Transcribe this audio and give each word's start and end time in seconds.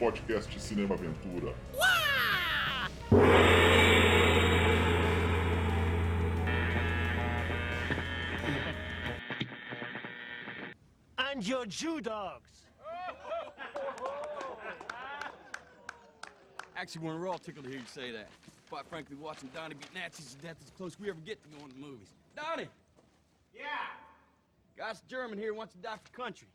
podcast 0.00 0.58
Cinema 0.58 0.96
Aventura. 0.96 1.52
And 11.18 11.46
your 11.46 11.66
Jew 11.66 12.00
dogs. 12.00 12.48
Actually, 16.74 17.06
we're 17.06 17.28
all 17.28 17.38
tickled 17.38 17.66
to 17.66 17.70
hear 17.70 17.80
you 17.80 17.86
say 17.86 18.10
that. 18.10 18.28
Quite 18.70 18.86
frankly, 18.86 19.16
watching 19.20 19.50
Donnie 19.54 19.74
beat 19.74 19.94
Nazis 19.94 20.34
to 20.34 20.46
death 20.46 20.56
is 20.60 20.66
the 20.66 20.72
closest 20.72 20.98
we 20.98 21.10
ever 21.10 21.20
get 21.26 21.42
to 21.42 21.48
going 21.50 21.68
to 21.68 21.74
the 21.74 21.80
movies. 21.80 22.08
Donnie! 22.34 22.68
Yeah. 23.54 23.64
Guy's 24.78 25.02
German 25.02 25.38
here 25.38 25.52
wants 25.52 25.74
to 25.74 25.78
die 25.78 25.96
for 26.02 26.22
country. 26.22 26.48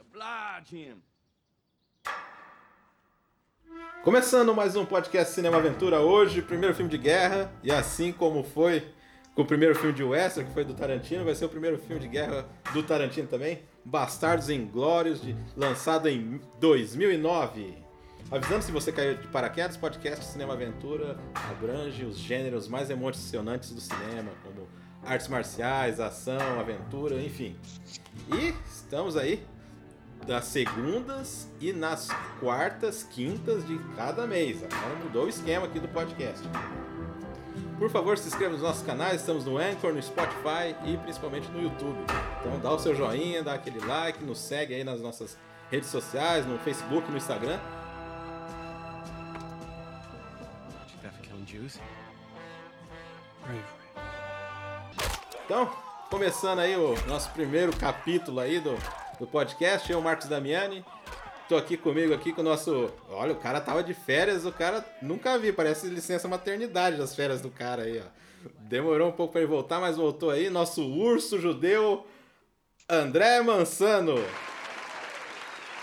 Oblige 0.00 0.68
him. 0.68 1.00
Começando 4.02 4.54
mais 4.54 4.74
um 4.76 4.86
podcast 4.86 5.34
Cinema 5.34 5.58
Aventura 5.58 6.00
hoje, 6.00 6.40
primeiro 6.40 6.74
filme 6.74 6.90
de 6.90 6.96
guerra, 6.96 7.52
e 7.62 7.70
assim 7.70 8.10
como 8.12 8.42
foi 8.42 8.86
com 9.34 9.42
o 9.42 9.44
primeiro 9.44 9.74
filme 9.74 9.92
de 9.92 10.02
Western, 10.02 10.48
que 10.48 10.54
foi 10.54 10.64
do 10.64 10.72
Tarantino, 10.72 11.24
vai 11.24 11.34
ser 11.34 11.44
o 11.44 11.48
primeiro 11.48 11.78
filme 11.78 12.00
de 12.00 12.08
guerra 12.08 12.48
do 12.72 12.82
Tarantino 12.82 13.28
também, 13.28 13.60
Bastardos 13.84 14.48
Inglórios, 14.48 15.20
de, 15.20 15.36
lançado 15.56 16.08
em 16.08 16.40
2009. 16.58 17.76
Avisando 18.30 18.62
se 18.62 18.72
você 18.72 18.90
caiu 18.92 19.16
de 19.16 19.26
paraquedas, 19.28 19.76
podcast 19.76 20.24
Cinema 20.24 20.54
Aventura 20.54 21.18
abrange 21.34 22.04
os 22.04 22.16
gêneros 22.16 22.68
mais 22.68 22.90
emocionantes 22.90 23.72
do 23.72 23.80
cinema, 23.80 24.30
como 24.42 24.66
artes 25.04 25.28
marciais, 25.28 26.00
ação, 26.00 26.58
aventura, 26.58 27.20
enfim. 27.20 27.56
E 28.32 28.54
estamos 28.66 29.16
aí 29.16 29.44
das 30.26 30.44
segundas 30.46 31.48
e 31.60 31.72
nas 31.72 32.08
quartas, 32.40 33.02
quintas 33.02 33.66
de 33.66 33.78
cada 33.96 34.26
mês. 34.26 34.62
Agora 34.62 34.94
mudou 35.02 35.24
o 35.24 35.28
esquema 35.28 35.66
aqui 35.66 35.80
do 35.80 35.88
podcast. 35.88 36.46
Por 37.78 37.90
favor, 37.90 38.18
se 38.18 38.26
inscreva 38.26 38.52
nos 38.52 38.62
nossos 38.62 38.82
canais, 38.84 39.20
estamos 39.20 39.44
no 39.44 39.56
Anchor, 39.56 39.92
no 39.92 40.02
Spotify 40.02 40.74
e 40.84 40.96
principalmente 40.96 41.48
no 41.50 41.62
YouTube. 41.62 41.98
Então 42.40 42.58
dá 42.60 42.72
o 42.72 42.78
seu 42.78 42.94
joinha, 42.94 43.42
dá 43.42 43.54
aquele 43.54 43.78
like, 43.78 44.22
nos 44.24 44.38
segue 44.38 44.74
aí 44.74 44.82
nas 44.82 45.00
nossas 45.00 45.38
redes 45.70 45.88
sociais, 45.88 46.44
no 46.44 46.58
Facebook, 46.58 47.08
no 47.10 47.16
Instagram. 47.16 47.58
Então, 55.44 55.70
começando 56.10 56.58
aí 56.58 56.76
o 56.76 56.94
nosso 57.06 57.30
primeiro 57.30 57.74
capítulo 57.74 58.38
aí 58.38 58.60
do, 58.60 58.76
do 59.18 59.26
podcast, 59.26 59.90
eu, 59.90 60.00
Marcos 60.00 60.28
Damiani. 60.28 60.84
Tô 61.48 61.56
aqui 61.56 61.76
comigo 61.76 62.14
aqui 62.14 62.32
com 62.32 62.40
o 62.40 62.44
nosso. 62.44 62.90
Olha, 63.10 63.32
o 63.32 63.36
cara 63.36 63.60
tava 63.60 63.82
de 63.82 63.94
férias, 63.94 64.44
o 64.44 64.52
cara 64.52 64.84
nunca 65.00 65.38
vi, 65.38 65.52
parece 65.52 65.88
licença 65.88 66.28
maternidade 66.28 66.96
das 66.96 67.16
férias 67.16 67.40
do 67.40 67.50
cara 67.50 67.82
aí, 67.82 68.00
ó. 68.00 68.48
Demorou 68.60 69.08
um 69.08 69.12
pouco 69.12 69.32
para 69.32 69.40
ele 69.40 69.50
voltar, 69.50 69.80
mas 69.80 69.96
voltou 69.96 70.30
aí. 70.30 70.50
Nosso 70.50 70.86
urso 70.86 71.40
judeu, 71.40 72.06
André 72.88 73.40
Mansano. 73.40 74.22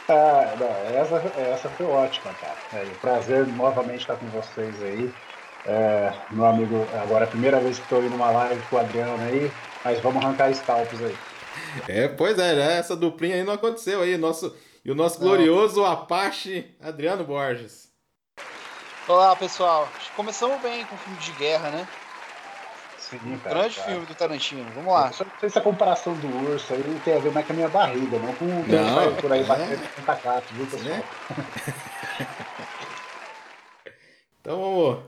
Ah, 0.07 0.55
não, 0.59 1.01
essa, 1.01 1.15
essa 1.39 1.69
foi 1.69 1.85
ótima, 1.87 2.31
cara. 2.35 2.57
É, 2.73 2.85
prazer 3.01 3.47
novamente 3.47 4.01
estar 4.01 4.15
com 4.15 4.27
vocês 4.27 4.81
aí. 4.83 5.11
É, 5.65 6.13
meu 6.29 6.45
amigo, 6.45 6.87
agora 7.01 7.25
é 7.25 7.27
a 7.27 7.31
primeira 7.31 7.59
vez 7.59 7.77
que 7.77 7.83
estou 7.83 7.99
indo 7.99 8.11
numa 8.11 8.29
live 8.29 8.61
com 8.69 8.75
o 8.75 8.79
Adriano 8.79 9.21
aí, 9.23 9.51
mas 9.83 9.99
vamos 9.99 10.23
arrancar 10.23 10.53
scalpos 10.53 11.01
aí. 11.01 11.17
É, 11.87 12.07
pois 12.07 12.37
é, 12.39 12.55
né? 12.55 12.77
essa 12.77 12.95
duplinha 12.95 13.35
aí 13.35 13.43
não 13.43 13.53
aconteceu 13.53 14.01
aí. 14.01 14.17
Nosso, 14.17 14.55
e 14.83 14.91
o 14.91 14.95
nosso 14.95 15.19
glorioso 15.19 15.83
Apache 15.83 16.75
Adriano 16.81 17.23
Borges. 17.23 17.89
Olá, 19.07 19.35
pessoal. 19.35 19.87
Começamos 20.15 20.59
bem 20.61 20.85
com 20.85 20.95
o 20.95 20.97
filme 20.97 21.19
de 21.19 21.31
guerra, 21.33 21.69
né? 21.69 21.87
Sim, 22.97 23.19
cara, 23.43 23.59
Grande 23.59 23.75
cara. 23.75 23.91
filme 23.91 24.05
do 24.07 24.15
Tarantino. 24.15 24.65
Vamos 24.73 24.91
lá. 24.91 25.11
Só 25.11 25.23
não 25.23 25.31
sei 25.39 25.49
se 25.49 25.59
a 25.59 25.61
comparação 25.61 26.13
do 26.15 26.51
urso 26.51 26.73
aí 26.73 27.01
tem 27.03 27.15
a 27.15 27.19
ver 27.19 27.31
mais 27.31 27.45
com 27.45 27.53
a 27.53 27.55
minha 27.55 27.69
barriga, 27.69 28.17
não 28.17 28.33
com 28.33 28.45
o 28.45 28.63
que 28.63 28.71
Não, 28.71 28.95
sai 28.95 29.21
por 29.21 29.31
aí 29.31 29.41
é. 29.41 29.43
batendo 29.43 29.95
com 29.95 30.01
tacato, 30.01 30.53
viu, 30.53 30.65
pessoal? 30.65 30.89
Né? 30.89 31.03
Então 34.41 34.61
vamos 34.61 34.99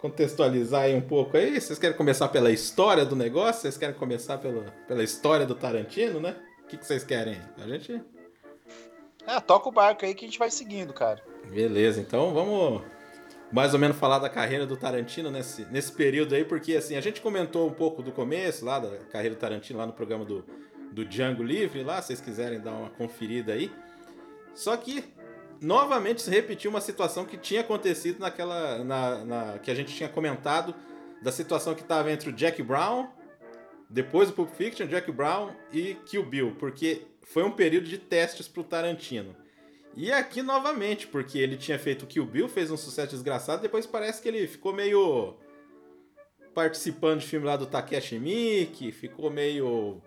contextualizar 0.00 0.82
aí 0.82 0.94
um 0.94 1.00
pouco 1.00 1.36
aí. 1.36 1.60
Vocês 1.60 1.78
querem 1.78 1.96
começar 1.96 2.28
pela 2.28 2.50
história 2.50 3.04
do 3.04 3.14
negócio? 3.14 3.62
Vocês 3.62 3.76
querem 3.76 3.94
começar 3.94 4.38
pela, 4.38 4.62
pela 4.88 5.02
história 5.02 5.46
do 5.46 5.54
Tarantino, 5.54 6.20
né? 6.20 6.36
O 6.64 6.66
que, 6.66 6.76
que 6.76 6.86
vocês 6.86 7.04
querem? 7.04 7.40
A 7.58 7.68
gente. 7.68 8.00
É, 9.26 9.38
toca 9.40 9.68
o 9.68 9.72
barco 9.72 10.04
aí 10.04 10.14
que 10.14 10.24
a 10.24 10.28
gente 10.28 10.38
vai 10.38 10.50
seguindo, 10.50 10.92
cara. 10.92 11.22
Beleza, 11.50 12.00
então 12.00 12.32
vamos 12.32 12.82
mais 13.52 13.74
ou 13.74 13.80
menos 13.80 13.96
falar 13.96 14.18
da 14.18 14.28
carreira 14.28 14.64
do 14.64 14.76
Tarantino 14.76 15.30
nesse, 15.30 15.64
nesse 15.66 15.92
período 15.92 16.34
aí, 16.34 16.44
porque 16.44 16.76
assim, 16.76 16.96
a 16.96 17.00
gente 17.00 17.20
comentou 17.20 17.68
um 17.68 17.72
pouco 17.72 18.02
do 18.02 18.12
começo 18.12 18.64
lá 18.64 18.78
da 18.78 18.96
carreira 19.10 19.34
do 19.34 19.38
Tarantino 19.38 19.78
lá 19.78 19.86
no 19.86 19.92
programa 19.92 20.24
do, 20.24 20.44
do 20.92 21.04
Django 21.04 21.42
Livre, 21.42 21.82
lá, 21.82 22.00
se 22.00 22.08
vocês 22.08 22.20
quiserem 22.20 22.60
dar 22.60 22.72
uma 22.72 22.90
conferida 22.90 23.52
aí. 23.52 23.70
Só 24.54 24.76
que 24.76 25.04
novamente 25.60 26.22
se 26.22 26.30
repetiu 26.30 26.70
uma 26.70 26.80
situação 26.80 27.24
que 27.24 27.36
tinha 27.36 27.60
acontecido 27.60 28.18
naquela. 28.20 28.82
Na, 28.84 29.24
na- 29.24 29.58
que 29.58 29.70
a 29.70 29.74
gente 29.74 29.94
tinha 29.94 30.08
comentado, 30.08 30.74
da 31.22 31.30
situação 31.32 31.74
que 31.74 31.82
estava 31.82 32.10
entre 32.10 32.30
o 32.30 32.32
Jack 32.32 32.62
Brown, 32.62 33.08
depois 33.88 34.28
do 34.28 34.34
Pulp 34.34 34.50
Fiction, 34.54 34.86
Jack 34.86 35.10
Brown 35.12 35.50
e 35.72 35.94
Kill 36.06 36.24
Bill, 36.24 36.56
porque 36.58 37.02
foi 37.22 37.42
um 37.42 37.50
período 37.50 37.86
de 37.88 37.98
testes 37.98 38.48
pro 38.48 38.64
Tarantino. 38.64 39.34
E 39.96 40.12
aqui 40.12 40.40
novamente, 40.40 41.06
porque 41.08 41.38
ele 41.38 41.56
tinha 41.56 41.78
feito 41.78 42.06
Kill 42.06 42.24
Bill, 42.24 42.48
fez 42.48 42.70
um 42.70 42.76
sucesso 42.76 43.10
desgraçado, 43.10 43.60
depois 43.60 43.86
parece 43.86 44.22
que 44.22 44.28
ele 44.28 44.46
ficou 44.46 44.72
meio 44.72 45.34
participando 46.54 47.20
de 47.20 47.26
filme 47.26 47.46
lá 47.46 47.56
do 47.56 47.66
Takeshi 47.66 48.18
Miike, 48.18 48.92
ficou 48.92 49.30
meio 49.30 50.00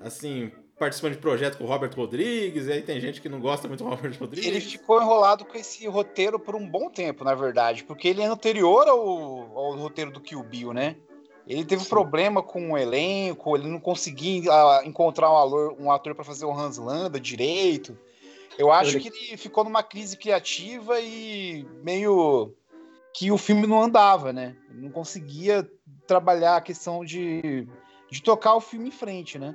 assim, 0.00 0.50
participando 0.80 1.12
de 1.12 1.18
projeto 1.18 1.58
com 1.58 1.64
o 1.64 1.66
Robert 1.66 1.94
Rodrigues, 1.94 2.66
e 2.66 2.72
aí 2.72 2.80
tem 2.80 2.98
gente 2.98 3.20
que 3.20 3.28
não 3.28 3.38
gosta 3.38 3.68
muito 3.68 3.84
do 3.84 3.90
Robert 3.90 4.16
Rodrigues. 4.18 4.46
Ele 4.46 4.62
ficou 4.62 4.98
enrolado 4.98 5.44
com 5.44 5.58
esse 5.58 5.86
roteiro 5.86 6.40
por 6.40 6.56
um 6.56 6.66
bom 6.66 6.88
tempo, 6.88 7.22
na 7.22 7.34
verdade, 7.34 7.84
porque 7.84 8.08
ele 8.08 8.22
é 8.22 8.24
anterior 8.24 8.88
ao, 8.88 8.98
ao 8.98 9.76
roteiro 9.76 10.10
do 10.10 10.22
Kill 10.22 10.42
Bill, 10.42 10.72
né? 10.72 10.96
Ele 11.46 11.66
teve 11.66 11.84
problema 11.84 12.42
com 12.42 12.72
o 12.72 12.78
elenco, 12.78 13.54
ele 13.54 13.68
não 13.68 13.78
conseguia 13.78 14.50
ah, 14.50 14.80
encontrar 14.86 15.30
um 15.30 15.36
ator, 15.36 15.76
um 15.78 15.92
ator 15.92 16.14
para 16.14 16.24
fazer 16.24 16.46
o 16.46 16.52
Hans 16.52 16.78
Landa 16.78 17.20
direito. 17.20 17.98
Eu 18.56 18.72
acho 18.72 18.96
Ele- 18.96 19.00
que 19.00 19.08
ele 19.08 19.36
ficou 19.36 19.64
numa 19.64 19.82
crise 19.82 20.16
criativa 20.16 20.98
e 20.98 21.66
meio 21.82 22.54
que 23.12 23.30
o 23.30 23.36
filme 23.36 23.66
não 23.66 23.82
andava, 23.82 24.32
né? 24.32 24.56
Ele 24.70 24.80
não 24.80 24.90
conseguia 24.90 25.68
trabalhar 26.06 26.56
a 26.56 26.60
questão 26.62 27.04
de, 27.04 27.68
de 28.10 28.22
tocar 28.22 28.54
o 28.54 28.60
filme 28.62 28.88
em 28.88 28.92
frente, 28.92 29.38
né? 29.38 29.54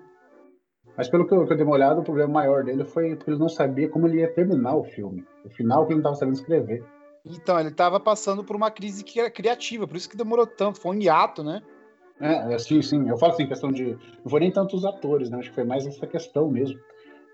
Mas 0.97 1.09
pelo 1.09 1.27
que 1.27 1.33
eu, 1.33 1.45
que 1.45 1.53
eu 1.53 1.57
dei 1.57 1.65
uma 1.65 1.75
olhada, 1.75 1.99
o 1.99 2.03
problema 2.03 2.31
maior 2.33 2.63
dele 2.63 2.85
foi 2.85 3.15
porque 3.15 3.31
ele 3.31 3.39
não 3.39 3.49
sabia 3.49 3.89
como 3.89 4.07
ele 4.07 4.19
ia 4.19 4.31
terminar 4.31 4.75
o 4.75 4.83
filme. 4.83 5.25
O 5.43 5.49
final 5.49 5.85
que 5.85 5.93
ele 5.93 6.01
não 6.01 6.11
estava 6.11 6.15
sabendo 6.15 6.35
escrever. 6.35 6.83
Então, 7.25 7.59
ele 7.59 7.69
estava 7.69 7.99
passando 7.99 8.43
por 8.43 8.55
uma 8.55 8.69
crise 8.71 9.03
cri- 9.03 9.29
criativa, 9.31 9.87
por 9.87 9.97
isso 9.97 10.09
que 10.09 10.15
demorou 10.15 10.45
tanto, 10.45 10.79
foi 10.79 10.95
um 10.95 10.99
hiato, 11.01 11.43
né? 11.43 11.61
É, 12.21 12.53
é, 12.53 12.57
sim, 12.57 12.81
sim. 12.81 13.09
Eu 13.09 13.17
falo 13.17 13.33
assim, 13.33 13.47
questão 13.47 13.71
de. 13.71 13.97
Não 14.23 14.29
foi 14.29 14.39
nem 14.39 14.51
tanto 14.51 14.75
os 14.75 14.85
atores, 14.85 15.29
né? 15.29 15.39
Acho 15.39 15.49
que 15.49 15.55
foi 15.55 15.65
mais 15.65 15.85
essa 15.85 16.07
questão 16.07 16.49
mesmo. 16.49 16.79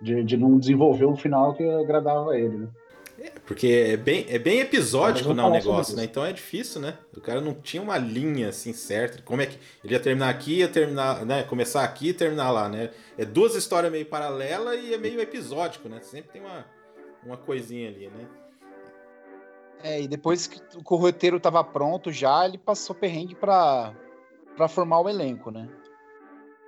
De, 0.02 0.24
de 0.24 0.36
não 0.36 0.58
desenvolver 0.58 1.06
um 1.06 1.16
final 1.16 1.54
que 1.54 1.64
agradava 1.64 2.32
a 2.32 2.40
ele, 2.40 2.58
né? 2.58 2.68
Porque 3.46 3.68
é 3.68 3.98
bem, 3.98 4.26
é 4.30 4.40
bem 4.40 4.60
episódico 4.62 5.30
Mas 5.30 5.38
né, 5.38 5.44
o 5.44 5.50
negócio, 5.50 5.96
né? 5.96 6.04
Então 6.04 6.26
é 6.26 6.34
difícil, 6.34 6.82
né? 6.82 6.98
O 7.16 7.22
cara 7.22 7.40
não 7.40 7.54
tinha 7.54 7.82
uma 7.82 7.98
linha 7.98 8.50
assim 8.50 8.74
certa. 8.74 9.22
Como 9.22 9.42
é 9.42 9.46
que 9.46 9.60
ele 9.84 9.94
ia 9.94 10.00
terminar 10.00 10.30
aqui, 10.30 10.60
ia 10.60 10.68
terminar, 10.68 11.26
né? 11.26 11.44
Começar 11.44 11.84
aqui 11.84 12.10
e 12.10 12.14
terminar 12.14 12.52
lá, 12.52 12.68
né? 12.68 12.90
É 13.18 13.26
duas 13.26 13.54
histórias 13.54 13.92
meio 13.92 14.06
paralelas 14.06 14.80
e 14.84 14.94
é 14.94 14.98
meio 14.98 15.20
episódico, 15.20 15.88
né? 15.88 16.00
Sempre 16.02 16.32
tem 16.32 16.42
uma, 16.42 16.66
uma 17.24 17.38
coisinha 17.38 17.90
ali, 17.90 18.08
né? 18.08 18.28
É, 19.84 20.02
e 20.02 20.08
depois 20.08 20.48
que 20.48 20.62
o 20.76 20.96
roteiro 20.96 21.38
estava 21.38 21.64
pronto 21.64 22.12
já, 22.12 22.46
ele 22.46 22.58
passou 22.58 22.96
perrengue 22.96 23.36
para 23.36 23.94
para 24.56 24.68
formar 24.68 25.00
o 25.00 25.10
elenco, 25.10 25.50
né? 25.50 25.68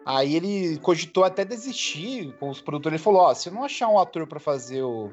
Aí 0.06 0.36
ele 0.36 0.78
cogitou 0.80 1.24
até 1.24 1.46
desistir 1.46 2.34
com 2.40 2.50
os 2.50 2.62
produtores. 2.62 2.96
Ele 2.96 3.04
falou: 3.04 3.22
Ó, 3.22 3.34
se 3.34 3.50
eu 3.50 3.54
não 3.54 3.64
achar 3.64 3.88
um 3.88 4.00
ator 4.00 4.28
para 4.28 4.40
fazer 4.40 4.82
o, 4.82 5.12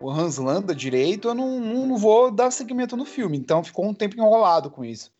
o 0.00 0.10
Hans 0.10 0.38
Landa 0.38 0.74
direito, 0.74 1.28
eu 1.28 1.34
não, 1.34 1.60
não, 1.60 1.96
vou 1.96 2.30
dar 2.30 2.50
seguimento 2.50 2.96
no 2.96 3.04
filme. 3.04 3.36
Então 3.36 3.62
ficou 3.62 3.86
um 3.86 3.94
tempo 3.94 4.16
enrolado 4.16 4.70
com 4.70 4.84
isso. 4.84 5.12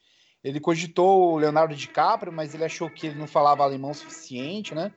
Ele 0.42 0.58
cogitou 0.58 1.34
o 1.34 1.36
Leonardo 1.36 1.74
DiCaprio, 1.74 2.32
mas 2.32 2.54
ele 2.54 2.64
achou 2.64 2.88
que 2.88 3.08
ele 3.08 3.18
não 3.18 3.26
falava 3.26 3.62
alemão 3.62 3.90
o 3.90 3.94
suficiente, 3.94 4.74
né? 4.74 4.90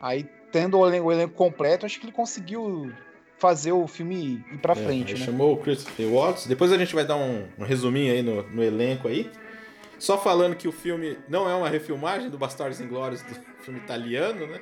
Aí, 0.00 0.26
tendo 0.50 0.78
o 0.78 1.12
elenco, 1.12 1.34
completo, 1.34 1.86
acho 1.86 2.00
que 2.00 2.06
ele 2.06 2.12
conseguiu 2.12 2.92
fazer 3.38 3.72
o 3.72 3.86
filme 3.86 4.44
ir 4.52 4.58
pra 4.58 4.72
É, 4.72 4.76
frente, 4.76 5.14
né? 5.14 5.24
chamou 5.24 5.52
o 5.52 5.56
Christopher 5.58 6.08
Waltz. 6.08 6.46
Depois 6.46 6.72
a 6.72 6.78
gente 6.78 6.94
vai 6.94 7.06
dar 7.06 7.16
um, 7.16 7.46
um 7.56 7.64
resuminho 7.64 8.12
aí 8.12 8.22
no, 8.22 8.42
no 8.50 8.62
elenco 8.62 9.06
aí. 9.06 9.30
Só 9.98 10.18
falando 10.18 10.56
que 10.56 10.66
o 10.66 10.72
filme 10.72 11.18
não 11.28 11.48
é 11.48 11.54
uma 11.54 11.68
refilmagem 11.68 12.30
do 12.30 12.38
Bastardos 12.38 12.80
Inglórios 12.80 13.22
do 13.22 13.34
filme 13.62 13.78
italiano, 13.78 14.46
né? 14.46 14.60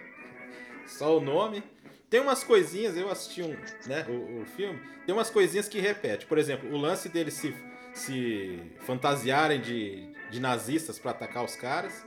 Só 0.86 1.16
o 1.16 1.20
nome. 1.20 1.62
Tem 2.10 2.20
umas 2.20 2.42
coisinhas, 2.42 2.96
eu 2.96 3.10
assisti 3.10 3.42
um, 3.42 3.54
né, 3.86 4.04
o, 4.08 4.40
o 4.42 4.46
filme, 4.46 4.80
tem 5.04 5.14
umas 5.14 5.28
coisinhas 5.30 5.68
que 5.68 5.78
repete. 5.78 6.24
Por 6.26 6.38
exemplo, 6.38 6.70
o 6.72 6.76
lance 6.76 7.08
deles 7.08 7.34
se, 7.34 7.54
se 7.92 8.58
fantasiarem 8.80 9.60
de, 9.60 10.08
de 10.30 10.40
nazistas 10.40 10.98
pra 10.98 11.10
atacar 11.10 11.44
os 11.44 11.54
caras. 11.56 12.06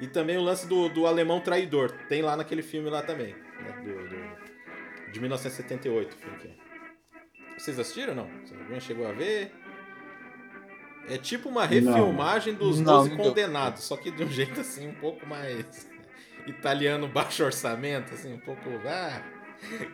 E 0.00 0.06
também 0.08 0.36
o 0.36 0.42
lance 0.42 0.66
do, 0.66 0.88
do 0.88 1.06
alemão 1.06 1.40
traidor. 1.40 1.92
Tem 2.08 2.20
lá 2.20 2.36
naquele 2.36 2.62
filme 2.62 2.90
lá 2.90 3.00
também. 3.02 3.32
Né, 3.34 3.82
do, 3.84 4.08
do- 4.08 5.12
de 5.12 5.20
1978, 5.20 6.12
o 6.12 6.16
filme 6.16 6.38
que 6.38 6.48
é. 6.48 6.50
Vocês 7.56 7.78
assistiram 7.78 8.08
ou 8.08 8.16
não? 8.16 8.30
Alguém 8.64 8.80
chegou 8.80 9.06
a 9.06 9.12
ver? 9.12 9.52
É 11.08 11.16
tipo 11.18 11.48
uma 11.48 11.64
refilmagem 11.66 12.54
dos 12.54 12.80
Não, 12.80 12.96
12 12.96 13.10
não 13.10 13.16
deu. 13.16 13.26
condenados, 13.26 13.84
só 13.84 13.96
que 13.96 14.10
de 14.10 14.24
um 14.24 14.28
jeito 14.32 14.60
assim 14.60 14.88
um 14.88 14.94
pouco 14.94 15.24
mais 15.26 15.88
italiano 16.46 17.06
baixo 17.06 17.44
orçamento, 17.44 18.12
assim, 18.14 18.32
um 18.34 18.40
pouco. 18.40 18.62
Ah. 18.86 19.22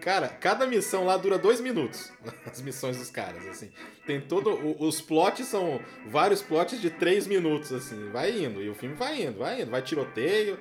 Cara, 0.00 0.28
cada 0.28 0.66
missão 0.66 1.04
lá 1.04 1.16
dura 1.16 1.38
dois 1.38 1.60
minutos. 1.60 2.12
As 2.50 2.60
missões 2.60 2.96
dos 2.98 3.10
caras, 3.10 3.46
assim. 3.46 3.70
Tem 4.06 4.20
todo. 4.20 4.50
o- 4.50 4.84
Os 4.86 5.00
plots 5.00 5.46
são 5.46 5.80
vários 6.06 6.42
plots 6.42 6.80
de 6.80 6.90
três 6.90 7.26
minutos, 7.26 7.72
assim. 7.72 8.10
Vai 8.10 8.30
indo. 8.44 8.60
E 8.62 8.68
o 8.68 8.74
filme 8.74 8.94
vai 8.94 9.22
indo, 9.22 9.38
vai 9.38 9.62
indo. 9.62 9.70
Vai 9.70 9.82
tiroteio. 9.82 10.58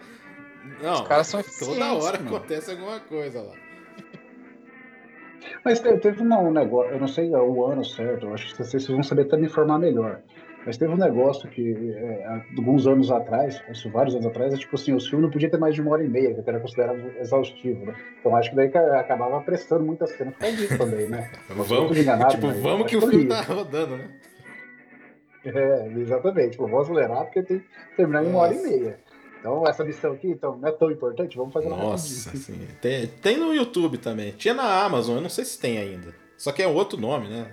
Não, 0.81 1.01
Os 1.01 1.07
caras 1.07 1.27
são 1.27 1.41
toda 1.59 1.93
hora 1.93 2.17
mano. 2.19 2.35
acontece 2.35 2.71
alguma 2.71 2.99
coisa 2.99 3.41
lá. 3.41 3.55
Mas 5.63 5.79
te- 5.79 5.97
teve 5.97 6.21
um 6.21 6.33
um 6.33 6.51
negócio, 6.51 6.91
eu 6.93 6.99
não 6.99 7.07
sei 7.07 7.29
o 7.33 7.65
ano 7.65 7.83
certo, 7.83 8.25
eu 8.27 8.33
acho 8.33 8.53
que 8.55 8.63
vocês 8.63 8.85
vão 8.87 9.01
saber 9.03 9.23
até 9.23 9.37
me 9.37 9.45
informar 9.47 9.79
melhor. 9.79 10.21
Mas 10.65 10.77
teve 10.77 10.93
um 10.93 10.97
negócio 10.97 11.49
que, 11.49 11.91
é, 11.95 12.41
alguns 12.57 12.85
anos 12.85 13.09
atrás, 13.09 13.61
isso, 13.71 13.89
vários 13.89 14.13
anos 14.13 14.27
atrás, 14.27 14.53
é 14.53 14.57
tipo 14.57 14.75
assim, 14.75 14.93
os 14.93 15.07
filmes 15.07 15.23
não 15.23 15.31
podiam 15.31 15.49
ter 15.49 15.57
mais 15.57 15.73
de 15.73 15.81
uma 15.81 15.91
hora 15.91 16.03
e 16.03 16.07
meia, 16.09 16.33
que 16.33 16.49
era 16.49 16.59
considerado 16.59 16.99
exaustivo, 17.19 17.85
né? 17.85 17.95
Então 18.19 18.35
acho 18.35 18.49
que 18.49 18.55
daí 18.55 18.69
ca- 18.69 18.99
acabava 18.99 19.37
apressando 19.37 19.83
muitas 19.85 20.11
cenas 20.11 20.33
por 20.35 20.41
causa 20.41 20.77
também, 20.77 21.07
né? 21.07 21.31
Vamos, 21.49 21.97
enganado, 21.97 22.31
tipo, 22.35 22.47
mas 22.47 22.59
vamos 22.59 22.87
que 22.87 22.95
acho 22.97 23.05
o 23.05 23.09
que 23.09 23.15
filme 23.17 23.29
tá 23.29 23.41
rodando, 23.41 23.97
né? 23.97 24.09
É, 25.45 25.87
exatamente. 25.97 26.51
Tipo, 26.51 26.67
vou 26.67 26.81
acelerar 26.81 27.23
porque 27.23 27.41
tem 27.43 27.59
que 27.59 27.65
terminar 27.95 28.23
em 28.25 28.27
uma 28.27 28.39
hora 28.39 28.53
e 28.53 28.57
Nossa. 28.57 28.69
meia. 28.69 28.99
Então, 29.39 29.65
essa 29.65 29.85
missão 29.85 30.11
aqui 30.11 30.27
então, 30.27 30.57
não 30.57 30.67
é 30.67 30.71
tão 30.73 30.91
importante, 30.91 31.37
vamos 31.37 31.53
fazer 31.53 31.69
Nossa, 31.69 32.29
rapidinho. 32.29 32.57
assim. 32.65 32.67
Tem, 32.81 33.07
tem 33.07 33.37
no 33.37 33.53
YouTube 33.53 33.97
também. 33.97 34.31
Tinha 34.33 34.53
na 34.53 34.83
Amazon, 34.83 35.15
eu 35.15 35.21
não 35.21 35.29
sei 35.29 35.45
se 35.45 35.57
tem 35.57 35.77
ainda. 35.77 36.13
Só 36.37 36.51
que 36.51 36.61
é 36.61 36.67
outro 36.67 36.99
nome, 36.99 37.29
né? 37.29 37.47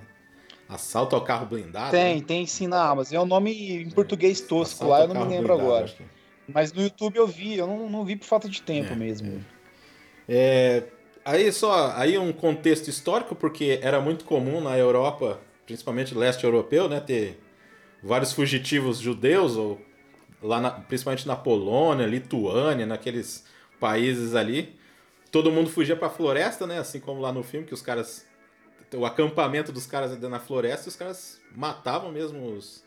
Assalto 0.68 1.14
ao 1.14 1.22
carro 1.22 1.46
blindado. 1.46 1.90
Tem, 1.92 2.16
né? 2.16 2.24
tem 2.26 2.46
sim 2.46 2.66
na 2.66 2.82
Amazon. 2.88 3.16
É 3.16 3.20
um 3.20 3.26
nome 3.26 3.82
em 3.82 3.90
português 3.90 4.40
tosco 4.40 4.84
Assalto 4.84 4.90
lá, 4.90 5.00
eu 5.02 5.08
não 5.14 5.24
me 5.26 5.36
lembro 5.36 5.54
blindado, 5.54 5.62
agora. 5.76 5.88
que- 5.88 6.04
Mas 6.52 6.72
no 6.72 6.82
YouTube 6.82 7.16
eu 7.16 7.26
vi, 7.26 7.56
eu 7.56 7.66
não, 7.66 7.88
não 7.88 8.04
vi 8.04 8.16
por 8.16 8.24
falta 8.26 8.48
de 8.48 8.60
tempo 8.62 8.92
É, 8.92 8.96
mesmo. 8.96 9.44
É, 10.28 10.84
aí 11.24 11.50
só 11.52 11.92
aí 11.96 12.18
um 12.18 12.32
contexto 12.32 12.88
histórico 12.88 13.34
porque 13.34 13.78
era 13.82 14.00
muito 14.00 14.24
comum 14.24 14.60
na 14.60 14.76
Europa, 14.76 15.40
principalmente 15.64 16.14
leste 16.14 16.44
europeu, 16.44 16.88
né, 16.88 17.00
ter 17.00 17.40
vários 18.02 18.32
fugitivos 18.32 18.98
judeus 18.98 19.56
ou 19.56 19.80
lá 20.42 20.60
na- 20.60 20.70
principalmente 20.70 21.26
na 21.26 21.36
Polônia, 21.36 22.06
Lituânia, 22.06 22.86
naqueles 22.86 23.44
países 23.80 24.34
ali. 24.34 24.74
Todo 25.30 25.50
mundo 25.52 25.70
fugia 25.70 25.96
pra 25.96 26.08
floresta, 26.10 26.66
né, 26.66 26.78
assim 26.78 26.98
como 27.00 27.20
lá 27.20 27.32
no 27.32 27.42
filme 27.42 27.66
que 27.66 27.74
os 27.74 27.82
caras 27.82 28.25
o 28.96 29.06
acampamento 29.06 29.72
dos 29.72 29.86
caras 29.86 30.18
na 30.20 30.40
floresta, 30.40 30.88
os 30.88 30.96
caras 30.96 31.40
matavam 31.54 32.10
mesmo 32.10 32.52
os 32.52 32.84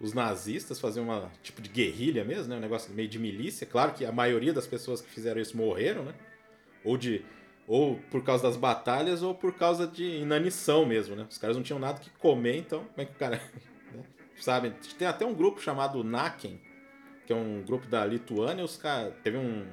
os 0.00 0.14
nazistas 0.14 0.80
faziam 0.80 1.04
uma 1.04 1.30
tipo 1.42 1.60
de 1.60 1.68
guerrilha 1.68 2.24
mesmo, 2.24 2.48
né? 2.48 2.56
Um 2.56 2.60
negócio 2.60 2.90
meio 2.94 3.06
de 3.06 3.18
milícia. 3.18 3.66
Claro 3.66 3.92
que 3.92 4.06
a 4.06 4.10
maioria 4.10 4.50
das 4.50 4.66
pessoas 4.66 5.02
que 5.02 5.10
fizeram 5.10 5.38
isso 5.38 5.54
morreram, 5.56 6.04
né? 6.04 6.14
Ou 6.82 6.96
de 6.96 7.22
ou 7.66 7.96
por 8.10 8.24
causa 8.24 8.44
das 8.44 8.56
batalhas 8.56 9.22
ou 9.22 9.34
por 9.34 9.54
causa 9.54 9.86
de 9.86 10.04
inanição 10.04 10.86
mesmo, 10.86 11.14
né? 11.14 11.26
Os 11.28 11.36
caras 11.36 11.54
não 11.54 11.62
tinham 11.62 11.78
nada 11.78 12.00
que 12.00 12.08
comer, 12.10 12.56
então 12.56 12.80
como 12.80 13.02
é 13.02 13.04
que 13.04 13.12
o 13.12 13.14
cara, 13.16 13.36
né? 13.92 14.02
sabe? 14.40 14.72
Tem 14.98 15.06
até 15.06 15.26
um 15.26 15.34
grupo 15.34 15.60
chamado 15.60 16.02
Naken, 16.02 16.58
que 17.26 17.32
é 17.32 17.36
um 17.36 17.62
grupo 17.62 17.86
da 17.86 18.04
Lituânia, 18.06 18.64
os 18.64 18.78
caras 18.78 19.12
teve 19.22 19.36
um 19.36 19.66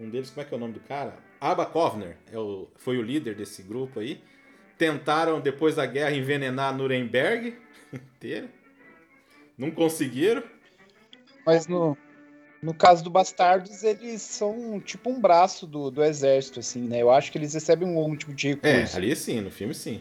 um 0.00 0.08
deles, 0.08 0.30
como 0.30 0.42
é 0.42 0.44
que 0.44 0.54
é 0.54 0.56
o 0.56 0.60
nome 0.60 0.74
do 0.74 0.80
cara? 0.80 1.18
Abba 1.40 1.66
Kovner, 1.66 2.16
é 2.30 2.38
o, 2.38 2.68
foi 2.76 2.98
o 2.98 3.02
líder 3.02 3.34
desse 3.34 3.62
grupo 3.62 3.98
aí. 4.00 4.22
Tentaram 4.78 5.40
depois 5.40 5.74
da 5.76 5.84
guerra 5.84 6.12
envenenar 6.12 6.74
Nuremberg 6.76 7.58
inteira. 7.92 8.48
Não 9.58 9.70
conseguiram. 9.70 10.42
Mas 11.44 11.66
no, 11.66 11.96
no 12.62 12.74
caso 12.74 13.02
do 13.02 13.10
Bastardos, 13.10 13.82
eles 13.82 14.22
são 14.22 14.80
tipo 14.80 15.10
um 15.10 15.20
braço 15.20 15.66
do, 15.66 15.90
do 15.90 16.02
exército, 16.04 16.60
assim, 16.60 16.82
né? 16.88 17.02
Eu 17.02 17.10
acho 17.10 17.32
que 17.32 17.38
eles 17.38 17.54
recebem 17.54 17.88
um 17.88 17.98
algum 17.98 18.16
tipo 18.16 18.34
de 18.34 18.48
É, 18.62 18.84
recurso. 18.84 18.96
ali 18.96 19.14
sim, 19.16 19.40
no 19.40 19.50
filme 19.50 19.74
sim. 19.74 20.00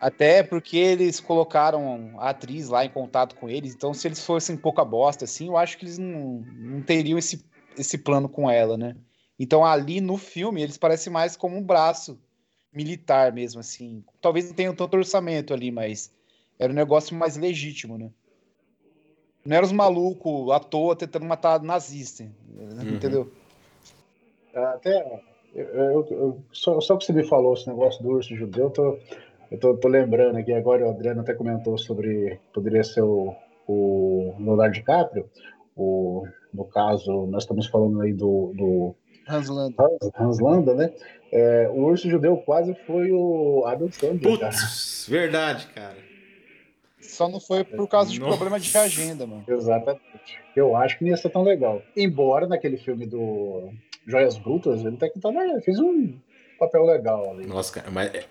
Até 0.00 0.42
porque 0.42 0.78
eles 0.78 1.20
colocaram 1.20 2.18
a 2.18 2.30
atriz 2.30 2.68
lá 2.68 2.84
em 2.84 2.88
contato 2.90 3.34
com 3.36 3.50
eles, 3.50 3.74
então 3.74 3.92
se 3.92 4.08
eles 4.08 4.24
fossem 4.24 4.56
pouca 4.56 4.82
bosta, 4.84 5.24
assim, 5.26 5.48
eu 5.48 5.58
acho 5.58 5.76
que 5.76 5.84
eles 5.84 5.98
não, 5.98 6.42
não 6.56 6.82
teriam 6.82 7.18
esse, 7.18 7.44
esse 7.76 7.98
plano 7.98 8.26
com 8.28 8.50
ela, 8.50 8.78
né? 8.78 8.96
Então 9.38 9.64
ali 9.64 10.00
no 10.00 10.16
filme 10.16 10.62
eles 10.62 10.78
parecem 10.78 11.12
mais 11.12 11.36
como 11.36 11.56
um 11.56 11.62
braço 11.62 12.18
militar 12.72 13.32
mesmo, 13.32 13.60
assim. 13.60 14.04
Talvez 14.20 14.48
não 14.48 14.54
tenham 14.54 14.74
tanto 14.74 14.96
orçamento 14.96 15.52
ali, 15.52 15.70
mas 15.70 16.12
era 16.58 16.72
um 16.72 16.76
negócio 16.76 17.16
mais 17.16 17.36
legítimo, 17.36 17.98
né? 17.98 18.10
Não 19.44 19.56
eram 19.56 19.66
os 19.66 19.72
malucos 19.72 20.50
à 20.52 20.60
toa 20.60 20.94
tentando 20.94 21.24
matar 21.24 21.62
nazista, 21.62 22.24
entendeu? 22.96 23.30
Até, 24.54 25.22
eu, 25.54 25.64
eu- 25.66 26.06
eu- 26.10 26.42
só, 26.52 26.80
só 26.80 26.96
que 26.96 27.04
você 27.04 27.12
me 27.12 27.24
falou 27.26 27.54
esse 27.54 27.66
negócio 27.68 28.02
do 28.02 28.10
urso 28.10 28.34
judeu, 28.36 28.64
eu 28.64 28.70
tô, 28.70 28.98
eu 29.50 29.58
tô, 29.58 29.76
tô 29.76 29.88
lembrando 29.88 30.36
aqui, 30.36 30.52
agora 30.52 30.86
o 30.86 30.90
Adriano 30.90 31.22
até 31.22 31.34
comentou 31.34 31.78
sobre, 31.78 32.38
poderia 32.52 32.84
ser 32.84 33.02
o, 33.02 33.34
o 33.66 34.34
Leonardo 34.38 34.74
DiCaprio, 34.74 35.28
o, 35.76 36.26
no 36.52 36.64
caso, 36.66 37.26
nós 37.26 37.44
estamos 37.44 37.66
falando 37.66 38.00
aí 38.02 38.12
do, 38.12 38.52
do 38.54 38.94
Hans 39.30 39.48
Landa. 39.48 39.74
Hans, 39.82 40.10
Hans 40.18 40.40
Landa, 40.40 40.74
né? 40.74 40.92
É, 41.32 41.68
o 41.68 41.84
urso 41.84 42.08
judeu 42.10 42.36
quase 42.38 42.74
foi 42.86 43.10
o 43.12 43.64
Adam 43.66 43.90
Sandler, 43.92 44.38
cara. 44.38 44.50
Putz, 44.52 45.06
verdade, 45.08 45.66
cara. 45.68 45.96
Só 47.00 47.28
não 47.28 47.40
foi 47.40 47.64
por 47.64 47.86
causa 47.88 48.10
de 48.10 48.18
Nossa. 48.20 48.36
problema 48.36 48.58
de 48.60 48.76
agenda, 48.76 49.26
mano. 49.26 49.44
Exatamente. 49.48 50.02
Eu 50.54 50.76
acho 50.76 50.98
que 50.98 51.04
não 51.04 51.10
ia 51.10 51.16
ser 51.16 51.30
tão 51.30 51.42
legal. 51.42 51.82
Embora 51.96 52.46
naquele 52.46 52.76
filme 52.76 53.06
do 53.06 53.70
Joias 54.06 54.36
Brutas, 54.36 54.80
ele 54.84 54.96
até 54.96 55.08
que 55.08 55.18
tava, 55.20 55.38
fez 55.64 55.78
um 55.78 56.14
papel 56.58 56.84
legal 56.84 57.30
ali. 57.30 57.46
Nossa, 57.46 57.72
cara, 57.74 57.90
mas 57.90 58.14
é, 58.14 58.24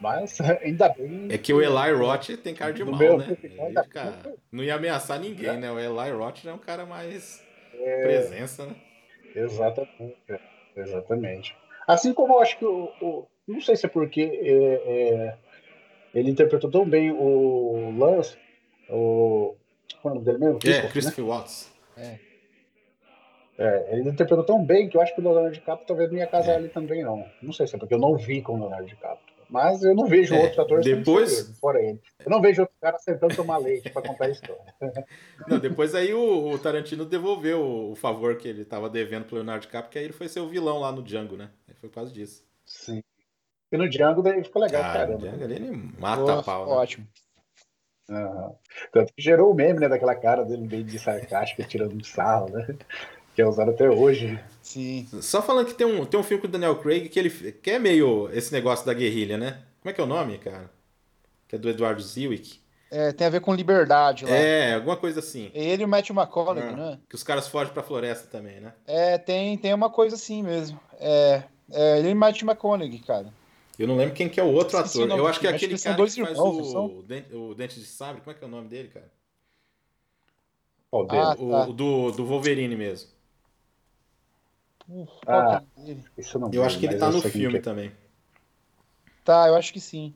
Mas 0.00 0.38
ainda 0.62 0.88
bem. 0.88 1.28
é 1.30 1.38
que 1.38 1.52
o 1.52 1.60
Eli 1.62 1.92
Roth 1.92 2.28
tem 2.42 2.54
cara 2.54 2.72
de 2.72 2.84
mal, 2.84 2.98
meu, 2.98 3.18
né? 3.18 3.36
fica- 3.40 4.34
não 4.50 4.62
ia 4.64 4.74
ameaçar 4.76 5.18
ninguém, 5.20 5.56
né? 5.58 5.70
O 5.70 5.78
Eli 5.78 6.10
Roth 6.12 6.38
já 6.38 6.50
é 6.50 6.54
um 6.54 6.58
cara 6.58 6.84
mais 6.86 7.42
É. 7.74 8.02
presença, 8.02 8.66
né? 8.66 8.74
Exatamente. 9.34 10.16
é, 10.28 10.38
Exatamente. 10.76 11.56
Assim 11.86 12.12
como 12.14 12.34
eu 12.34 12.40
acho 12.40 12.58
que 12.58 12.64
o. 12.64 12.90
o- 13.00 13.26
não 13.46 13.60
sei 13.60 13.74
se 13.76 13.86
é 13.86 13.88
porque 13.88 14.20
é, 14.22 14.54
é, 15.34 15.34
ele 16.14 16.30
interpretou 16.30 16.70
tão 16.70 16.88
bem 16.88 17.10
o 17.10 17.92
Lance, 17.98 18.36
o. 18.88 19.56
Qual 20.00 20.14
é 20.14 20.18
o 20.18 20.20
nome 20.20 20.24
dele 20.24 20.38
mesmo? 20.38 20.56
É, 20.56 20.60
Christopher, 20.60 20.84
né? 20.84 20.90
Christopher 20.92 21.24
Watts. 21.26 21.72
É, 23.58 23.94
ele 23.98 24.08
interpretou 24.08 24.44
tão 24.44 24.64
bem 24.64 24.88
que 24.88 24.96
eu 24.96 25.00
acho 25.02 25.14
que 25.14 25.20
o 25.20 25.24
Leonardo 25.24 25.50
DiCaprio 25.52 25.86
talvez 25.86 26.10
não 26.10 26.18
ia 26.18 26.26
casar 26.26 26.52
É. 26.52 26.56
ali 26.56 26.68
também, 26.68 27.02
não. 27.04 27.24
Não 27.42 27.52
sei 27.52 27.66
se 27.66 27.76
é 27.76 27.78
porque 27.78 27.94
eu 27.94 27.98
não 27.98 28.16
vi 28.16 28.40
com 28.42 28.54
o 28.54 28.60
Leonardo 28.60 28.86
DiCaprio. 28.86 29.31
Mas 29.52 29.82
eu 29.84 29.94
não 29.94 30.06
vejo 30.06 30.34
É, 30.34 30.44
outro 30.44 30.62
ator 30.62 30.80
depois- 30.80 31.40
ele, 31.46 31.54
fora 31.56 31.78
ele. 31.78 32.00
Eu 32.24 32.30
não 32.30 32.40
vejo 32.40 32.62
outro 32.62 32.74
cara 32.80 32.98
sentando 32.98 33.36
tomar 33.36 33.58
leite 33.58 33.90
pra 33.90 34.00
contar 34.00 34.24
a 34.24 34.30
história. 34.30 34.62
Não, 35.46 35.58
depois 35.58 35.94
aí 35.94 36.14
o, 36.14 36.50
o 36.52 36.58
Tarantino 36.58 37.04
devolveu 37.04 37.60
o, 37.60 37.92
o 37.92 37.94
favor 37.94 38.36
que 38.36 38.48
ele 38.48 38.64
tava 38.64 38.88
devendo 38.88 39.24
pro 39.26 39.34
Leonardo 39.36 39.66
DiCaprio, 39.66 39.90
que 39.90 39.98
aí 39.98 40.04
ele 40.04 40.12
foi 40.14 40.26
ser 40.28 40.40
o 40.40 40.48
vilão 40.48 40.78
lá 40.78 40.90
no 40.90 41.02
Django, 41.02 41.36
né? 41.36 41.50
Foi 41.80 41.90
por 41.90 41.94
causa 41.96 42.10
disso. 42.10 42.42
Sim. 42.64 43.02
E 43.70 43.76
no 43.76 43.86
Django 43.90 44.22
daí 44.22 44.42
ficou 44.42 44.62
legal, 44.62 44.82
Ah, 44.84 45.06
no. 45.06 45.18
Django 45.18 45.44
ele 45.44 45.70
mata 45.98 46.22
Boa, 46.22 46.40
a 46.40 46.42
pau, 46.42 46.66
né? 46.66 46.72
ótimo. 46.72 47.06
Aham. 48.08 48.54
Tanto 48.90 49.12
que 49.12 49.22
gerou 49.22 49.50
o 49.50 49.54
meme, 49.54 49.80
né, 49.80 49.88
daquela 49.88 50.14
cara 50.14 50.44
dele 50.44 50.66
meio 50.66 50.84
de 50.84 50.98
sarcástica, 50.98 51.62
tirando 51.64 51.94
um 51.94 52.02
sarro, 52.04 52.48
né? 52.50 52.66
Que 53.34 53.42
é 53.42 53.46
usado 53.46 53.70
até 53.70 53.88
hoje. 53.88 54.38
Sim. 54.60 55.08
Só 55.20 55.40
falando 55.42 55.66
que 55.66 55.74
tem 55.74 55.86
um, 55.86 56.04
tem 56.04 56.18
um 56.20 56.22
filme 56.22 56.40
com 56.42 56.48
o 56.48 56.50
Daniel 56.50 56.76
Craig 56.76 57.08
que 57.08 57.18
ele 57.18 57.30
que 57.30 57.70
é 57.70 57.78
meio 57.78 58.28
esse 58.32 58.52
negócio 58.52 58.84
da 58.84 58.92
guerrilha, 58.92 59.38
né? 59.38 59.62
Como 59.80 59.90
é 59.90 59.92
que 59.92 60.00
é 60.00 60.04
o 60.04 60.06
nome, 60.06 60.38
cara? 60.38 60.70
Que 61.48 61.56
é 61.56 61.58
do 61.58 61.68
Eduardo 61.68 62.02
Ziwick. 62.02 62.60
É, 62.90 63.10
tem 63.10 63.26
a 63.26 63.30
ver 63.30 63.40
com 63.40 63.54
liberdade 63.54 64.26
lá. 64.26 64.30
É, 64.30 64.74
alguma 64.74 64.96
coisa 64.98 65.20
assim. 65.20 65.50
Ele 65.54 65.82
e 65.82 65.84
o 65.86 65.88
Matthew 65.88 66.14
McConaughey, 66.14 66.62
Ah, 66.62 66.76
né? 66.76 66.98
Que 67.08 67.14
os 67.14 67.22
caras 67.22 67.48
fogem 67.48 67.72
pra 67.72 67.82
floresta 67.82 68.28
também, 68.28 68.60
né? 68.60 68.74
É, 68.86 69.16
tem, 69.16 69.56
tem 69.56 69.72
uma 69.72 69.88
coisa 69.88 70.14
assim 70.14 70.42
mesmo. 70.42 70.78
É, 71.00 71.42
é 71.72 71.98
ele 71.98 72.10
e 72.10 72.12
o 72.12 72.16
Matthew 72.16 72.46
McConaughey, 72.46 72.98
cara. 72.98 73.32
Eu 73.78 73.88
não 73.88 73.96
lembro 73.96 74.14
quem 74.14 74.28
que 74.28 74.38
é 74.38 74.42
o 74.42 74.52
outro 74.52 74.76
Esqueci 74.76 74.98
o 74.98 75.04
ator. 75.04 75.08
nome 75.08 75.22
Eu 75.22 75.26
acho 75.26 75.40
que 75.40 75.46
é 75.46 75.50
aquele 75.50 75.74
que 75.74 75.82
cara 75.82 75.96
dois 75.96 76.14
que 76.14 76.20
faz 76.22 76.36
irmãos, 76.36 76.68
o, 76.68 76.70
são? 76.70 77.02
dente, 77.02 77.34
o 77.34 77.54
Dente 77.54 77.80
de 77.80 77.86
Sabre. 77.86 78.20
Como 78.20 78.36
é 78.36 78.38
que 78.38 78.44
é 78.44 78.46
o 78.46 78.50
nome 78.50 78.68
dele, 78.68 78.88
cara? 78.88 79.10
Qual 80.90 81.06
dele? 81.06 81.22
Ah, 81.22 81.34
O, 81.38 81.50
tá. 81.50 81.64
do, 81.66 82.10
do 82.12 82.26
Wolverine 82.26 82.76
mesmo. 82.76 83.08
Ah. 85.26 85.62
o? 85.76 85.96
Isso 86.18 86.36
eu 86.36 86.40
não 86.40 86.50
Eu 86.52 86.64
acho 86.64 86.78
que 86.78 86.86
ele 86.86 86.96
tá 86.96 87.10
no 87.10 87.20
filme 87.22 87.52
que 87.52 87.58
é. 87.58 87.60
também. 87.62 87.92
Tá, 89.24 89.46
eu 89.48 89.54
acho 89.56 89.72
que 89.72 89.80
sim. 89.80 90.12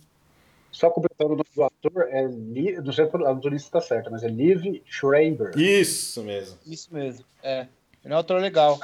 Só 0.73 0.91
completando 0.91 1.33
o 1.33 1.37
nome 1.37 1.49
do 1.55 1.63
ator, 1.65 2.07
é 2.11 2.27
Li... 2.27 2.73
não 2.83 2.93
sei 2.93 3.09
se 3.09 3.17
a 3.17 3.29
autorista 3.29 3.71
tá 3.71 3.81
certa, 3.81 4.11
mas 4.11 4.23
é 4.23 4.29
Liv 4.29 4.83
Schreiber. 4.85 5.53
Isso 5.57 6.23
mesmo. 6.23 6.59
Isso 6.67 6.93
mesmo. 6.93 7.25
É. 7.43 7.67
Ele 8.05 8.13
é 8.13 8.17
um 8.17 8.21
ator 8.21 8.41
legal. 8.41 8.79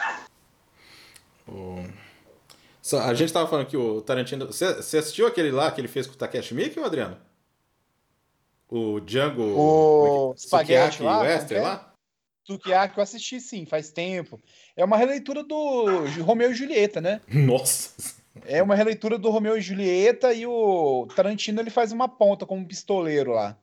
O- 1.46 1.84
Só- 2.80 3.00
A 3.00 3.14
gente 3.14 3.32
tava 3.32 3.48
falando 3.48 3.66
que 3.66 3.76
o 3.76 4.00
Tarantino. 4.00 4.46
Você 4.46 4.64
assistiu 4.98 5.26
aquele 5.26 5.50
lá 5.50 5.70
que 5.70 5.80
ele 5.80 5.88
fez 5.88 6.06
com 6.06 6.14
o 6.14 6.16
Takeshi 6.16 6.54
Miike, 6.54 6.78
Adriano? 6.84 7.16
O 8.68 8.98
Django. 9.00 9.42
O 9.42 10.34
Spaghetti 10.36 10.96
Sukiyaki 10.96 11.02
lá, 11.02 11.20
Western 11.20 11.54
é? 11.56 11.68
lá? 11.68 11.91
Sukiyaki 12.44 12.98
eu 12.98 13.02
assisti 13.02 13.40
sim, 13.40 13.64
faz 13.64 13.90
tempo. 13.90 14.40
É 14.76 14.84
uma 14.84 14.96
releitura 14.96 15.42
do 15.44 16.04
Romeu 16.22 16.50
e 16.50 16.54
Julieta, 16.54 17.00
né? 17.00 17.20
Nossa. 17.28 18.20
É 18.44 18.62
uma 18.62 18.74
releitura 18.74 19.18
do 19.18 19.30
Romeu 19.30 19.56
e 19.56 19.60
Julieta 19.60 20.32
e 20.32 20.46
o 20.46 21.06
Tarantino 21.14 21.60
ele 21.60 21.70
faz 21.70 21.92
uma 21.92 22.08
ponta 22.08 22.46
como 22.46 22.60
um 22.60 22.66
pistoleiro 22.66 23.32
lá. 23.32 23.56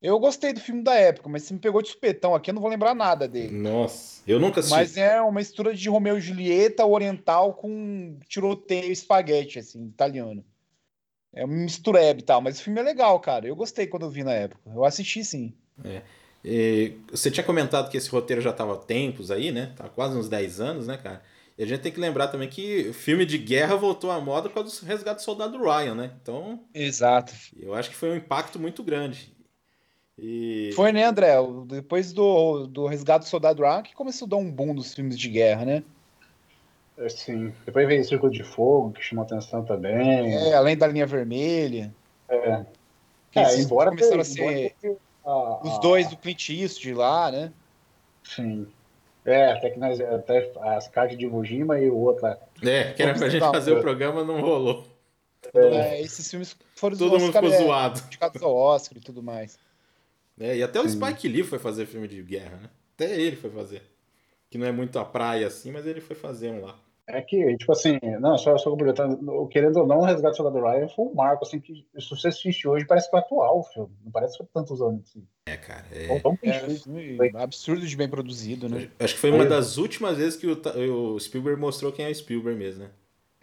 Eu 0.00 0.18
gostei 0.20 0.52
do 0.52 0.60
filme 0.60 0.82
da 0.82 0.94
época, 0.94 1.28
mas 1.28 1.42
se 1.42 1.52
me 1.52 1.58
pegou 1.58 1.82
de 1.82 1.88
supetão 1.88 2.32
aqui, 2.32 2.50
eu 2.50 2.54
não 2.54 2.62
vou 2.62 2.70
lembrar 2.70 2.94
nada 2.94 3.26
dele. 3.26 3.52
Nossa. 3.52 4.22
Eu 4.26 4.38
nunca 4.38 4.60
assisti. 4.60 4.76
Mas 4.76 4.96
é 4.96 5.20
uma 5.20 5.32
mistura 5.32 5.74
de 5.74 5.88
Romeu 5.88 6.16
e 6.16 6.20
Julieta 6.20 6.86
oriental 6.86 7.54
com 7.54 8.16
tiroteio 8.28 8.90
e 8.90 8.92
espaguete, 8.92 9.58
assim, 9.58 9.86
italiano. 9.88 10.44
É 11.34 11.44
um 11.44 11.48
mistureb 11.48 12.20
e 12.20 12.22
tal, 12.22 12.40
mas 12.40 12.60
o 12.60 12.62
filme 12.62 12.80
é 12.80 12.82
legal, 12.82 13.18
cara. 13.18 13.46
Eu 13.46 13.56
gostei 13.56 13.88
quando 13.88 14.04
eu 14.04 14.10
vi 14.10 14.22
na 14.22 14.32
época. 14.32 14.60
Eu 14.72 14.84
assisti 14.84 15.24
sim. 15.24 15.52
E 16.44 16.94
você 17.10 17.30
tinha 17.30 17.44
comentado 17.44 17.90
que 17.90 17.96
esse 17.96 18.08
roteiro 18.10 18.40
já 18.40 18.50
estava 18.50 18.74
há 18.74 18.78
tempos 18.78 19.30
aí, 19.30 19.50
né? 19.50 19.72
Tá 19.76 19.88
quase 19.88 20.16
uns 20.16 20.28
10 20.28 20.60
anos, 20.60 20.86
né, 20.86 20.96
cara? 20.96 21.22
E 21.58 21.62
a 21.64 21.66
gente 21.66 21.80
tem 21.80 21.90
que 21.90 21.98
lembrar 21.98 22.28
também 22.28 22.48
que 22.48 22.92
filme 22.92 23.26
de 23.26 23.36
guerra 23.36 23.74
voltou 23.74 24.10
à 24.12 24.20
moda 24.20 24.48
por 24.48 24.54
causa 24.54 24.80
do 24.80 24.86
resgate 24.86 25.16
do 25.16 25.24
soldado 25.24 25.58
Ryan, 25.58 25.94
né? 25.96 26.10
Então, 26.22 26.60
Exato. 26.72 27.32
eu 27.58 27.74
acho 27.74 27.90
que 27.90 27.96
foi 27.96 28.10
um 28.10 28.16
impacto 28.16 28.60
muito 28.60 28.82
grande. 28.84 29.34
E 30.16 30.70
Foi, 30.74 30.92
né, 30.92 31.04
André? 31.04 31.38
O- 31.38 31.64
Depois 31.64 32.12
do, 32.12 32.66
do 32.66 32.86
Resgate 32.86 33.24
do 33.24 33.28
Soldado 33.28 33.62
Ryan 33.62 33.82
que 33.82 33.94
começou 33.94 34.26
a 34.26 34.28
dar 34.30 34.36
um 34.36 34.50
boom 34.50 34.74
nos 34.74 34.94
filmes 34.94 35.18
de 35.18 35.28
guerra, 35.28 35.64
né? 35.64 35.82
Assim, 36.98 37.52
depois 37.64 37.86
veio 37.86 38.04
Círculo 38.04 38.32
de 38.32 38.42
Fogo, 38.42 38.92
que 38.92 39.02
chamou 39.02 39.24
atenção 39.24 39.64
também. 39.64 40.32
É, 40.34 40.54
além 40.54 40.76
da 40.76 40.86
linha 40.88 41.06
vermelha. 41.06 41.94
É. 42.28 42.64
Que 43.30 43.38
É, 43.38 43.60
embora 43.60 43.90
começaram 43.90 44.20
a 44.20 44.24
ser 44.24 44.74
embora 44.82 44.98
tenha 45.28 45.46
a- 45.46 45.62
os 45.62 45.74
a- 45.74 45.78
dois 45.78 46.08
do 46.08 46.16
Clint 46.16 46.48
Eastwood 46.50 46.94
lá, 46.94 47.30
né? 47.30 47.52
Sim. 48.24 48.66
É, 49.24 49.52
até 49.52 49.70
que 49.70 49.78
nós, 49.78 50.00
até 50.00 50.50
as 50.62 50.88
cartas 50.88 51.18
de 51.18 51.24
Iwo 51.24 51.44
Jima 51.44 51.78
e 51.78 51.90
o 51.90 51.96
outro 51.96 52.24
lá. 52.24 52.38
é, 52.62 52.92
que 52.92 53.02
era 53.02 53.14
pra 53.14 53.28
gente 53.28 53.40
Não, 53.42 53.52
fazer 53.52 53.72
o 53.72 53.80
programa, 53.80 54.24
não 54.24 54.40
rolou. 54.40 54.86
É, 55.54 56.00
esses 56.00 56.28
filmes 56.30 56.56
foram 56.74 56.96
Todo 56.96 57.18
mundo 57.18 57.32
ficou 57.32 57.48
é, 57.52 57.58
zoado. 57.58 58.00
indicados 58.06 58.42
ao 58.42 58.54
Oscar 58.54 58.98
e 58.98 59.00
tudo 59.00 59.22
mais. 59.22 59.58
É, 60.40 60.56
e 60.56 60.62
até 60.62 60.80
o 60.80 60.88
Sim. 60.88 61.00
Spike 61.00 61.28
Lee 61.28 61.42
foi 61.42 61.58
fazer 61.58 61.86
filme 61.86 62.08
de 62.08 62.22
guerra, 62.22 62.56
né? 62.62 62.70
Até 62.94 63.20
ele 63.20 63.36
foi 63.36 63.50
fazer. 63.50 63.82
Que 64.50 64.56
não 64.58 64.66
é 64.66 64.72
muito 64.72 64.98
a 64.98 65.04
praia 65.04 65.46
assim, 65.46 65.70
mas 65.70 65.86
ele 65.86 66.00
foi 66.00 66.16
fazer 66.16 66.50
um 66.50 66.62
lá. 66.64 66.76
É 67.10 67.22
que, 67.22 67.56
tipo 67.56 67.72
assim, 67.72 67.98
não, 68.20 68.36
só, 68.36 68.56
só 68.58 68.70
completando, 68.70 69.48
querendo 69.48 69.78
ou 69.78 69.86
não, 69.86 70.00
o 70.00 70.04
Resgate 70.04 70.32
do 70.34 70.36
Soldado 70.36 70.62
Ryan 70.62 70.88
foi 70.88 71.06
um 71.06 71.14
marco, 71.14 71.42
assim, 71.44 71.58
que 71.58 71.86
se 71.98 72.10
você 72.10 72.28
assiste 72.28 72.68
hoje, 72.68 72.84
parece 72.86 73.08
que 73.08 73.16
é 73.16 73.18
atual 73.18 73.60
o 73.60 73.64
filme. 73.64 73.94
Não 74.04 74.12
parece 74.12 74.32
que 74.32 74.44
foi 74.44 74.46
tantos 74.52 74.82
anos, 74.82 75.08
assim. 75.08 75.26
É, 75.46 75.56
cara. 75.56 75.86
é- 75.90 76.20
Tão, 76.20 76.38
É, 76.42 76.68
filme 76.68 77.30
absurdo 77.34 77.86
de 77.86 77.96
bem 77.96 78.08
produzido, 78.10 78.68
né? 78.68 78.90
Acho 79.00 79.14
que 79.14 79.20
foi 79.20 79.30
uma 79.30 79.38
Foi. 79.38 79.48
das 79.48 79.78
últimas 79.78 80.18
vezes 80.18 80.36
que 80.36 80.46
o, 80.46 81.14
o 81.14 81.18
Spielberg 81.18 81.58
mostrou 81.58 81.90
quem 81.90 82.04
é 82.04 82.10
o 82.10 82.14
Spielberg 82.14 82.58
mesmo, 82.58 82.84
né? 82.84 82.90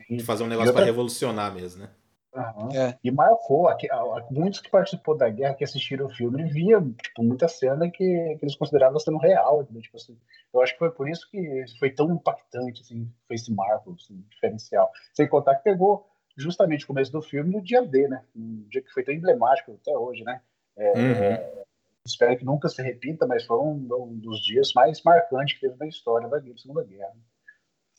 De 0.07 0.23
fazer 0.23 0.43
um 0.43 0.47
negócio 0.47 0.69
outra- 0.69 0.83
pra 0.83 0.85
revolucionar 0.85 1.51
mesmo, 1.51 1.81
né? 1.81 1.89
Aham. 2.35 2.69
É. 2.75 2.97
E 3.01 3.09
marcou, 3.11 3.67
aqui, 3.67 3.87
muitos 4.29 4.59
que 4.59 4.69
participou 4.69 5.15
da 5.15 5.29
guerra, 5.29 5.53
que 5.53 5.63
assistiram 5.63 6.05
o 6.05 6.13
filme, 6.13 6.43
via, 6.43 6.81
tipo, 6.81 7.23
muita 7.23 7.47
cena 7.47 7.89
que, 7.89 8.35
que 8.37 8.39
eles 8.43 8.55
consideravam 8.55 8.99
sendo 8.99 9.17
real, 9.17 9.61
entendeu? 9.61 9.81
Tipo 9.81 9.97
assim, 9.97 10.17
eu 10.53 10.61
acho 10.61 10.73
que 10.73 10.79
foi 10.79 10.91
por 10.91 11.09
isso 11.09 11.29
que 11.31 11.63
foi 11.79 11.89
tão 11.89 12.11
impactante, 12.11 12.81
assim, 12.81 13.09
foi 13.25 13.35
esse 13.35 13.53
marco, 13.53 13.95
assim, 13.99 14.21
diferencial. 14.29 14.91
Sem 15.13 15.27
contar 15.27 15.55
que 15.55 15.63
pegou 15.63 16.05
justamente 16.37 16.83
o 16.83 16.87
começo 16.87 17.11
do 17.11 17.21
filme 17.21 17.53
no 17.53 17.61
dia 17.61 17.81
D, 17.81 18.07
né? 18.09 18.21
Um 18.35 18.65
dia 18.69 18.81
que 18.81 18.91
foi 18.91 19.03
tão 19.03 19.13
emblemático 19.13 19.71
até 19.81 19.97
hoje, 19.97 20.23
né? 20.23 20.41
Uhum. 20.77 21.63
Espero 22.05 22.37
que 22.37 22.45
nunca 22.45 22.67
se 22.67 22.81
repita, 22.81 23.25
mas 23.25 23.45
foi 23.45 23.57
um, 23.57 23.87
um 23.91 24.19
dos 24.19 24.43
dias 24.43 24.73
mais 24.73 25.01
marcantes 25.01 25.55
que 25.55 25.61
teve 25.61 25.75
na 25.79 25.87
história 25.87 26.27
da 26.27 26.39
Segunda 26.57 26.83
Guerra. 26.83 27.15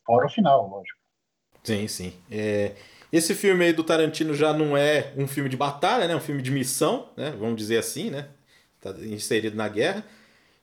Fora 0.04 0.26
o 0.26 0.30
final, 0.30 0.68
lógico. 0.68 1.00
Sim, 1.64 1.88
sim. 1.88 2.12
É, 2.30 2.76
esse 3.12 3.34
filme 3.34 3.64
aí 3.64 3.72
do 3.72 3.84
Tarantino 3.84 4.34
já 4.34 4.52
não 4.52 4.76
é 4.76 5.12
um 5.16 5.26
filme 5.26 5.48
de 5.48 5.56
batalha, 5.56 6.08
né? 6.08 6.16
Um 6.16 6.20
filme 6.20 6.42
de 6.42 6.50
missão, 6.50 7.10
né? 7.16 7.34
Vamos 7.38 7.56
dizer 7.56 7.78
assim, 7.78 8.10
né? 8.10 8.28
Tá 8.80 8.90
inserido 9.00 9.56
na 9.56 9.68
guerra. 9.68 10.04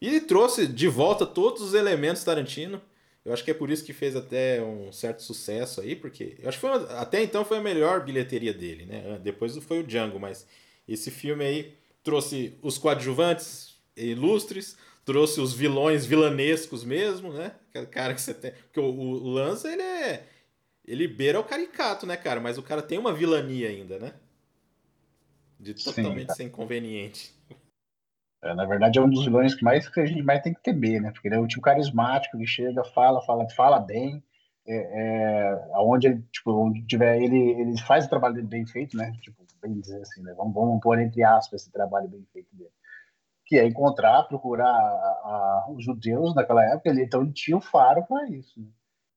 E 0.02 0.08
ele 0.08 0.22
trouxe 0.22 0.68
de 0.68 0.88
volta 0.88 1.26
todos 1.26 1.62
os 1.62 1.74
elementos 1.74 2.24
Tarantino. 2.24 2.82
Eu 3.26 3.32
acho 3.32 3.44
que 3.44 3.52
é 3.52 3.54
por 3.54 3.72
isso 3.72 3.86
que 3.86 3.94
fez 3.94 4.16
até 4.16 4.62
um 4.62 4.92
certo 4.92 5.24
sucesso 5.24 5.80
aí, 5.80 5.96
porque 5.96 6.36
eu 6.40 6.50
acho 6.50 6.60
que 6.60 6.68
até 6.90 7.24
então 7.24 7.46
foi 7.46 7.58
a 7.58 7.62
melhor 7.62 8.04
bilheteria 8.04 8.54
dele, 8.54 8.86
né? 8.86 9.20
Depois 9.24 9.56
foi 9.58 9.80
o 9.80 9.84
Django, 9.84 10.20
mas 10.20 10.46
esse 10.88 11.10
filme 11.10 11.46
aí 11.46 11.74
trouxe 12.04 12.54
os 12.62 12.78
coadjuvantes 12.78 13.78
ilustres, 13.96 14.76
trouxe 15.06 15.40
os 15.40 15.54
vilões 15.54 16.06
vilanescos 16.06 16.84
mesmo, 16.84 17.32
né? 17.32 17.54
Aquele 17.70 17.86
cara 17.86 18.14
que 18.14 18.22
você 18.22 18.34
tem. 18.34 18.52
Porque 18.52 18.80
o, 18.82 18.84
o 18.84 19.30
Lanza, 19.30 19.72
ele 19.72 19.82
é. 19.82 20.28
Ele 20.86 21.08
beira 21.08 21.40
o 21.40 21.44
caricato, 21.44 22.06
né, 22.06 22.18
cara? 22.18 22.40
Mas 22.40 22.58
o 22.58 22.64
cara 22.64 22.82
tem 22.82 22.98
uma 22.98 23.14
vilania 23.14 23.70
ainda, 23.70 23.98
né? 23.98 24.14
De 25.60 25.74
totalmente 25.74 26.28
cara. 26.28 26.36
ser 26.36 26.44
inconveniente. 26.44 27.34
É, 28.44 28.54
na 28.54 28.66
verdade, 28.66 29.00
é 29.00 29.02
um 29.02 29.10
dos 29.10 29.24
vilões 29.24 29.56
que, 29.56 29.64
mais, 29.64 29.88
que 29.88 30.02
a 30.02 30.06
gente 30.06 30.22
mais 30.22 30.42
tem 30.42 30.54
que 30.54 30.62
temer, 30.62 31.02
né? 31.02 31.12
Porque 31.12 31.30
ele 31.30 31.36
é 31.36 31.40
um 31.40 31.48
tipo 31.48 31.62
carismático, 31.62 32.36
ele 32.36 32.46
chega, 32.46 32.84
fala, 32.84 33.22
fala, 33.22 33.50
fala 33.50 33.80
bem. 33.80 34.22
É, 34.66 34.76
é, 34.76 35.70
aonde 35.74 36.08
ele, 36.08 36.22
tipo, 36.32 36.52
onde 36.52 36.86
tiver 36.86 37.22
ele, 37.22 37.38
ele 37.38 37.78
faz 37.82 38.06
o 38.06 38.10
trabalho 38.10 38.36
dele 38.36 38.48
bem 38.48 38.66
feito, 38.66 38.98
né? 38.98 39.14
Tipo, 39.22 39.46
bem 39.62 39.80
dizer 39.80 40.02
assim, 40.02 40.22
né? 40.22 40.34
Vamos, 40.36 40.54
vamos 40.54 40.82
pôr 40.82 41.00
entre 41.00 41.24
aspas 41.24 41.62
esse 41.62 41.72
trabalho 41.72 42.10
bem 42.10 42.26
feito 42.34 42.54
dele. 42.54 42.70
Que 43.46 43.58
é 43.58 43.66
encontrar, 43.66 44.24
procurar 44.24 44.68
a- 44.68 45.66
a- 45.66 45.68
os 45.70 45.84
judeus 45.84 46.36
naquela 46.36 46.66
época, 46.66 46.90
ele, 46.90 47.04
então 47.04 47.22
ele 47.22 47.32
tinha 47.32 47.56
o 47.56 47.62
faro 47.62 48.06
para 48.06 48.28
isso. 48.30 48.60
Né? 48.60 48.68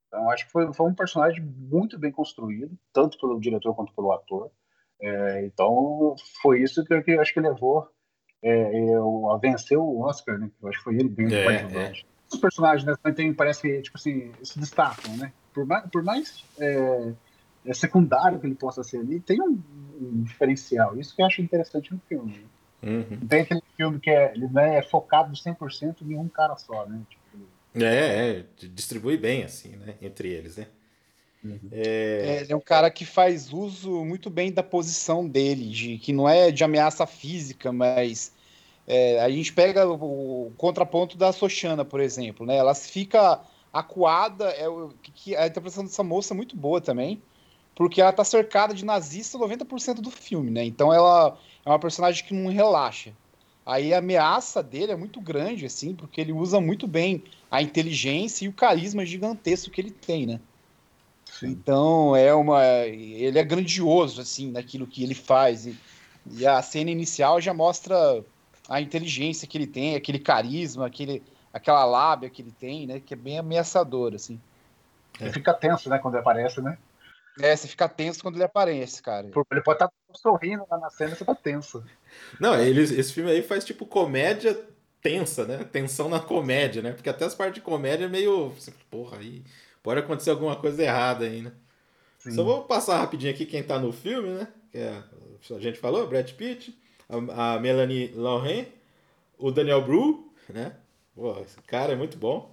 Então, 0.07 0.31
acho 0.31 0.47
que 0.47 0.53
foi, 0.53 0.73
foi 0.73 0.91
um 0.91 0.95
personagem 0.95 1.43
muito 1.43 1.99
bem 1.99 2.13
construído, 2.13 2.77
tanto 2.93 3.19
pelo 3.19 3.41
diretor 3.41 3.75
quanto 3.75 3.95
pelo 3.95 4.13
ator. 4.13 4.51
É, 5.01 5.45
então, 5.45 6.15
foi 6.41 6.63
isso 6.63 6.85
que, 6.85 7.03
que 7.03 7.13
acho 7.13 7.35
que 7.35 7.41
levou 7.41 7.89
é, 8.43 8.95
eu, 8.95 9.31
a 9.31 9.39
vencer 9.39 9.79
o 9.79 10.01
Oscar, 10.01 10.39
né? 10.39 10.51
Eu 10.63 10.69
acho 10.69 10.79
que 10.79 10.85
foi 10.85 10.95
ele 10.95 11.09
bem 11.09 11.33
É, 11.33 11.45
coadjuvante. 11.45 12.07
Os 12.33 12.41
personagens 12.41 12.85
né, 12.85 12.95
também 13.03 13.15
tem, 13.15 13.35
parece 13.35 13.63
que 13.63 13.83
tipo 13.83 13.97
assim, 13.97 14.33
se 14.43 14.59
destacam, 14.59 15.17
né? 15.17 15.33
Por 15.53 15.65
mais, 15.67 15.91
por 15.91 16.03
mais 16.03 16.45
é, 16.59 17.13
é, 17.65 17.75
secundário 17.75 18.39
que 18.39 18.47
ele 18.47 18.55
possa 18.55 18.83
ser 18.83 18.99
ali, 18.99 19.21
tem 19.21 19.41
um, 19.41 19.61
um 20.01 20.23
diferencial. 20.23 20.99
Isso 20.99 21.15
que 21.15 21.23
eu 21.23 21.27
acho 21.27 21.43
interessante 21.43 21.93
no 21.93 22.01
filme. 22.09 22.33
né? 22.33 22.45
Uhum. 22.83 23.19
Não 23.21 23.27
tem 23.27 23.41
aquele 23.41 23.63
filme 23.77 23.99
que 23.99 24.11
é, 24.11 24.33
ele 24.35 24.49
não 24.49 24.63
é 24.63 24.83
focado 24.83 25.33
100% 25.33 26.03
em 26.03 26.17
um 26.17 26.29
cara 26.29 26.57
só, 26.57 26.87
né? 26.87 27.01
Tipo, 27.09 27.23
É, 27.77 28.39
é, 28.41 28.47
distribui 28.69 29.17
bem, 29.17 29.45
assim, 29.45 29.77
né? 29.77 29.97
Entre 30.01 30.29
eles, 30.29 30.57
né? 30.57 30.67
É, 31.71 32.41
ele 32.43 32.53
é 32.53 32.57
um 32.57 32.61
cara 32.61 32.91
que 32.91 33.05
faz 33.05 33.53
uso 33.53 34.05
muito 34.05 34.31
bem 34.31 34.53
da 34.53 34.63
posição 34.63 35.27
dele, 35.29 35.69
de 35.71 35.99
que 35.99 36.13
não 36.13 36.29
é 36.29 36.51
de 36.51 36.65
ameaça 36.65 37.07
física, 37.07 37.73
mas 37.73 38.33
é, 38.87 39.21
a 39.21 39.31
gente 39.31 39.53
pega 39.53 39.89
o, 39.89 40.49
o 40.49 40.53
contraponto 40.57 41.17
da 41.19 41.33
Sochana, 41.33 41.85
por 41.85 42.01
exemplo, 42.01 42.47
né? 42.47 42.57
Ela 42.57 42.75
fica 42.75 43.41
acuada, 43.73 44.47
é 44.51 44.69
o 44.69 44.91
que- 45.03 45.13
que 45.13 45.37
a 45.37 45.47
interpretação 45.47 45.85
dessa 45.85 46.03
moça 46.05 46.35
é 46.35 46.37
muito 46.37 46.57
boa 46.57 46.81
também, 46.81 47.23
porque 47.75 48.01
ela 48.01 48.13
tá 48.13 48.25
cercada 48.25 48.75
de 48.75 48.85
nazista 48.85 49.39
90% 49.39 50.03
do 50.03 50.11
filme, 50.11 50.51
né? 50.51 50.65
Então 50.65 50.93
ela 50.95 51.39
é 51.65 51.69
uma 51.71 51.79
personagem 51.81 52.25
que 52.25 52.35
não 52.35 52.51
relaxa. 52.51 53.13
Aí 53.67 53.93
a 53.93 53.99
ameaça 53.99 54.63
dele 54.63 54.93
é 54.93 54.97
muito 54.97 55.21
grande, 55.21 55.67
assim, 55.67 55.93
porque 55.95 56.21
ele 56.21 56.33
usa 56.33 56.61
muito 56.61 56.87
bem 56.87 57.25
a 57.51 57.61
inteligência 57.61 58.45
e 58.45 58.49
o 58.49 58.53
carisma 58.53 59.05
gigantesco 59.05 59.71
que 59.71 59.81
ele 59.81 59.91
tem, 59.91 60.25
né? 60.25 60.41
sim. 61.39 61.49
Então 61.49 62.17
é 62.17 62.35
uma. 62.35 62.65
Ele 62.65 63.39
é 63.39 63.45
grandioso, 63.45 64.21
assim, 64.21 64.51
naquilo 64.51 64.87
que 64.87 65.03
ele 65.03 65.15
faz. 65.15 65.67
E, 65.67 65.79
e 66.31 66.47
a 66.47 66.61
cena 66.63 66.91
inicial 66.91 67.41
já 67.41 67.53
mostra 67.53 68.25
a 68.69 68.81
inteligência 68.81 69.47
que 69.47 69.57
ele 69.57 69.67
tem, 69.67 69.95
aquele 69.95 70.19
carisma, 70.19 70.87
aquele, 70.87 71.23
aquela 71.53 71.85
lábia 71.85 72.31
que 72.31 72.43
ele 72.43 72.53
tem, 72.53 72.87
né? 72.87 73.01
Que 73.01 73.15
é 73.15 73.17
bem 73.17 73.39
ameaçador, 73.39 74.15
assim. 74.15 74.41
Você 75.19 75.33
fica 75.33 75.55
tenso, 75.55 75.89
né, 75.89 75.99
quando 75.99 76.15
ele 76.15 76.21
aparece, 76.21 76.61
né? 76.61 76.77
É, 77.41 77.57
você 77.57 77.67
fica 77.69 77.89
tenso 77.89 78.23
quando 78.23 78.37
ele 78.37 78.45
aparece, 78.45 79.03
cara. 79.03 79.27
Ele 79.27 79.63
pode 79.63 79.77
estar 79.77 79.91
sorrindo 80.15 80.67
lá 80.71 80.79
na 80.79 80.91
cena 80.91 81.15
você 81.15 81.25
tá 81.25 81.35
tenso. 81.35 81.83
Não, 82.41 82.59
eles, 82.61 82.91
esse 82.91 83.13
filme 83.13 83.31
aí 83.31 83.43
faz 83.43 83.65
tipo 83.65 83.87
comédia 83.87 84.59
tensa, 85.03 85.45
né? 85.47 85.65
Tensão 85.65 86.09
na 86.09 86.21
comédia, 86.21 86.83
né? 86.83 86.93
Porque 86.93 87.09
até 87.09 87.25
as 87.25 87.35
partes 87.35 87.55
de 87.57 87.61
comédia 87.61 88.07
é 88.07 88.09
meio. 88.09 88.51
você, 88.51 88.73
Porra, 88.91 89.19
aí. 89.19 89.43
pode 89.83 90.01
acontecer 90.01 90.31
alguma 90.31 90.57
coisa 90.57 90.83
errada 90.83 91.25
aí, 91.25 91.43
né? 91.43 91.53
Sim. 92.19 92.33
Só 92.33 92.43
vou 92.43 92.65
passar 92.65 92.99
rapidinho 92.99 93.33
aqui 93.33 93.47
quem 93.47 93.63
tá 93.63 93.79
no 93.79 93.93
filme, 93.93 94.29
né? 94.31 94.49
Que 94.73 94.79
é, 94.79 95.03
a 95.55 95.59
gente 95.61 95.79
falou, 95.79 96.07
Brad 96.09 96.29
Pitt, 96.33 96.77
a, 97.09 97.55
a 97.55 97.61
Melanie 97.61 98.13
Laurent, 98.15 98.67
o 99.39 99.51
Daniel 99.53 99.83
Bru, 99.83 100.33
né? 100.49 100.73
Pô, 101.15 101.41
esse 101.41 101.61
cara 101.63 101.93
é 101.93 101.97
muito 101.97 102.19
bom. 102.19 102.53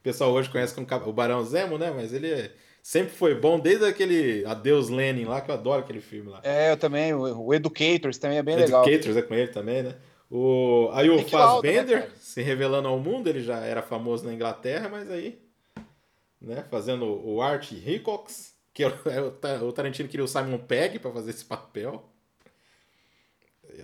O 0.00 0.02
pessoal 0.02 0.32
hoje 0.32 0.48
conhece 0.48 0.74
como 0.74 0.86
o 1.08 1.12
Barão 1.12 1.44
Zemo, 1.44 1.76
né? 1.78 1.90
Mas 1.94 2.12
ele 2.12 2.30
é- 2.30 2.52
sempre 2.82 3.14
foi 3.14 3.34
bom, 3.34 3.58
desde 3.60 3.84
aquele 3.86 4.44
Adeus 4.44 4.88
Lenin 4.88 5.24
lá, 5.24 5.40
que 5.40 5.50
eu 5.50 5.54
adoro 5.54 5.80
aquele 5.80 6.00
filme 6.00 6.30
lá. 6.30 6.40
É, 6.42 6.72
eu 6.72 6.76
também. 6.76 7.14
O, 7.14 7.54
Educators 7.54 8.18
também 8.18 8.38
é 8.38 8.42
bem 8.42 8.56
legal. 8.56 8.84
Educators 8.86 9.16
é 9.16 9.22
com 9.22 9.34
ele 9.34 9.48
também, 9.48 9.82
né? 9.84 9.94
O, 10.28 10.88
aí 10.92 11.08
o 11.08 11.16
né, 11.16 11.24
Fassbender, 11.24 12.00
cara? 12.00 12.12
se 12.18 12.42
revelando 12.42 12.88
ao 12.88 12.98
mundo, 12.98 13.28
ele 13.28 13.42
já 13.42 13.60
era 13.60 13.82
famoso 13.82 14.24
na 14.24 14.32
Inglaterra, 14.32 14.88
mas 14.88 15.10
aí, 15.10 15.38
né, 16.40 16.64
fazendo 16.70 17.04
o 17.04 17.40
Art 17.42 17.70
Hickox, 17.70 18.54
que 18.72 18.82
é 18.82 18.88
o, 18.88 18.94
é 19.10 19.20
o 19.20 19.30
Ta- 19.30 19.62
o 19.62 19.72
Tarantino 19.72 20.08
queria 20.08 20.24
o 20.24 20.28
Simon 20.28 20.58
Pegg 20.58 20.98
pra 20.98 21.12
fazer 21.12 21.30
esse 21.30 21.44
papel. 21.44 22.08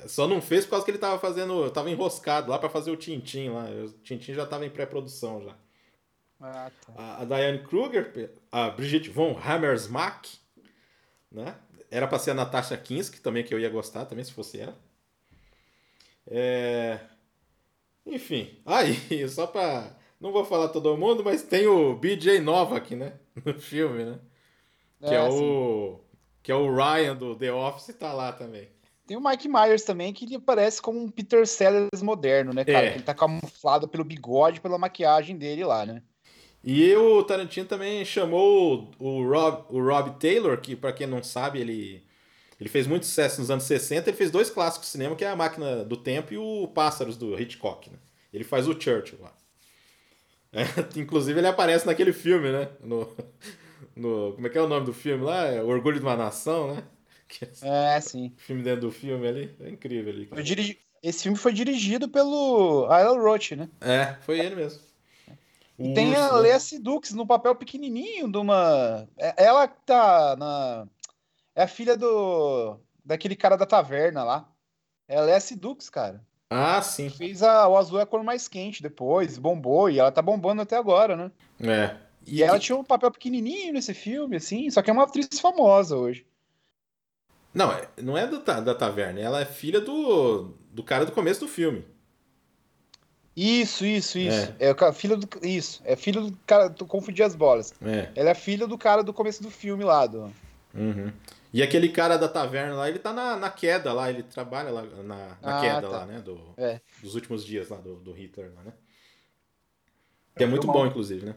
Só 0.06 0.26
não 0.26 0.40
fez 0.40 0.64
por 0.64 0.70
causa 0.72 0.84
que 0.84 0.90
ele 0.90 0.98
tava 0.98 1.18
fazendo, 1.18 1.70
tava 1.70 1.90
enroscado 1.90 2.50
lá 2.50 2.58
pra 2.58 2.68
fazer 2.68 2.90
o 2.90 2.96
Tintin 2.96 3.50
lá. 3.50 3.66
O 3.70 3.90
Tintin 4.02 4.34
já 4.34 4.44
tava 4.46 4.66
em 4.66 4.70
pré-produção 4.70 5.42
já. 5.42 5.54
Ah, 6.40 6.70
tá. 6.86 6.92
A, 6.96 7.22
a 7.22 7.24
Diane 7.24 7.58
Kruger, 7.60 8.30
a 8.52 8.70
Brigitte 8.70 9.10
von 9.10 9.38
Hammersmack, 9.38 10.38
né? 11.30 11.54
Era 11.90 12.06
pra 12.06 12.18
ser 12.18 12.32
a 12.32 12.34
Natasha 12.34 12.76
Kinski, 12.76 13.20
também 13.20 13.42
que 13.44 13.52
eu 13.52 13.58
ia 13.58 13.70
gostar, 13.70 14.04
também 14.04 14.24
se 14.24 14.32
fosse 14.32 14.60
ela. 14.60 14.76
É... 16.26 17.00
Enfim, 18.06 18.60
aí, 18.64 18.96
só 19.28 19.46
pra. 19.46 19.96
Não 20.20 20.32
vou 20.32 20.44
falar 20.44 20.68
todo 20.68 20.96
mundo, 20.96 21.22
mas 21.22 21.42
tem 21.42 21.66
o 21.66 21.94
BJ 21.94 22.40
Novak, 22.40 22.94
né? 22.94 23.14
No 23.44 23.54
filme, 23.54 24.04
né? 24.04 24.18
Que 25.00 25.14
é, 25.14 25.18
É, 25.18 25.30
sim. 25.30 25.38
o. 25.40 26.00
Que 26.42 26.50
é 26.50 26.54
o 26.54 26.74
Ryan 26.74 27.14
do 27.14 27.36
The 27.36 27.52
Office, 27.52 27.94
tá 27.94 28.12
lá 28.12 28.32
também. 28.32 28.68
Tem 29.06 29.16
o 29.16 29.22
Mike 29.22 29.48
Myers 29.48 29.84
também, 29.84 30.12
que 30.12 30.24
ele 30.24 30.36
aparece 30.36 30.82
como 30.82 30.98
um 31.00 31.08
Peter 31.08 31.46
Sellers 31.46 32.02
moderno, 32.02 32.52
né, 32.52 32.64
cara? 32.64 32.86
É. 32.86 32.90
Que 32.90 32.96
ele 32.96 33.04
tá 33.04 33.14
camuflado 33.14 33.86
pelo 33.88 34.04
bigode, 34.04 34.60
pela 34.60 34.76
maquiagem 34.76 35.36
dele 35.36 35.64
lá, 35.64 35.86
né? 35.86 36.02
E 36.62 36.94
o 36.96 37.22
Tarantino 37.22 37.66
também 37.66 38.04
chamou 38.04 38.90
o, 38.98 39.22
Rob, 39.28 39.64
o 39.70 39.80
Rob 39.82 40.18
Taylor, 40.18 40.60
que 40.60 40.74
pra 40.76 40.92
quem 40.92 41.06
não 41.06 41.22
sabe, 41.22 41.60
ele, 41.60 42.04
ele 42.60 42.68
fez 42.68 42.86
muito 42.86 43.06
sucesso 43.06 43.40
nos 43.40 43.50
anos 43.50 43.64
60. 43.64 44.10
Ele 44.10 44.16
fez 44.16 44.30
dois 44.30 44.50
clássicos 44.50 44.86
de 44.88 44.92
cinema, 44.92 45.14
que 45.16 45.24
é 45.24 45.28
A 45.30 45.36
Máquina 45.36 45.84
do 45.84 45.96
Tempo 45.96 46.34
e 46.34 46.38
o 46.38 46.68
Pássaros, 46.68 47.16
do 47.16 47.38
Hitchcock. 47.40 47.90
Né? 47.90 47.98
Ele 48.32 48.44
faz 48.44 48.66
o 48.68 48.78
Churchill 48.78 49.20
lá. 49.20 49.32
É, 50.52 50.62
inclusive 50.98 51.38
ele 51.38 51.46
aparece 51.46 51.86
naquele 51.86 52.12
filme, 52.12 52.50
né? 52.50 52.68
No, 52.82 53.08
no, 53.94 54.32
como 54.34 54.46
é 54.46 54.50
que 54.50 54.58
é 54.58 54.62
o 54.62 54.68
nome 54.68 54.84
do 54.86 54.92
filme 54.92 55.24
lá? 55.24 55.46
É 55.46 55.62
O 55.62 55.68
Orgulho 55.68 55.98
de 55.98 56.04
uma 56.04 56.16
Nação, 56.16 56.74
né? 56.74 56.82
É 57.62 57.96
É, 57.96 58.00
sim. 58.00 58.32
filme 58.38 58.62
dentro 58.62 58.80
do 58.82 58.90
filme 58.90 59.26
ali. 59.28 59.54
É 59.60 59.68
incrível 59.68 60.10
ali. 60.12 60.42
Dirigi- 60.42 60.78
Esse 61.02 61.24
filme 61.24 61.36
foi 61.36 61.52
dirigido 61.52 62.08
pelo 62.08 62.86
Alan 62.86 63.20
Roach, 63.20 63.54
né? 63.54 63.68
É, 63.82 64.16
foi 64.22 64.40
ele 64.40 64.54
mesmo. 64.56 64.80
E 65.78 65.92
O 65.92 65.94
tem 65.94 66.14
a? 66.16 66.32
Lea 66.32 66.58
Sedux 66.58 67.12
no 67.12 67.26
papel 67.26 67.54
pequenininho 67.54 68.30
de 68.30 68.38
uma. 68.38 69.06
é- 69.16 69.44
Ela 69.44 69.68
tá 69.68 70.34
na. 70.36 70.86
É 71.54 71.62
a 71.62 71.68
filha 71.68 71.96
do. 71.96 72.78
Daquele 73.04 73.36
cara 73.36 73.56
da 73.56 73.64
taverna 73.66 74.24
lá. 74.24 74.48
É 75.06 75.16
a 75.18 75.22
Lea 75.22 75.40
Sedux, 75.40 75.88
cara. 75.88 76.22
Ah, 76.50 76.80
sim. 76.82 77.08
Fez 77.10 77.42
a... 77.42 77.68
o 77.68 77.76
azul 77.76 77.98
é 77.98 78.02
a 78.02 78.06
cor 78.06 78.22
mais 78.24 78.48
quente 78.48 78.82
depois, 78.82 79.38
bombou, 79.38 79.88
e 79.90 79.98
ela 79.98 80.10
tá 80.10 80.20
bombando 80.22 80.62
até 80.62 80.76
agora, 80.76 81.14
né? 81.16 81.30
É. 81.60 81.96
E 82.26 82.42
ela 82.42 82.58
tinha 82.58 82.76
um 82.76 82.84
papel 82.84 83.10
pequenininho 83.10 83.72
nesse 83.72 83.94
filme, 83.94 84.36
assim, 84.36 84.68
só 84.70 84.82
que 84.82 84.90
é 84.90 84.92
uma 84.92 85.04
atriz 85.04 85.28
famosa 85.40 85.96
hoje. 85.96 86.26
Não, 87.54 87.72
é- 87.72 87.88
não 88.02 88.16
é 88.16 88.26
do 88.26 88.40
ta- 88.40 88.60
da 88.60 88.74
taverna, 88.74 89.20
ela 89.20 89.40
é 89.40 89.44
filha 89.44 89.80
do, 89.80 90.54
do 90.70 90.82
cara 90.82 91.04
do 91.06 91.12
começo 91.12 91.40
do 91.40 91.48
filme. 91.48 91.84
Isso, 93.40 93.84
isso, 93.86 94.18
isso. 94.18 94.52
É, 94.58 94.70
o 94.70 94.74
ca- 94.74 94.92
filho 94.92 95.16
do. 95.16 95.28
Isso. 95.46 95.80
É 95.84 95.94
filho 95.94 96.22
do 96.30 96.36
cara. 96.44 96.68
Tu 96.68 96.84
confundi 96.86 97.22
as 97.22 97.36
bolas. 97.36 97.72
É. 97.82 98.10
Ela 98.16 98.30
é 98.30 98.34
filha 98.34 98.66
do 98.66 98.76
cara 98.76 99.02
do 99.04 99.12
começo 99.14 99.42
do 99.42 99.50
filme 99.50 99.84
lá. 99.84 100.06
Do... 100.06 100.32
Uhum. 100.74 101.12
E 101.52 101.62
aquele 101.62 101.88
cara 101.88 102.16
da 102.18 102.28
taverna 102.28 102.74
lá, 102.74 102.88
ele 102.88 102.98
tá 102.98 103.12
na, 103.12 103.36
na 103.36 103.48
queda 103.48 103.92
lá, 103.92 104.10
ele 104.10 104.22
trabalha 104.24 104.70
lá 104.70 104.82
na, 104.82 105.36
na 105.40 105.58
Ah, 105.58 105.60
queda 105.60 105.82
tá. 105.82 105.98
lá, 105.98 106.06
né? 106.06 106.20
Do, 106.20 106.40
É. 106.56 106.80
Dos 107.00 107.14
últimos 107.14 107.44
dias 107.44 107.68
lá 107.68 107.76
do, 107.76 107.94
do 107.96 108.12
Hitler 108.12 108.52
lá, 108.56 108.62
né? 108.64 108.72
Que 110.36 110.44
é 110.44 110.46
muito 110.46 110.66
bom, 110.66 110.84
inclusive, 110.86 111.24
né? 111.24 111.34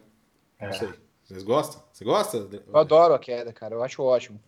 É, 0.59 0.65
Não 0.67 0.73
sei. 0.73 0.89
Vocês 1.23 1.43
gostam? 1.43 1.81
Você 1.93 2.03
gosta? 2.03 2.37
Eu 2.67 2.77
adoro 2.77 3.13
a 3.13 3.19
queda, 3.19 3.53
cara. 3.53 3.75
Eu 3.75 3.83
acho 3.83 4.01
ótimo. 4.03 4.39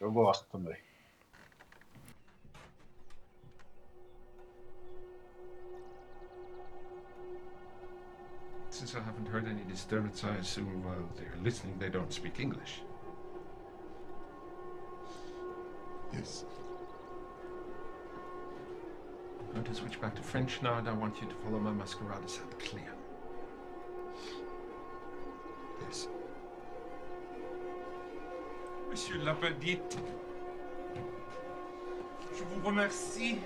eu 0.00 0.10
gosto 0.10 0.46
também. 0.50 0.76
Since 8.84 8.96
I 8.96 9.02
haven't 9.06 9.28
heard 9.28 9.48
any 9.48 9.62
disturbance, 9.66 10.22
I 10.24 10.34
assume 10.34 10.84
while 10.84 11.08
they're 11.16 11.42
listening 11.42 11.78
they 11.78 11.88
don't 11.88 12.12
speak 12.12 12.38
English. 12.38 12.82
Yes. 16.12 16.44
I'm 19.40 19.52
going 19.54 19.64
to 19.64 19.74
switch 19.74 19.98
back 20.02 20.14
to 20.16 20.22
French 20.22 20.60
now, 20.60 20.76
and 20.76 20.86
I 20.86 20.92
want 20.92 21.18
you 21.22 21.26
to 21.26 21.34
follow 21.36 21.58
my 21.60 21.72
masquerade 21.72 22.28
Saint 22.28 22.58
Clear. 22.58 22.92
Yes. 25.86 26.08
Monsieur 28.90 29.16
Lapedite, 29.16 29.96
je 32.36 32.44
vous 32.44 32.66
remercie. 32.66 33.38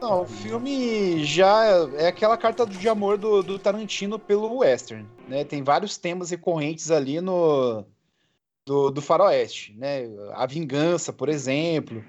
Não, 0.00 0.22
o 0.22 0.26
filme 0.26 1.24
já 1.24 1.64
é 1.96 2.08
aquela 2.08 2.36
carta 2.36 2.66
de 2.66 2.88
amor 2.88 3.16
do, 3.16 3.42
do 3.42 3.58
Tarantino 3.58 4.18
pelo 4.18 4.58
western, 4.58 5.08
né? 5.26 5.42
Tem 5.44 5.62
vários 5.62 5.96
temas 5.96 6.30
recorrentes 6.30 6.90
ali 6.90 7.20
no 7.20 7.84
do, 8.66 8.90
do 8.90 9.00
faroeste, 9.00 9.74
né? 9.78 10.02
A 10.34 10.44
vingança, 10.46 11.12
por 11.12 11.28
exemplo. 11.28 12.04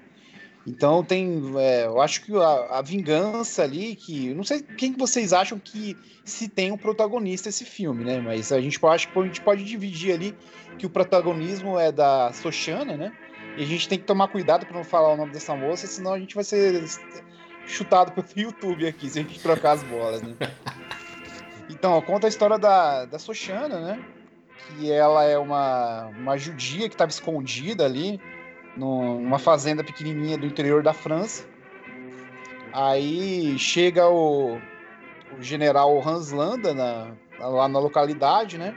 Então 0.66 1.02
tem, 1.02 1.40
é, 1.56 1.86
eu 1.86 1.98
acho 2.00 2.22
que 2.24 2.36
a, 2.36 2.78
a 2.78 2.82
vingança 2.82 3.62
ali, 3.62 3.96
que 3.96 4.34
não 4.34 4.44
sei 4.44 4.60
quem 4.60 4.92
que 4.92 4.98
vocês 4.98 5.32
acham 5.32 5.58
que 5.58 5.96
se 6.24 6.46
tem 6.46 6.70
um 6.70 6.76
protagonista 6.76 7.48
esse 7.48 7.64
filme, 7.64 8.04
né? 8.04 8.20
Mas 8.20 8.52
a 8.52 8.60
gente 8.60 8.78
acho 8.84 9.08
que 9.10 9.18
a 9.18 9.22
gente 9.22 9.40
pode 9.40 9.64
dividir 9.64 10.12
ali 10.12 10.36
que 10.78 10.84
o 10.84 10.90
protagonismo 10.90 11.78
é 11.78 11.90
da 11.90 12.32
Sochana, 12.34 12.98
né? 12.98 13.12
E 13.56 13.62
a 13.62 13.66
gente 13.66 13.88
tem 13.88 13.98
que 13.98 14.04
tomar 14.04 14.28
cuidado 14.28 14.66
para 14.66 14.76
não 14.76 14.84
falar 14.84 15.14
o 15.14 15.16
nome 15.16 15.32
dessa 15.32 15.56
moça, 15.56 15.86
senão 15.86 16.12
a 16.12 16.18
gente 16.18 16.34
vai 16.34 16.44
ser 16.44 16.84
chutado 17.68 18.12
pelo 18.12 18.26
YouTube 18.36 18.86
aqui, 18.86 19.08
se 19.08 19.18
a 19.18 19.22
gente 19.22 19.40
trocar 19.40 19.72
as 19.72 19.82
bolas, 19.82 20.22
né? 20.22 20.34
Então, 21.70 21.92
ó, 21.92 22.00
conta 22.02 22.26
a 22.26 22.30
história 22.30 22.58
da, 22.58 23.04
da 23.04 23.18
Sochana, 23.18 23.78
né? 23.80 24.00
Que 24.68 24.90
ela 24.90 25.24
é 25.24 25.38
uma, 25.38 26.06
uma 26.06 26.36
judia 26.36 26.88
que 26.88 26.94
estava 26.94 27.10
escondida 27.10 27.84
ali 27.84 28.20
num- 28.76 29.20
numa 29.20 29.38
fazenda 29.38 29.84
pequenininha 29.84 30.36
do 30.38 30.46
interior 30.46 30.82
da 30.82 30.92
França. 30.92 31.44
Aí 32.72 33.58
chega 33.58 34.08
o, 34.08 34.56
o 35.38 35.42
general 35.42 36.06
Hans 36.06 36.30
Landa 36.32 36.74
na- 36.74 37.12
lá 37.38 37.68
na 37.68 37.78
localidade, 37.78 38.58
né? 38.58 38.74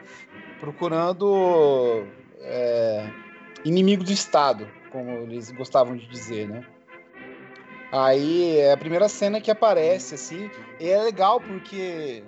Procurando 0.60 2.06
é, 2.40 3.10
inimigo 3.66 4.04
do 4.04 4.12
Estado, 4.12 4.68
como 4.92 5.10
eles 5.12 5.52
gostavam 5.52 5.96
de 5.96 6.08
dizer, 6.08 6.48
né? 6.48 6.64
Aí 7.92 8.58
é 8.58 8.72
a 8.72 8.78
primeira 8.78 9.10
cena 9.10 9.42
que 9.42 9.52
aparece, 9.52 10.16
assim, 10.16 10.50
e 10.80 10.88
é 10.88 11.02
legal 11.02 11.42
porque 11.42 12.24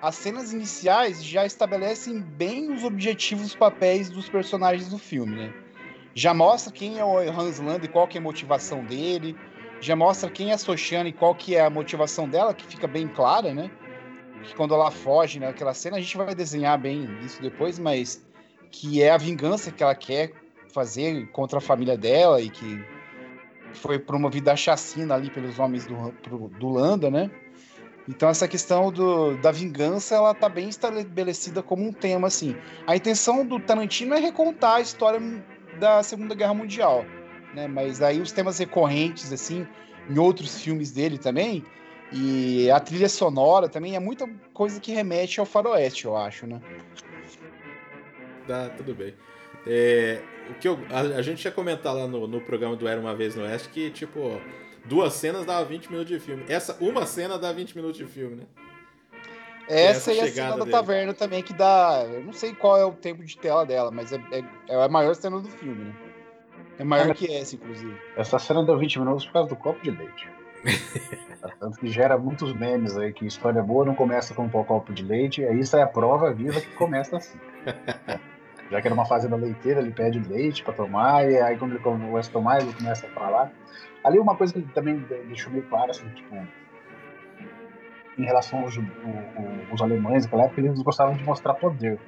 as 0.00 0.14
cenas 0.14 0.52
iniciais 0.52 1.22
já 1.22 1.44
estabelecem 1.44 2.20
bem 2.20 2.72
os 2.72 2.82
objetivos, 2.82 3.46
os 3.46 3.54
papéis 3.54 4.08
dos 4.08 4.28
personagens 4.28 4.88
do 4.88 4.98
filme, 4.98 5.36
né? 5.36 5.54
Já 6.14 6.32
mostra 6.32 6.72
quem 6.72 6.98
é 6.98 7.04
o 7.04 7.18
Hans 7.18 7.58
Landa 7.58 7.84
e 7.84 7.88
qual 7.88 8.08
que 8.08 8.16
é 8.16 8.20
a 8.20 8.24
motivação 8.24 8.84
dele, 8.84 9.36
já 9.80 9.94
mostra 9.94 10.30
quem 10.30 10.50
é 10.50 10.54
a 10.54 10.58
Sochana 10.58 11.08
e 11.08 11.12
qual 11.12 11.34
que 11.34 11.54
é 11.56 11.60
a 11.60 11.70
motivação 11.70 12.28
dela, 12.28 12.54
que 12.54 12.64
fica 12.64 12.86
bem 12.86 13.06
clara, 13.06 13.52
né? 13.52 13.70
Que 14.44 14.54
quando 14.54 14.74
ela 14.74 14.90
foge 14.90 15.38
naquela 15.38 15.74
cena, 15.74 15.98
a 15.98 16.00
gente 16.00 16.16
vai 16.16 16.34
desenhar 16.34 16.78
bem 16.78 17.06
isso 17.22 17.40
depois, 17.40 17.78
mas 17.78 18.24
que 18.70 19.02
é 19.02 19.10
a 19.10 19.18
vingança 19.18 19.70
que 19.70 19.82
ela 19.82 19.94
quer 19.94 20.32
fazer 20.72 21.28
contra 21.32 21.58
a 21.58 21.60
família 21.60 21.96
dela 21.96 22.40
e 22.40 22.48
que 22.48 22.84
foi 23.74 23.98
promovida 23.98 24.52
a 24.52 24.56
chacina 24.56 25.14
ali 25.14 25.30
pelos 25.30 25.58
homens 25.58 25.86
do, 25.86 26.48
do 26.48 26.68
Landa, 26.68 27.10
né? 27.10 27.30
Então 28.08 28.28
essa 28.28 28.48
questão 28.48 28.90
do, 28.90 29.36
da 29.36 29.52
vingança, 29.52 30.14
ela 30.14 30.34
tá 30.34 30.48
bem 30.48 30.68
estabelecida 30.68 31.62
como 31.62 31.84
um 31.84 31.92
tema, 31.92 32.26
assim. 32.26 32.56
A 32.86 32.96
intenção 32.96 33.46
do 33.46 33.60
Tarantino 33.60 34.14
é 34.14 34.18
recontar 34.18 34.76
a 34.76 34.80
história 34.80 35.20
da 35.78 36.02
Segunda 36.02 36.34
Guerra 36.34 36.54
Mundial, 36.54 37.04
né? 37.54 37.68
Mas 37.68 38.02
aí 38.02 38.20
os 38.20 38.32
temas 38.32 38.58
recorrentes, 38.58 39.32
assim, 39.32 39.66
em 40.10 40.18
outros 40.18 40.60
filmes 40.60 40.90
dele 40.90 41.16
também, 41.16 41.64
e 42.12 42.70
a 42.70 42.78
trilha 42.80 43.08
sonora 43.08 43.68
também 43.68 43.96
é 43.96 44.00
muita 44.00 44.28
coisa 44.52 44.80
que 44.80 44.92
remete 44.92 45.40
ao 45.40 45.46
faroeste, 45.46 46.04
eu 46.04 46.16
acho, 46.16 46.46
né? 46.46 46.60
tá, 48.46 48.68
tudo 48.70 48.94
bem. 48.94 49.14
É, 49.66 50.20
o 50.50 50.54
que 50.54 50.68
eu, 50.68 50.78
a, 50.90 51.00
a 51.18 51.22
gente 51.22 51.44
ia 51.44 51.50
comentar 51.50 51.94
lá 51.94 52.06
no, 52.06 52.26
no 52.26 52.40
programa 52.40 52.76
do 52.76 52.86
Era 52.86 53.00
Uma 53.00 53.14
Vez 53.14 53.34
no 53.34 53.42
Oeste 53.42 53.68
que, 53.68 53.90
tipo, 53.90 54.40
duas 54.84 55.12
cenas 55.14 55.44
dava 55.44 55.64
20 55.64 55.90
minutos 55.90 56.08
de 56.12 56.18
filme. 56.18 56.44
Essa, 56.48 56.76
uma 56.80 57.06
cena 57.06 57.38
dá 57.38 57.52
20 57.52 57.76
minutos 57.76 57.98
de 57.98 58.06
filme, 58.06 58.36
né? 58.36 58.44
Essa 59.68 60.10
essa 60.10 60.12
e 60.12 60.20
a 60.20 60.32
cena 60.32 60.50
da 60.50 60.56
dele. 60.58 60.70
taverna 60.70 61.14
também, 61.14 61.42
que 61.42 61.52
dá. 61.52 62.04
Eu 62.10 62.24
não 62.24 62.32
sei 62.32 62.54
qual 62.54 62.76
é 62.76 62.84
o 62.84 62.92
tempo 62.92 63.24
de 63.24 63.36
tela 63.38 63.64
dela, 63.64 63.90
mas 63.90 64.12
é, 64.12 64.20
é, 64.32 64.44
é 64.68 64.84
a 64.84 64.88
maior 64.88 65.14
cena 65.14 65.40
do 65.40 65.48
filme, 65.48 65.84
né? 65.84 65.94
É 66.78 66.84
maior 66.84 67.04
Cara, 67.04 67.14
que 67.14 67.32
essa, 67.32 67.54
inclusive. 67.54 67.96
Essa 68.16 68.38
cena 68.38 68.64
deu 68.64 68.76
20 68.78 68.98
minutos 68.98 69.26
por 69.26 69.32
causa 69.32 69.48
do 69.48 69.56
copo 69.56 69.82
de 69.82 69.90
leite. 69.90 70.28
Tanto 71.60 71.78
que 71.78 71.88
gera 71.88 72.16
muitos 72.18 72.52
memes 72.54 72.96
aí, 72.96 73.12
que 73.12 73.26
história 73.26 73.62
boa 73.62 73.84
não 73.84 73.94
começa 73.94 74.34
com 74.34 74.44
um 74.44 74.48
copo 74.48 74.92
de 74.92 75.02
leite, 75.02 75.44
aí 75.44 75.60
isso 75.60 75.76
é 75.76 75.82
a 75.82 75.86
prova 75.86 76.32
viva 76.32 76.60
que 76.60 76.70
começa 76.74 77.16
assim. 77.16 77.38
Já 78.72 78.80
que 78.80 78.88
era 78.88 78.94
uma 78.94 79.04
fazenda 79.04 79.36
leiteira, 79.36 79.80
ele 79.80 79.90
pede 79.90 80.18
leite 80.18 80.64
pra 80.64 80.72
tomar, 80.72 81.30
e 81.30 81.38
aí 81.38 81.58
quando 81.58 81.72
ele 81.72 81.80
começa 81.80 82.30
a 82.30 82.32
tomar, 82.32 82.62
ele 82.62 82.72
começa 82.72 83.06
a 83.06 83.10
falar. 83.10 83.52
Ali 84.02 84.18
uma 84.18 84.34
coisa 84.34 84.50
que 84.50 84.60
ele 84.60 84.68
também 84.74 84.98
de- 84.98 85.22
deixou 85.24 85.52
meio 85.52 85.64
claro, 85.64 85.90
assim, 85.90 86.08
tipo, 86.08 86.34
em 88.18 88.24
relação 88.24 88.60
aos, 88.60 89.80
alemães 89.82 90.24
naquela 90.24 90.44
época, 90.44 90.62
eles 90.62 90.80
gostavam 90.80 91.14
de 91.14 91.22
mostrar 91.22 91.52
poder. 91.52 91.98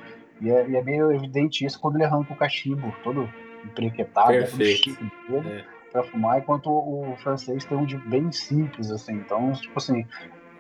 E 0.41 0.51
é, 0.51 0.67
e 0.67 0.77
é 0.77 0.83
meio 0.83 1.13
evidente 1.13 1.67
isso 1.67 1.79
quando 1.79 1.97
ele 1.97 2.05
arranca 2.05 2.33
o 2.33 2.37
cachimbo, 2.37 2.95
todo 3.03 3.29
emprequetado, 3.63 4.33
todo 4.51 4.65
chique 4.65 5.13
dele, 5.29 5.49
É. 5.49 5.65
pra 5.93 6.03
fumar, 6.03 6.39
enquanto 6.39 6.71
o 6.71 7.15
francês 7.19 7.67
tem 7.67 7.77
um 7.77 7.85
de 7.85 7.99
bem 7.99 8.33
simples, 8.33 8.91
assim. 8.91 9.13
Então, 9.13 9.53
tipo 9.53 9.79
assim, 9.79 10.07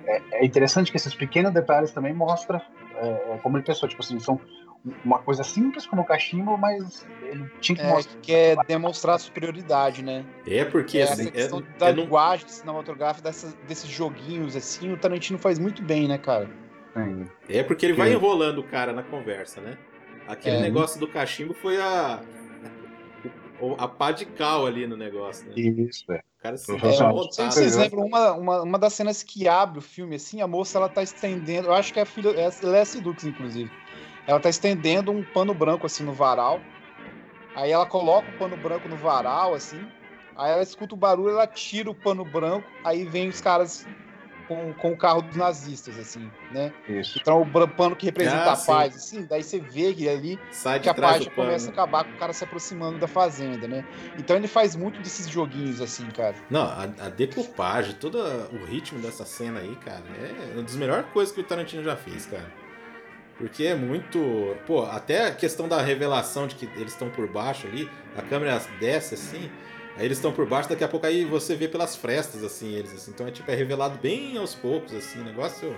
é, 0.06 0.20
é 0.32 0.44
interessante 0.44 0.90
que 0.90 0.98
esses 0.98 1.14
pequenos 1.14 1.50
detalhes 1.52 1.92
também 1.92 2.12
mostram 2.12 2.60
é, 2.96 3.08
é, 3.08 3.38
como 3.42 3.56
ele 3.56 3.64
pensou, 3.64 3.88
tipo 3.88 4.02
assim, 4.02 4.20
são 4.20 4.38
uma 5.04 5.18
coisa 5.18 5.42
simples 5.42 5.86
como 5.86 6.02
o 6.02 6.04
cachimbo, 6.04 6.58
mas 6.58 7.06
ele 7.30 7.46
tinha 7.60 7.76
que 7.76 7.82
É, 7.82 7.88
mostrar. 7.88 8.14
que 8.16 8.26
quer 8.26 8.56
demonstrar 8.66 9.16
a 9.16 9.18
superioridade, 9.18 10.02
né? 10.02 10.24
É 10.46 10.64
porque, 10.64 10.98
É, 10.98 11.04
assim, 11.04 11.22
essa 11.22 11.30
questão 11.30 11.58
é, 11.60 11.78
da 11.78 11.88
é 11.88 11.92
linguagem 11.92 12.46
cinematográfica, 12.48 13.28
dessas, 13.28 13.54
desses 13.66 13.88
joguinhos, 13.88 14.54
assim, 14.54 14.92
o 14.92 14.96
Tarantino 14.98 15.38
faz 15.38 15.58
muito 15.58 15.82
bem, 15.82 16.06
né, 16.06 16.18
cara? 16.18 16.50
Assim, 16.94 17.26
É 17.48 17.62
porque 17.62 17.86
ele 17.86 17.94
vai 17.94 18.12
enrolando 18.12 18.58
o 18.58 18.64
cara 18.64 18.92
na 18.92 19.02
conversa, 19.02 19.60
né? 19.60 19.76
Aquele 20.28 20.56
É. 20.56 20.60
negócio 20.60 21.00
do 21.00 21.08
cachimbo 21.08 21.54
foi 21.54 21.80
a. 21.80 22.20
A 23.78 23.88
pá 23.88 24.12
de 24.12 24.26
cal 24.26 24.66
ali 24.66 24.86
no 24.86 24.96
negócio, 24.96 25.48
né? 25.48 25.54
Isso, 25.56 26.04
é. 26.12 26.16
O 26.38 26.42
cara 26.42 26.56
se 26.56 26.70
É, 26.70 26.76
não 26.76 27.14
Não 27.14 27.30
vocês 27.50 27.74
eu- 27.76 27.80
lembram 27.80 28.04
uma, 28.04 28.32
uma, 28.32 28.62
uma 28.62 28.78
das 28.78 28.92
cenas 28.92 29.22
que 29.22 29.48
abre 29.48 29.78
o 29.78 29.82
filme, 29.82 30.16
assim, 30.16 30.42
a 30.42 30.46
moça 30.46 30.76
ela 30.76 30.88
tá 30.88 31.02
estendendo. 31.02 31.68
Eu 31.68 31.72
acho 31.72 31.92
que 31.92 31.98
é 31.98 32.02
a 32.02 32.06
filha. 32.06 32.28
É 32.30 32.46
a 32.46 32.66
Leslie 32.68 33.02
Dux, 33.02 33.24
inclusive. 33.24 33.70
Ela 34.26 34.40
tá 34.40 34.48
estendendo 34.48 35.12
um 35.12 35.22
pano 35.22 35.52
branco 35.54 35.86
assim 35.86 36.04
no 36.04 36.12
varal. 36.12 36.60
Aí 37.54 37.70
ela 37.70 37.86
coloca 37.86 38.28
o 38.30 38.38
pano 38.38 38.56
branco 38.56 38.88
no 38.88 38.96
varal, 38.96 39.54
assim. 39.54 39.86
Aí 40.36 40.50
ela 40.50 40.62
escuta 40.62 40.94
o 40.94 40.98
barulho, 40.98 41.30
ela 41.30 41.46
tira 41.46 41.90
o 41.90 41.94
pano 41.94 42.24
branco. 42.24 42.66
Aí 42.84 43.04
vem 43.04 43.28
os 43.28 43.40
caras 43.40 43.86
com, 44.48 44.72
com 44.74 44.92
o 44.92 44.96
carro 44.96 45.22
dos 45.22 45.36
nazistas, 45.36 45.98
assim, 45.98 46.30
né? 46.50 46.72
Isso. 46.88 47.18
Então 47.20 47.42
o 47.42 47.68
pano 47.68 47.94
que 47.94 48.06
representa 48.06 48.50
Ah, 48.50 48.52
a 48.52 48.56
sim. 48.56 48.66
paz, 48.66 48.96
assim. 48.96 49.26
Daí 49.26 49.42
você 49.42 49.60
vê 49.60 49.94
que 49.94 50.08
ali 50.08 50.38
Sai 50.50 50.80
que 50.80 50.88
a 50.88 50.94
pano. 50.94 51.30
começa 51.30 51.70
a 51.70 51.72
acabar 51.72 52.04
com 52.04 52.14
o 52.14 52.18
cara 52.18 52.32
se 52.32 52.42
aproximando 52.42 52.98
da 52.98 53.06
fazenda, 53.06 53.68
né? 53.68 53.84
Então 54.18 54.36
ele 54.36 54.48
faz 54.48 54.74
muito 54.74 55.00
desses 55.00 55.28
joguinhos, 55.28 55.80
assim, 55.80 56.06
cara. 56.10 56.34
Não, 56.50 56.62
a, 56.62 56.82
a 56.82 57.08
decupagem, 57.08 57.94
todo 57.94 58.18
o 58.18 58.64
ritmo 58.64 59.00
dessa 59.00 59.24
cena 59.24 59.60
aí, 59.60 59.76
cara, 59.76 60.02
é 60.18 60.54
uma 60.54 60.62
das 60.62 60.76
melhores 60.76 61.06
coisas 61.12 61.34
que 61.34 61.40
o 61.40 61.44
Tarantino 61.44 61.82
já 61.84 61.96
fez, 61.96 62.26
cara. 62.26 62.63
Porque 63.38 63.64
é 63.64 63.74
muito. 63.74 64.56
Pô, 64.66 64.82
até 64.82 65.26
a 65.26 65.34
questão 65.34 65.66
da 65.68 65.80
revelação 65.82 66.46
de 66.46 66.54
que 66.54 66.66
eles 66.76 66.92
estão 66.92 67.10
por 67.10 67.26
baixo 67.28 67.66
ali, 67.66 67.90
a 68.16 68.22
câmera 68.22 68.60
desce 68.78 69.14
assim, 69.14 69.50
aí 69.96 70.04
eles 70.04 70.18
estão 70.18 70.32
por 70.32 70.46
baixo, 70.46 70.68
daqui 70.68 70.84
a 70.84 70.88
pouco 70.88 71.04
aí 71.06 71.24
você 71.24 71.56
vê 71.56 71.66
pelas 71.66 71.96
frestas, 71.96 72.44
assim, 72.44 72.72
eles, 72.74 72.92
assim. 72.94 73.10
Então 73.10 73.26
é 73.26 73.30
tipo, 73.32 73.50
é 73.50 73.54
revelado 73.54 73.98
bem 74.00 74.36
aos 74.36 74.54
poucos, 74.54 74.94
assim, 74.94 75.20
o 75.20 75.24
negócio. 75.24 75.76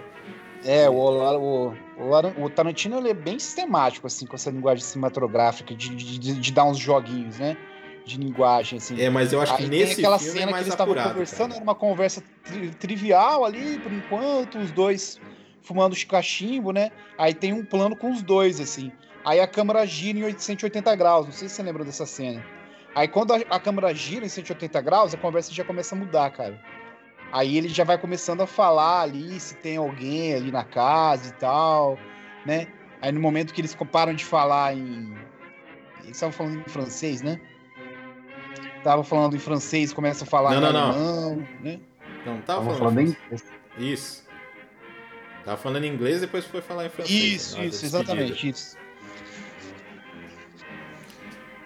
É, 0.64 0.88
o, 0.88 0.94
o, 0.94 1.68
o, 1.98 2.44
o 2.44 2.50
Tarantino 2.50 2.98
ele 2.98 3.10
é 3.10 3.14
bem 3.14 3.38
sistemático, 3.38 4.06
assim, 4.06 4.26
com 4.26 4.34
essa 4.34 4.50
linguagem 4.50 4.84
cinematográfica, 4.84 5.74
de, 5.74 5.94
de, 5.94 6.18
de- 6.40 6.52
dar 6.52 6.64
uns 6.64 6.78
joguinhos, 6.78 7.38
né? 7.38 7.56
De 8.04 8.18
linguagem, 8.18 8.78
assim. 8.78 9.00
É, 9.00 9.08
mas 9.10 9.32
eu 9.32 9.40
acho 9.40 9.56
que 9.56 9.62
Aí 9.64 9.68
nesse 9.68 9.92
aquela 10.00 10.18
filme 10.18 10.32
é 10.38 10.40
cena 10.40 10.46
que 10.46 10.52
mais 10.52 10.66
eles 10.66 10.74
estavam 10.74 10.94
conversando, 10.94 11.48
cara. 11.48 11.54
era 11.54 11.62
uma 11.62 11.74
conversa 11.74 12.22
tri- 12.44 12.70
trivial 12.70 13.44
ali, 13.44 13.78
por 13.78 13.92
enquanto, 13.92 14.58
os 14.58 14.70
dois 14.70 15.20
fumando 15.66 15.96
cachimbo, 16.06 16.72
né? 16.72 16.90
Aí 17.18 17.34
tem 17.34 17.52
um 17.52 17.64
plano 17.64 17.96
com 17.96 18.10
os 18.10 18.22
dois, 18.22 18.60
assim. 18.60 18.92
Aí 19.24 19.40
a 19.40 19.46
câmera 19.46 19.84
gira 19.84 20.30
em 20.30 20.38
180 20.38 20.94
graus, 20.94 21.26
não 21.26 21.32
sei 21.32 21.48
se 21.48 21.56
você 21.56 21.62
lembra 21.62 21.84
dessa 21.84 22.06
cena. 22.06 22.44
Aí 22.94 23.08
quando 23.08 23.34
a, 23.34 23.38
a 23.50 23.58
câmera 23.60 23.92
gira 23.92 24.24
em 24.24 24.28
180 24.28 24.80
graus, 24.80 25.12
a 25.12 25.18
conversa 25.18 25.52
já 25.52 25.64
começa 25.64 25.94
a 25.94 25.98
mudar, 25.98 26.30
cara. 26.30 26.58
Aí 27.32 27.58
ele 27.58 27.68
já 27.68 27.82
vai 27.82 27.98
começando 27.98 28.40
a 28.42 28.46
falar 28.46 29.02
ali 29.02 29.38
se 29.40 29.56
tem 29.56 29.76
alguém 29.76 30.34
ali 30.34 30.52
na 30.52 30.62
casa 30.62 31.30
e 31.30 31.32
tal, 31.32 31.98
né? 32.46 32.68
Aí 33.02 33.10
no 33.10 33.20
momento 33.20 33.52
que 33.52 33.60
eles 33.60 33.76
param 33.90 34.14
de 34.14 34.24
falar 34.24 34.74
em. 34.76 35.12
Eles 36.04 36.16
estavam 36.16 36.32
falando 36.32 36.60
em 36.60 36.70
francês, 36.70 37.20
né? 37.20 37.40
Tava 38.84 39.02
falando 39.02 39.34
em 39.34 39.40
francês, 39.40 39.92
começa 39.92 40.22
a 40.22 40.26
falar 40.26 40.52
Não, 40.52 40.58
em 40.58 40.60
não, 40.60 40.72
não. 40.72 40.88
alemão, 40.90 41.48
né? 41.60 41.80
Não, 42.24 42.40
tava 42.42 42.64
Tava 42.64 42.78
falando. 42.78 42.78
falando 42.78 43.00
em 43.00 43.92
Isso. 43.92 44.25
Tava 45.46 45.56
falando 45.56 45.84
em 45.84 45.94
inglês 45.94 46.20
depois 46.20 46.44
foi 46.44 46.60
falar 46.60 46.86
em 46.86 46.88
francês. 46.88 47.22
Isso, 47.22 47.56
né, 47.56 47.66
isso, 47.66 47.82
despedida. 47.82 48.12
exatamente, 48.12 48.48
isso. 48.48 48.76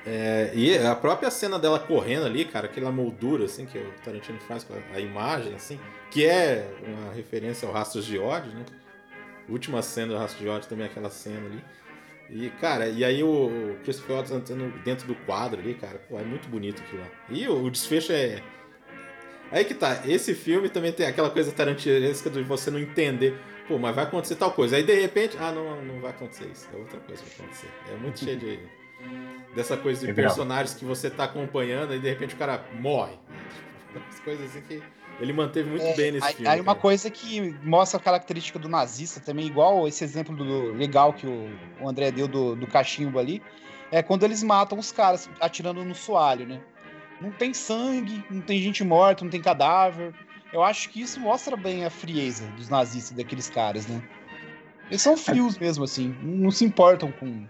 É, 0.07 0.51
e 0.55 0.77
a 0.77 0.95
própria 0.95 1.31
cena 1.31 1.59
dela 1.59 1.79
correndo 1.79 2.27
ali, 2.27 2.45
cara, 2.45 2.67
aquela 2.67 2.93
moldura 2.93 3.47
assim 3.47 3.65
que 3.65 3.79
o 3.79 3.93
Tarantino 4.05 4.39
faz 4.41 4.65
com 4.65 4.75
a, 4.75 4.97
a 4.97 5.01
imagem, 5.01 5.55
assim, 5.55 5.81
que 6.11 6.27
é 6.27 6.71
uma 6.87 7.13
referência 7.15 7.67
ao 7.67 7.73
Rastros 7.73 8.05
de 8.05 8.19
ódio, 8.19 8.53
né? 8.53 8.67
Última 9.49 9.81
cena 9.81 10.13
do 10.13 10.19
Rastros 10.19 10.43
de 10.43 10.49
ódio 10.49 10.69
também 10.69 10.87
é 10.87 10.91
aquela 10.91 11.09
cena 11.09 11.47
ali. 11.47 11.65
E, 12.29 12.51
cara, 12.51 12.87
e 12.87 13.03
aí 13.03 13.23
o, 13.23 13.79
Christopher 13.83 14.17
Waltz 14.17 14.31
entrando 14.31 14.71
dentro 14.85 15.07
do 15.07 15.15
quadro 15.15 15.59
ali, 15.59 15.73
cara, 15.75 15.99
pô, 16.07 16.19
é 16.19 16.23
muito 16.23 16.51
bonito 16.51 16.83
aquilo 16.83 17.01
lá. 17.01 17.09
E 17.31 17.49
o, 17.49 17.65
o 17.65 17.71
desfecho 17.71 18.13
é. 18.13 18.43
Aí 19.51 19.65
que 19.65 19.75
tá, 19.75 20.03
esse 20.07 20.35
filme 20.35 20.69
também 20.69 20.93
tem 20.93 21.07
aquela 21.07 21.31
coisa 21.31 21.51
tarantinesca 21.51 22.29
de 22.29 22.43
você 22.43 22.71
não 22.71 22.79
entender, 22.79 23.37
pô, 23.71 23.79
mas 23.79 23.95
vai 23.95 24.03
acontecer 24.05 24.35
tal 24.35 24.51
coisa. 24.51 24.75
Aí 24.77 24.83
de 24.83 25.01
repente, 25.01 25.37
ah, 25.39 25.53
não, 25.53 25.81
não 25.85 26.01
vai 26.01 26.11
acontecer 26.11 26.47
isso. 26.53 26.69
É 26.75 26.77
outra 26.77 26.99
coisa 26.99 27.23
que 27.23 27.29
vai 27.31 27.47
acontecer. 27.47 27.69
É 27.89 27.97
muito 27.97 28.19
cheio 28.19 28.37
de. 28.37 28.59
Dessa 29.55 29.77
coisa 29.77 30.01
de 30.01 30.07
Legal. 30.09 30.25
personagens 30.27 30.75
que 30.75 30.85
você 30.85 31.09
tá 31.09 31.25
acompanhando 31.25 31.95
e 31.95 32.01
de 32.01 32.09
repente 32.09 32.35
o 32.35 32.39
cara 32.39 32.65
morre. 32.81 33.15
As 34.11 34.21
coisas 34.21 34.51
assim 34.51 34.61
que 34.63 34.83
ele 35.21 35.33
manteve 35.33 35.69
muito 35.71 35.85
É, 35.85 35.95
bem 35.95 36.13
nesse 36.13 36.27
aí, 36.27 36.35
filme. 36.35 36.49
aí 36.49 36.61
uma 36.61 36.67
cara. 36.75 36.79
coisa 36.81 37.11
que 37.11 37.41
mostra 37.63 37.99
a 37.99 38.03
característica 38.03 38.59
do 38.59 38.69
nazista 38.69 39.21
também, 39.21 39.47
igual 39.47 39.87
esse 39.89 40.03
exemplo 40.05 40.35
do 40.37 40.73
legal 40.73 41.13
que 41.13 41.27
o, 41.27 41.51
o 41.81 41.89
André 41.89 42.11
deu 42.11 42.27
do, 42.29 42.55
do 42.57 42.67
cachimbo 42.67 43.19
ali, 43.19 43.43
é 43.91 44.03
quando 44.03 44.23
eles 44.25 44.43
matam 44.43 44.79
os 44.79 44.93
caras 44.93 45.29
atirando 45.41 45.85
no 45.85 45.95
soalho, 45.95 46.47
né? 46.47 46.61
Não 47.21 47.31
tem 47.31 47.53
sangue, 47.53 48.25
não 48.31 48.41
tem 48.41 48.61
gente 48.61 48.83
morta, 48.85 49.25
não 49.25 49.31
tem 49.31 49.41
cadáver. 49.43 50.15
Eu 50.53 50.63
acho 50.63 50.89
que 50.91 51.01
isso 51.01 51.21
mostra 51.21 51.57
bem 51.57 51.85
a 51.85 51.91
frieza 51.91 52.45
dos 52.57 52.69
nazistas, 52.69 53.17
daqueles 53.17 53.49
caras, 53.49 53.87
né? 53.87 54.03
Eles 54.89 55.01
são 55.03 55.17
frios 55.17 55.57
mesmo, 55.57 55.85
assim, 55.85 56.15
não 56.23 56.51
se 56.51 56.65
importam 56.65 57.13
com, 57.13 57.47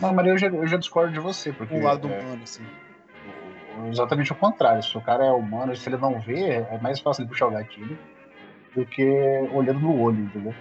Não, 0.00 0.12
mas 0.12 0.26
eu 0.26 0.36
já, 0.38 0.48
eu 0.48 0.66
já 0.66 0.76
discordo 0.76 1.12
de 1.12 1.18
você, 1.20 1.52
porque 1.52 1.72
com 1.74 1.80
o 1.80 1.84
lado 1.84 2.06
é, 2.12 2.18
humano, 2.20 2.42
assim. 2.42 2.62
exatamente 3.90 4.30
o 4.32 4.34
contrário. 4.34 4.82
Se 4.82 4.96
o 4.96 5.00
cara 5.00 5.24
é 5.24 5.30
humano, 5.30 5.74
se 5.74 5.88
ele 5.88 5.96
não 5.96 6.20
vê, 6.20 6.48
é 6.70 6.78
mais 6.82 7.00
fácil 7.00 7.22
ele 7.22 7.30
puxar 7.30 7.46
o 7.46 7.50
gatilho 7.50 7.98
do 8.74 8.84
que 8.84 9.02
olhando 9.52 9.80
no 9.80 9.98
olho, 10.00 10.20
entendeu? 10.20 10.54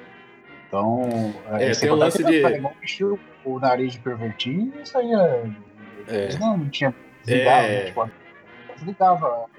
Então, 0.68 1.34
É, 1.52 1.74
sem 1.74 1.88
tem 1.90 1.92
o 1.92 1.96
lance 2.00 2.24
de- 2.24 2.42
o 2.42 2.46
alemão 2.46 2.72
encheu 2.82 3.20
o 3.44 3.60
nariz 3.60 3.94
de 3.94 4.00
pervertir 4.00 4.72
e 4.78 4.82
isso 4.82 4.98
aí 4.98 5.12
é. 5.12 5.50
É. 6.08 6.24
Eles 6.24 6.40
não, 6.40 6.58
não 6.58 6.70
tinha. 6.70 6.96
Desligava, 7.26 7.66
É. 7.68 7.80
né? 7.80 7.86
Tipo, 7.86 8.12
desligava. 8.80 9.28
Ô, 9.28 9.50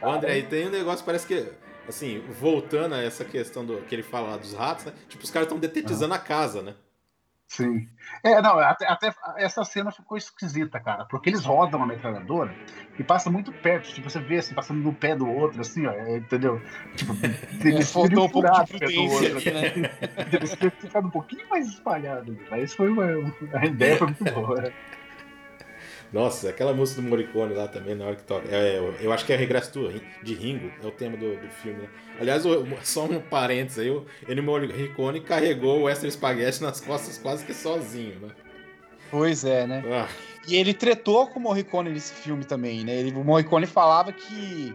caras. 0.00 0.16
André, 0.16 0.38
e 0.38 0.42
tem 0.44 0.68
um 0.68 0.70
negócio, 0.70 1.04
parece 1.04 1.26
que, 1.26 1.52
assim, 1.88 2.20
voltando 2.40 2.94
a 2.94 3.02
essa 3.02 3.24
questão 3.24 3.64
do 3.64 3.82
que 3.82 3.94
ele 3.94 4.02
fala 4.02 4.30
lá 4.30 4.36
dos 4.36 4.54
ratos, 4.54 4.86
né? 4.86 4.92
Tipo, 5.08 5.24
os 5.24 5.30
caras 5.30 5.46
estão 5.46 5.58
detetizando 5.58 6.14
a 6.14 6.18
casa, 6.18 6.62
né? 6.62 6.74
Sim. 7.48 7.88
É, 8.24 8.42
não, 8.42 8.58
até, 8.58 8.88
até 8.88 9.14
essa 9.36 9.62
cena 9.64 9.92
ficou 9.92 10.18
esquisita, 10.18 10.80
cara, 10.80 11.04
porque 11.04 11.30
eles 11.30 11.44
rodam 11.44 11.80
a 11.80 11.86
metralhadora 11.86 12.52
e 12.98 13.04
passa 13.04 13.30
muito 13.30 13.52
perto, 13.52 13.88
tipo, 13.94 14.10
você 14.10 14.18
vê 14.18 14.38
assim, 14.38 14.52
passando 14.52 14.82
no 14.82 14.92
pé 14.92 15.14
do 15.14 15.28
outro, 15.28 15.60
assim, 15.60 15.86
ó, 15.86 15.92
é, 15.92 16.16
entendeu? 16.16 16.60
Tipo, 16.96 17.12
eles 17.64 17.92
faltou 17.92 18.24
um 18.24 18.28
pouco 18.28 18.50
de 18.50 18.66
prudência 18.66 19.34
outro, 19.34 19.38
aqui, 19.38 19.50
né? 19.52 19.90
Eles 20.32 20.50
teriam 20.50 20.72
ficado 20.72 21.06
um 21.06 21.10
pouquinho 21.10 21.48
mais 21.48 21.68
espalhado, 21.68 22.36
mas 22.50 22.74
foi 22.74 22.90
uma, 22.90 23.04
a 23.52 23.64
ideia 23.64 23.96
foi 23.96 24.08
muito 24.08 24.24
boa. 24.24 24.72
Nossa, 26.16 26.48
aquela 26.48 26.72
música 26.72 27.02
do 27.02 27.08
Morricone 27.08 27.52
lá 27.52 27.68
também, 27.68 27.94
na 27.94 28.06
hora 28.06 28.16
que 28.16 28.22
toca. 28.22 28.48
É, 28.48 28.78
eu, 28.78 28.94
eu 29.02 29.12
acho 29.12 29.26
que 29.26 29.34
é 29.34 29.36
Regresso 29.36 29.70
de 30.22 30.34
Ringo, 30.34 30.72
é 30.82 30.86
o 30.86 30.90
tema 30.90 31.14
do, 31.14 31.36
do 31.36 31.48
filme, 31.48 31.82
né? 31.82 31.88
Aliás, 32.18 32.42
só 32.84 33.04
um 33.04 33.20
parênteses 33.20 33.80
aí, 33.80 33.90
o 33.90 34.06
Ennio 34.26 34.42
Morricone 34.42 35.20
carregou 35.20 35.80
o 35.80 35.82
Western 35.82 36.10
Spaghetti 36.10 36.62
nas 36.62 36.80
costas 36.80 37.18
quase 37.18 37.44
que 37.44 37.52
sozinho, 37.52 38.18
né? 38.18 38.30
Pois 39.10 39.44
é, 39.44 39.66
né? 39.66 39.84
Ah, 39.92 40.08
E 40.48 40.56
ele 40.56 40.72
tretou 40.72 41.26
com 41.26 41.38
o 41.38 41.42
Morricone 41.42 41.90
nesse 41.90 42.14
filme 42.14 42.46
também, 42.46 42.82
né? 42.82 42.94
Ele, 42.96 43.12
o 43.12 43.22
Morricone 43.22 43.66
falava 43.66 44.10
que 44.10 44.74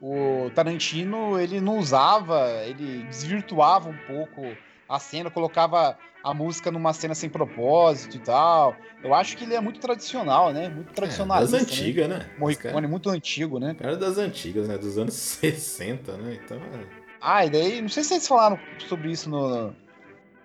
o 0.00 0.50
Tarantino 0.54 1.38
ele 1.38 1.60
não 1.60 1.76
usava, 1.78 2.50
ele 2.64 3.02
desvirtuava 3.04 3.90
um 3.90 3.96
pouco 4.06 4.56
a 4.88 4.98
cena, 4.98 5.30
colocava 5.30 5.98
a 6.22 6.34
música 6.34 6.70
numa 6.70 6.92
cena 6.92 7.14
sem 7.14 7.28
propósito 7.28 8.16
e 8.16 8.20
tal. 8.20 8.74
Eu 9.02 9.14
acho 9.14 9.36
que 9.36 9.44
ele 9.44 9.54
é 9.54 9.60
muito 9.60 9.80
tradicional, 9.80 10.52
né? 10.52 10.68
Muito 10.68 10.90
é, 10.90 10.94
tradicionalista. 10.94 11.58
das 11.58 11.66
né? 11.66 11.72
antigas, 11.72 12.08
né? 12.08 12.30
Morricone 12.38 12.86
é 12.86 12.88
muito 12.88 13.10
antigo, 13.10 13.58
né? 13.58 13.74
Cara 13.74 13.96
das 13.96 14.18
antigas, 14.18 14.66
né? 14.68 14.78
Dos 14.78 14.98
anos 14.98 15.14
60, 15.40 16.16
né? 16.16 16.38
Então, 16.42 16.56
é... 16.56 16.86
Ah, 17.20 17.44
e 17.44 17.50
daí, 17.50 17.82
não 17.82 17.88
sei 17.88 18.02
se 18.02 18.10
vocês 18.10 18.28
falaram 18.28 18.58
sobre 18.78 19.10
isso 19.10 19.28
no, 19.28 19.74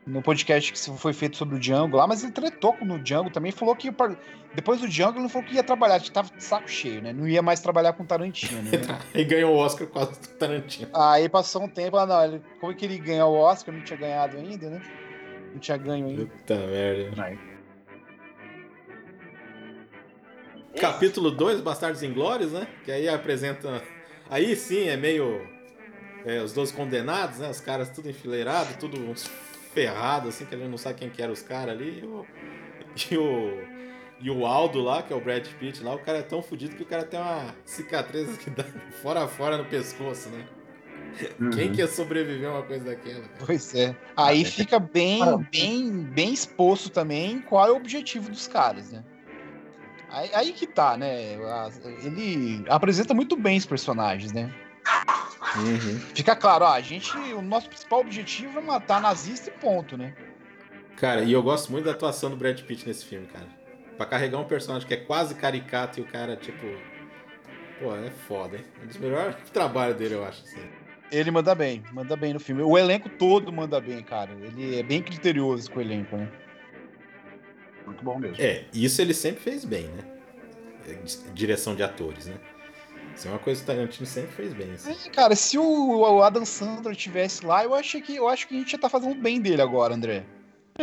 no 0.06 0.22
podcast 0.22 0.72
que 0.72 0.80
foi 0.98 1.14
feito 1.14 1.38
sobre 1.38 1.56
o 1.56 1.60
Django 1.60 1.98
lá, 1.98 2.06
mas 2.06 2.24
ele 2.24 2.32
tretou 2.32 2.76
no 2.82 3.00
Django 3.00 3.30
também, 3.30 3.52
falou 3.52 3.76
que 3.76 3.90
depois 4.54 4.82
do 4.82 4.88
Django 4.88 5.14
ele 5.14 5.24
não 5.24 5.30
falou 5.30 5.48
que 5.48 5.56
ia 5.56 5.64
trabalhar, 5.64 6.00
que 6.00 6.12
tava 6.12 6.30
de 6.36 6.44
saco 6.44 6.70
cheio, 6.70 7.02
né? 7.02 7.14
Não 7.14 7.28
ia 7.28 7.42
mais 7.42 7.62
trabalhar 7.62 7.94
com 7.94 8.06
Tarantino, 8.06 8.62
né? 8.62 8.72
e 9.16 9.24
ganhou 9.24 9.56
o 9.56 9.58
Oscar 9.58 9.88
causa 9.88 10.12
do 10.12 10.28
Tarantino. 10.28 10.90
Aí 10.94 11.30
passou 11.30 11.64
um 11.64 11.70
tempo, 11.70 11.98
ah, 11.98 12.06
não, 12.06 12.24
ele, 12.24 12.42
como 12.60 12.72
é 12.72 12.76
que 12.76 12.86
ele 12.86 12.98
ganhou 12.98 13.34
o 13.34 13.38
Oscar? 13.38 13.74
Não 13.74 13.82
tinha 13.84 13.98
ganhado 13.98 14.38
ainda, 14.38 14.70
né? 14.70 14.82
Não 15.54 15.60
tinha 15.60 15.78
ganho 15.78 16.08
ainda. 16.08 16.26
Puta 16.26 16.56
merda. 16.56 17.24
Aí. 17.24 17.40
Capítulo 20.80 21.32
2, 21.32 21.62
Bastardos 21.62 22.04
Inglórios, 22.04 22.52
né? 22.52 22.68
Que 22.84 22.92
aí 22.92 23.08
apresenta. 23.08 23.82
Aí 24.30 24.56
sim 24.56 24.88
é 24.88 24.98
meio. 24.98 25.48
é, 26.26 26.42
os 26.42 26.52
12 26.52 26.74
condenados, 26.74 27.38
né? 27.38 27.50
Os 27.50 27.62
caras 27.62 27.90
tudo 27.90 28.10
enfileirado, 28.10 28.76
tudo 28.80 29.00
uns 29.00 29.30
ferrados, 29.74 30.30
assim, 30.36 30.46
que 30.46 30.56
gente 30.58 30.70
não 30.70 30.78
sabe 30.78 31.00
quem 31.00 31.10
que 31.10 31.22
eram 31.22 31.34
os 31.34 31.42
caras 31.42 31.76
ali. 31.76 32.00
E 32.00 32.06
o, 32.06 32.26
e 33.12 33.18
o. 33.18 33.68
e 34.22 34.30
o 34.30 34.46
Aldo 34.46 34.82
lá, 34.82 35.02
que 35.04 35.12
é 35.12 35.16
o 35.16 35.22
Brad 35.22 35.46
Pitt 35.60 35.84
lá, 35.84 35.96
o 35.96 36.00
cara 36.00 36.20
é 36.20 36.24
tão 36.24 36.42
fudido 36.42 36.76
que 36.76 36.84
o 36.84 36.86
cara 36.86 37.04
tem 37.04 37.20
uma 37.20 37.54
cicatriz 37.66 38.38
que 38.38 38.50
dá 38.50 38.64
fora 39.02 39.24
a 39.24 39.28
fora 39.28 39.58
no 39.58 39.66
pescoço, 39.66 40.30
né? 40.30 40.46
Quem 41.52 41.70
Uhum. 41.70 41.72
que 41.72 41.78
ia 41.82 41.88
sobreviver 41.88 42.50
a 42.50 42.54
uma 42.54 42.64
coisa 42.64 42.86
daquela? 42.86 43.22
cara? 43.22 43.46
Pois 43.46 43.76
é. 43.76 43.96
Aí 44.18 44.44
fica 44.44 44.80
bem, 44.80 45.22
bem, 45.52 45.92
bem 46.04 46.34
exposto 46.34 46.90
também 46.90 47.40
qual 47.42 47.68
é 47.68 47.72
o 47.72 47.76
objetivo 47.76 48.32
dos 48.32 48.48
caras, 48.48 48.92
né? 48.92 49.04
Aí, 50.10 50.30
aí 50.34 50.54
que 50.54 50.66
tá, 50.68 50.98
né? 50.98 51.34
Ele 52.04 52.64
apresenta 52.68 53.14
muito 53.14 53.36
bem 53.36 53.58
os 53.58 53.66
personagens, 53.66 54.32
né? 54.34 54.54
Fica 56.16 56.36
claro, 56.36 56.66
ó, 56.66 56.74
a 56.74 56.82
gente, 56.82 57.16
o 57.34 57.42
nosso 57.42 57.68
principal 57.70 58.00
objetivo 58.02 58.60
é 58.60 58.62
matar 58.62 59.02
nazista 59.02 59.50
e 59.50 59.54
ponto, 59.60 59.98
né? 59.98 60.14
Cara, 60.98 61.22
e 61.22 61.32
eu 61.32 61.42
gosto 61.44 61.72
muito 61.72 61.86
da 61.86 61.92
atuação 61.92 62.30
do 62.30 62.36
Brad 62.36 62.60
Pitt 62.62 62.88
nesse 62.88 63.06
filme, 63.06 63.28
cara. 63.28 63.48
Pra 63.98 64.06
carregar 64.06 64.40
um 64.40 64.46
personagem 64.46 64.88
que 64.88 64.94
é 64.94 64.98
quase 64.98 65.36
caricato 65.36 66.00
e 66.00 66.04
o 66.04 66.06
cara, 66.06 66.36
tipo. 66.36 66.66
Pô, 67.80 67.96
é 67.96 68.10
foda, 68.28 68.58
hein? 68.58 68.64
Um 68.84 68.88
dos 68.88 68.98
melhores 68.98 69.36
trabalhos 69.52 69.98
dele, 69.98 70.16
eu 70.16 70.24
acho, 70.26 70.42
assim. 70.44 70.62
Ele 71.12 71.30
manda 71.30 71.54
bem, 71.54 71.84
manda 71.92 72.16
bem 72.16 72.34
no 72.34 72.40
filme. 72.40 72.64
O 72.64 72.78
elenco 72.78 73.08
todo 73.10 73.52
manda 73.54 73.80
bem, 73.80 74.02
cara. 74.02 74.32
Ele 74.32 74.80
é 74.80 74.84
bem 74.84 75.02
criterioso 75.02 75.70
com 75.70 75.78
o 75.80 75.82
elenco, 75.82 76.16
né? 76.18 76.28
Muito 77.86 78.04
bom 78.04 78.18
mesmo. 78.18 78.38
É, 78.42 78.66
isso 78.74 79.00
ele 79.02 79.14
sempre 79.14 79.42
fez 79.44 79.64
bem, 79.66 79.88
né? 79.88 80.04
É, 80.88 80.94
di- 80.94 81.18
Direção 81.34 81.76
de 81.76 81.84
atores, 81.84 82.26
né? 82.26 82.36
Isso 83.16 83.28
é 83.28 83.32
uma 83.32 83.40
coisa 83.40 83.64
que 83.64 83.72
o 83.72 83.76
Tarantino 83.76 84.06
sempre 84.06 84.32
fez 84.32 84.54
bem. 84.54 84.74
Assim. 84.74 84.92
É, 84.92 85.10
cara, 85.10 85.36
se 85.36 85.58
o, 85.58 86.00
o 86.00 86.24
Adam 86.24 86.46
Sandler 86.46 86.96
tivesse 86.96 87.46
lá, 87.46 87.64
eu 87.64 87.74
acho 87.74 88.02
que 88.02 88.16
eu 88.16 88.28
acho 88.28 88.48
que 88.48 88.56
a 88.56 88.60
gente 88.60 88.72
ia 88.72 88.78
estar 88.78 88.90
fazendo 88.90 89.16
bem 89.16 89.40
dele 89.40 89.62
agora, 89.62 89.94
André. 89.94 90.24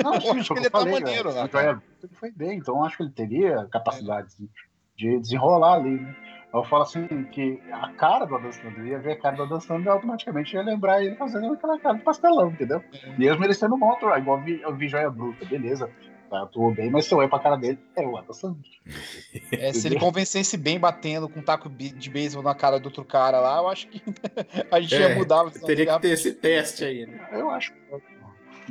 Não, 0.02 0.14
Eu 0.22 0.32
acho 0.32 0.54
que 0.54 0.60
ele 0.60 0.70
tá 0.70 0.84
maneiro 0.84 1.34
lá, 1.34 1.44
né? 1.44 1.80
Ele 2.02 2.14
foi 2.14 2.30
bem, 2.30 2.58
então 2.58 2.82
acho 2.84 2.96
que 2.96 3.02
ele 3.02 3.10
teria 3.10 3.66
capacidade 3.70 4.28
de, 4.38 4.48
de 4.96 5.18
desenrolar 5.18 5.74
ali, 5.74 6.00
né? 6.00 6.16
Eu 6.52 6.64
falo 6.64 6.82
assim 6.82 7.06
que 7.30 7.62
a 7.70 7.92
cara 7.92 8.24
do 8.24 8.34
Adam 8.34 8.50
Sandler, 8.50 8.86
ia 8.86 8.98
ver 8.98 9.12
a 9.12 9.20
cara 9.20 9.36
do 9.36 9.44
Adam 9.44 9.60
Sandler 9.60 9.86
e 9.86 9.88
automaticamente 9.90 10.54
ia 10.54 10.62
lembrar 10.62 11.02
ele 11.02 11.14
fazendo 11.14 11.52
aquela 11.52 11.78
cara 11.78 11.96
de 11.96 12.02
pastelão, 12.02 12.48
entendeu? 12.48 12.82
Mesmo 13.16 13.44
ele 13.44 13.54
sendo 13.54 13.76
um 13.76 14.16
igual 14.18 14.38
eu 14.38 14.44
vi, 14.44 14.60
eu 14.60 14.74
vi 14.74 14.88
Joia 14.88 15.10
Bruta, 15.10 15.44
beleza, 15.44 15.86
tá, 15.86 15.92
atuou 16.32 16.74
bem, 16.74 16.90
mas 16.90 17.06
se 17.06 17.12
eu 17.12 17.18
olho 17.18 17.28
pra 17.28 17.38
cara 17.38 17.56
dele, 17.56 17.78
é 17.96 18.06
o 18.06 18.16
Adam 18.16 18.32
Sandler. 18.32 18.64
É, 19.52 19.72
se 19.72 19.86
ele 19.86 19.98
convencesse 19.98 20.56
bem 20.56 20.78
batendo 20.78 21.28
com 21.28 21.40
um 21.40 21.42
taco 21.42 21.68
de 21.68 22.10
beisebol 22.10 22.42
na 22.42 22.54
cara 22.54 22.78
do 22.78 22.86
outro 22.86 23.04
cara 23.04 23.40
lá, 23.40 23.58
eu 23.58 23.68
acho 23.68 23.88
que 23.88 24.02
a 24.70 24.80
gente 24.80 24.94
É, 24.94 25.10
ia 25.10 25.14
mudar. 25.16 25.50
Teria 25.50 25.86
que 25.86 26.00
ter 26.00 26.10
esse 26.10 26.32
teste 26.32 26.84
aí, 26.84 27.06
né? 27.06 27.28
Eu 27.32 27.50
acho 27.50 27.72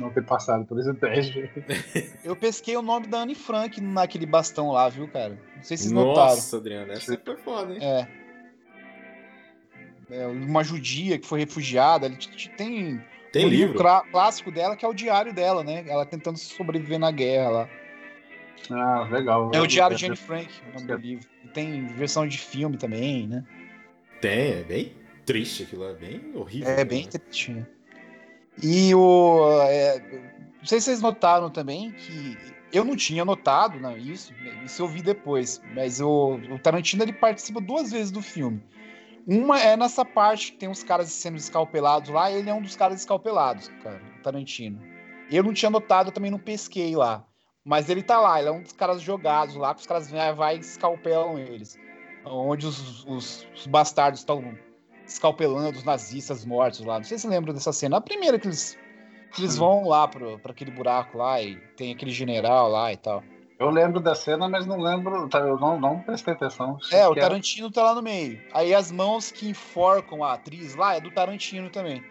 não 0.00 0.10
ter 0.10 0.24
passado 0.24 0.64
por 0.64 0.78
esse 0.80 0.92
teste. 0.94 1.50
Eu 2.24 2.34
pesquei 2.34 2.76
o 2.76 2.82
nome 2.82 3.06
da 3.06 3.18
Anne 3.18 3.34
Frank 3.34 3.80
naquele 3.80 4.26
bastão 4.26 4.70
lá, 4.70 4.88
viu, 4.88 5.06
cara? 5.06 5.38
Não 5.56 5.62
sei 5.62 5.76
se 5.76 5.84
vocês 5.84 5.92
notaram. 5.92 6.30
Nossa, 6.36 6.56
Adriano, 6.56 6.92
essa 6.92 7.20
foi 7.22 7.36
foda, 7.36 7.74
hein? 7.74 7.78
É. 7.82 8.08
É, 10.10 10.26
uma 10.26 10.64
judia 10.64 11.18
que 11.18 11.26
foi 11.26 11.40
refugiada. 11.40 12.06
ele 12.06 12.16
Tem, 12.56 13.00
Tem 13.32 13.46
um 13.46 13.48
livro. 13.48 13.78
clá- 13.78 14.04
clássico 14.10 14.50
dela 14.50 14.76
que 14.76 14.84
é 14.84 14.88
o 14.88 14.94
diário 14.94 15.32
dela, 15.32 15.62
né? 15.62 15.84
Ela 15.86 16.04
tentando 16.04 16.38
sobreviver 16.38 16.98
na 16.98 17.10
guerra 17.10 17.50
lá. 17.50 17.68
Ah, 18.70 19.08
legal. 19.10 19.50
É 19.54 19.60
o 19.60 19.66
Diário 19.66 19.96
de 19.96 20.06
Anne 20.06 20.16
Frank, 20.16 20.48
o 20.68 20.74
nome 20.74 20.86
do 20.86 20.96
livro. 20.96 21.28
Tem 21.54 21.86
versão 21.86 22.26
de 22.26 22.38
filme 22.38 22.76
também, 22.76 23.26
né? 23.26 23.44
Tem, 24.20 24.52
é 24.60 24.62
bem 24.62 24.92
triste 25.24 25.62
aquilo 25.62 25.84
lá, 25.84 25.90
é 25.90 25.94
bem 25.94 26.32
horrível. 26.34 26.68
É 26.68 26.84
bem 26.84 27.06
triste, 27.06 27.52
né? 27.52 27.66
E 28.62 28.94
o. 28.94 29.62
é, 29.62 29.98
não 30.58 30.66
sei 30.66 30.78
se 30.78 30.86
vocês 30.86 31.00
notaram 31.00 31.50
também 31.50 31.92
que. 31.92 32.36
Eu 32.72 32.84
não 32.84 32.94
tinha 32.94 33.24
notado 33.24 33.80
né, 33.80 33.98
isso, 33.98 34.32
isso 34.64 34.82
eu 34.82 34.86
vi 34.86 35.02
depois, 35.02 35.60
mas 35.74 36.00
o, 36.00 36.34
o 36.52 36.56
Tarantino 36.56 37.02
ele 37.02 37.12
participa 37.12 37.60
duas 37.60 37.90
vezes 37.90 38.12
do 38.12 38.22
filme. 38.22 38.62
Uma 39.30 39.60
é 39.60 39.76
nessa 39.76 40.04
parte 40.04 40.50
que 40.52 40.58
tem 40.58 40.68
os 40.68 40.82
caras 40.82 41.08
sendo 41.12 41.36
escalpelados 41.36 42.10
lá, 42.10 42.30
ele 42.32 42.50
é 42.50 42.54
um 42.54 42.60
dos 42.62 42.74
caras 42.74 42.98
escalpelados, 42.98 43.68
cara, 43.82 44.00
Tarantino. 44.24 44.80
Eu 45.30 45.44
não 45.44 45.52
tinha 45.52 45.70
notado, 45.70 46.08
eu 46.08 46.12
também 46.12 46.30
não 46.32 46.38
pesquei 46.38 46.96
lá. 46.96 47.24
Mas 47.64 47.88
ele 47.88 48.02
tá 48.02 48.18
lá, 48.20 48.40
ele 48.40 48.48
é 48.48 48.52
um 48.52 48.62
dos 48.62 48.72
caras 48.72 49.00
jogados 49.00 49.54
lá, 49.54 49.72
que 49.74 49.80
os 49.82 49.86
caras 49.86 50.10
vai, 50.10 50.34
vai 50.34 50.56
e 50.56 50.60
escalpelam 50.60 51.38
eles. 51.38 51.78
Onde 52.24 52.66
os, 52.66 53.04
os- 53.06 53.46
os 53.54 53.66
bastardos 53.66 54.20
estão 54.20 54.56
escalpelando 55.06 55.78
os 55.78 55.84
nazistas 55.84 56.44
mortos 56.44 56.80
lá. 56.84 56.96
Não 56.96 57.04
sei 57.04 57.16
se 57.18 57.28
lembram 57.28 57.54
dessa 57.54 57.72
cena. 57.72 57.98
A 57.98 58.00
primeira 58.00 58.38
que 58.38 58.48
eles, 58.48 58.76
que 59.32 59.42
eles 59.42 59.56
vão 59.56 59.86
lá 59.86 60.08
pro, 60.08 60.38
pra 60.40 60.50
aquele 60.52 60.70
buraco 60.72 61.18
lá 61.18 61.40
e 61.40 61.56
tem 61.76 61.92
aquele 61.92 62.10
general 62.10 62.68
lá 62.68 62.92
e 62.92 62.96
tal. 62.96 63.22
Eu 63.60 63.68
lembro 63.70 64.00
da 64.00 64.14
cena, 64.14 64.48
mas 64.48 64.66
não 64.66 64.80
lembro. 64.80 65.28
tá, 65.28 65.38
Eu 65.40 65.58
não, 65.58 65.78
não 65.78 66.00
prestei 66.00 66.32
atenção. 66.32 66.78
É, 66.90 67.06
o 67.06 67.12
era- 67.12 67.20
Tarantino 67.20 67.70
tá 67.70 67.82
lá 67.84 67.94
no 67.94 68.02
meio. 68.02 68.40
Aí 68.54 68.74
as 68.74 68.90
mãos 68.90 69.30
que 69.30 69.48
enforcam 69.50 70.24
a 70.24 70.32
atriz 70.32 70.74
lá 70.74 70.96
é 70.96 71.00
do 71.00 71.10
Tarantino 71.10 71.68
também. 71.68 72.02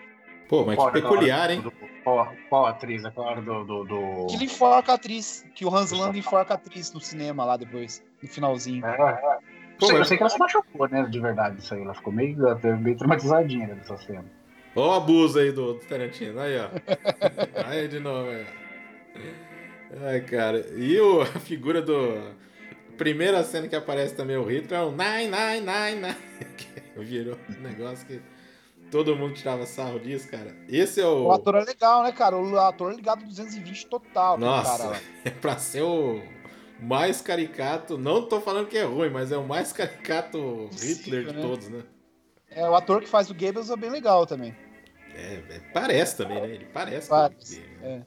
Pô, 0.48 0.64
mas 0.64 0.78
que 0.84 0.92
peculiar, 0.92 1.50
hein? 1.50 1.62
do- 1.62 1.72
Qual, 2.04 2.32
qual 2.50 2.66
atriz? 2.68 3.04
É 3.04 3.12
claro, 3.12 3.42
do. 3.42 3.64
do, 3.66 3.84
do... 3.84 4.28
Que 4.28 4.36
ele 4.36 4.46
enforca 4.46 4.92
a 4.92 4.96
atriz. 4.96 5.44
Que 5.56 5.66
o 5.66 5.76
Hans 5.76 5.92
Landa 5.92 6.18
enforca 6.18 6.54
a 6.54 6.58
atriz 6.58 6.94
no 6.94 7.02
cinema 7.02 7.44
lá 7.44 7.58
depois, 7.58 8.04
no 8.22 8.30
finalzinho. 8.30 8.86
É, 8.86 8.90
é. 8.92 9.38
Pô, 9.80 9.86
Sei- 9.88 9.96
eu 9.96 10.00
mas- 10.00 10.08
sei 10.08 10.18
que 10.18 10.24
ela 10.24 10.30
se 10.30 10.40
machucou, 10.40 10.88
né? 10.88 11.04
De 11.04 11.20
verdade, 11.20 11.60
isso 11.60 11.74
aí. 11.74 11.82
Ela 11.82 11.94
ficou 11.94 12.14
meio, 12.14 12.48
até 12.48 12.76
meio 12.76 12.96
traumatizadinha 12.98 13.68
né, 13.68 13.74
nessa 13.76 13.98
cena. 13.98 14.26
Ó 14.76 14.90
o 14.90 14.94
abuso 14.98 15.40
aí 15.40 15.52
do, 15.52 15.74
do 15.74 15.80
Tarantino, 15.86 16.40
aí, 16.40 16.58
ó. 16.60 16.70
aí 17.68 17.88
de 17.88 18.00
novo, 18.00 18.30
aí, 18.30 18.46
ó. 18.46 19.49
Ai, 20.02 20.22
cara. 20.22 20.66
E 20.76 21.00
o, 21.00 21.22
a 21.22 21.26
figura 21.26 21.82
do... 21.82 22.40
Primeira 22.98 23.44
cena 23.46 23.68
que 23.68 23.76
aparece 23.76 24.14
também 24.14 24.36
o 24.36 24.44
Hitler 24.44 24.82
é 24.82 24.84
o 24.84 24.92
Nine, 24.92 25.32
Nine, 25.32 25.62
Nine, 25.62 26.02
Nine. 26.02 26.16
Que 26.58 26.82
virou 27.00 27.38
um 27.58 27.62
negócio 27.62 28.06
que 28.06 28.22
todo 28.92 29.16
mundo 29.16 29.36
tirava 29.36 29.66
sarro 29.66 30.00
disso, 30.00 30.30
cara. 30.30 30.54
Esse 30.68 31.00
é 31.00 31.06
o... 31.08 31.28
O 31.28 31.32
ator 31.32 31.56
é 31.56 31.64
legal, 31.64 32.04
né, 32.04 32.12
cara? 32.12 32.36
O 32.36 32.60
ator 32.60 32.92
é 32.92 32.96
ligado 32.96 33.24
220 33.24 33.88
total, 33.88 34.38
cara 34.38 34.52
Nossa, 34.52 34.84
lá. 34.90 35.00
é 35.24 35.30
pra 35.30 35.58
ser 35.58 35.82
o 35.84 36.22
mais 36.80 37.22
caricato. 37.22 37.98
Não 37.98 38.28
tô 38.28 38.42
falando 38.42 38.68
que 38.68 38.78
é 38.78 38.84
ruim, 38.84 39.10
mas 39.10 39.32
é 39.32 39.38
o 39.38 39.48
mais 39.48 39.72
caricato 39.72 40.70
Hitler 40.74 41.26
de 41.28 41.34
né? 41.36 41.42
todos, 41.42 41.70
né? 41.70 41.84
É, 42.52 42.68
o 42.68 42.76
ator 42.76 43.02
que 43.02 43.08
faz 43.08 43.30
o 43.30 43.34
Goebbels 43.34 43.70
é 43.70 43.78
bem 43.78 43.90
legal 43.92 44.26
também. 44.26 44.54
É, 45.16 45.36
é, 45.36 45.60
parece 45.74 46.18
também, 46.18 46.42
né? 46.42 46.50
Ele 46.50 46.66
parece. 46.66 47.10
Parece, 47.10 47.62
com 47.62 47.86
o- 47.86 47.90
é. 47.90 48.02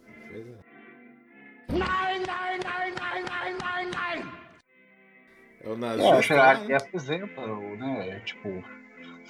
Pois 1.69 1.81
é. 1.81 1.93
É 5.65 5.69
o 5.69 5.75
É, 5.75 5.77
nazista. 5.77 6.17
acho 6.19 6.29
que 6.29 6.35
lá, 6.35 6.51
aqui 6.53 6.69
né? 6.69 6.77
apresenta, 6.77 7.41
o, 7.41 7.77
né? 7.77 8.21
Tipo, 8.25 8.65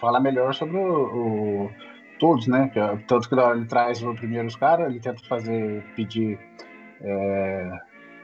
fala 0.01 0.19
melhor 0.21 0.55
sobre 0.55 0.77
o, 0.79 1.65
o- 1.67 1.71
todos, 2.19 2.47
né? 2.47 2.71
que 2.73 2.79
é- 2.79 2.97
Tanto 3.07 3.29
que 3.29 3.35
ele 3.35 3.67
traz 3.67 4.03
os 4.03 4.19
primeiros 4.19 4.57
caras, 4.57 4.89
ele 4.89 5.01
tenta 5.01 5.23
fazer, 5.29 5.85
pedir. 5.95 6.39
é, 7.03 7.71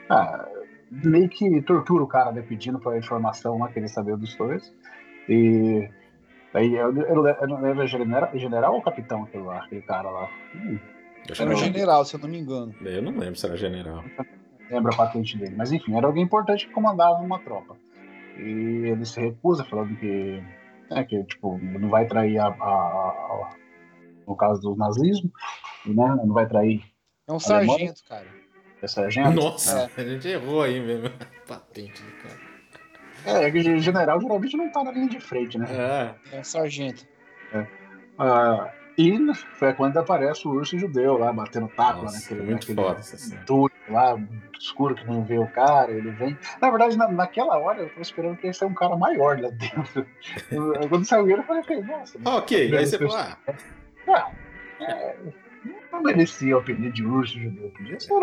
ah, 0.09 0.49
meio 0.91 1.29
que 1.29 1.61
tortura 1.63 2.03
o 2.03 2.07
cara, 2.09 2.33
né? 2.33 2.43
Pedindo 2.43 2.79
pra 2.79 2.97
informação 2.97 3.59
lá, 3.59 3.69
querer 3.69 3.89
saber 3.89 4.17
dos 4.17 4.35
dois. 4.37 4.73
E. 5.29 5.89
Aí 6.55 6.75
eu, 6.75 6.97
eu, 6.97 7.27
eu 7.27 7.47
não 7.49 7.61
lembro, 7.61 7.83
é 7.83 7.87
general, 7.87 8.31
general 8.35 8.75
ou 8.75 8.81
capitão 8.83 9.25
aquele, 9.25 9.45
lá, 9.45 9.59
aquele 9.65 9.83
cara 9.83 10.09
lá? 10.09 10.29
Hum, 10.55 10.79
Acho 11.31 11.43
Era 11.43 11.51
o 11.51 11.55
não. 11.55 11.61
general, 11.61 12.05
se 12.05 12.15
eu 12.15 12.21
não 12.21 12.29
me 12.29 12.39
engano. 12.39 12.75
Eu 12.81 13.03
não 13.03 13.13
lembro 13.13 13.37
se 13.37 13.47
era 13.47 13.57
general. 13.57 14.03
lembro 14.71 14.93
a 14.93 14.97
patente 14.97 15.37
dele. 15.37 15.55
Mas 15.57 15.73
enfim, 15.73 15.97
era 15.97 16.07
alguém 16.07 16.23
importante 16.25 16.67
que 16.67 16.73
comandava 16.73 17.15
uma 17.21 17.39
tropa. 17.39 17.77
E 18.37 18.89
ele 18.91 19.05
se 19.05 19.21
recusa, 19.21 19.65
falando 19.65 19.97
que, 19.97 20.43
né, 20.91 21.05
que 21.05 21.23
tipo, 21.25 21.59
não 21.59 21.89
vai 21.89 22.07
trair 22.07 22.39
a, 22.39 22.47
a- 22.47 22.51
a- 22.51 23.51
no 24.27 24.37
caso 24.37 24.61
do 24.61 24.77
nazismo, 24.77 25.31
né, 25.87 26.15
não 26.25 26.33
vai 26.35 26.47
trair 26.47 26.83
É 27.27 27.33
um 27.33 27.41
sargento, 27.41 28.03
cara. 28.09 28.27
essa 28.83 29.01
sargento. 29.03 29.31
Nossa, 29.33 29.91
a 29.97 30.05
gente 30.05 30.29
errou 30.29 30.63
aí 30.63 30.81
mesmo. 30.81 31.11
Patente 31.49 32.01
do 32.03 32.13
cara. 32.23 32.49
É, 33.25 33.45
é 33.47 33.51
que 33.51 33.79
general 33.81 34.21
geralmente 34.21 34.57
não 34.57 34.71
tá 34.71 34.85
na 34.85 34.93
linha 34.93 35.09
de 35.09 35.19
frente, 35.19 35.59
né? 35.59 35.67
É. 36.33 36.37
É 36.37 36.41
um 36.41 36.45
sargento. 36.45 37.05
Ah, 38.19 38.73
e 38.99 39.17
foi 39.55 39.73
quando 39.75 39.97
aparece 39.97 40.47
o 40.49 40.51
urso 40.51 40.77
judeu 40.77 41.17
lá, 41.17 41.33
batendo 41.33 41.69
tapa 41.69 42.03
Nossa, 42.03 42.19
naquele, 42.19 42.43
muito 42.43 42.69
naquele 42.69 42.75
foda 42.75 43.01
túnel 43.47 43.71
lá, 43.89 44.19
escuro 44.59 44.97
que 44.97 45.07
não 45.07 45.23
vê 45.25 45.39
o 45.39 45.47
cara, 45.47 45.93
ele 45.93 46.11
vem. 46.11 46.37
Na 46.61 46.69
verdade, 46.69 46.97
na, 46.97 47.07
naquela 47.07 47.57
hora 47.59 47.83
eu 47.83 47.89
tô 47.91 48.01
esperando 48.01 48.37
que 48.37 48.47
ele 48.49 48.53
seja 48.53 48.67
um 48.67 48.75
cara 48.75 48.97
maior 48.97 49.41
lá 49.41 49.51
dentro. 49.51 50.05
Eu- 50.51 50.89
Quando 50.89 51.05
saiu 51.07 51.31
ele, 51.31 51.41
eu 51.41 51.45
falei, 51.45 51.83
nossa, 51.83 52.19
Ah, 52.25 52.37
ok, 52.39 52.77
aí 52.77 52.87
você 52.87 52.99
falou, 52.99 53.17
ah, 53.17 53.39
ah, 54.09 54.31
é, 54.81 55.17
não 55.93 56.03
merecia 56.03 56.57
o 56.57 56.59
apelido 56.59 56.93
de 56.93 57.07
urso 57.07 57.39
judeu, 57.39 57.71
podia 57.71 58.01
ser 58.01 58.13
um 58.13 58.21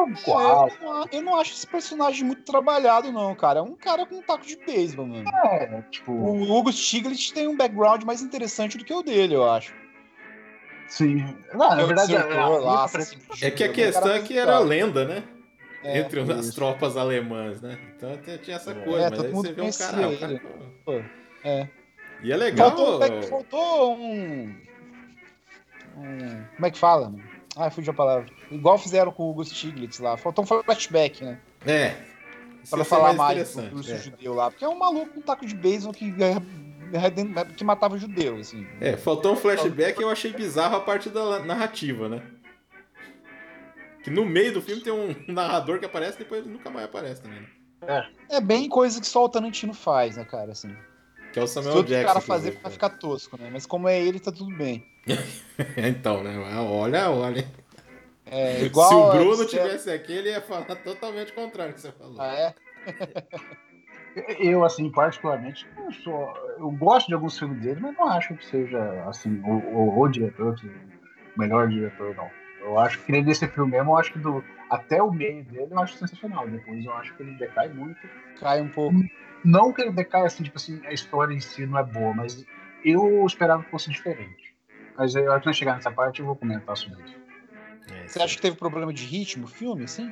não- 0.81 1.05
Eu 1.09 1.21
não 1.21 1.39
acho 1.39 1.53
esse 1.53 1.67
personagem 1.67 2.25
muito 2.25 2.43
trabalhado, 2.43 3.13
não, 3.13 3.33
cara. 3.33 3.59
É 3.59 3.63
um 3.63 3.75
cara 3.75 4.05
com 4.05 4.15
um 4.15 4.21
taco 4.21 4.45
de 4.45 4.57
beisebol, 4.57 5.07
mano. 5.07 5.29
É, 5.45 5.81
tipo, 5.89 6.11
O 6.11 6.51
Hugo 6.51 6.71
Stiglitz 6.71 7.31
tem 7.31 7.47
um 7.47 7.55
background 7.55 8.03
mais 8.03 8.21
interessante 8.21 8.77
do 8.77 8.83
que 8.83 8.93
o 8.93 9.01
dele, 9.01 9.35
eu 9.35 9.49
acho. 9.49 9.73
Sim. 10.87 11.15
Não, 11.53 11.75
na 11.75 11.81
É 11.81 11.85
verdade, 11.85 12.11
desertor 12.13 12.37
a- 12.37 12.47
lá, 12.59 12.87
é 13.41 13.51
que 13.51 13.63
a 13.63 13.69
um 13.69 13.73
questão 13.73 14.11
é 14.11 14.21
que 14.21 14.37
era 14.37 14.55
mais 14.55 14.65
lenda, 14.67 15.05
né? 15.05 15.23
É, 15.83 15.99
Entre 15.99 16.19
as 16.19 16.45
isso. 16.47 16.55
tropas 16.55 16.97
alemãs, 16.97 17.61
né? 17.61 17.77
Então 17.95 18.11
até 18.13 18.37
tinha 18.39 18.55
essa 18.57 18.73
coisa, 18.73 18.99
É, 19.05 19.09
mas 19.09 19.17
todo 19.17 19.25
aí 19.27 19.31
mundo 19.33 19.47
você 19.47 19.53
vê 19.53 19.61
um 19.61 19.71
cara. 19.71 20.09
o 20.09 20.17
cara 20.17 20.41
pô. 20.83 21.01
É. 21.43 21.67
E 22.23 22.31
é 22.31 22.37
legal. 22.37 22.69
Faltou, 22.69 22.95
um 22.95 22.99
back- 22.99 23.27
faltou 23.27 23.97
um... 23.97 24.55
um- 25.97 26.45
Como 26.55 26.65
é 26.65 26.71
que 26.71 26.77
fala? 26.79 27.09
mano? 27.09 27.23
Ah, 27.55 27.69
fugiu 27.69 27.93
a 27.93 27.95
palavra. 27.95 28.25
Igual 28.51 28.77
fizeram 28.77 29.11
com 29.11 29.23
o 29.23 29.29
Hugo 29.31 29.45
Stiglitz 29.45 29.99
lá. 29.99 30.17
Faltou 30.17 30.43
um 30.43 30.47
flashback, 30.47 31.23
né? 31.23 31.39
É. 31.65 31.95
Isso 32.63 32.75
Pra 32.75 32.83
falar 32.83 33.13
mais 33.13 33.35
do 33.45 33.51
interessante, 33.61 33.75
urso 33.75 33.93
é. 33.93 33.97
judeu 33.99 34.33
lá. 34.33 34.49
Porque 34.49 34.65
é 34.65 34.67
um 34.67 34.77
maluco 34.77 35.13
com 35.13 35.19
um 35.19 35.23
taco 35.23 35.45
de 35.45 35.55
beisebol 35.55 35.93
que, 35.93 36.11
que 37.55 37.63
matava 37.63 37.97
judeu, 37.97 38.37
assim. 38.37 38.65
É, 38.79 38.95
faltou 38.97 39.33
um 39.33 39.35
flashback 39.35 39.99
e 39.99 40.03
eu 40.03 40.09
achei 40.09 40.31
bizarro 40.31 40.75
a 40.75 40.81
parte 40.81 41.09
da 41.09 41.39
narrativa, 41.39 42.09
né? 42.09 42.21
Que 44.03 44.09
no 44.09 44.23
meio 44.23 44.53
do 44.53 44.61
filme 44.61 44.81
tem 44.81 44.93
um 44.93 45.15
narrador 45.31 45.79
que 45.79 45.85
aparece 45.85 46.15
e 46.15 46.19
depois 46.19 46.41
ele 46.41 46.53
nunca 46.53 46.69
mais 46.69 46.85
aparece 46.85 47.21
também. 47.21 47.41
Né? 47.81 48.09
É 48.29 48.39
bem 48.39 48.69
coisa 48.69 48.99
que 48.99 49.07
só 49.07 49.25
o 49.25 49.29
Tarantino 49.29 49.73
faz, 49.73 50.17
né, 50.17 50.25
cara? 50.25 50.51
Assim. 50.51 50.75
Que 51.33 51.39
é 51.39 51.43
o 51.43 51.47
Se 51.47 51.55
Samuel 51.55 51.77
outro 51.77 51.91
Jackson. 51.91 52.07
cara 52.07 52.21
fazer, 52.21 52.51
vai 52.61 52.71
ficar 52.71 52.89
tosco, 52.91 53.37
né? 53.37 53.49
Mas 53.51 53.65
como 53.65 53.87
é 53.87 53.99
ele, 53.99 54.19
tá 54.19 54.31
tudo 54.31 54.55
bem. 54.55 54.85
então, 55.77 56.23
né? 56.23 56.37
Olha, 56.37 57.09
olha. 57.09 57.45
É 58.25 58.63
igual. 58.63 58.89
Se 58.89 58.95
o 58.95 59.11
Bruno 59.11 59.45
tivesse 59.45 59.89
aqui, 59.91 60.13
ele 60.13 60.29
ia 60.29 60.41
falar 60.41 60.63
totalmente 60.75 61.31
o 61.31 61.35
contrário 61.35 61.73
do 61.73 61.75
que 61.75 61.81
você 61.81 61.91
falou. 61.91 62.19
Ah, 62.19 62.33
é? 62.33 62.53
Eu, 64.39 64.63
assim, 64.63 64.89
particularmente, 64.89 65.67
não 65.77 65.91
sou, 65.91 66.33
eu 66.57 66.71
gosto 66.71 67.07
de 67.07 67.13
alguns 67.13 67.37
filmes 67.37 67.59
dele, 67.61 67.79
mas 67.81 67.93
não 67.97 68.07
acho 68.07 68.33
que 68.35 68.45
seja, 68.45 68.79
assim, 69.07 69.41
o, 69.43 69.51
o, 69.55 69.99
o 69.99 70.07
diretor, 70.07 70.55
que- 70.55 70.67
o 70.67 71.39
melhor 71.39 71.67
diretor, 71.67 72.15
não. 72.15 72.29
Eu 72.61 72.79
acho 72.79 72.99
que 73.03 73.11
nesse 73.21 73.45
filme 73.47 73.71
mesmo, 73.73 73.91
eu 73.91 73.97
acho 73.97 74.13
que 74.13 74.19
do, 74.19 74.43
até 74.69 75.03
o 75.03 75.11
meio 75.11 75.43
dele 75.43 75.67
eu 75.69 75.79
acho 75.79 75.97
sensacional. 75.97 76.47
Depois 76.47 76.83
eu 76.83 76.93
acho 76.93 77.13
que 77.15 77.21
ele 77.23 77.33
decai 77.35 77.67
muito. 77.69 77.99
Cai 78.39 78.61
um 78.61 78.69
pouco. 78.69 78.95
Não 79.43 79.71
que 79.71 79.81
ele 79.81 79.91
decai, 79.91 80.25
assim, 80.25 80.43
tipo 80.43 80.57
assim, 80.57 80.81
a 80.85 80.93
história 80.93 81.33
em 81.33 81.39
si 81.39 81.65
não 81.65 81.77
é 81.77 81.83
boa, 81.83 82.13
mas 82.13 82.43
eu 82.83 83.23
esperava 83.25 83.63
que 83.63 83.69
fosse 83.69 83.91
diferente. 83.91 84.55
Mas 84.97 85.15
aí, 85.15 85.27
a 85.27 85.31
hora 85.31 85.39
que 85.41 85.45
nós 85.45 85.57
chegar 85.57 85.75
nessa 85.75 85.91
parte, 85.91 86.21
eu 86.21 86.25
vou 86.25 86.35
comentar 86.35 86.75
sobre 86.75 86.99
isso. 87.03 87.15
É, 87.93 88.07
Você 88.07 88.19
acha 88.21 88.35
que 88.35 88.41
teve 88.41 88.55
problema 88.55 88.91
de 88.93 89.05
ritmo 89.05 89.43
o 89.45 89.47
filme, 89.49 89.83
assim? 89.83 90.11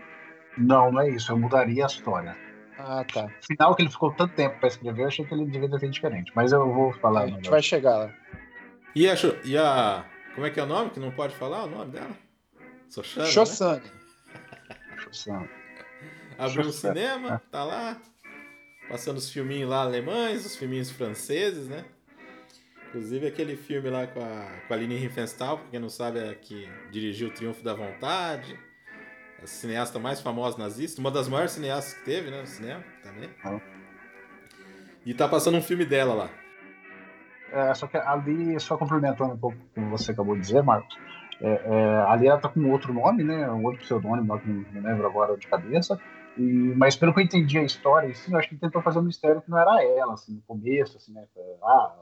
Não, 0.57 0.91
não 0.91 0.99
é 1.01 1.09
isso, 1.09 1.31
eu 1.31 1.39
mudaria 1.39 1.85
a 1.85 1.87
história. 1.87 2.35
Ah, 2.85 3.05
tá. 3.05 3.25
O 3.25 3.45
final 3.45 3.75
que 3.75 3.81
ele 3.81 3.89
ficou 3.89 4.11
tanto 4.11 4.35
tempo 4.35 4.59
pra 4.59 4.67
escrever, 4.67 5.03
eu 5.03 5.07
achei 5.07 5.25
que 5.25 5.33
ele 5.33 5.45
devia 5.45 5.69
ter 5.69 5.79
feito 5.79 5.93
diferente. 5.93 6.31
Mas 6.35 6.51
eu 6.51 6.71
vou 6.71 6.91
falar 6.93 7.23
a 7.23 7.27
gente 7.27 7.49
vai 7.49 7.61
chegar 7.61 7.97
lá. 7.97 8.13
E 8.93 9.09
a, 9.09 9.15
e 9.45 9.57
a. 9.57 10.05
Como 10.35 10.45
é 10.45 10.49
que 10.49 10.59
é 10.59 10.63
o 10.63 10.65
nome? 10.65 10.89
Que 10.89 10.99
não 10.99 11.11
pode 11.11 11.33
falar 11.35 11.63
o 11.63 11.67
nome 11.67 11.91
dela? 11.91 12.11
Sochana. 12.89 13.25
Né? 13.25 13.31
Shosan. 13.31 13.81
Assim, 15.09 15.31
Abriu 16.37 16.67
um 16.67 16.71
cinema, 16.71 17.41
tá 17.49 17.63
lá. 17.63 18.01
Passando 18.89 19.17
os 19.17 19.31
filminhos 19.31 19.69
lá 19.69 19.81
alemães, 19.81 20.45
os 20.45 20.55
filminhos 20.55 20.91
franceses, 20.91 21.67
né? 21.67 21.85
Inclusive 22.89 23.27
aquele 23.27 23.55
filme 23.55 23.89
lá 23.89 24.05
com 24.05 24.19
a, 24.19 24.61
com 24.67 24.73
a 24.73 24.77
Aline 24.77 24.97
Riefenstahl, 24.97 25.57
pra 25.57 25.67
quem 25.69 25.79
não 25.79 25.89
sabe, 25.89 26.19
é 26.19 26.35
que 26.35 26.69
dirigiu 26.91 27.29
O 27.29 27.31
Triunfo 27.31 27.63
da 27.63 27.73
Vontade. 27.73 28.59
A 29.41 29.47
cineasta 29.47 29.99
mais 29.99 30.21
famosa 30.21 30.57
nazista, 30.57 31.01
uma 31.01 31.11
das 31.11 31.27
maiores 31.27 31.51
cineastas 31.51 31.93
que 31.95 32.05
teve, 32.05 32.29
né? 32.29 32.41
No 32.41 32.47
cinema 32.47 32.83
também. 33.01 33.29
Ah. 33.43 33.59
E 35.05 35.13
tá 35.13 35.27
passando 35.27 35.57
um 35.57 35.61
filme 35.61 35.85
dela 35.85 36.13
lá. 36.13 36.29
É, 37.51 37.73
só 37.73 37.85
que 37.85 37.97
ali, 37.97 38.59
só 38.59 38.77
complementando 38.77 39.33
um 39.33 39.37
pouco 39.37 39.57
o 39.57 39.73
que 39.73 39.79
você 39.81 40.11
acabou 40.11 40.35
de 40.35 40.41
dizer, 40.41 40.63
Marcos, 40.63 40.97
é, 41.41 41.61
é, 41.65 42.05
ali 42.07 42.27
ela 42.27 42.39
tá 42.39 42.49
com 42.49 42.71
outro 42.71 42.93
nome, 42.93 43.23
né? 43.23 43.49
Um 43.51 43.63
outro 43.65 43.81
pseudônimo 43.81 44.39
que 44.39 44.49
não, 44.49 44.81
lembro 44.81 45.05
agora 45.05 45.37
de 45.37 45.45
cabeça. 45.45 45.99
E, 46.37 46.41
mas 46.41 46.95
pelo 46.95 47.13
que 47.13 47.19
eu 47.19 47.23
entendi 47.23 47.59
a 47.59 47.63
história, 47.63 48.09
assim, 48.09 48.31
eu 48.31 48.39
acho 48.39 48.47
que 48.47 48.55
ele 48.55 48.61
tentou 48.61 48.81
fazer 48.81 48.99
um 48.99 49.03
mistério 49.03 49.41
que 49.41 49.51
não 49.51 49.59
era 49.59 49.83
ela, 49.83 50.13
assim, 50.13 50.33
no 50.33 50.41
começo, 50.41 50.97
assim, 50.97 51.13
né? 51.13 51.25
Ah, 51.61 51.95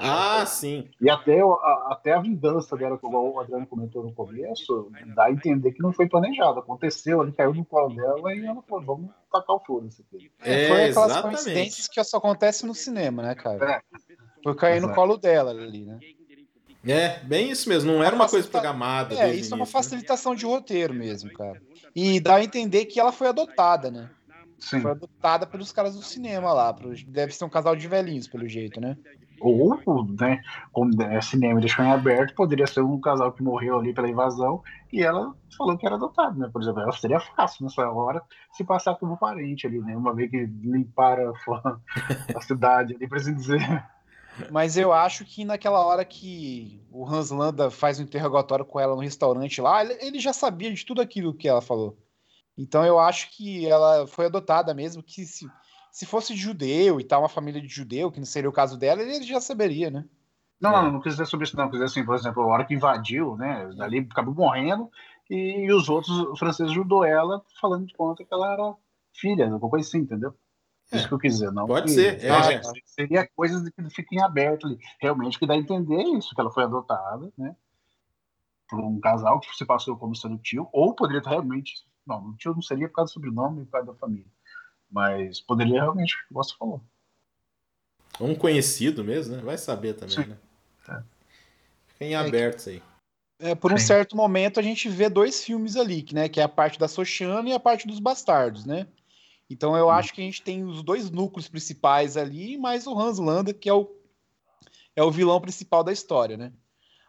Ah, 0.00 0.44
sim. 0.46 0.88
E 1.00 1.08
até, 1.08 1.40
a, 1.40 1.88
até 1.90 2.12
a 2.12 2.20
vingança 2.20 2.76
dela, 2.76 2.98
que 2.98 3.06
igual 3.06 3.32
o 3.32 3.40
Adriano 3.40 3.66
comentou 3.66 4.02
no 4.02 4.12
começo, 4.12 4.90
dá 5.14 5.24
a 5.24 5.32
entender 5.32 5.72
que 5.72 5.82
não 5.82 5.92
foi 5.92 6.08
planejado. 6.08 6.60
Aconteceu 6.60 7.20
ali, 7.20 7.32
caiu 7.32 7.54
no 7.54 7.64
colo 7.64 7.94
dela 7.94 8.34
e 8.34 8.44
ela 8.44 8.62
falou, 8.62 8.84
vamos 8.84 9.10
tacar 9.32 9.56
o 9.56 9.60
foda-se 9.60 10.02
aqui. 10.02 10.30
É, 10.40 10.68
Foi 10.68 10.84
aquelas 10.84 11.10
exatamente. 11.10 11.22
coincidências 11.22 11.88
que 11.88 12.04
só 12.04 12.18
acontecem 12.18 12.68
no 12.68 12.74
cinema, 12.74 13.22
né, 13.22 13.34
cara? 13.34 13.72
É. 13.76 13.80
Foi 14.42 14.54
cair 14.54 14.80
no 14.80 14.88
Exato. 14.88 14.94
colo 14.94 15.16
dela 15.16 15.50
ali, 15.50 15.84
né? 15.84 15.98
É, 16.84 17.20
bem 17.20 17.50
isso 17.50 17.68
mesmo. 17.68 17.92
Não 17.92 18.02
era 18.02 18.14
uma 18.14 18.28
coisa 18.28 18.48
programada. 18.48 19.14
É, 19.14 19.32
isso 19.34 19.54
é 19.54 19.56
uma 19.56 19.64
né? 19.64 19.70
facilitação 19.70 20.34
de 20.34 20.44
roteiro 20.44 20.92
mesmo, 20.92 21.32
cara. 21.32 21.62
E 21.94 22.18
dá 22.18 22.36
a 22.36 22.44
entender 22.44 22.86
que 22.86 22.98
ela 22.98 23.12
foi 23.12 23.28
adotada, 23.28 23.90
né? 23.90 24.10
Sim. 24.58 24.80
Foi 24.80 24.90
adotada 24.90 25.46
pelos 25.46 25.72
caras 25.72 25.94
do 25.94 26.02
cinema 26.02 26.52
lá. 26.52 26.74
Deve 27.06 27.34
ser 27.34 27.44
um 27.44 27.48
casal 27.48 27.76
de 27.76 27.86
velhinhos, 27.86 28.28
pelo 28.28 28.48
jeito, 28.48 28.80
né? 28.80 28.96
Ou, 29.42 29.76
né, 30.20 30.40
como 30.72 31.02
é 31.02 31.20
cinema 31.20 31.60
deixou 31.60 31.84
em 31.84 31.90
aberto, 31.90 32.34
poderia 32.34 32.66
ser 32.66 32.80
um 32.80 33.00
casal 33.00 33.32
que 33.32 33.42
morreu 33.42 33.78
ali 33.78 33.92
pela 33.92 34.08
invasão 34.08 34.62
e 34.92 35.02
ela 35.02 35.34
falou 35.56 35.76
que 35.76 35.84
era 35.84 35.96
adotado, 35.96 36.38
né? 36.38 36.48
Por 36.52 36.62
exemplo, 36.62 36.80
ela 36.80 36.92
seria 36.92 37.18
fácil 37.18 37.64
nessa 37.64 37.90
hora 37.90 38.22
se 38.52 38.62
passar 38.62 38.94
como 38.94 39.18
parente 39.18 39.66
ali, 39.66 39.80
né? 39.80 39.96
Uma 39.96 40.14
vez 40.14 40.30
que 40.30 40.46
limparam 40.46 41.32
a, 41.64 41.78
a 42.36 42.40
cidade 42.40 42.94
ali, 42.94 43.08
pra 43.08 43.18
assim 43.18 43.34
dizer. 43.34 43.60
Mas 44.50 44.76
eu 44.76 44.92
acho 44.92 45.24
que 45.24 45.44
naquela 45.44 45.84
hora 45.84 46.04
que 46.04 46.80
o 46.90 47.06
Hans 47.06 47.30
Landa 47.30 47.70
faz 47.70 47.98
um 47.98 48.04
interrogatório 48.04 48.64
com 48.64 48.80
ela 48.80 48.94
no 48.94 49.02
restaurante 49.02 49.60
lá, 49.60 49.84
ele 49.84 50.18
já 50.18 50.32
sabia 50.32 50.72
de 50.72 50.86
tudo 50.86 51.02
aquilo 51.02 51.34
que 51.34 51.48
ela 51.48 51.60
falou. 51.60 51.98
Então 52.56 52.84
eu 52.84 52.98
acho 52.98 53.30
que 53.30 53.66
ela 53.66 54.06
foi 54.06 54.26
adotada 54.26 54.72
mesmo, 54.74 55.02
que 55.02 55.24
se, 55.24 55.46
se 55.92 56.06
fosse 56.06 56.34
judeu 56.34 56.98
e 56.98 57.04
tal, 57.04 57.22
uma 57.22 57.28
família 57.28 57.60
de 57.60 57.68
judeu, 57.68 58.10
que 58.10 58.18
não 58.18 58.26
seria 58.26 58.50
o 58.50 58.52
caso 58.52 58.76
dela, 58.78 59.02
ele 59.02 59.22
já 59.22 59.40
saberia, 59.40 59.90
né? 59.90 60.04
Não, 60.60 60.70
É. 60.70 60.82
não, 60.82 60.92
não 60.92 61.00
quis 61.00 61.12
dizer 61.12 61.26
sobre 61.26 61.44
isso, 61.46 61.56
não. 61.56 61.64
Quis 61.68 61.74
dizer 61.74 61.84
assim, 61.84 62.04
por 62.04 62.14
exemplo, 62.14 62.42
a 62.42 62.46
hora 62.46 62.64
que 62.64 62.74
invadiu, 62.74 63.36
né? 63.36 63.68
Dali 63.76 63.98
acabou 64.10 64.34
morrendo 64.34 64.90
e, 65.28 65.70
os 65.72 65.88
outros 65.88 66.38
franceses 66.38 66.72
ajudou 66.72 67.04
ela, 67.04 67.44
falando 67.60 67.86
de 67.86 67.94
conta 67.94 68.24
que 68.24 68.32
ela 68.32 68.52
era 68.52 68.74
filha, 69.14 69.44
alguma 69.52 69.70
coisa 69.70 69.86
assim, 69.86 69.98
entendeu? 69.98 70.34
Isso 70.92 71.04
É. 71.04 71.08
que 71.08 71.14
eu 71.14 71.18
quis 71.18 71.34
dizer, 71.34 71.50
não. 71.52 71.66
Pode 71.66 71.86
que- 71.86 71.92
ser, 71.94 72.24
é. 72.24 72.30
Ah, 72.30 72.42
Seria 72.86 73.28
coisas 73.36 73.68
que 73.68 73.90
fiquem 73.90 74.20
aberto 74.22 74.66
ali. 74.66 74.78
Realmente 75.00 75.38
que 75.38 75.46
dá 75.46 75.54
a 75.54 75.58
entender 75.58 76.02
isso, 76.04 76.34
que 76.34 76.40
ela 76.40 76.50
foi 76.50 76.64
adotada, 76.64 77.32
né? 77.36 77.54
Por 78.68 78.80
um 78.80 78.98
casal 79.00 79.40
que 79.40 79.54
se 79.54 79.64
passou 79.66 79.96
como 79.96 80.14
sendo 80.14 80.38
tio, 80.38 80.68
ou 80.72 80.94
poderia 80.94 81.18
estar 81.18 81.30
realmente. 81.30 81.84
Não, 82.06 82.28
o 82.30 82.36
tio 82.36 82.54
não 82.54 82.62
seria 82.62 82.88
por 82.88 82.94
causa 82.96 83.10
do 83.10 83.14
sobrenome 83.14 83.62
e 83.62 83.64
por 83.64 83.72
causa 83.72 83.86
da 83.92 83.94
família. 83.94 84.26
Mas 84.92 85.40
poderia 85.40 85.80
realmente, 85.80 86.14
o 86.14 86.18
que 86.28 86.34
você 86.34 86.54
falou. 86.58 86.80
Um 88.20 88.34
conhecido 88.34 89.02
mesmo, 89.02 89.36
né? 89.36 89.42
Vai 89.42 89.56
saber 89.56 89.94
também, 89.94 90.16
Sim. 90.16 90.26
né? 90.26 90.36
É. 90.88 91.02
Fica 91.86 92.04
em 92.04 92.14
aberto 92.14 92.58
isso 92.58 92.68
aí. 92.68 92.82
É, 93.38 93.54
por 93.54 93.72
um 93.72 93.78
Sim. 93.78 93.86
certo 93.86 94.16
momento 94.16 94.60
a 94.60 94.62
gente 94.62 94.88
vê 94.88 95.08
dois 95.08 95.42
filmes 95.42 95.76
ali, 95.76 96.02
que, 96.02 96.14
né, 96.14 96.28
que 96.28 96.38
é 96.38 96.44
a 96.44 96.48
parte 96.48 96.78
da 96.78 96.86
Sochana 96.86 97.48
e 97.48 97.52
a 97.52 97.58
parte 97.58 97.88
dos 97.88 97.98
bastardos, 97.98 98.64
né? 98.64 98.86
Então 99.50 99.76
eu 99.76 99.90
acho 99.90 100.12
que 100.12 100.20
a 100.20 100.24
gente 100.24 100.42
tem 100.42 100.62
os 100.62 100.82
dois 100.82 101.10
núcleos 101.10 101.48
principais 101.48 102.16
ali, 102.16 102.56
mais 102.56 102.86
o 102.86 102.96
Hans 102.96 103.18
Landa, 103.18 103.52
que 103.52 103.68
é 103.68 103.74
o, 103.74 103.90
é 104.94 105.02
o 105.02 105.10
vilão 105.10 105.40
principal 105.40 105.82
da 105.82 105.92
história, 105.92 106.36
né? 106.36 106.52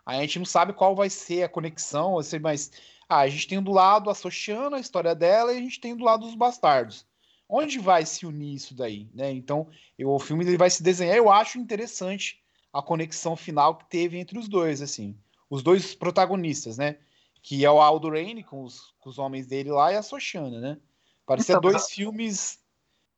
A 0.05 0.15
gente 0.15 0.39
não 0.39 0.45
sabe 0.45 0.73
qual 0.73 0.95
vai 0.95 1.09
ser 1.09 1.43
a 1.43 1.49
conexão, 1.49 2.17
mas 2.41 2.71
Ah, 3.07 3.19
a 3.19 3.27
gente 3.27 3.47
tem 3.47 3.61
do 3.61 3.71
lado 3.71 4.09
a 4.09 4.15
Sochiana, 4.15 4.77
a 4.77 4.79
história 4.79 5.13
dela, 5.13 5.53
e 5.53 5.57
a 5.57 5.61
gente 5.61 5.79
tem 5.79 5.95
do 5.95 6.03
lado 6.03 6.25
os 6.25 6.35
bastardos. 6.35 7.05
Onde 7.47 7.79
vai 7.79 8.05
se 8.05 8.25
unir 8.25 8.55
isso 8.55 8.73
daí, 8.73 9.09
né? 9.13 9.31
Então, 9.31 9.67
eu- 9.97 10.09
o 10.09 10.19
filme 10.19 10.45
ele 10.45 10.57
vai 10.57 10.69
se 10.69 10.81
desenhar. 10.81 11.15
Eu 11.15 11.31
acho 11.31 11.57
interessante 11.59 12.41
a 12.71 12.81
conexão 12.81 13.35
final 13.35 13.77
que 13.77 13.85
teve 13.89 14.17
entre 14.17 14.39
os 14.39 14.47
dois, 14.47 14.81
assim, 14.81 15.15
os 15.49 15.61
dois 15.61 15.93
protagonistas, 15.93 16.77
né? 16.77 16.97
Que 17.41 17.63
é 17.63 17.69
o 17.69 17.81
Aldo 17.81 18.09
Raine 18.09 18.43
com 18.43 18.63
os, 18.63 18.93
com 18.99 19.09
os 19.09 19.19
homens 19.19 19.45
dele 19.45 19.69
lá 19.69 19.91
e 19.91 19.95
a 19.97 20.01
Sochiana, 20.01 20.59
né? 20.59 20.77
Parecia 21.25 21.53
Então, 21.53 21.61
dois 21.61 21.89
filmes 21.89 22.59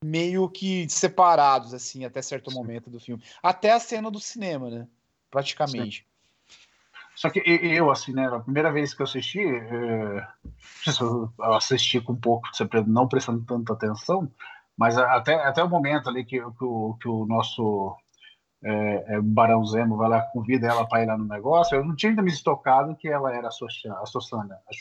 meio 0.04 0.50
que 0.50 0.88
separados, 0.90 1.74
assim, 1.74 2.06
até 2.06 2.22
certo 2.22 2.52
momento 2.52 2.90
do 2.90 3.00
filme. 3.00 3.24
Até 3.42 3.72
a 3.72 3.80
cena 3.80 4.12
do 4.12 4.20
cinema, 4.20 4.70
né? 4.70 4.88
Praticamente. 5.32 6.06
Só 7.16 7.30
que 7.30 7.42
eu, 7.46 7.90
assim, 7.90 8.14
né, 8.14 8.28
a 8.28 8.40
primeira 8.40 8.72
vez 8.72 8.94
que 8.94 9.02
eu 9.02 9.06
assisti, 9.06 9.40
é, 9.40 10.28
eu 10.88 11.54
assisti 11.54 12.02
com 12.02 12.14
um 12.14 12.20
pouco, 12.20 12.50
não 12.88 13.08
prestando 13.08 13.44
tanta 13.46 13.74
atenção, 13.74 14.30
mas 14.78 14.98
até, 14.98 15.36
até 15.36 15.64
o 15.64 15.70
momento 15.70 16.10
ali 16.10 16.26
que, 16.26 16.40
que, 16.40 16.64
o, 16.66 16.98
que 17.00 17.08
o 17.08 17.26
nosso 17.26 17.96
é, 18.64 19.16
é, 19.16 19.22
Barão 19.22 19.66
Zemo 19.66 19.96
vai 19.96 20.10
lá, 20.10 20.22
convida 20.22 20.68
ela 20.68 20.88
para 20.88 21.04
ir 21.04 21.06
lá 21.06 21.18
no 21.18 21.26
negócio, 21.26 21.76
eu 21.76 21.86
não 21.86 21.96
tinha 21.96 22.12
ainda 22.12 22.22
me 22.22 22.32
estocado 22.32 22.96
que 22.96 23.08
ela 23.08 23.34
era 23.34 23.48
a 23.48 24.06
Sossana. 24.06 24.60
A 24.68 24.74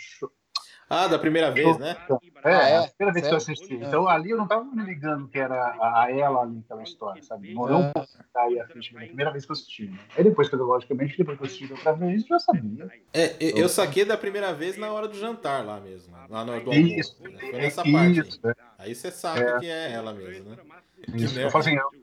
Ah, 0.88 1.08
da 1.08 1.18
primeira 1.18 1.50
vez, 1.50 1.78
né? 1.78 1.96
É, 2.44 2.54
Ah, 2.54 2.68
é? 2.68 2.78
a 2.78 2.88
primeira 2.88 3.12
vez 3.14 3.26
que 3.26 3.32
eu 3.32 3.38
assisti. 3.38 3.74
É. 3.74 3.76
Então 3.78 4.08
ali 4.08 4.30
eu 4.30 4.36
não 4.36 4.46
tava 4.46 4.64
me 4.64 4.82
ligando 4.84 5.28
que 5.28 5.38
era 5.38 5.54
a, 5.80 6.08
ela 6.10 6.42
ali, 6.42 6.60
aquela 6.64 6.82
história, 6.82 7.22
sabe? 7.22 7.48
Demorou 7.48 7.80
um 7.80 7.92
pouco 7.92 8.08
pra 8.12 8.24
cair 8.34 8.60
a 8.60 8.66
ficha, 8.66 8.94
primeira 8.94 9.30
vez 9.30 9.46
que 9.46 9.52
eu 9.52 9.54
assisti. 9.54 9.86
Né? 9.86 9.98
Aí 10.16 10.24
depois, 10.24 10.48
que 10.48 10.54
eu, 10.54 10.64
logicamente, 10.64 11.16
depois 11.16 11.38
que 11.38 11.42
eu 11.42 11.46
assisti 11.46 11.72
outra 11.72 11.92
vez, 11.92 12.22
eu 12.22 12.28
já 12.28 12.38
sabia. 12.38 12.92
É, 13.12 13.36
eu, 13.40 13.68
saquei 13.68 14.04
da 14.04 14.16
primeira 14.16 14.52
vez 14.52 14.76
na 14.76 14.92
hora 14.92 15.08
do 15.08 15.16
jantar 15.16 15.64
lá 15.64 15.80
mesmo. 15.80 16.12
Lá 16.28 16.44
na 16.44 16.52
hora 16.52 16.60
do 16.64 16.72
Isso, 16.74 17.16
almoço. 17.22 17.36
né? 17.36 17.50
Foi 17.50 17.58
nessa 17.60 17.82
parte. 17.82 18.20
Isso, 18.20 18.40
Aí, 18.44 18.50
é, 18.50 18.54
aí 18.78 18.94
você 18.94 19.10
sabe 19.10 19.60
que 19.60 19.66
é 19.66 19.92
ela 19.92 20.12
mesmo, 20.12 20.50
né? 20.50 20.58
isso. 21.14 21.34
né? 21.34 21.44
Eu 21.44 21.50
falei 21.50 21.76
assim, 21.76 21.98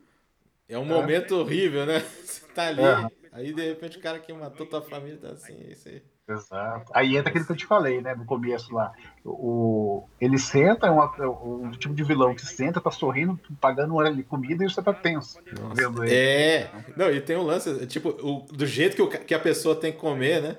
É 0.70 0.78
um 0.78 0.86
momento 0.86 1.36
horrível, 1.36 1.86
né? 1.86 2.00
Você 2.24 2.46
tá 2.48 2.68
ali, 2.68 2.82
É. 2.82 3.08
aí 3.32 3.54
de 3.54 3.62
repente 3.62 3.98
o 3.98 4.02
cara 4.02 4.20
que 4.20 4.32
matou 4.34 4.66
tua 4.66 4.82
família 4.82 5.18
tá 5.18 5.30
assim, 5.30 5.54
é 5.68 5.72
isso 5.72 5.88
aí. 5.90 6.02
Exato. 6.30 6.92
Aí 6.94 7.18
entra 7.18 7.30
aquilo 7.30 7.46
que 7.46 7.52
eu 7.52 7.56
te 7.58 7.66
falei, 7.66 8.02
né, 8.02 8.16
no 8.16 8.26
começo 8.26 8.74
lá. 8.74 8.94
O, 9.26 10.08
ele 10.20 10.38
senta, 10.38 10.88
é 10.88 10.90
uma- 10.90 11.14
é 11.20 11.28
um 11.28 11.72
tipo 11.72 11.94
de 11.94 12.04
vilão 12.04 12.34
que 12.34 12.46
senta, 12.46 12.80
tá 12.80 12.92
sorrindo, 12.92 13.40
pagando 13.60 13.94
uma 13.96 14.14
de 14.14 14.24
comida 14.24 14.64
e 14.64 14.70
você 14.70 14.82
tá 14.82 14.94
tenso. 14.94 15.40
vendo 15.76 16.04
ele. 16.04 16.16
É. 16.16 16.72
Não, 16.96 17.10
e 17.12 17.20
tem 17.20 17.36
um 17.36 17.42
lance, 17.44 17.86
tipo, 17.88 18.10
o- 18.10 18.42
do 18.52 18.66
jeito 18.66 18.96
que, 18.96 19.02
o 19.02 19.10
que 19.10 19.34
a 19.34 19.40
pessoa 19.40 19.76
tem 19.76 19.92
que 19.92 19.98
comer, 20.00 20.42
né? 20.42 20.58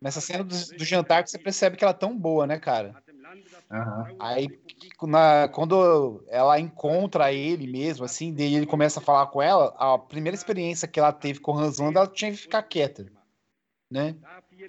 Nessa 0.00 0.20
cena 0.20 0.44
do, 0.44 0.54
do 0.76 0.84
jantar 0.84 1.24
que 1.24 1.30
você 1.30 1.38
percebe 1.38 1.76
que 1.76 1.84
ela 1.84 1.90
é 1.90 1.96
tão 1.96 2.16
boa, 2.16 2.46
né, 2.46 2.58
cara? 2.58 2.94
Aham. 3.70 4.06
Aí, 4.20 4.48
na- 5.02 5.48
quando 5.52 6.24
ela 6.28 6.58
encontra 6.58 7.32
ele 7.32 7.66
mesmo, 7.66 8.04
assim, 8.04 8.32
daí 8.32 8.54
ele 8.54 8.64
começa 8.66 9.00
a 9.00 9.02
falar 9.02 9.26
com 9.26 9.42
ela, 9.42 9.74
a 9.76 9.98
primeira 9.98 10.36
experiência 10.36 10.88
que 10.88 10.98
ela 11.00 11.12
teve 11.12 11.40
com 11.40 11.52
o 11.52 11.58
Hans 11.58 11.78
Landa, 11.78 11.98
ela 12.00 12.06
tinha 12.08 12.30
que 12.30 12.36
ficar 12.38 12.62
quieta, 12.62 13.06
né? 13.90 14.14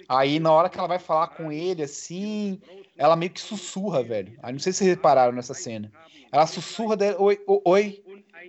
Aí, 0.08 0.40
na 0.40 0.52
hora 0.52 0.68
que 0.68 0.78
ela 0.78 0.88
vai 0.88 0.98
falar 0.98 1.28
com 1.28 1.52
ele, 1.52 1.82
assim, 1.82 2.60
ela 2.96 3.16
meio 3.16 3.32
que 3.32 3.40
sussurra, 3.40 4.02
velho. 4.02 4.34
Aí, 4.42 4.52
não 4.52 4.58
sei 4.60 4.72
se 4.72 4.78
vocês 4.80 4.90
repararam 4.90 5.32
nessa 5.32 5.54
cena. 5.54 5.92
Ela 6.32 6.46
sussurra, 6.46 6.96
dela, 6.96 7.20
oi, 7.20 7.42
o- 7.46 7.62
oi, 7.70 8.02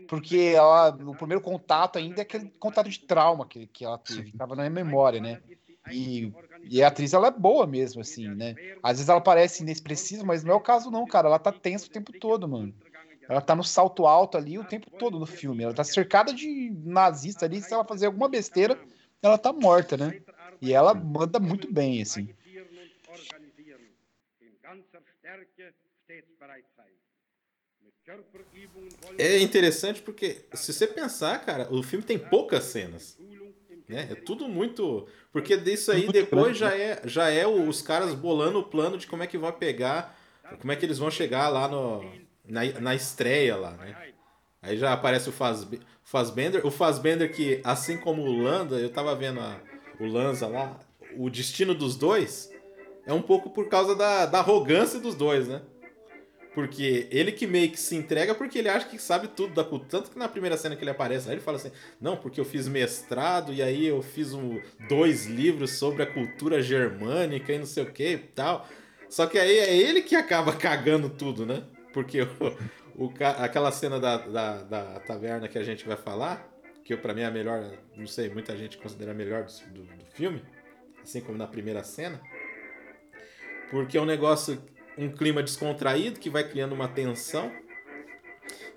porque 0.07 0.53
ela, 0.55 0.91
no 0.91 1.15
primeiro 1.15 1.41
contato 1.41 1.97
ainda 1.97 2.21
é 2.21 2.23
aquele 2.23 2.51
contato 2.59 2.89
de 2.89 2.99
trauma 2.99 3.45
que, 3.47 3.67
que 3.67 3.85
ela 3.85 3.97
teve, 3.97 4.23
que 4.31 4.37
tava 4.37 4.55
na 4.55 4.69
memória, 4.69 5.19
né? 5.21 5.39
E, 5.87 6.33
e 6.63 6.83
a 6.83 6.87
atriz, 6.87 7.13
ela 7.13 7.27
é 7.27 7.31
boa 7.31 7.65
mesmo, 7.67 8.01
assim, 8.01 8.35
né? 8.35 8.57
Às 8.83 8.97
vezes 8.97 9.09
ela 9.09 9.21
parece 9.21 9.63
inexpressiva, 9.63 10.23
mas 10.23 10.43
não 10.43 10.53
é 10.53 10.55
o 10.55 10.61
caso, 10.61 10.91
não, 10.91 11.07
cara. 11.07 11.27
Ela 11.27 11.39
tá 11.39 11.51
tensa 11.51 11.87
o 11.87 11.89
tempo 11.89 12.11
todo, 12.13 12.47
mano. 12.47 12.73
Ela 13.27 13.41
tá 13.41 13.55
no 13.55 13.63
salto 13.63 14.05
alto 14.05 14.37
ali 14.37 14.57
o 14.59 14.63
tempo 14.65 14.89
todo 14.91 15.19
no 15.19 15.25
filme. 15.25 15.63
Ela 15.63 15.73
tá 15.73 15.83
cercada 15.83 16.33
de 16.33 16.71
nazista 16.83 17.45
ali. 17.45 17.61
Se 17.61 17.73
ela 17.73 17.85
fazer 17.85 18.07
alguma 18.07 18.27
besteira, 18.27 18.79
ela 19.21 19.37
tá 19.37 19.53
morta, 19.53 19.95
né? 19.97 20.15
E 20.61 20.73
ela 20.73 20.93
manda 20.93 21.39
muito 21.39 21.71
bem, 21.71 22.01
assim. 22.01 22.29
É 29.17 29.39
interessante 29.39 30.01
porque, 30.01 30.45
se 30.53 30.71
você 30.73 30.87
pensar, 30.87 31.43
cara, 31.43 31.67
o 31.73 31.81
filme 31.81 32.05
tem 32.05 32.17
poucas 32.19 32.65
cenas. 32.65 33.17
Né? 33.87 34.07
É 34.11 34.15
tudo 34.15 34.47
muito. 34.47 35.07
Porque 35.31 35.57
disso 35.57 35.91
aí 35.91 36.07
depois 36.11 36.57
já 36.57 36.77
é, 36.77 37.01
já 37.05 37.29
é 37.29 37.45
os 37.47 37.81
caras 37.81 38.13
bolando 38.13 38.59
o 38.59 38.63
plano 38.63 38.97
de 38.97 39.07
como 39.07 39.23
é 39.23 39.27
que 39.27 39.37
vão 39.37 39.51
pegar. 39.51 40.17
Como 40.59 40.71
é 40.71 40.75
que 40.75 40.85
eles 40.85 40.97
vão 40.97 41.09
chegar 41.09 41.49
lá 41.49 41.67
no, 41.67 42.03
na, 42.45 42.61
na 42.79 42.95
estreia 42.95 43.55
lá, 43.55 43.71
né? 43.71 43.93
Aí 44.61 44.77
já 44.77 44.93
aparece 44.93 45.27
o 45.29 45.31
Fazbe- 45.31 45.81
Fassbender. 46.03 46.65
O 46.65 46.71
Fassbender 46.71 47.31
que, 47.33 47.61
assim 47.63 47.97
como 47.97 48.21
o 48.21 48.41
Landa, 48.43 48.77
eu 48.79 48.89
tava 48.91 49.15
vendo 49.15 49.39
a- 49.39 49.59
o 50.01 50.07
Lanza 50.07 50.47
lá, 50.47 50.79
o 51.17 51.29
destino 51.29 51.75
dos 51.75 51.95
dois 51.95 52.51
é 53.05 53.13
um 53.13 53.21
pouco 53.21 53.49
por 53.49 53.67
causa 53.69 53.95
da, 53.95 54.25
da 54.25 54.39
arrogância 54.39 54.99
dos 54.99 55.15
dois, 55.15 55.47
né? 55.47 55.61
Porque 56.53 57.07
ele 57.11 57.31
que 57.31 57.47
meio 57.47 57.71
que 57.71 57.79
se 57.79 57.95
entrega 57.95 58.35
porque 58.35 58.59
ele 58.59 58.67
acha 58.67 58.85
que 58.85 58.99
sabe 58.99 59.29
tudo 59.29 59.53
da 59.53 59.63
cultura. 59.63 59.89
Tanto 59.89 60.11
que 60.11 60.19
na 60.19 60.27
primeira 60.27 60.57
cena 60.57 60.75
que 60.75 60.83
ele 60.83 60.91
aparece 60.91 61.27
lá, 61.27 61.33
ele 61.33 61.41
fala 61.41 61.57
assim: 61.57 61.71
Não, 61.99 62.17
porque 62.17 62.41
eu 62.41 62.45
fiz 62.45 62.67
mestrado 62.67 63.53
e 63.53 63.61
aí 63.61 63.87
eu 63.87 64.01
fiz 64.01 64.33
um, 64.33 64.59
dois 64.89 65.27
livros 65.27 65.71
sobre 65.77 66.03
a 66.03 66.05
cultura 66.05 66.61
germânica 66.61 67.53
e 67.53 67.57
não 67.57 67.65
sei 67.65 67.83
o 67.83 67.91
que 67.91 68.13
e 68.13 68.17
tal. 68.17 68.67
Só 69.09 69.27
que 69.27 69.37
aí 69.37 69.59
é 69.59 69.75
ele 69.75 70.01
que 70.01 70.15
acaba 70.15 70.51
cagando 70.53 71.09
tudo, 71.09 71.45
né? 71.45 71.63
Porque 71.93 72.21
o, 72.21 72.27
o 73.05 73.13
aquela 73.37 73.71
cena 73.71 73.97
da, 73.97 74.17
da, 74.17 74.63
da 74.63 74.99
taverna 74.99 75.47
que 75.47 75.57
a 75.57 75.63
gente 75.63 75.87
vai 75.87 75.95
falar, 75.95 76.50
que 76.83 76.95
pra 76.97 77.13
mim 77.13 77.21
é 77.21 77.25
a 77.25 77.31
melhor, 77.31 77.71
não 77.95 78.07
sei, 78.07 78.29
muita 78.29 78.55
gente 78.57 78.77
considera 78.77 79.11
a 79.11 79.13
melhor 79.13 79.45
do, 79.45 79.83
do, 79.83 79.83
do 79.83 80.05
filme, 80.13 80.43
assim 81.01 81.21
como 81.21 81.37
na 81.37 81.47
primeira 81.47 81.83
cena. 81.83 82.21
Porque 83.69 83.97
é 83.97 84.01
um 84.01 84.05
negócio 84.05 84.61
um 84.97 85.09
clima 85.09 85.41
descontraído 85.41 86.19
que 86.19 86.29
vai 86.29 86.47
criando 86.47 86.73
uma 86.73 86.87
tensão. 86.87 87.51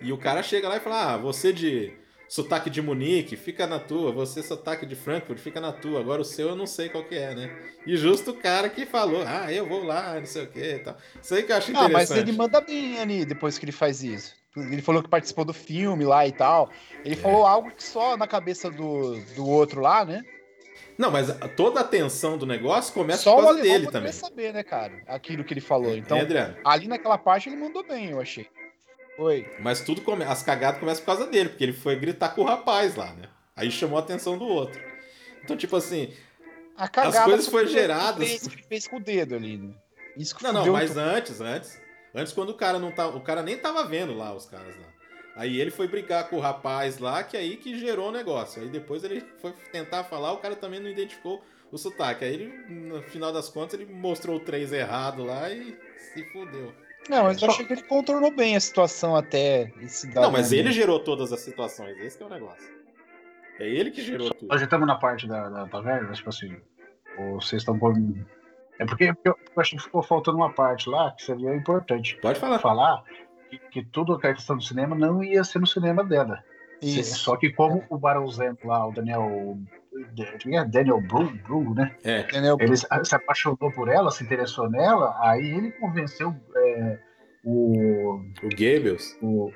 E 0.00 0.12
o 0.12 0.18
cara 0.18 0.42
chega 0.42 0.68
lá 0.68 0.76
e 0.76 0.80
fala: 0.80 1.14
Ah, 1.14 1.16
você 1.16 1.52
de 1.52 1.92
sotaque 2.28 2.70
de 2.70 2.80
Munique, 2.80 3.36
fica 3.36 3.66
na 3.66 3.78
tua. 3.78 4.12
Você 4.12 4.42
sotaque 4.42 4.86
de 4.86 4.94
Frankfurt, 4.94 5.38
fica 5.38 5.60
na 5.60 5.72
tua. 5.72 6.00
Agora 6.00 6.22
o 6.22 6.24
seu 6.24 6.48
eu 6.50 6.56
não 6.56 6.66
sei 6.66 6.88
qual 6.88 7.04
que 7.04 7.14
é, 7.14 7.34
né? 7.34 7.56
E 7.86 7.96
justo 7.96 8.30
o 8.32 8.34
cara 8.36 8.68
que 8.68 8.86
falou: 8.86 9.24
Ah, 9.26 9.52
eu 9.52 9.66
vou 9.66 9.82
lá, 9.84 10.18
não 10.18 10.26
sei 10.26 10.44
o 10.44 10.48
que 10.48 10.60
e 10.60 10.78
tal. 10.78 10.96
Isso 11.20 11.34
aí 11.34 11.42
que 11.42 11.52
eu 11.52 11.56
acho 11.56 11.70
Ah, 11.70 11.88
mas 11.88 12.10
interessante. 12.10 12.18
ele 12.20 12.32
manda 12.36 12.60
bem 12.60 13.00
ali 13.00 13.24
depois 13.24 13.58
que 13.58 13.64
ele 13.64 13.72
faz 13.72 14.02
isso. 14.02 14.34
Ele 14.56 14.82
falou 14.82 15.02
que 15.02 15.08
participou 15.08 15.44
do 15.44 15.52
filme 15.52 16.04
lá 16.04 16.26
e 16.26 16.32
tal. 16.32 16.70
Ele 17.04 17.16
falou 17.16 17.44
algo 17.46 17.70
que 17.70 17.82
só 17.82 18.16
na 18.16 18.26
cabeça 18.26 18.70
do, 18.70 19.18
do 19.34 19.46
outro 19.48 19.80
lá, 19.80 20.04
né? 20.04 20.22
Não, 20.96 21.10
mas 21.10 21.26
toda 21.56 21.80
a 21.80 21.84
tensão 21.84 22.38
do 22.38 22.46
negócio 22.46 22.94
começa 22.94 23.24
Só 23.24 23.34
por 23.34 23.40
o 23.40 23.44
causa 23.46 23.58
alemão 23.58 23.78
dele 23.80 23.90
também. 23.90 24.12
saber, 24.12 24.52
né, 24.52 24.62
cara? 24.62 25.02
Aquilo 25.08 25.42
que 25.42 25.52
ele 25.52 25.60
falou. 25.60 25.96
Então, 25.96 26.16
Né, 26.16 26.22
Adriano? 26.22 26.56
ali 26.64 26.86
naquela 26.86 27.18
parte 27.18 27.48
ele 27.48 27.56
mandou 27.56 27.84
bem, 27.84 28.10
eu 28.10 28.20
achei. 28.20 28.46
Oi. 29.18 29.44
Mas 29.60 29.80
tudo 29.80 30.02
come... 30.02 30.24
as 30.24 30.42
cagadas 30.42 30.78
começam 30.78 31.04
por 31.04 31.16
causa 31.16 31.26
dele, 31.26 31.48
porque 31.48 31.64
ele 31.64 31.72
foi 31.72 31.96
gritar 31.96 32.28
com 32.30 32.42
o 32.42 32.44
rapaz 32.44 32.94
lá, 32.94 33.12
né? 33.14 33.28
Aí 33.56 33.70
chamou 33.70 33.98
a 33.98 34.02
atenção 34.02 34.38
do 34.38 34.44
outro. 34.46 34.80
Então, 35.42 35.56
tipo 35.56 35.74
assim, 35.76 36.12
A 36.76 36.88
cagada 36.88 37.24
coisas 37.24 37.48
foram 37.48 37.66
geradas. 37.66 38.28
Fez, 38.28 38.46
que 38.46 38.54
ele 38.54 38.62
fez 38.68 38.86
com 38.86 38.96
o 38.96 39.00
dedo 39.00 39.34
ali, 39.34 39.56
né? 39.56 39.74
Isso 40.16 40.34
que 40.34 40.44
Não, 40.44 40.52
não, 40.52 40.72
mas 40.72 40.90
tudo. 40.90 41.00
antes, 41.00 41.40
antes. 41.40 41.80
Antes, 42.14 42.32
quando 42.32 42.50
o 42.50 42.54
cara 42.54 42.78
não 42.78 42.92
tava. 42.92 43.16
O 43.16 43.20
cara 43.20 43.42
nem 43.42 43.58
tava 43.58 43.84
vendo 43.84 44.16
lá 44.16 44.34
os 44.34 44.46
caras 44.46 44.76
lá. 44.76 44.86
Aí 45.36 45.60
ele 45.60 45.70
foi 45.70 45.88
brigar 45.88 46.28
com 46.28 46.36
o 46.36 46.40
rapaz 46.40 46.98
lá, 46.98 47.24
que 47.24 47.36
aí 47.36 47.56
que 47.56 47.76
gerou 47.78 48.08
o 48.10 48.12
negócio. 48.12 48.62
Aí 48.62 48.68
depois 48.68 49.02
ele 49.02 49.20
foi 49.42 49.52
tentar 49.72 50.04
falar, 50.04 50.32
o 50.32 50.38
cara 50.38 50.54
também 50.54 50.78
não 50.78 50.88
identificou 50.88 51.42
o 51.72 51.78
sotaque. 51.78 52.24
Aí 52.24 52.34
ele, 52.34 52.46
no 52.68 53.02
final 53.02 53.32
das 53.32 53.48
contas, 53.48 53.78
ele 53.78 53.92
mostrou 53.92 54.36
o 54.36 54.40
3 54.40 54.72
errado 54.72 55.24
lá 55.24 55.50
e 55.50 55.76
se 55.96 56.24
fudeu. 56.32 56.72
Não, 57.08 57.24
mas 57.24 57.42
eu 57.42 57.50
achei 57.50 57.66
que 57.66 57.72
ele 57.72 57.82
contornou 57.82 58.30
bem 58.30 58.56
a 58.56 58.60
situação 58.60 59.14
até 59.14 59.72
esse 59.82 60.06
dado 60.06 60.24
Não, 60.24 60.32
mas 60.32 60.52
ele 60.52 60.72
gerou 60.72 60.98
todas 61.00 61.32
as 61.32 61.40
situações, 61.40 61.98
esse 61.98 62.16
que 62.16 62.22
é 62.22 62.26
o 62.26 62.30
negócio. 62.30 62.72
É 63.58 63.68
ele 63.68 63.90
que 63.90 64.02
gerou 64.02 64.30
tudo. 64.30 64.48
Nós 64.48 64.60
já 64.60 64.64
estamos 64.64 64.86
na 64.86 64.96
parte 64.96 65.26
da, 65.26 65.48
da 65.48 65.66
taverna, 65.66 66.12
tipo 66.12 66.30
assim, 66.30 66.56
vocês 67.36 67.60
estão. 67.60 67.78
É 68.78 68.84
porque 68.84 69.04
eu, 69.04 69.16
eu 69.24 69.36
acho 69.56 69.76
que 69.76 69.82
ficou 69.82 70.02
faltando 70.02 70.36
uma 70.38 70.52
parte 70.52 70.88
lá 70.88 71.12
que 71.12 71.22
seria 71.22 71.54
importante. 71.54 72.16
Pode 72.20 72.38
falar. 72.40 72.58
Falar 72.58 73.02
que, 73.50 73.58
que 73.70 73.84
tudo 73.84 74.18
que 74.18 74.26
a 74.26 74.34
questão 74.34 74.56
do 74.56 74.62
cinema 74.62 74.96
não 74.96 75.22
ia 75.22 75.44
ser 75.44 75.58
no 75.60 75.66
cinema 75.66 76.02
dela. 76.04 76.42
Isso. 76.82 77.18
Só 77.20 77.36
que 77.36 77.50
como 77.50 77.82
o 77.88 77.96
Barão 77.96 78.26
Zemo 78.26 78.58
lá, 78.64 78.86
o 78.86 78.92
Daniel. 78.92 79.56
quem 80.40 80.58
é? 80.58 80.64
Daniel 80.64 81.00
Bru, 81.00 81.30
Bru, 81.46 81.72
né? 81.74 81.94
É. 82.04 82.20
Entendeu? 82.20 82.56
Ele 82.60 82.76
se 82.76 82.86
se 83.04 83.14
apaixonou 83.14 83.56
por 83.56 83.88
ela, 83.88 84.10
se 84.10 84.24
interessou 84.24 84.68
nela, 84.68 85.16
aí 85.20 85.46
ele 85.46 85.70
convenceu 85.72 86.34
é, 86.56 86.98
o, 87.44 88.16
O 88.42 88.48
Goebbels. 88.56 89.16
o 89.22 89.50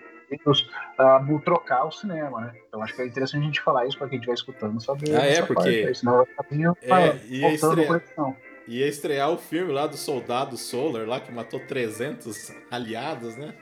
a 0.99 1.19
trocar 1.41 1.85
o 1.87 1.91
cinema, 1.91 2.41
né? 2.43 2.53
Então 2.69 2.83
acho 2.83 2.95
que 2.95 3.01
é 3.03 3.07
interessante 3.07 3.43
a 3.43 3.47
gente 3.47 3.61
falar 3.63 3.87
isso 3.87 3.97
para 3.99 4.09
quem 4.09 4.19
estiver 4.19 4.35
escutando 4.35 4.79
saber. 4.81 5.17
Ah, 5.17 5.25
é, 5.27 5.43
porque- 5.43 5.83
parte 5.83 5.95
senão 5.95 6.17
vai 6.19 6.27
ficar 6.27 6.45
meio 6.51 6.77
É, 6.83 7.17
ia 7.29 7.55
estrear- 7.55 7.87
conexão. 7.87 8.37
Ia 8.69 8.87
estrear 8.87 9.31
o 9.31 9.39
filme 9.39 9.73
lá 9.73 9.87
do 9.87 9.97
soldado 9.97 10.57
Solar, 10.57 11.07
lá 11.07 11.21
que 11.21 11.33
matou 11.33 11.59
300 11.61 12.53
aliados, 12.71 13.37
né? 13.37 13.55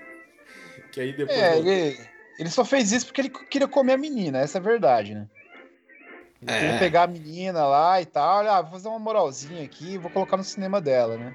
Que 0.92 1.00
aí 1.00 1.12
depois. 1.16 1.38
É, 1.38 1.58
ele, 1.58 1.98
ele 2.38 2.50
só 2.50 2.64
fez 2.64 2.92
isso 2.92 3.06
porque 3.06 3.20
ele 3.22 3.30
queria 3.30 3.68
comer 3.68 3.92
a 3.92 3.98
menina, 3.98 4.38
essa 4.38 4.58
é 4.58 4.60
a 4.60 4.64
verdade, 4.64 5.14
né? 5.14 5.28
Ele 6.42 6.50
É. 6.50 6.58
queria 6.58 6.78
pegar 6.78 7.02
a 7.04 7.06
menina 7.06 7.64
lá 7.66 8.00
e 8.00 8.04
tal, 8.04 8.38
olha, 8.40 8.52
ah, 8.52 8.62
vou 8.62 8.72
fazer 8.72 8.88
uma 8.88 8.98
moralzinha 8.98 9.64
aqui, 9.64 9.96
vou 9.96 10.10
colocar 10.10 10.36
no 10.36 10.44
cinema 10.44 10.80
dela, 10.80 11.16
né? 11.16 11.34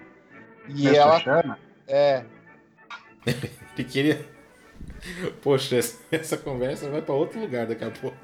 E 0.70 0.88
Essa 0.88 1.30
ela, 1.30 1.58
é, 1.88 2.24
Ele 3.78 3.88
queria. 3.88 4.26
Poxa, 5.42 5.78
essa- 6.12 6.38
conversa 6.38 6.90
vai 6.90 7.02
pra 7.02 7.16
outro 7.16 7.40
lugar 7.40 7.66
daqui 7.66 7.84
a 7.84 7.90
pouco. 7.92 8.18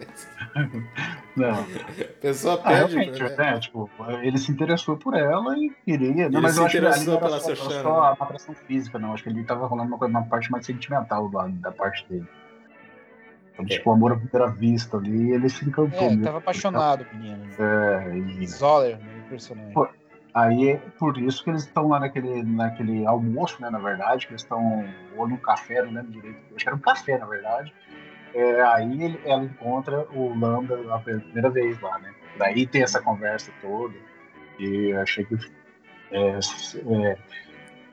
Não. 1.36 1.60
A 1.62 2.04
pessoa 2.22 2.56
Ah, 2.56 2.58
pede. 2.70 2.96
realmente, 2.96 3.24
né? 3.24 3.36
né? 3.36 3.60
Tipo, 3.60 3.90
ele 4.22 4.38
se 4.38 4.52
interessou 4.52 4.98
por 4.98 5.16
ela 5.16 5.58
e 5.58 5.72
queria. 5.86 6.26
Ele 6.26 6.30
Não, 6.30 6.42
mas 6.42 6.54
se 6.54 6.60
eu 6.60 6.66
acho 6.66 6.72
que 6.74 6.78
interessou 6.78 7.20
não 7.20 7.28
era 7.28 7.40
só, 7.40 7.56
só 7.56 7.70
né? 7.70 7.82
uma 7.84 8.12
atração 8.12 8.54
física, 8.56 8.98
não. 9.00 9.14
Acho 9.14 9.24
que 9.24 9.30
ele 9.30 9.44
tava 9.44 9.66
rolando 9.68 9.90
uma, 9.90 9.98
coisa, 9.98 10.12
uma 10.12 10.26
parte 10.26 10.52
mais 10.52 10.66
sentimental 10.66 11.30
lá, 11.34 11.48
da 11.48 11.72
parte 11.72 12.06
dele. 12.10 12.28
Então, 13.54 13.66
É. 13.66 13.70
tipo, 13.70 13.92
amor 13.92 14.12
à 14.14 14.16
primeira 14.18 14.52
vista 14.52 14.98
ali, 14.98 15.32
ele 15.32 15.50
se 15.50 15.66
encantou. 15.66 16.00
é, 16.00 16.12
ele 16.14 16.22
tava 16.24 16.38
apaixonado, 16.38 17.06
menino. 17.14 17.38
Né? 17.46 17.56
É, 17.60 18.18
e- 18.18 18.48
Zoller, 18.48 18.98
o 19.26 19.30
personagem. 19.30 19.74
Pô, 19.74 19.88
Aí 20.34 20.80
por 21.00 21.18
isso 21.18 21.44
que 21.44 21.50
eles 21.50 21.64
estão 21.64 21.88
lá 21.88 22.00
naquele, 22.00 22.44
naquele 22.44 23.06
almoço, 23.06 23.62
né? 23.62 23.70
Na 23.70 23.80
verdade, 23.80 24.28
que 24.28 24.34
eles 24.34 24.42
estão 24.44 24.86
ou 25.16 25.28
num 25.28 25.38
café, 25.38 25.82
não 25.82 25.92
lembro 25.94 26.12
direito. 26.12 26.38
Acho 26.56 26.64
que 26.64 26.70
era 26.70 26.76
um 26.76 26.80
café, 26.82 27.18
na 27.18 27.26
verdade. 27.26 27.74
É, 28.34 28.62
aí 28.62 29.04
ele- 29.04 29.20
ela 29.26 29.44
encontra 29.44 30.06
o 30.12 30.38
Lambda 30.38 30.94
a 30.94 31.00
primeira 31.00 31.50
vez 31.50 31.80
lá, 31.82 31.98
né? 32.00 32.14
Daí 32.38 32.68
tem 32.68 32.84
essa 32.84 33.02
conversa 33.02 33.52
toda. 33.62 33.96
E 34.60 34.94
achei 34.94 35.26
que 35.26 35.36
é, 36.12 36.40
é, 36.40 37.18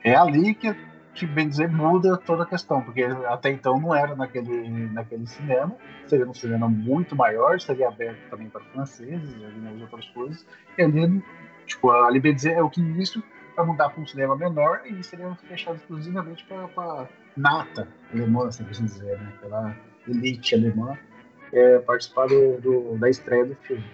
é 0.05 0.17
ali 0.17 0.55
que, 0.55 0.75
que, 1.15 1.27
bem 1.27 1.49
dizer, 1.49 1.71
muda 1.71 2.17
toda 2.17 2.43
a 2.43 2.47
questão, 2.47 2.83
porque 2.83 3.05
até 3.05 3.51
então 3.51 3.81
não 3.81 3.95
era 3.95 4.15
naquele, 4.15 4.89
naquele 4.91 5.27
cinema, 5.27 5.75
seria 6.07 6.29
um 6.29 6.35
cinema 6.35 6.69
muito 6.69 7.17
maior, 7.17 7.61
seria 7.61 7.89
aberto 7.89 8.19
também 8.29 8.49
para 8.49 8.61
franceses 8.65 9.35
e 9.41 9.45
algumas 9.45 9.81
outras 9.81 10.07
coisas. 10.09 10.47
E 10.77 10.83
ali 10.83 11.23
Tipo, 11.67 11.91
bem 12.21 12.35
dizer, 12.35 12.53
é 12.53 12.63
o 12.63 12.71
que 12.71 12.81
isso 13.01 13.23
vai 13.57 13.65
mudar 13.67 13.91
para 13.91 14.01
um 14.03 14.07
cinema 14.07 14.37
menor 14.37 14.83
e 14.87 15.03
seria 15.03 15.35
fechado 15.49 15.77
exclusivamente 15.77 16.45
para 16.45 17.09
nata 17.37 17.89
alemã, 18.13 18.49
assim 18.49 18.65
por 18.65 18.71
assim 18.73 18.85
dizer, 18.85 19.19
né? 19.21 19.33
Pela 19.41 19.77
elite 20.07 20.55
alemã 20.55 20.99
é, 21.53 21.79
participar 21.81 22.27
do, 22.27 22.61
do- 22.61 22.99
da 22.99 23.09
estreia 23.09 23.45
do 23.47 23.55
filme. 23.57 23.85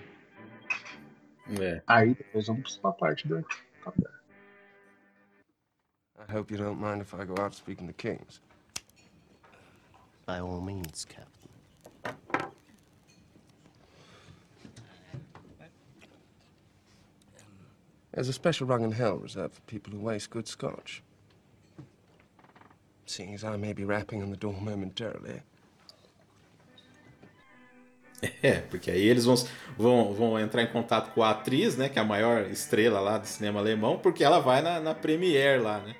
É. 1.61 1.83
Aí 1.87 2.15
depois 2.15 2.47
vamos 2.47 2.77
para 2.79 2.91
a 2.91 2.93
parte 2.93 3.27
do. 3.29 3.45
I 6.19 6.33
hope 6.37 6.53
you 6.53 6.59
don't 6.59 6.81
mind 6.81 7.01
if 7.03 7.15
I 7.15 7.25
go 7.25 7.35
out 7.43 7.55
speaking 7.57 7.87
to 7.87 7.93
kings. 7.95 8.41
By 10.27 10.39
all 10.41 10.61
means, 10.61 11.05
Captain. 11.07 11.40
There's 18.21 18.29
a 18.29 18.35
special 18.35 18.67
rung 18.67 18.85
in 18.85 18.93
hell 18.93 19.17
reserved 19.17 19.55
for 19.55 19.63
people 19.63 19.95
who 19.95 20.01
waste 20.01 20.29
good 20.29 20.47
scotch. 20.47 21.03
Seeing 23.07 23.33
as 23.33 23.45
I 23.45 23.57
may 23.57 23.73
be 23.73 23.87
rapping 23.87 24.23
on 24.23 24.29
the 24.29 24.37
door 24.37 24.53
momentarily, 24.61 25.41
É, 28.43 28.61
porque 28.61 28.91
aí 28.91 29.09
eles 29.09 29.25
vão, 29.25 29.37
vão, 29.79 30.13
vão 30.13 30.39
entrar 30.39 30.63
em 30.63 30.67
contato 30.67 31.15
com 31.15 31.23
a 31.23 31.31
atriz, 31.31 31.79
né? 31.79 31.89
Que 31.89 31.99
é 31.99 32.03
a 32.03 32.05
maior 32.05 32.43
estrela 32.51 33.01
lá 33.01 33.17
do 33.17 33.27
cinema 33.27 33.59
alemão, 33.59 33.99
porque 33.99 34.23
ela 34.23 34.39
vai 34.39 34.61
na, 34.61 34.79
na 34.81 34.95
Premiere 34.95 35.63
lá, 35.63 35.79
né? 35.79 35.97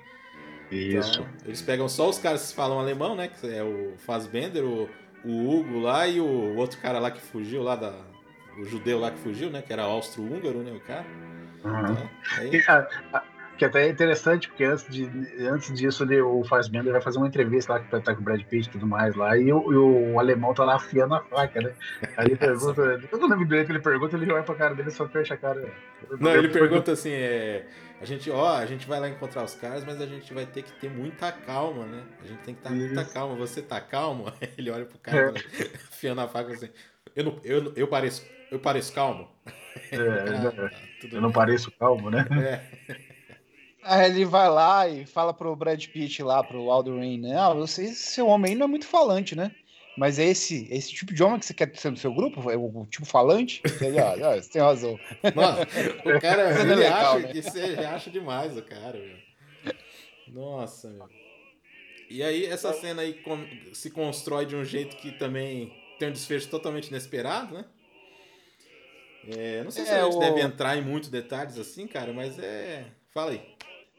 Isso. 0.71 1.21
Então, 1.21 1.27
eles 1.43 1.63
pegam 1.63 1.89
só 1.89 2.07
os 2.07 2.19
caras 2.19 2.49
que 2.49 2.55
falam 2.55 2.79
alemão, 2.79 3.15
né? 3.15 3.29
Que 3.29 3.47
é 3.47 3.63
o 3.63 3.95
Fassbender, 3.97 4.63
o, 4.63 4.87
o 5.25 5.49
Hugo 5.49 5.79
lá 5.79 6.07
e 6.07 6.19
o 6.19 6.55
outro 6.55 6.79
cara 6.79 6.99
lá 6.99 7.09
que 7.09 7.19
fugiu 7.19 7.63
lá 7.63 7.75
da. 7.75 7.95
O 8.59 8.65
judeu 8.65 8.99
lá 8.99 9.09
que 9.09 9.17
fugiu, 9.17 9.49
né? 9.49 9.63
Que 9.63 9.73
era 9.73 9.81
austro-húngaro, 9.81 10.59
né? 10.59 10.71
O 10.71 10.79
cara. 10.81 11.03
Uhum. 11.63 12.09
Aí- 12.37 12.63
a- 12.67 13.23
que 13.57 13.65
até 13.65 13.85
é 13.85 13.89
interessante, 13.89 14.47
porque 14.47 14.63
antes, 14.63 14.87
de, 14.89 15.07
antes 15.45 15.71
disso 15.77 16.03
ele, 16.03 16.19
o 16.19 16.43
Fassbender 16.43 16.91
vai 16.91 16.99
fazer 17.01 17.19
uma 17.19 17.27
entrevista 17.27 17.73
lá 17.73 17.79
que 17.79 18.01
tá 18.01 18.15
com 18.15 18.19
o 18.19 18.23
Brad 18.23 18.41
Pitt 18.41 18.67
e 18.67 18.71
tudo 18.71 18.87
mais 18.87 19.13
lá, 19.13 19.37
e 19.37 19.53
o, 19.53 19.71
e 19.71 19.75
o 19.75 20.19
alemão 20.19 20.51
tá 20.51 20.63
lá 20.63 20.77
afiando 20.77 21.13
a 21.13 21.19
faca, 21.21 21.61
né? 21.61 21.71
Aí 22.17 22.25
ele 22.25 22.37
pergunta, 22.41 22.81
eu 23.11 23.19
não 23.19 23.27
lembro 23.29 23.45
direito 23.45 23.67
que 23.67 23.71
ele 23.73 23.79
pergunta, 23.79 24.17
ele 24.17 24.31
olha 24.33 24.41
pra 24.41 24.55
cara 24.55 24.73
dele 24.73 24.89
e 24.89 24.91
só 24.91 25.07
fecha 25.07 25.35
a 25.35 25.37
cara. 25.37 25.71
Não, 26.19 26.31
ele 26.35 26.49
pergunta 26.49 26.91
assim, 26.93 27.11
é, 27.11 27.67
a 28.01 28.05
gente, 28.05 28.31
ó, 28.31 28.57
a 28.57 28.65
gente 28.65 28.87
vai 28.87 28.99
lá 28.99 29.07
encontrar 29.07 29.43
os 29.43 29.53
caras, 29.53 29.85
mas 29.85 30.01
a 30.01 30.07
gente 30.07 30.33
vai 30.33 30.47
ter 30.47 30.63
que 30.63 30.71
ter 30.71 30.89
muita 30.89 31.31
calma, 31.31 31.85
né? 31.85 32.01
A 32.23 32.25
gente 32.25 32.39
tem 32.39 32.55
que 32.55 32.61
estar 32.61 32.71
muita 32.71 33.05
calma. 33.05 33.35
Você 33.35 33.61
tá 33.61 33.79
calmo? 33.79 34.25
Ele 34.57 34.71
olha 34.71 34.85
pro 34.85 34.97
cara, 34.97 35.35
afiando 35.91 36.21
a 36.21 36.27
faca 36.27 36.51
assim. 36.51 36.69
Eu 37.15 37.25
não, 37.25 37.39
eu, 37.43 37.73
eu 37.75 37.87
pareço, 37.87 38.25
eu 38.51 38.59
pareço 38.59 38.93
calmo. 38.93 39.27
É, 39.91 39.97
Ah, 40.37 40.51
tá, 40.51 41.07
eu 41.15 41.21
não 41.21 41.29
bem. 41.29 41.31
pareço 41.31 41.71
calmo, 41.71 42.11
né? 42.11 42.27
É. 42.39 42.95
Aí 43.83 44.05
ele 44.11 44.25
vai 44.25 44.49
lá 44.49 44.87
e 44.87 45.05
fala 45.05 45.33
pro 45.33 45.55
Brad 45.55 45.83
Pitt 45.87 46.21
lá, 46.21 46.43
pro 46.43 46.69
Aldo 46.69 46.97
Rain, 46.97 47.19
né? 47.19 47.35
Ah, 47.37 47.53
você, 47.53 47.87
seu 47.87 48.27
homem 48.27 48.51
aí 48.51 48.57
não 48.57 48.65
é 48.65 48.69
muito 48.69 48.85
falante, 48.85 49.35
né? 49.35 49.51
Mas 49.97 50.19
é 50.19 50.25
esse, 50.25 50.67
esse 50.71 50.93
tipo 50.93 51.13
de 51.13 51.21
homem 51.23 51.39
que 51.39 51.45
você 51.45 51.53
quer 51.53 51.75
ser 51.75 51.89
no 51.89 51.97
seu 51.97 52.13
grupo? 52.13 52.49
É 52.49 52.55
o 52.55 52.85
tipo 52.89 53.05
falante? 53.05 53.61
Ele, 53.81 53.99
ah, 53.99 54.13
ah, 54.13 54.41
você 54.41 54.49
tem 54.49 54.61
razão. 54.61 54.97
Mano, 55.35 55.61
o 56.05 56.21
cara, 56.21 56.61
ele 56.61 56.75
legal, 56.75 57.17
acha 57.17 57.27
né? 57.27 57.33
que 57.33 57.41
você 57.41 57.59
acha 57.59 58.09
demais 58.09 58.55
o 58.57 58.61
cara, 58.61 58.97
meu. 58.97 59.17
Nossa, 60.27 60.89
meu. 60.89 61.09
E 62.09 62.23
aí, 62.23 62.45
essa 62.45 62.71
cena 62.73 63.01
aí 63.01 63.21
se 63.73 63.89
constrói 63.89 64.45
de 64.45 64.55
um 64.55 64.63
jeito 64.63 64.95
que 64.97 65.11
também 65.11 65.73
tem 65.99 66.09
um 66.09 66.11
desfecho 66.13 66.49
totalmente 66.49 66.87
inesperado, 66.87 67.53
né? 67.55 67.65
É, 69.27 69.63
não 69.63 69.71
sei 69.71 69.85
se 69.85 69.91
É, 69.91 70.01
a 70.01 70.05
gente 70.05 70.15
o- 70.15 70.19
deve 70.19 70.41
entrar 70.41 70.77
em 70.77 70.81
muitos 70.81 71.09
detalhes 71.09 71.57
assim, 71.57 71.85
cara, 71.87 72.11
mas 72.11 72.39
é. 72.39 72.85
Fala 73.13 73.31
aí. 73.31 73.41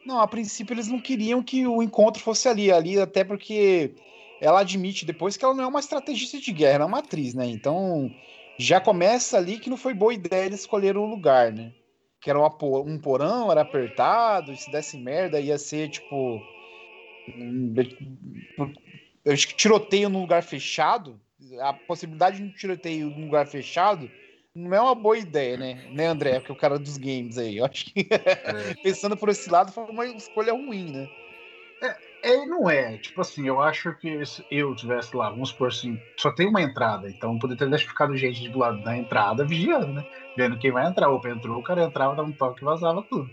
Não, 0.05 0.19
a 0.19 0.27
princípio 0.27 0.73
eles 0.73 0.87
não 0.87 0.99
queriam 0.99 1.41
que 1.41 1.65
o 1.65 1.81
encontro 1.81 2.21
fosse 2.21 2.49
ali, 2.49 2.71
ali 2.71 2.99
até 2.99 3.23
porque 3.23 3.93
ela 4.41 4.59
admite 4.59 5.05
depois 5.05 5.37
que 5.37 5.45
ela 5.45 5.53
não 5.53 5.63
é 5.63 5.67
uma 5.67 5.79
estrategista 5.79 6.37
de 6.37 6.51
guerra, 6.51 6.75
ela 6.75 6.83
é 6.83 6.87
uma 6.87 6.99
atriz, 6.99 7.33
né? 7.33 7.45
Então 7.45 8.11
já 8.59 8.81
começa 8.81 9.37
ali 9.37 9.59
que 9.59 9.69
não 9.69 9.77
foi 9.77 9.93
boa 9.93 10.13
ideia 10.13 10.45
eles 10.45 10.59
escolher 10.59 10.97
o 10.97 11.05
lugar, 11.05 11.53
né? 11.53 11.71
Que 12.19 12.29
era 12.29 12.39
um 12.39 12.97
porão, 12.99 13.49
era 13.49 13.61
apertado, 13.61 14.51
e 14.51 14.57
se 14.57 14.69
desse 14.71 14.97
merda 14.97 15.39
ia 15.39 15.57
ser 15.57 15.89
tipo. 15.89 16.41
Eu 19.23 19.31
acho 19.33 19.47
que 19.47 19.55
tiroteio 19.55 20.09
num 20.09 20.21
lugar 20.21 20.43
fechado, 20.43 21.19
a 21.61 21.73
possibilidade 21.73 22.37
de 22.37 22.43
um 22.43 22.51
tiroteio 22.51 23.09
num 23.09 23.25
lugar 23.25 23.47
fechado 23.47 24.09
não 24.55 24.73
é 24.73 24.81
uma 24.81 24.95
boa 24.95 25.17
ideia, 25.17 25.57
né? 25.57 25.89
Né, 25.91 26.07
André? 26.07 26.39
Que 26.39 26.51
é 26.51 26.53
o 26.53 26.57
cara 26.57 26.77
dos 26.77 26.97
games 26.97 27.37
aí. 27.37 27.57
Eu 27.57 27.65
acho 27.65 27.85
que 27.85 28.07
pensando 28.83 29.17
por 29.17 29.29
esse 29.29 29.49
lado 29.49 29.71
foi 29.71 29.85
uma 29.85 30.05
escolha 30.05 30.53
ruim, 30.53 30.91
né? 30.91 31.09
É, 32.23 32.45
não 32.45 32.69
é. 32.69 32.97
Tipo 32.97 33.19
assim, 33.19 33.45
eu 33.47 33.61
acho 33.61 33.93
que 33.97 34.25
se 34.25 34.45
eu 34.49 34.73
tivesse 34.73 35.15
lá, 35.15 35.29
vamos 35.29 35.49
supor 35.49 35.67
assim, 35.67 35.99
só 36.17 36.31
tem 36.31 36.47
uma 36.47 36.61
entrada, 36.61 37.09
então 37.09 37.37
poderia 37.37 37.69
ter 37.69 37.77
ficado 37.79 38.15
gente 38.15 38.47
do 38.47 38.59
lado 38.59 38.81
da 38.81 38.95
entrada 38.95 39.45
vigiando, 39.45 39.91
né? 39.91 40.05
Vendo 40.37 40.57
quem 40.57 40.71
vai 40.71 40.87
entrar. 40.87 41.09
Opa 41.09 41.29
entrou, 41.29 41.59
o 41.59 41.63
cara 41.63 41.83
entrava, 41.83 42.15
dava 42.15 42.29
um 42.29 42.31
toque 42.31 42.61
e 42.61 42.65
vazava 42.65 43.03
tudo. 43.03 43.29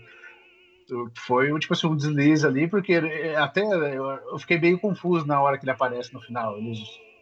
Foi 1.15 1.57
tipo 1.57 1.73
assim, 1.73 1.87
um 1.87 1.95
deslize 1.95 2.45
ali, 2.45 2.67
porque 2.67 3.01
até 3.37 3.61
eu 3.61 4.37
fiquei 4.39 4.59
meio 4.59 4.77
confuso 4.77 5.25
na 5.25 5.41
hora 5.41 5.57
que 5.57 5.63
ele 5.63 5.71
aparece 5.71 6.13
no 6.13 6.19
final. 6.19 6.57
Eles, 6.57 6.79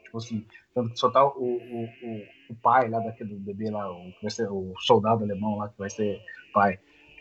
tipo 0.10 0.18
assim, 0.18 0.45
tanto 0.74 0.89
que 0.91 0.99
só 0.99 1.10
tá 1.10 1.24
o, 1.24 1.30
o, 1.30 1.84
o, 1.84 2.24
o 2.49 2.55
pai 2.55 2.89
lá 2.89 2.99
daquele 2.99 3.36
bebê 3.36 3.70
lá, 3.70 3.89
o, 3.91 4.12
que 4.12 4.22
vai 4.24 4.32
ser 4.32 4.49
o 4.49 4.74
soldado 4.80 5.24
alemão 5.24 5.57
lá, 5.57 5.70
que 5.70 5.78
vai 5.78 5.89
ser 5.89 6.20
pai. 6.51 6.80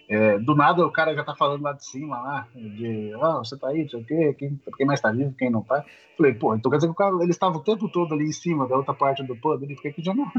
É, 0.08 0.38
do 0.38 0.54
nada 0.54 0.86
o 0.86 0.90
cara 0.90 1.14
já 1.14 1.22
tá 1.22 1.36
falando 1.36 1.62
lá 1.62 1.74
de 1.74 1.84
cima, 1.84 2.18
lá, 2.18 2.48
de 2.54 3.12
ah, 3.20 3.38
você 3.38 3.58
tá 3.58 3.68
aí, 3.68 3.82
não 3.82 3.88
sei 3.90 4.00
o 4.00 4.04
quê, 4.04 4.34
quem, 4.38 4.60
quem 4.76 4.86
mais 4.86 5.02
tá 5.02 5.12
vivo, 5.12 5.34
quem 5.36 5.50
não 5.50 5.62
tá. 5.62 5.84
Falei, 6.16 6.32
pô, 6.32 6.54
então 6.54 6.70
quer 6.70 6.78
dizer 6.78 6.88
que 6.88 6.92
o 6.92 6.96
cara, 6.96 7.14
ele 7.20 7.30
estava 7.30 7.58
o 7.58 7.62
tempo 7.62 7.90
todo 7.90 8.14
ali 8.14 8.24
em 8.24 8.32
cima 8.32 8.66
da 8.66 8.76
outra 8.76 8.94
parte 8.94 9.22
do 9.22 9.36
pub, 9.36 9.62
ele 9.62 9.76
fica 9.76 9.92
que 9.92 10.02
já 10.02 10.14
não. 10.14 10.30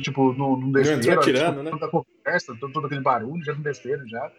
Tipo, 0.00 0.32
não, 0.32 0.56
não 0.56 0.72
desceram, 0.72 1.00
entrou 1.00 1.18
atirando, 1.18 1.50
tipo, 1.50 1.62
né? 1.64 1.70
toda 1.70 1.86
a 1.86 1.90
conversa, 1.90 2.56
todo, 2.58 2.72
todo 2.72 2.86
aquele 2.86 3.02
barulho, 3.02 3.44
já 3.44 3.52
não 3.54 3.60
desceram 3.60 4.06
já. 4.08 4.30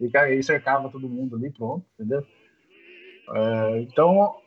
E 0.00 0.16
aí 0.16 0.42
cercava 0.42 0.88
todo 0.88 1.08
mundo 1.08 1.36
ali, 1.36 1.50
pronto, 1.50 1.84
entendeu? 1.98 2.26
É, 3.34 3.80
então, 3.80 4.41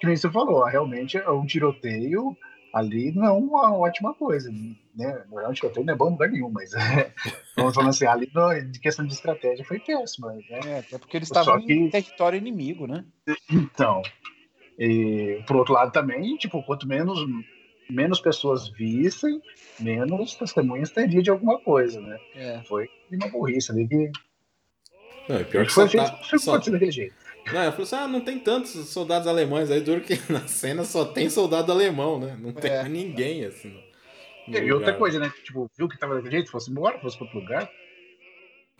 que 0.00 0.06
nem 0.06 0.16
você 0.16 0.30
falou, 0.30 0.64
realmente 0.64 1.16
é 1.16 1.30
um 1.30 1.44
tiroteio 1.46 2.36
ali 2.72 3.10
não 3.12 3.24
é 3.24 3.30
uma 3.32 3.74
ótima 3.76 4.12
coisa, 4.14 4.50
né? 4.52 5.24
Na 5.30 5.36
verdade, 5.36 5.54
tiroteio 5.54 5.86
não 5.86 5.94
é 5.94 5.96
bom 5.96 6.08
em 6.08 6.12
lugar 6.12 6.30
nenhum, 6.30 6.50
mas 6.50 6.72
é, 6.74 7.12
vamos 7.56 7.74
falando 7.74 7.90
assim, 7.90 8.06
ali 8.06 8.30
no- 8.34 8.70
de 8.70 8.78
questão 8.78 9.06
de 9.06 9.14
estratégia 9.14 9.64
foi 9.64 9.78
péssima, 9.80 10.32
né? 10.34 10.60
É, 10.66 10.78
até 10.78 10.98
porque 10.98 11.16
eles 11.16 11.28
estavam 11.28 11.64
que- 11.64 11.72
em 11.72 11.88
território 11.88 12.36
inimigo, 12.36 12.86
né? 12.86 13.04
Então, 13.50 14.02
e, 14.78 15.40
por 15.46 15.56
outro 15.56 15.72
lado 15.74 15.90
também, 15.92 16.36
tipo, 16.36 16.62
quanto 16.62 16.86
menos 16.86 17.18
menos 17.90 18.20
pessoas 18.20 18.68
vissem, 18.68 19.40
menos 19.80 20.34
testemunhas 20.34 20.90
teria 20.90 21.22
de 21.22 21.30
alguma 21.30 21.58
coisa, 21.58 22.00
né? 22.02 22.18
É. 22.34 22.62
Foi 22.64 22.86
uma 23.10 23.28
burrice 23.28 23.72
ali 23.72 23.88
que 23.88 24.10
Não, 25.26 25.36
é 25.36 25.44
pior 25.44 25.66
que 25.66 25.72
Foi 25.72 25.84
só 25.86 25.90
feito, 25.90 26.10
tá, 26.30 26.38
só- 26.38 26.58
daquele 26.58 26.90
jeito. 26.90 27.14
Não, 27.52 27.60
ela 27.60 27.70
falou 27.72 27.84
assim: 27.84 27.96
ah, 27.96 28.08
não 28.08 28.20
tem 28.20 28.38
tantos 28.38 28.70
soldados 28.88 29.26
alemães. 29.28 29.70
Aí 29.70 29.80
duro 29.80 30.00
que 30.00 30.14
na 30.32 30.46
cena 30.46 30.84
só 30.84 31.04
tem 31.04 31.28
soldado 31.30 31.70
alemão, 31.72 32.18
né? 32.18 32.36
Não 32.40 32.52
tem 32.52 32.70
É. 32.70 32.88
ninguém, 32.88 33.44
assim. 33.44 33.68
no- 33.68 33.88
no 34.48 34.58
E 34.66 34.72
outra 34.72 34.88
lugar. 34.92 34.98
coisa, 34.98 35.18
né? 35.18 35.32
Tipo, 35.44 35.70
viu 35.76 35.88
que 35.88 35.98
tava 35.98 36.14
daquele 36.14 36.36
jeito, 36.36 36.50
fosse 36.50 36.70
embora, 36.70 36.98
fosse 37.00 37.16
pra 37.16 37.24
outro 37.26 37.40
lugar. 37.40 37.70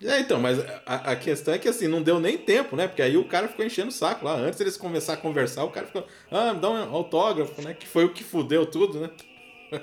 É, 0.00 0.20
então, 0.20 0.40
mas 0.40 0.58
a, 0.86 1.10
a 1.12 1.16
questão 1.16 1.52
é 1.52 1.58
que 1.58 1.68
assim, 1.68 1.88
não 1.88 2.00
deu 2.00 2.20
nem 2.20 2.38
tempo, 2.38 2.76
né? 2.76 2.86
Porque 2.86 3.02
aí 3.02 3.16
o 3.16 3.24
cara 3.24 3.48
ficou 3.48 3.64
enchendo 3.64 3.88
o 3.88 3.92
saco 3.92 4.24
lá. 4.24 4.34
Antes 4.34 4.60
eles 4.60 4.76
começar 4.76 5.14
a 5.14 5.16
conversar, 5.16 5.64
o 5.64 5.70
cara 5.70 5.86
ficou, 5.86 6.06
ah, 6.30 6.54
me 6.54 6.60
dá 6.60 6.70
um 6.70 6.94
autógrafo, 6.94 7.60
né? 7.62 7.74
Que 7.74 7.86
foi 7.86 8.04
o 8.04 8.12
que 8.12 8.22
fudeu 8.22 8.64
tudo, 8.64 9.00
né? 9.00 9.10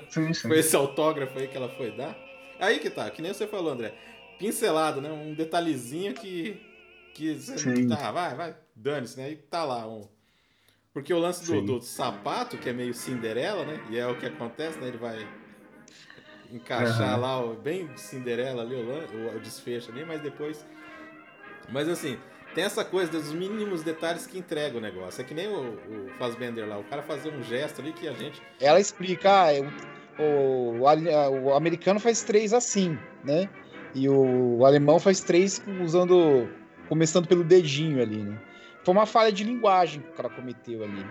Sim, 0.08 0.32
sim. 0.32 0.48
Foi 0.48 0.58
esse 0.58 0.74
autógrafo 0.74 1.38
aí 1.38 1.46
que 1.46 1.56
ela 1.56 1.68
foi 1.68 1.90
dar. 1.92 2.16
Aí 2.58 2.78
que 2.80 2.88
tá, 2.90 3.08
que 3.10 3.20
nem 3.22 3.32
você 3.32 3.46
falou, 3.46 3.72
André. 3.72 3.92
Pincelado, 4.38 5.00
né? 5.00 5.10
Um 5.12 5.34
detalhezinho 5.34 6.14
que. 6.14 6.60
Que 7.14 7.34
você 7.34 7.56
Sim. 7.58 7.86
tá, 7.88 8.10
vai, 8.10 8.34
vai, 8.34 8.56
dane-se, 8.76 9.18
né? 9.18 9.26
Aí 9.26 9.36
tá 9.36 9.64
lá 9.64 9.86
um. 9.88 10.06
Porque 10.92 11.12
o 11.12 11.18
lance 11.18 11.44
do, 11.44 11.60
do 11.60 11.80
sapato, 11.80 12.56
que 12.56 12.68
é 12.68 12.72
meio 12.72 12.94
Cinderela, 12.94 13.64
né? 13.64 13.80
E 13.90 13.98
é 13.98 14.06
o 14.06 14.16
que 14.16 14.26
acontece, 14.26 14.78
né? 14.78 14.88
Ele 14.88 14.96
vai 14.98 15.26
encaixar 16.52 17.12
Aham. 17.14 17.16
lá, 17.20 17.44
o- 17.44 17.54
bem 17.54 17.88
Cinderela 17.96 18.62
ali, 18.62 18.74
o, 18.74 18.78
o, 19.16 19.36
o 19.36 19.40
desfecho 19.40 19.90
ali, 19.90 20.04
mas 20.04 20.20
depois. 20.20 20.64
Mas 21.70 21.88
assim, 21.88 22.18
tem 22.54 22.64
essa 22.64 22.84
coisa 22.84 23.10
dos 23.10 23.32
mínimos 23.32 23.82
detalhes 23.82 24.26
que 24.26 24.38
entrega 24.38 24.78
o 24.78 24.80
negócio. 24.80 25.20
É 25.20 25.24
que 25.24 25.34
nem 25.34 25.48
o, 25.48 25.74
o 25.74 26.10
Fassbender 26.18 26.66
lá, 26.66 26.78
o 26.78 26.84
cara 26.84 27.02
fazer 27.02 27.30
um 27.30 27.42
gesto 27.42 27.80
ali 27.80 27.92
que 27.92 28.06
a 28.08 28.12
gente. 28.12 28.40
Ela 28.60 28.80
explica, 28.80 29.42
ah, 29.44 29.52
é 29.52 29.60
o, 30.18 30.78
o, 30.80 30.86
ale- 30.88 31.10
o 31.42 31.52
americano 31.54 32.00
faz 32.00 32.22
três 32.22 32.52
assim, 32.54 32.98
né? 33.22 33.50
E 33.94 34.08
o, 34.08 34.64
alemão 34.64 34.98
faz 34.98 35.20
três 35.20 35.60
usando. 35.82 36.48
começando 36.88 37.26
pelo 37.26 37.42
dedinho 37.44 38.00
ali, 38.00 38.22
né? 38.22 38.38
Foi 38.86 38.94
uma 38.94 39.04
falha 39.04 39.32
de 39.32 39.42
linguagem 39.42 40.00
que 40.00 40.10
o 40.10 40.12
cara 40.12 40.28
cometeu 40.28 40.84
ali. 40.84 41.04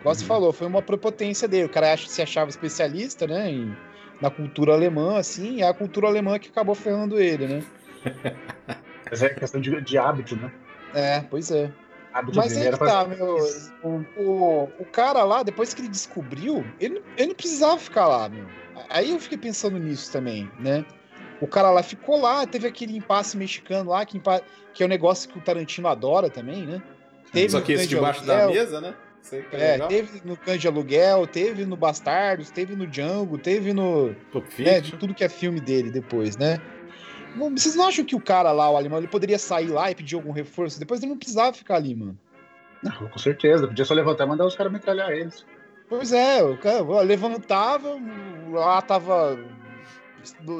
Igual 0.00 0.14
você 0.14 0.20
Uhum. 0.22 0.28
falou, 0.28 0.52
foi 0.52 0.68
uma 0.68 0.80
prepotência 0.80 1.48
dele. 1.48 1.64
O 1.64 1.68
cara 1.68 1.92
acha, 1.92 2.08
se 2.08 2.22
achava 2.22 2.48
especialista, 2.48 3.26
né? 3.26 3.50
em- 3.50 3.76
na 4.20 4.30
cultura 4.30 4.72
alemã, 4.72 5.18
assim, 5.18 5.56
e 5.56 5.62
é 5.62 5.66
a 5.68 5.74
cultura 5.74 6.06
alemã 6.06 6.38
que 6.38 6.48
acabou 6.48 6.76
ferrando 6.76 7.18
ele, 7.20 7.48
né? 7.48 7.58
Mas 9.10 9.20
é 9.20 9.30
questão 9.30 9.60
de, 9.60 9.80
de 9.80 9.98
hábito, 9.98 10.36
né? 10.36 10.48
É, 10.94 11.20
pois 11.22 11.50
é. 11.50 11.72
Hábito 12.12 12.36
Mas 12.36 12.56
aí 12.56 12.66
era 12.66 12.78
que 12.78 12.84
tá, 12.84 13.04
pra- 13.04 13.16
meu. 13.16 13.36
O, 13.82 14.04
o, 14.16 14.62
o 14.78 14.84
cara 14.92 15.24
lá, 15.24 15.42
depois 15.42 15.74
que 15.74 15.80
ele 15.82 15.88
descobriu, 15.88 16.64
ele, 16.78 16.94
não- 16.94 17.02
ele 17.16 17.26
não 17.28 17.34
precisava 17.34 17.78
ficar 17.78 18.06
lá, 18.06 18.28
meu. 18.28 18.44
Aí 18.88 19.10
eu 19.10 19.18
fiquei 19.18 19.38
pensando 19.38 19.76
nisso 19.76 20.12
também, 20.12 20.48
né? 20.60 20.84
O 21.40 21.48
cara 21.48 21.70
lá 21.72 21.82
ficou 21.82 22.20
lá, 22.20 22.46
teve 22.46 22.68
aquele 22.68 22.96
impasse 22.96 23.36
mexicano 23.36 23.90
lá, 23.90 24.04
que, 24.06 24.20
que 24.72 24.82
é 24.84 24.86
um 24.86 24.88
negócio 24.88 25.28
que 25.28 25.36
o 25.38 25.42
Tarantino 25.42 25.88
adora 25.88 26.30
também, 26.30 26.64
né? 26.66 26.80
Teve 27.32 27.48
Só 27.50 27.58
no 27.58 27.64
que 27.64 27.72
esse 27.72 27.80
Cães 27.82 27.88
de 27.88 27.94
debaixo 27.94 28.24
da 28.26 28.42
Aluguel, 28.42 28.60
mesa, 28.62 28.80
né? 28.80 28.94
Que 29.28 29.36
é, 29.36 29.46
É, 29.52 29.72
legal. 29.72 29.88
teve 29.88 30.22
no 30.24 30.36
Cães 30.36 30.60
de 30.60 30.68
Aluguel, 30.68 31.26
teve 31.26 31.66
no 31.66 31.76
Bastardos, 31.76 32.50
teve 32.50 32.74
no 32.74 32.86
Django, 32.86 33.36
teve 33.36 33.72
no. 33.74 34.14
Né, 34.58 34.80
tudo 34.98 35.12
que 35.14 35.22
é 35.24 35.28
filme 35.28 35.60
dele 35.60 35.90
depois, 35.90 36.36
né? 36.36 36.58
Não- 37.36 37.50
Vocês 37.50 37.74
não 37.74 37.86
acham 37.86 38.04
que 38.04 38.16
o 38.16 38.20
cara 38.20 38.50
lá, 38.52 38.70
o 38.70 38.76
alemão, 38.76 38.98
ele 38.98 39.06
poderia 39.08 39.38
sair 39.38 39.66
lá 39.68 39.90
e 39.90 39.94
pedir 39.94 40.14
algum 40.14 40.32
reforço? 40.32 40.78
Depois 40.78 41.00
ele 41.02 41.10
não 41.10 41.18
precisava 41.18 41.52
ficar 41.52 41.76
ali, 41.76 41.94
mano. 41.94 42.18
Não, 42.82 42.92
com 43.08 43.18
certeza. 43.18 43.66
Podia 43.66 43.84
só 43.84 43.92
levantar 43.92 44.24
e 44.24 44.28
mandar 44.28 44.46
os 44.46 44.54
caras 44.56 44.72
metralhar 44.72 45.10
eles. 45.10 45.44
Pois 45.88 46.12
é, 46.12 46.42
o 46.42 46.56
cara 46.56 46.82
levantava, 47.02 47.98
lá 48.50 48.80
tava 48.82 49.38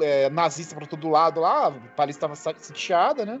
é, 0.03 0.29
nazista 0.29 0.75
pra 0.75 0.85
todo 0.85 1.09
lado 1.09 1.39
lá, 1.39 1.71
Paris 1.95 2.17
tava 2.17 2.35
sitiada, 2.35 3.25
né? 3.25 3.39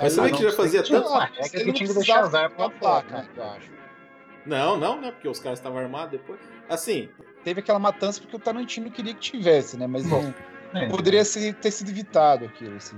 Mas 0.00 0.12
você 0.12 0.20
vê 0.22 0.30
que 0.32 0.42
já 0.42 0.52
fazia 0.52 0.82
tinha 0.82 1.00
tanto. 1.00 1.12
lá, 1.12 1.30
é 1.36 1.48
que 1.48 1.56
ele 1.56 1.72
tinha 1.72 1.88
que 1.88 1.94
deixar 1.94 2.20
as 2.24 2.34
armas 2.34 2.72
fora, 2.78 3.06
né? 3.08 3.28
eu 3.36 3.44
acho. 3.50 3.70
Não, 4.44 4.76
não, 4.78 5.00
né? 5.00 5.10
Porque 5.10 5.28
os 5.28 5.40
caras 5.40 5.58
estavam 5.58 5.78
armados 5.78 6.12
depois. 6.12 6.38
Assim, 6.68 7.08
Teve 7.44 7.60
aquela 7.60 7.78
matança 7.78 8.20
porque 8.20 8.34
o 8.36 8.40
Tarantino 8.40 8.90
queria 8.90 9.14
que 9.14 9.20
tivesse, 9.20 9.76
né? 9.76 9.86
Mas 9.86 10.04
não, 10.04 10.34
É, 10.74 10.88
poderia 10.88 11.24
ser- 11.24 11.54
ter 11.54 11.70
sido 11.70 11.90
evitado 11.90 12.44
aquilo, 12.44 12.76
assim. 12.76 12.96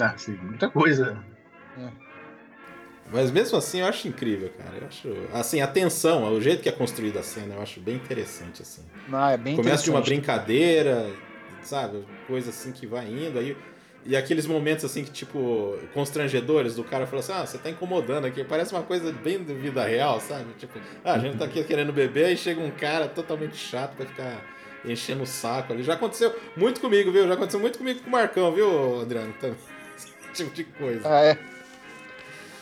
Ah, 0.00 0.14
sim, 0.16 0.32
muita 0.32 0.68
coisa. 0.68 1.16
mas 3.12 3.30
mesmo 3.30 3.56
assim 3.58 3.80
eu 3.80 3.86
acho 3.86 4.06
incrível, 4.08 4.50
cara. 4.58 4.76
Eu 4.80 4.86
acho. 4.86 5.08
Assim, 5.32 5.60
a 5.60 5.66
tensão, 5.66 6.32
o 6.32 6.40
jeito 6.40 6.62
que 6.62 6.68
é 6.68 6.72
construída 6.72 7.20
a 7.20 7.22
cena, 7.22 7.54
eu 7.54 7.62
acho 7.62 7.80
bem 7.80 7.96
interessante, 7.96 8.62
assim. 8.62 8.82
Não, 9.08 9.28
é 9.28 9.36
bem 9.36 9.56
Começa 9.56 9.82
de 9.84 9.90
uma 9.90 10.00
brincadeira, 10.00 11.10
sabe? 11.62 12.04
Coisa 12.26 12.50
assim 12.50 12.72
que 12.72 12.86
vai 12.86 13.06
indo. 13.06 13.38
Aí, 13.38 13.56
e 14.04 14.16
aqueles 14.16 14.46
momentos 14.46 14.84
assim 14.84 15.04
que, 15.04 15.10
tipo, 15.10 15.78
constrangedores 15.92 16.74
do 16.74 16.84
cara 16.84 17.06
falando 17.06 17.24
assim: 17.24 17.32
ah, 17.32 17.46
você 17.46 17.58
tá 17.58 17.68
incomodando 17.68 18.26
aqui. 18.26 18.42
Parece 18.42 18.72
uma 18.72 18.82
coisa 18.82 19.12
bem 19.12 19.42
da 19.42 19.52
vida 19.52 19.84
real, 19.84 20.20
sabe? 20.20 20.46
Tipo, 20.58 20.78
ah, 21.04 21.14
a 21.14 21.18
gente 21.18 21.36
tá 21.36 21.44
aqui 21.44 21.62
querendo 21.64 21.92
beber, 21.92 22.26
aí 22.26 22.36
chega 22.36 22.60
um 22.60 22.70
cara 22.70 23.08
totalmente 23.08 23.56
chato 23.56 23.96
pra 23.96 24.06
ficar 24.06 24.42
enchendo 24.84 25.22
o 25.22 25.26
saco 25.26 25.72
ali. 25.72 25.82
Já 25.82 25.94
aconteceu 25.94 26.34
muito 26.56 26.80
comigo, 26.80 27.12
viu? 27.12 27.28
Já 27.28 27.34
aconteceu 27.34 27.60
muito 27.60 27.78
comigo 27.78 28.00
com 28.00 28.08
o 28.08 28.12
Marcão, 28.12 28.52
viu, 28.52 29.02
Adriano? 29.02 29.34
Também. 29.34 29.56
Esse 30.32 30.44
tipo 30.44 30.54
de 30.54 30.64
coisa. 30.64 31.02
Ah, 31.04 31.20
é. 31.22 31.38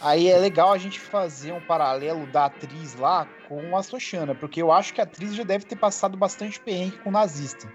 Aí 0.01 0.29
é 0.29 0.39
legal 0.39 0.73
a 0.73 0.79
gente 0.79 0.99
fazer 0.99 1.53
um 1.53 1.61
paralelo 1.61 2.27
da 2.27 2.47
atriz 2.47 2.95
lá 2.95 3.27
com 3.49 3.77
a 3.77 3.83
Sochana, 3.83 4.35
porque 4.35 4.63
eu 4.63 4.71
acho 4.71 4.95
que 4.95 5.01
a 5.01 5.05
atriz 5.05 5.35
já 5.35 5.43
deve 5.43 5.65
ter 5.65 5.77
passado 5.77 6.17
bastante 6.17 6.61
perrengue 6.61 6.99
com 6.99 7.11
o 7.11 7.13
nazista. 7.13 7.69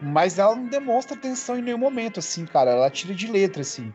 Mas 0.00 0.38
ela 0.38 0.54
não 0.54 0.66
demonstra 0.66 1.16
tensão 1.16 1.58
em 1.58 1.62
nenhum 1.62 1.78
momento, 1.78 2.20
assim, 2.20 2.44
cara. 2.44 2.72
Ela 2.72 2.90
tira 2.90 3.14
de 3.14 3.26
letra, 3.26 3.62
assim. 3.62 3.92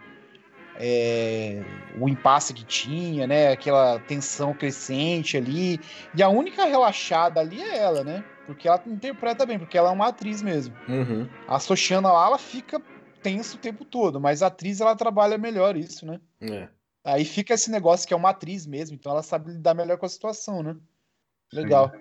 É, 0.82 1.62
o 2.00 2.08
impasse 2.08 2.54
que 2.54 2.64
tinha, 2.64 3.28
né? 3.28 3.52
Aquela 3.52 4.00
tensão 4.00 4.54
crescente 4.54 5.38
ali. 5.38 5.80
E 6.16 6.24
a 6.24 6.30
única 6.30 6.66
relaxada 6.66 7.40
ali 7.40 7.62
é 7.62 7.78
ela, 7.78 8.04
né? 8.04 8.24
Porque 8.46 8.68
ela 8.68 8.82
interpreta 8.88 9.46
bem, 9.46 9.60
porque 9.60 9.78
ela 9.78 9.90
é 9.90 9.94
uma 9.94 10.08
atriz 10.08 10.42
mesmo. 10.42 10.74
Uhum. 10.88 11.30
A 11.48 11.60
Sochana 11.60 12.12
lá, 12.12 12.28
ela 12.28 12.40
fica 12.40 12.82
tenso 13.22 13.58
o 13.58 13.60
tempo 13.60 13.86
todo, 13.86 14.20
mas 14.20 14.42
a 14.42 14.48
atriz 14.48 14.82
ela 14.82 14.96
trabalha 14.96 15.38
melhor 15.38 15.78
isso, 15.78 16.06
né? 16.06 16.20
É. 16.42 16.68
Aí 17.04 17.26
fica 17.26 17.54
esse 17.54 17.70
negócio 17.70 18.08
que 18.08 18.14
é 18.14 18.18
uma 18.18 18.30
atriz 18.30 18.66
mesmo, 18.66 18.96
então 18.96 19.12
ela 19.12 19.24
sabe 19.24 19.52
lidar 19.52 19.74
melhor 19.74 19.98
com 19.98 20.06
a 20.06 20.10
situação, 20.10 20.64
né? 20.64 20.76
Legal. 21.52 21.92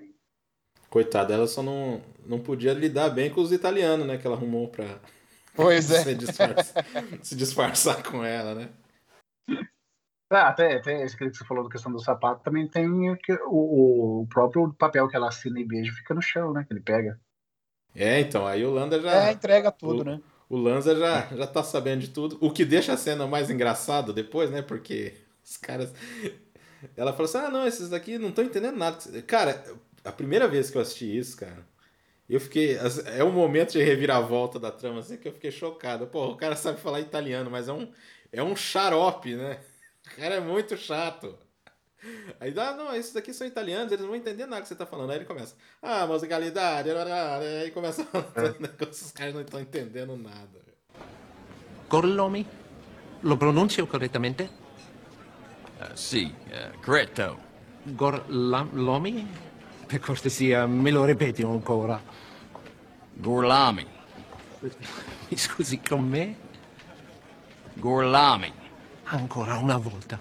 Coitada, 0.90 1.34
ela 1.34 1.46
só 1.46 1.62
não, 1.62 2.00
não 2.26 2.40
podia 2.40 2.72
lidar 2.72 3.10
bem 3.10 3.30
com 3.30 3.40
os 3.40 3.52
italianos, 3.52 4.06
né? 4.06 4.16
Que 4.16 4.26
ela 4.26 4.36
arrumou 4.36 4.68
pra 4.68 4.98
Pois 5.54 5.90
é. 5.92 6.02
se, 6.02 6.14
disfarçar, 6.14 6.84
se 7.22 7.36
disfarçar 7.36 8.02
com 8.02 8.24
ela, 8.24 8.54
né? 8.54 8.70
Ah, 10.30 10.48
até, 10.48 10.76
até 10.76 11.02
esse 11.04 11.16
que 11.16 11.28
você 11.28 11.44
falou 11.44 11.64
da 11.64 11.70
questão 11.70 11.90
do 11.90 11.98
sapato, 12.00 12.42
também 12.42 12.68
tem 12.68 13.10
o, 13.10 13.16
que- 13.16 13.32
o, 13.46 14.22
o 14.22 14.26
próprio 14.28 14.72
papel 14.74 15.08
que 15.08 15.16
ela 15.16 15.28
assina 15.28 15.58
e 15.58 15.64
beija 15.64 15.92
fica 15.92 16.14
no 16.14 16.20
chão, 16.20 16.52
né? 16.52 16.64
Que 16.66 16.72
ele 16.74 16.80
pega. 16.82 17.18
É, 17.94 18.20
então, 18.20 18.46
aí 18.46 18.64
o 18.64 18.70
Landa 18.70 19.00
já. 19.00 19.28
É, 19.28 19.32
entrega 19.32 19.72
tudo, 19.72 20.02
o- 20.02 20.04
né? 20.04 20.20
O 20.50 20.56
Lanza 20.56 20.94
já, 20.96 21.26
já 21.34 21.46
tá 21.46 21.62
sabendo 21.62 22.00
de 22.00 22.08
tudo. 22.08 22.38
O 22.40 22.50
que 22.50 22.64
deixa 22.64 22.92
a 22.94 22.96
cena 22.96 23.26
mais 23.26 23.50
engraçado 23.50 24.12
depois, 24.14 24.50
né? 24.50 24.62
Porque 24.62 25.14
os 25.44 25.56
caras. 25.58 25.92
Ela 26.96 27.12
fala 27.12 27.24
assim: 27.24 27.38
ah, 27.38 27.50
não, 27.50 27.66
esses 27.66 27.88
daqui 27.90 28.16
não 28.18 28.28
estão 28.30 28.44
entendendo 28.44 28.76
nada. 28.76 28.96
Cara, 29.26 29.62
a 30.08 30.12
primeira 30.12 30.48
vez 30.48 30.70
que 30.70 30.76
eu 30.76 30.82
assisti 30.82 31.16
isso, 31.16 31.36
cara, 31.36 31.66
eu 32.28 32.40
fiquei. 32.40 32.78
É 33.16 33.22
um 33.22 33.32
momento 33.32 33.72
de 33.72 33.82
reviravolta 33.82 34.58
da 34.58 34.70
trama, 34.70 35.00
assim, 35.00 35.16
que 35.16 35.28
eu 35.28 35.32
fiquei 35.32 35.50
chocado. 35.50 36.06
Pô, 36.06 36.28
o 36.28 36.36
cara 36.36 36.56
sabe 36.56 36.80
falar 36.80 37.00
italiano, 37.00 37.50
mas 37.50 37.68
é 37.68 37.72
um, 37.72 37.92
é 38.32 38.42
um 38.42 38.56
xarope, 38.56 39.34
né? 39.34 39.58
O 40.06 40.16
cara 40.16 40.36
é 40.36 40.40
muito 40.40 40.76
chato. 40.76 41.38
Aí 42.38 42.52
dá, 42.52 42.74
não, 42.74 42.94
esses 42.94 43.12
daqui 43.12 43.32
são 43.34 43.46
italianos, 43.46 43.90
eles 43.90 44.02
não 44.02 44.10
vão 44.10 44.16
entender 44.16 44.46
nada 44.46 44.62
que 44.62 44.68
você 44.68 44.74
tá 44.74 44.86
falando. 44.86 45.10
Aí 45.10 45.18
ele 45.18 45.24
começa, 45.24 45.56
ah, 45.82 46.06
musicalidade, 46.06 46.90
aí 46.90 47.70
começa 47.72 48.06
a 48.12 48.18
um 48.18 48.62
negócio, 48.62 49.06
os 49.06 49.12
caras 49.12 49.34
não 49.34 49.40
estão 49.40 49.60
entendendo 49.60 50.16
nada. 50.16 50.60
Gorlomi? 51.88 52.46
Lo 53.22 53.36
pronuncio 53.36 53.86
correttamente? 53.88 54.48
Uh, 55.80 55.96
sì, 55.96 56.32
uh, 56.52 56.78
corretto. 56.84 57.36
Gorlomi? 57.96 59.47
Per 59.88 60.00
cortesia, 60.00 60.66
me 60.66 60.90
lo 60.90 61.06
ripeti 61.06 61.40
ancora. 61.40 61.98
Gorlami. 63.14 63.86
Mi 65.28 65.36
scusi 65.38 65.80
con 65.80 66.06
me? 66.06 66.36
Gorlami. 67.72 68.52
Ancora 69.04 69.56
una 69.56 69.78
volta. 69.78 70.20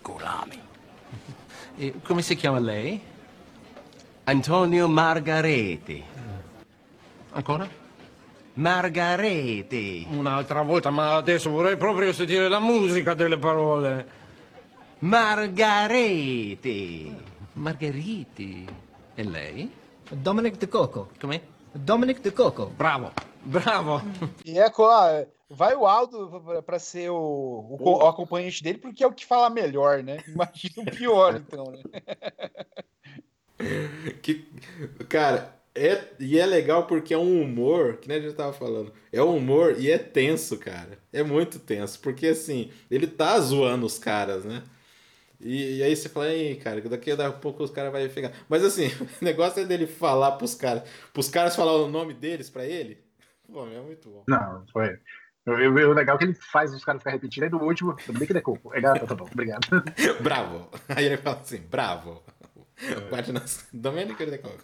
Gorlami. 0.00 0.58
E 1.76 1.94
come 2.02 2.22
si 2.22 2.34
chiama 2.34 2.60
lei? 2.60 2.98
Antonio 4.24 4.88
Margareti. 4.88 6.02
Ancora? 7.32 7.68
Margareti. 8.54 10.06
Un'altra 10.08 10.62
volta, 10.62 10.88
ma 10.88 11.16
adesso 11.16 11.50
vorrei 11.50 11.76
proprio 11.76 12.10
sentire 12.14 12.48
la 12.48 12.58
musica 12.58 13.12
delle 13.12 13.36
parole. 13.36 14.17
Margareti. 15.00 16.66
Margheriti. 17.54 18.66
E 19.16 19.22
lei? 19.22 19.70
Dominic 20.10 20.58
De 20.58 20.66
Coco. 20.66 21.08
Come? 21.20 21.40
Dominic 21.74 22.20
De 22.20 22.30
Coco. 22.30 22.66
Bravo. 22.66 23.10
Bravo. 23.44 24.02
E 24.44 24.58
é, 24.58 24.68
co- 24.70 24.86
ah, 24.90 25.24
vai 25.48 25.74
o 25.74 25.86
Aldo 25.86 26.42
pra- 26.44 26.62
pra 26.62 26.78
ser 26.78 27.10
o, 27.10 27.14
o, 27.16 27.78
o 27.80 28.06
acompanhante 28.06 28.62
dele, 28.62 28.78
porque 28.78 29.02
é 29.04 29.06
o 29.06 29.12
que 29.12 29.24
fala 29.24 29.48
melhor, 29.50 30.02
né? 30.02 30.18
Imagina 30.28 30.74
o 30.78 30.84
pior, 30.96 31.36
então, 31.36 31.64
né? 31.70 31.82
Que, 34.22 34.46
cara, 35.08 35.52
é, 35.74 36.04
e 36.20 36.38
é 36.38 36.46
legal 36.46 36.86
porque 36.86 37.12
é 37.12 37.18
um 37.18 37.42
humor, 37.42 37.96
que 37.96 38.06
nem 38.06 38.18
a 38.18 38.20
gente 38.20 38.34
tava 38.34 38.52
falando, 38.52 38.92
é 39.12 39.20
um 39.20 39.36
humor 39.36 39.74
e 39.80 39.90
é 39.90 39.98
tenso, 39.98 40.56
cara. 40.58 40.96
É 41.12 41.24
muito 41.24 41.58
tenso, 41.58 41.98
porque 41.98 42.28
assim, 42.28 42.70
ele 42.88 43.08
tá 43.08 43.36
zoando 43.40 43.84
os 43.84 43.98
caras, 43.98 44.44
né? 44.44 44.62
E, 45.40 45.78
e 45.78 45.82
aí 45.82 45.94
você 45.94 46.08
fala, 46.08 46.28
ei, 46.32 46.56
cara, 46.56 46.80
daqui 46.80 47.10
a 47.12 47.32
pouco 47.32 47.62
os 47.62 47.70
caras 47.70 47.92
vão 47.92 48.10
ficar. 48.10 48.32
Mas 48.48 48.64
assim, 48.64 48.88
o 49.20 49.24
negócio 49.24 49.62
é 49.62 49.64
dele 49.64 49.86
falar 49.86 50.32
pros 50.32 50.54
caras, 50.54 50.88
pros 51.12 51.28
caras 51.28 51.54
falar 51.54 51.74
o 51.74 51.88
nome 51.88 52.14
deles 52.14 52.50
pra 52.50 52.66
ele. 52.66 52.98
Pô, 53.50 53.66
é 53.66 53.80
muito 53.80 54.10
bom. 54.10 54.24
Não, 54.26 54.64
foi. 54.72 54.98
O 55.46 55.52
o 55.52 55.92
legal 55.94 56.16
é 56.16 56.18
que 56.18 56.24
ele 56.24 56.34
faz 56.34 56.74
os 56.74 56.84
caras 56.84 57.00
ficar 57.00 57.12
repetindo, 57.12 57.44
aí 57.44 57.50
no 57.50 57.62
último, 57.62 57.96
também 58.04 58.26
que 58.26 58.36
é 58.36 58.40
coco. 58.40 58.74
É, 58.74 58.80
tá, 58.82 58.98
tá 58.98 59.14
bom, 59.14 59.26
obrigado. 59.32 59.66
Bravo. 60.20 60.68
Aí 60.88 61.06
ele 61.06 61.16
fala 61.16 61.40
assim, 61.40 61.58
bravo. 61.58 62.22
Bate 63.10 63.32
nas. 63.32 63.66
Domênico 63.72 64.24
de 64.24 64.38
Coco. 64.38 64.58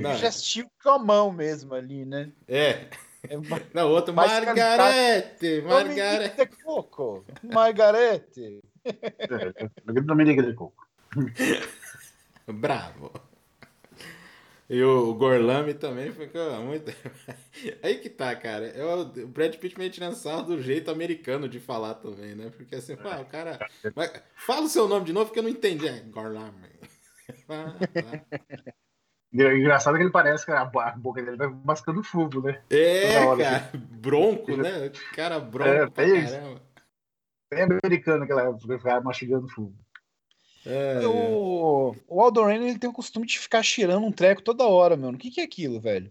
Não, 0.00 0.14
Já 0.14 0.28
assistiu 0.28 0.70
com 0.82 0.90
a 0.90 0.98
mão 0.98 1.32
mesmo 1.32 1.74
ali, 1.74 2.04
né? 2.04 2.30
É. 2.46 2.86
É 3.28 3.36
Não, 3.74 3.90
outro, 3.90 4.14
Mais 4.14 4.30
Margarete! 4.44 5.60
Margarete! 5.62 6.36
de 6.36 6.46
Coco. 6.62 7.24
Margarete. 7.42 8.60
Dominique 10.04 10.42
de 10.42 10.54
Coco. 10.54 10.86
Bravo. 12.46 13.12
E 14.68 14.82
o 14.82 15.14
Gorlami 15.14 15.74
também 15.74 16.10
ficou 16.12 16.60
muito. 16.64 16.90
Aí 17.82 17.98
que 17.98 18.08
tá, 18.10 18.34
cara. 18.34 18.66
É 18.66 18.84
o 18.84 19.04
Brad 19.28 19.54
Pitt 19.56 19.78
meio 19.78 19.90
tirando 19.90 20.14
sarro 20.16 20.42
do 20.42 20.60
jeito 20.60 20.90
americano 20.90 21.48
de 21.48 21.60
falar 21.60 21.94
também, 21.94 22.34
né? 22.34 22.50
Porque 22.56 22.74
assim, 22.74 22.96
pá, 22.96 23.18
o 23.18 23.24
cara. 23.26 23.58
Mas 23.94 24.12
fala 24.34 24.62
o 24.62 24.68
seu 24.68 24.88
nome 24.88 25.04
de 25.06 25.12
novo 25.12 25.32
que 25.32 25.38
eu 25.38 25.42
não 25.44 25.50
entendi. 25.50 25.86
É 25.88 26.00
Gorlami. 26.00 26.66
Ah, 27.48 27.74
tá. 27.92 28.38
Engraçado 29.32 29.96
que 29.96 30.02
ele 30.04 30.12
parece 30.12 30.44
que 30.46 30.52
a 30.52 30.64
bo- 30.64 30.78
a 30.78 30.92
boca 30.92 31.20
dele 31.20 31.36
vai 31.36 31.48
mascando 31.64 32.00
fumo, 32.04 32.40
né? 32.40 32.62
É, 32.70 33.14
cara. 33.36 33.70
Bronco, 33.74 34.56
né? 34.56 34.90
Cara 35.12 35.40
bronco 35.40 36.00
É, 36.00 36.04
é 36.04 36.18
isso. 36.18 36.32
caramba. 36.34 36.62
É 37.50 37.62
americano 37.62 38.24
aquela 38.24 38.42
época, 38.42 38.66
vai 38.66 38.78
ficar 38.78 39.00
mastigando 39.02 39.48
fumo. 39.48 39.74
É, 40.64 41.02
é. 41.02 41.06
O, 41.06 41.94
o 42.08 42.20
Aldo 42.20 42.42
Rain, 42.42 42.64
ele 42.68 42.78
tem 42.78 42.90
o 42.90 42.92
costume 42.92 43.24
de 43.26 43.38
ficar 43.38 43.62
cheirando 43.62 44.04
um 44.04 44.10
treco 44.12 44.42
toda 44.42 44.66
hora, 44.66 44.96
mano. 44.96 45.16
O 45.16 45.18
que, 45.20 45.30
que 45.30 45.40
é 45.40 45.44
aquilo, 45.44 45.80
velho? 45.80 46.10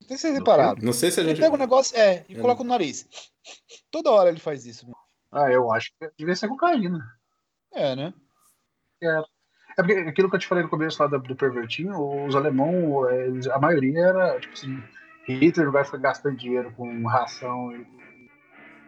Não 0.00 0.08
sei 0.08 0.16
se 0.16 0.22
vocês 0.22 0.34
repararam. 0.38 0.78
Não 0.82 0.92
sei 0.92 1.10
se 1.10 1.20
a 1.20 1.22
Ele 1.22 1.30
gente. 1.30 1.40
pega 1.40 1.54
um 1.54 1.58
negócio, 1.58 1.96
é, 1.98 2.24
e 2.28 2.34
Eu 2.34 2.40
coloca 2.40 2.62
no 2.62 2.70
nariz. 2.70 3.06
Toda 3.90 4.10
hora 4.10 4.30
ele 4.30 4.40
faz 4.40 4.64
isso. 4.64 4.86
mano. 4.86 4.96
Ah, 5.30 5.50
eu 5.52 5.70
acho 5.70 5.92
que 6.00 6.10
devia 6.16 6.34
ser 6.34 6.48
cocaína. 6.48 7.00
É, 7.74 7.94
né? 7.94 8.14
É 9.02 9.22
porque 9.76 9.92
aquilo 9.92 10.30
que 10.30 10.36
eu 10.36 10.40
te 10.40 10.46
falei 10.46 10.64
no 10.64 10.70
começo 10.70 11.00
lá 11.02 11.08
do, 11.08 11.18
do 11.18 11.36
pervertinho, 11.36 12.26
os 12.26 12.34
alemão, 12.34 13.08
eles- 13.10 13.46
a 13.48 13.58
maioria 13.58 14.00
era, 14.06 14.40
tipo 14.40 14.54
assim, 14.54 14.82
Hitler 15.26 15.70
vai 15.70 15.84
ficar 15.84 15.98
gastando 15.98 16.36
dinheiro 16.36 16.72
com 16.72 17.06
ração 17.06 17.70
e 17.76 17.86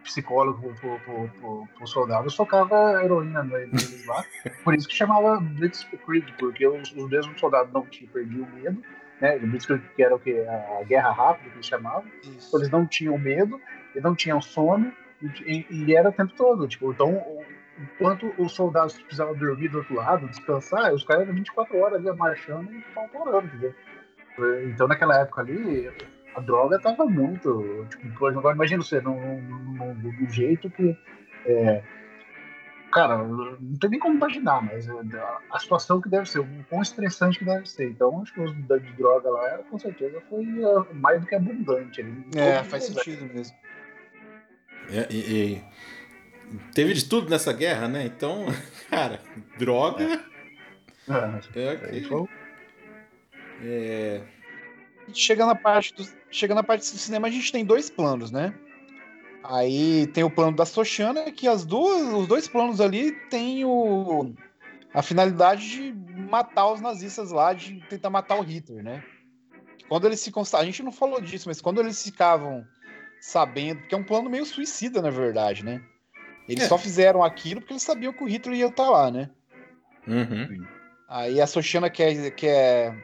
psicólogo 0.03 0.73
pro, 0.79 0.99
pro, 0.99 1.29
pro, 1.29 1.67
pro 1.75 1.87
soldado, 1.87 2.29
socava 2.29 3.03
heroína 3.03 3.43
neles 3.43 4.05
lá. 4.05 4.23
Por 4.63 4.73
isso 4.75 4.87
que 4.87 4.95
chamava 4.95 5.39
Blitzkrieg, 5.39 6.33
porque 6.37 6.67
os, 6.67 6.91
os 6.91 7.09
mesmos 7.09 7.39
soldados 7.39 7.71
não 7.73 7.85
tinham 7.85 8.11
perdido 8.11 8.43
o 8.43 8.55
medo, 8.55 8.81
né? 9.19 9.37
Blitzkrieg 9.39 9.83
que 9.95 10.03
era 10.03 10.15
o 10.15 10.19
que? 10.19 10.39
A 10.39 10.83
guerra 10.83 11.11
rápida 11.11 11.49
que 11.49 11.55
eles 11.55 11.65
chamavam. 11.65 12.05
Isso. 12.23 12.55
Eles 12.57 12.69
não 12.69 12.85
tinham 12.85 13.17
medo, 13.17 13.59
eles 13.93 14.03
não 14.03 14.15
tinham 14.15 14.41
sono, 14.41 14.91
e, 15.45 15.65
e 15.69 15.95
era 15.95 16.09
o 16.09 16.13
tempo 16.13 16.33
todo. 16.35 16.67
Tipo, 16.67 16.91
então, 16.91 17.23
enquanto 17.77 18.33
os 18.37 18.53
soldados 18.53 18.99
precisavam 18.99 19.35
dormir 19.35 19.69
do 19.69 19.79
outro 19.79 19.95
lado, 19.95 20.27
descansar, 20.27 20.93
os 20.93 21.03
caras 21.03 21.23
eram 21.23 21.33
24 21.35 21.77
horas 21.77 22.05
ali 22.05 22.17
marchando 22.17 22.73
e 22.73 22.81
pautorando, 22.93 23.47
entendeu? 23.47 23.73
Então, 24.65 24.87
naquela 24.87 25.19
época 25.19 25.41
ali, 25.41 25.91
a 26.35 26.39
droga 26.39 26.79
tava 26.79 27.05
muito. 27.05 27.85
Tipo, 27.89 28.27
agora 28.27 28.55
imagina 28.55 28.83
você, 28.83 29.01
num, 29.01 29.41
num, 29.41 29.59
num- 29.93 29.93
num 30.19 30.29
jeito 30.29 30.69
que. 30.69 30.95
é, 31.45 31.83
cara, 32.91 33.17
não 33.23 33.77
tem 33.79 33.89
nem 33.89 33.99
como 33.99 34.15
imaginar, 34.15 34.61
mas 34.61 34.87
é, 34.87 34.91
a 35.51 35.59
situação 35.59 36.01
que 36.01 36.09
deve 36.09 36.29
ser, 36.29 36.39
o 36.39 36.47
quão 36.69 36.81
estressante 36.81 37.39
que 37.39 37.45
deve 37.45 37.65
ser. 37.69 37.89
Então, 37.89 38.21
acho 38.21 38.33
que 38.33 38.39
o 38.39 38.43
uso 38.43 38.55
de 38.55 38.93
droga 38.93 39.29
lá, 39.29 39.47
era, 39.47 39.63
com 39.63 39.77
certeza, 39.79 40.21
foi 40.29 40.43
é, 40.43 40.93
mais 40.95 41.21
do 41.21 41.27
que 41.27 41.35
abundante. 41.35 42.01
É, 42.35 42.63
faz 42.63 42.83
sentido 42.85 43.25
mesmo. 43.33 43.55
É, 44.89 45.07
e, 45.09 45.53
e 45.55 45.61
teve 46.73 46.93
de 46.93 47.07
tudo 47.07 47.29
nessa 47.29 47.53
guerra, 47.53 47.87
né? 47.87 48.05
Então, 48.05 48.45
cara, 48.89 49.21
droga 49.57 50.03
é 51.87 51.97
É, 51.97 52.01
foi- 52.03 52.27
É, 53.63 54.21
Chega 55.13 55.45
na 55.45 55.55
parte 55.55 55.93
do, 55.93 56.07
chega 56.29 56.55
na 56.55 56.63
parte 56.63 56.81
do 56.91 56.97
cinema, 56.97 57.27
a 57.27 57.31
gente 57.31 57.51
tem 57.51 57.65
dois 57.65 57.89
planos, 57.89 58.31
né? 58.31 58.53
Aí 59.43 60.07
tem 60.07 60.23
o 60.23 60.29
plano 60.29 60.55
da 60.55 60.65
Sochana, 60.65 61.31
que 61.31 61.47
as 61.47 61.65
duas, 61.65 62.13
os 62.13 62.27
dois 62.27 62.47
planos 62.47 62.79
ali 62.79 63.11
tem 63.29 63.65
o, 63.65 64.33
a 64.93 65.01
finalidade 65.01 65.67
de 65.67 65.93
matar 66.29 66.71
os 66.71 66.79
nazistas 66.79 67.31
lá, 67.31 67.51
de 67.53 67.81
tentar 67.89 68.09
matar 68.09 68.37
o 68.37 68.41
Hitler, 68.43 68.83
né? 68.83 69.03
Quando 69.89 70.05
eles 70.05 70.19
se 70.19 70.31
consta- 70.31 70.59
a 70.59 70.63
gente 70.65 70.83
não 70.83 70.91
falou 70.91 71.19
disso, 71.19 71.49
mas 71.49 71.59
quando 71.59 71.81
eles 71.81 72.01
ficavam 72.03 72.65
sabendo, 73.19 73.79
porque 73.81 73.95
é 73.95 73.97
um 73.97 74.03
plano 74.03 74.29
meio 74.29 74.45
suicida, 74.45 75.01
na 75.01 75.09
verdade, 75.09 75.65
né? 75.65 75.81
Eles 76.47 76.63
É. 76.63 76.67
só 76.67 76.77
fizeram 76.77 77.23
aquilo 77.23 77.61
porque 77.61 77.73
eles 77.73 77.83
sabiam 77.83 78.13
que 78.13 78.23
o 78.23 78.27
Hitler 78.27 78.59
ia 78.59 78.67
estar 78.67 78.89
lá, 78.89 79.11
né? 79.11 79.29
uhum. 80.07 80.65
Aí 81.09 81.41
a 81.41 81.45
Sochana 81.47 81.89
quer, 81.89 82.31
quer 82.31 82.95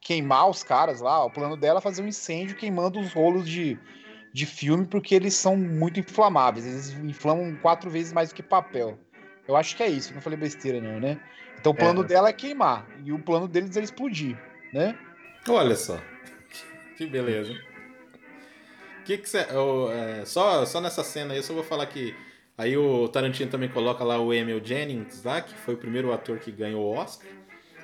queimar 0.00 0.48
os 0.48 0.62
caras 0.62 1.00
lá. 1.00 1.24
O 1.24 1.30
plano 1.30 1.56
dela 1.56 1.78
é 1.78 1.82
fazer 1.82 2.02
um 2.02 2.06
incêndio 2.08 2.56
queimando 2.56 2.98
os 3.00 3.12
rolos 3.12 3.48
de, 3.48 3.78
de 4.32 4.46
filme 4.46 4.86
porque 4.86 5.14
eles 5.14 5.34
são 5.34 5.56
muito 5.56 6.00
inflamáveis. 6.00 6.66
Eles 6.66 6.90
inflamam 7.04 7.56
quatro 7.56 7.90
vezes 7.90 8.12
mais 8.12 8.30
do 8.30 8.34
que 8.34 8.42
papel. 8.42 8.98
Eu 9.46 9.56
acho 9.56 9.76
que 9.76 9.82
é 9.82 9.88
isso, 9.88 10.14
não 10.14 10.20
falei 10.20 10.38
besteira 10.38 10.80
não, 10.80 11.00
né? 11.00 11.20
Então 11.58 11.72
o 11.72 11.74
plano 11.74 12.02
É. 12.02 12.06
dela 12.06 12.28
é 12.28 12.32
queimar 12.32 12.86
e 13.04 13.12
o 13.12 13.18
plano 13.18 13.46
deles 13.48 13.76
é 13.76 13.80
explodir, 13.82 14.36
né? 14.72 14.98
Olha 15.48 15.76
só. 15.76 15.98
Que 16.96 17.06
beleza. 17.06 17.52
Que 19.04 19.18
que 19.18 19.28
cê, 19.28 19.38
é, 19.38 20.24
só, 20.24 20.64
só 20.64 20.80
nessa 20.80 21.02
cena 21.02 21.32
aí, 21.32 21.38
eu 21.38 21.42
só 21.42 21.52
vou 21.54 21.64
falar 21.64 21.86
que. 21.86 22.14
Aí 22.56 22.76
o 22.76 23.08
Tarantino 23.08 23.50
também 23.50 23.68
coloca 23.68 24.04
lá 24.04 24.20
o 24.20 24.32
Emil 24.32 24.60
Jennings 24.62 25.24
lá, 25.24 25.40
que 25.40 25.54
foi 25.54 25.74
o 25.74 25.78
primeiro 25.78 26.12
ator 26.12 26.38
que 26.38 26.52
ganhou 26.52 26.84
o 26.84 26.96
Oscar. 26.96 27.26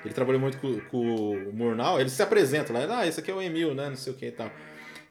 Ele 0.05 0.13
trabalhou 0.13 0.39
muito 0.39 0.57
com, 0.57 0.79
com 0.81 1.33
o 1.49 1.53
Murnau. 1.53 1.99
Ele 1.99 2.09
se 2.09 2.21
apresenta 2.21 2.71
lá, 2.71 2.99
ah, 2.99 3.07
esse 3.07 3.19
aqui 3.19 3.29
é 3.31 3.33
o 3.33 3.41
Emil, 3.41 3.73
né? 3.73 3.89
Não 3.89 3.95
sei 3.95 4.13
o 4.13 4.15
que 4.15 4.27
e 4.27 4.31
tal. 4.31 4.49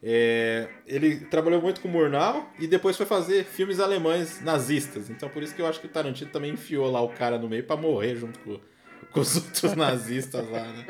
É, 0.02 0.68
ele 0.86 1.16
trabalhou 1.26 1.60
muito 1.60 1.80
com 1.80 1.88
o 1.88 1.90
Murnau 1.90 2.48
e 2.58 2.66
depois 2.68 2.96
foi 2.96 3.04
fazer 3.04 3.44
filmes 3.44 3.80
alemães 3.80 4.40
nazistas. 4.40 5.10
Então 5.10 5.28
por 5.28 5.42
isso 5.42 5.54
que 5.54 5.60
eu 5.60 5.66
acho 5.66 5.80
que 5.80 5.86
o 5.86 5.90
Tarantino 5.90 6.30
também 6.30 6.52
enfiou 6.52 6.90
lá 6.90 7.00
o 7.00 7.08
cara 7.08 7.36
no 7.38 7.48
meio 7.48 7.64
pra 7.64 7.76
morrer 7.76 8.14
junto 8.16 8.38
com, 8.40 8.60
com 9.12 9.20
os 9.20 9.36
outros 9.36 9.74
nazistas 9.74 10.48
lá, 10.48 10.62
né? 10.64 10.86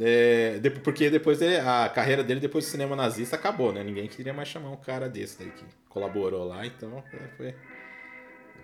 É, 0.00 0.60
porque 0.82 1.08
depois 1.08 1.40
ele- 1.40 1.56
a 1.56 1.88
carreira 1.88 2.22
dele 2.24 2.40
depois 2.40 2.64
do 2.64 2.68
cinema 2.70 2.96
nazista 2.96 3.36
acabou, 3.36 3.72
né? 3.72 3.82
Ninguém 3.82 4.08
queria 4.08 4.34
mais 4.34 4.48
chamar 4.48 4.70
um 4.70 4.76
cara 4.76 5.08
desse 5.08 5.38
daí 5.38 5.50
que 5.50 5.64
colaborou 5.88 6.44
lá, 6.44 6.66
então 6.66 7.02
é, 7.12 7.36
foi 7.36 7.54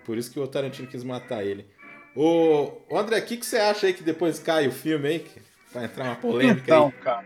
por 0.05 0.17
isso 0.17 0.31
que 0.31 0.39
o 0.39 0.47
Tarantino 0.47 0.87
quis 0.87 1.03
matar 1.03 1.43
ele. 1.43 1.65
Ô 2.15 2.81
André, 2.91 3.19
o 3.19 3.25
que, 3.25 3.37
que 3.37 3.45
você 3.45 3.57
acha 3.57 3.87
aí 3.87 3.93
que 3.93 4.03
depois 4.03 4.39
cai 4.39 4.67
o 4.67 4.71
filme 4.71 5.07
aí? 5.07 5.19
Que 5.19 5.41
vai 5.73 5.85
entrar 5.85 6.03
uma 6.05 6.15
polêmica 6.15 6.61
Então, 6.61 6.87
aí? 6.87 6.91
cara, 7.03 7.25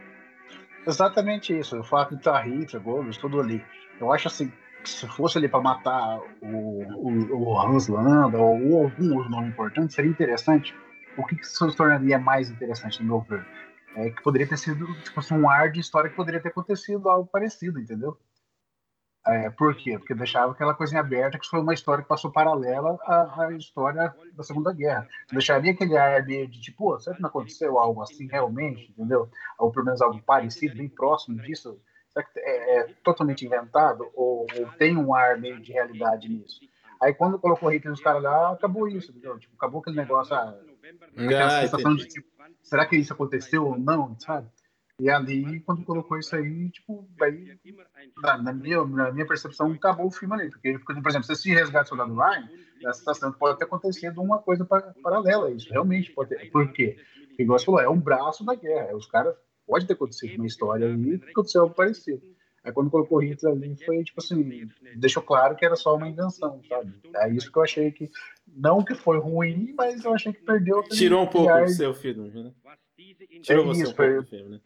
exatamente 0.85 1.57
isso. 1.57 1.79
O 1.79 1.83
fato 1.83 2.11
de 2.11 2.21
estar 2.21 2.41
Hitler, 2.41 2.81
Goebbels, 2.81 3.17
tudo 3.17 3.39
ali. 3.39 3.63
Eu 3.99 4.11
acho 4.11 4.27
assim, 4.27 4.51
que 4.83 4.89
se 4.89 5.07
fosse 5.07 5.37
ali 5.37 5.47
para 5.47 5.59
matar 5.59 6.19
o, 6.41 6.47
o, 6.47 7.35
o 7.35 7.59
Hans 7.59 7.87
Landa 7.87 8.37
ou, 8.37 8.83
algum 8.83 9.15
outro 9.15 9.29
nome 9.29 9.47
importante, 9.47 9.93
seria 9.93 10.11
interessante. 10.11 10.75
O 11.17 11.25
que, 11.25 11.35
que 11.35 11.47
se 11.47 11.75
tornaria 11.75 12.19
mais 12.19 12.49
interessante, 12.49 13.01
no 13.01 13.07
meu 13.07 13.21
ver? 13.21 13.45
É 13.95 14.09
que 14.09 14.21
poderia 14.21 14.47
ter 14.47 14.57
sido 14.57 14.85
tipo, 15.01 15.19
assim, 15.19 15.33
um 15.33 15.49
ar 15.49 15.71
de 15.71 15.79
história 15.79 16.09
que 16.09 16.15
poderia 16.15 16.41
ter 16.41 16.49
acontecido 16.49 17.09
algo 17.09 17.27
parecido, 17.31 17.79
entendeu? 17.79 18.17
É, 19.27 19.49
por 19.49 19.75
quê? 19.75 19.97
Porque 19.97 20.13
deixava 20.13 20.51
aquela 20.51 20.75
coisinha 20.75 21.01
aberta 21.01 21.39
que 21.39 21.47
foi 21.47 21.59
uma 21.59 21.73
história 21.73 22.03
que 22.03 22.07
passou 22.07 22.31
paralela 22.31 22.95
à, 23.03 23.45
à 23.45 23.51
história 23.53 24.13
da 24.33 24.43
Segunda 24.43 24.71
Guerra. 24.71 25.07
Deixaria 25.31 25.71
aquele 25.71 25.97
ar 25.97 26.23
meio 26.23 26.47
de 26.47 26.61
tipo, 26.61 26.77
"Pô, 26.91 26.99
será 26.99 27.15
que 27.15 27.21
não 27.23 27.29
aconteceu 27.29 27.79
algo 27.79 28.03
assim 28.03 28.27
realmente, 28.27 28.91
entendeu? 28.91 29.27
Ou 29.57 29.71
pelo 29.71 29.85
menos 29.85 30.01
algo 30.01 30.21
parecido, 30.21 30.75
bem 30.77 30.87
próximo 30.87 31.39
disso? 31.41 31.79
Será 32.09 32.23
que 32.23 32.39
é, 32.39 32.77
é 32.79 32.83
totalmente 33.03 33.43
inventado? 33.45 34.07
Ou, 34.13 34.45
ou 34.59 34.67
tem 34.77 34.95
um 34.95 35.13
ar 35.15 35.39
meio 35.39 35.59
de 35.59 35.71
realidade 35.73 36.29
nisso? 36.29 36.59
Aí 37.01 37.11
quando 37.13 37.39
colocou 37.39 37.69
Hitler 37.69 37.91
nos 37.91 38.01
caras 38.01 38.21
lá, 38.21 38.51
acabou 38.51 38.87
isso, 38.87 39.09
entendeu? 39.11 39.37
Tipo, 39.39 39.55
acabou 39.57 39.81
aquele 39.81 39.97
negócio, 39.97 40.35
ah, 40.35 40.55
aquela 41.17 41.45
Ah, 41.47 41.61
sensação 41.61 41.91
entendi. 41.93 42.07
de 42.07 42.13
tipo, 42.13 42.27
será 42.61 42.85
que 42.85 42.95
isso 42.95 43.11
aconteceu 43.11 43.65
ou 43.65 43.77
não, 43.77 44.17
sabe? 44.19 44.47
E 44.99 45.09
ali, 45.09 45.59
quando 45.61 45.83
colocou 45.83 46.17
isso 46.17 46.35
aí, 46.35 46.69
tipo, 46.69 47.07
aí, 47.21 47.57
na, 48.21 48.37
na 48.41 48.53
minha, 48.53 48.83
na 48.85 49.11
minha 49.11 49.27
percepção, 49.27 49.71
acabou 49.73 50.07
o 50.07 50.11
filme 50.11 50.35
ali. 50.35 50.49
Porque, 50.49 50.79
por 50.79 51.09
exemplo, 51.09 51.23
se 51.25 51.33
esse 51.33 51.49
resgate 51.53 51.85
do 51.85 51.89
soldado 51.89 52.15
Ryan, 52.15 52.49
a 52.85 52.93
situação 52.93 53.31
pode 53.33 53.57
ter 53.59 53.65
acontecido 53.65 54.21
uma 54.21 54.39
coisa 54.39 54.63
pa- 54.63 54.93
paralela 55.03 55.47
a 55.47 55.51
isso. 55.51 55.69
Realmente 55.69 56.11
pode 56.13 56.29
ter. 56.29 56.49
Por 56.49 56.71
quê? 56.71 56.97
Porque, 57.27 57.43
igual 57.43 57.59
você 57.59 57.65
falou, 57.65 57.81
é 57.81 57.89
um 57.89 57.99
braço 57.99 58.45
da 58.45 58.55
guerra. 58.55 58.95
Os 58.95 59.05
caras, 59.05 59.35
pode 59.67 59.85
ter 59.85 59.93
acontecido 59.93 60.37
uma 60.37 60.47
história 60.47 60.87
ali 60.87 61.19
que 61.19 61.29
aconteceu 61.31 61.63
algo 61.63 61.75
parecido. 61.75 62.21
Aí 62.63 62.71
quando 62.71 62.89
colocou 62.89 63.19
Hitler 63.19 63.53
ali, 63.53 63.75
foi 63.85 64.03
tipo 64.03 64.19
assim, 64.19 64.67
deixou 64.95 65.21
claro 65.21 65.55
que 65.55 65.63
era 65.63 65.75
só 65.75 65.95
uma 65.95 66.07
invenção, 66.07 66.61
sabe? 66.67 66.93
É 67.15 67.29
isso 67.29 67.51
que 67.51 67.59
eu 67.59 67.63
achei 67.63 67.91
que, 67.91 68.09
não 68.47 68.83
que 68.83 68.95
foi 68.95 69.19
ruim, 69.19 69.75
mas 69.77 70.03
eu 70.03 70.13
achei 70.13 70.33
que 70.33 70.41
perdeu. 70.41 70.81
Tirou 70.83 71.23
um 71.23 71.27
pouco 71.27 71.59
do 71.59 71.69
seu 71.69 71.93
filme, 71.93 72.31
né? 72.31 72.51
Tirou 73.41 73.63
É 73.63 73.67
você 73.67 73.81
isso, 73.83 73.91
um 73.91 73.95
pouco 73.95 74.13
foi- 74.13 74.23
filme, 74.25 74.49
né? 74.49 74.61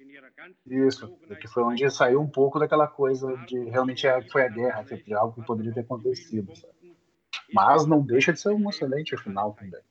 Isso, 0.88 1.12
que 1.42 1.48
foi 1.48 1.64
onde 1.64 1.90
saiu 1.90 2.22
um 2.22 2.28
pouco 2.30 2.60
daquela 2.60 2.88
coisa 2.88 3.36
de 3.48 3.58
realmente 3.70 4.08
é, 4.08 4.22
foi 4.30 4.44
a 4.44 4.48
guerra, 4.48 4.84
que 4.84 4.98
foi 4.98 5.14
algo 5.14 5.34
que 5.34 5.46
poderia 5.48 5.74
ter 5.74 5.82
acontecido. 5.82 6.56
sabe? 6.56 6.74
Mas 7.52 7.86
não 7.86 8.02
deixa 8.02 8.32
de 8.32 8.40
ser 8.40 8.50
um 8.50 8.70
excelente 8.70 9.18
final 9.18 9.54
também. 9.54 9.82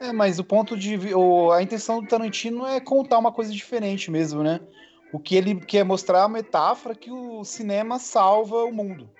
É, 0.00 0.12
mas 0.12 0.38
o 0.38 0.44
ponto 0.44 0.76
de. 0.76 0.96
vi- 0.96 1.14
o- 1.14 1.50
a 1.50 1.62
intenção 1.62 2.00
do 2.00 2.06
Tarantino 2.08 2.66
é 2.66 2.80
contar 2.80 3.18
uma 3.18 3.32
coisa 3.32 3.52
diferente 3.52 4.10
mesmo, 4.10 4.42
né? 4.42 4.60
O 5.12 5.18
que 5.18 5.34
ele 5.34 5.54
quer 5.60 5.84
mostrar 5.84 6.20
é 6.20 6.22
a 6.22 6.28
metáfora 6.28 6.94
que 6.94 7.10
o 7.10 7.42
cinema 7.44 7.98
salva 7.98 8.64
o 8.64 8.72
mundo. 8.72 9.10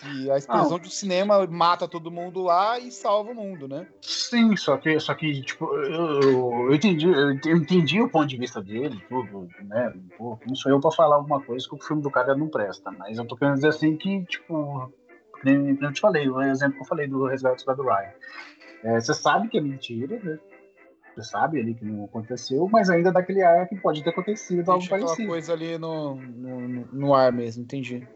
Que 0.00 0.30
a 0.30 0.36
explosão 0.36 0.78
do 0.78 0.90
cinema 0.90 1.46
mata 1.46 1.88
todo 1.88 2.10
mundo 2.10 2.42
lá 2.42 2.78
e 2.78 2.90
salva 2.90 3.30
o 3.30 3.34
mundo, 3.34 3.66
né? 3.66 3.86
Sim, 4.02 4.54
só 4.56 4.76
que, 4.76 4.98
só 5.00 5.14
que 5.14 5.40
tipo, 5.42 5.64
eu, 5.74 6.66
eu, 6.68 6.74
entendi, 6.74 7.06
eu 7.06 7.56
entendi 7.56 8.00
o 8.02 8.08
ponto 8.10 8.26
de 8.26 8.36
vista 8.36 8.62
dele, 8.62 8.96
tudo, 9.08 9.48
né? 9.60 9.92
Pô, 10.18 10.38
não 10.46 10.54
sou 10.54 10.70
eu 10.70 10.80
pra 10.80 10.90
falar 10.90 11.16
alguma 11.16 11.40
coisa 11.40 11.66
que 11.68 11.74
o 11.74 11.82
filme 11.82 12.02
do 12.02 12.10
cara 12.10 12.36
não 12.36 12.48
presta, 12.48 12.90
mas 12.92 13.16
eu 13.16 13.26
tô 13.26 13.36
querendo 13.36 13.54
dizer 13.54 13.68
assim 13.68 13.96
que, 13.96 14.24
tipo, 14.26 14.92
nem, 15.42 15.78
eu 15.80 15.92
te 15.92 16.00
falei, 16.00 16.28
o 16.28 16.42
exemplo 16.42 16.74
que 16.76 16.82
eu 16.82 16.88
falei 16.88 17.08
do 17.08 17.26
Resgate 17.26 17.64
do 17.64 17.82
Ryan. 17.82 18.12
É, 18.84 19.00
você 19.00 19.14
sabe 19.14 19.48
que 19.48 19.56
é 19.58 19.60
mentira, 19.60 20.20
né? 20.22 20.38
Você 21.14 21.30
sabe 21.30 21.58
ali 21.58 21.74
que 21.74 21.84
não 21.86 22.04
aconteceu, 22.04 22.68
mas 22.70 22.90
ainda 22.90 23.10
dá 23.10 23.20
aquele 23.20 23.42
ar 23.42 23.66
que 23.66 23.76
pode 23.76 24.04
ter 24.04 24.10
acontecido 24.10 24.68
algo 24.70 24.80
Deixa 24.80 24.94
aquela 24.94 25.06
parecido. 25.08 25.28
coisa 25.28 25.52
ali 25.54 25.78
no, 25.78 26.14
no- 26.16 26.88
no 26.92 27.14
ar 27.14 27.32
mesmo, 27.32 27.62
entendi. 27.62 28.06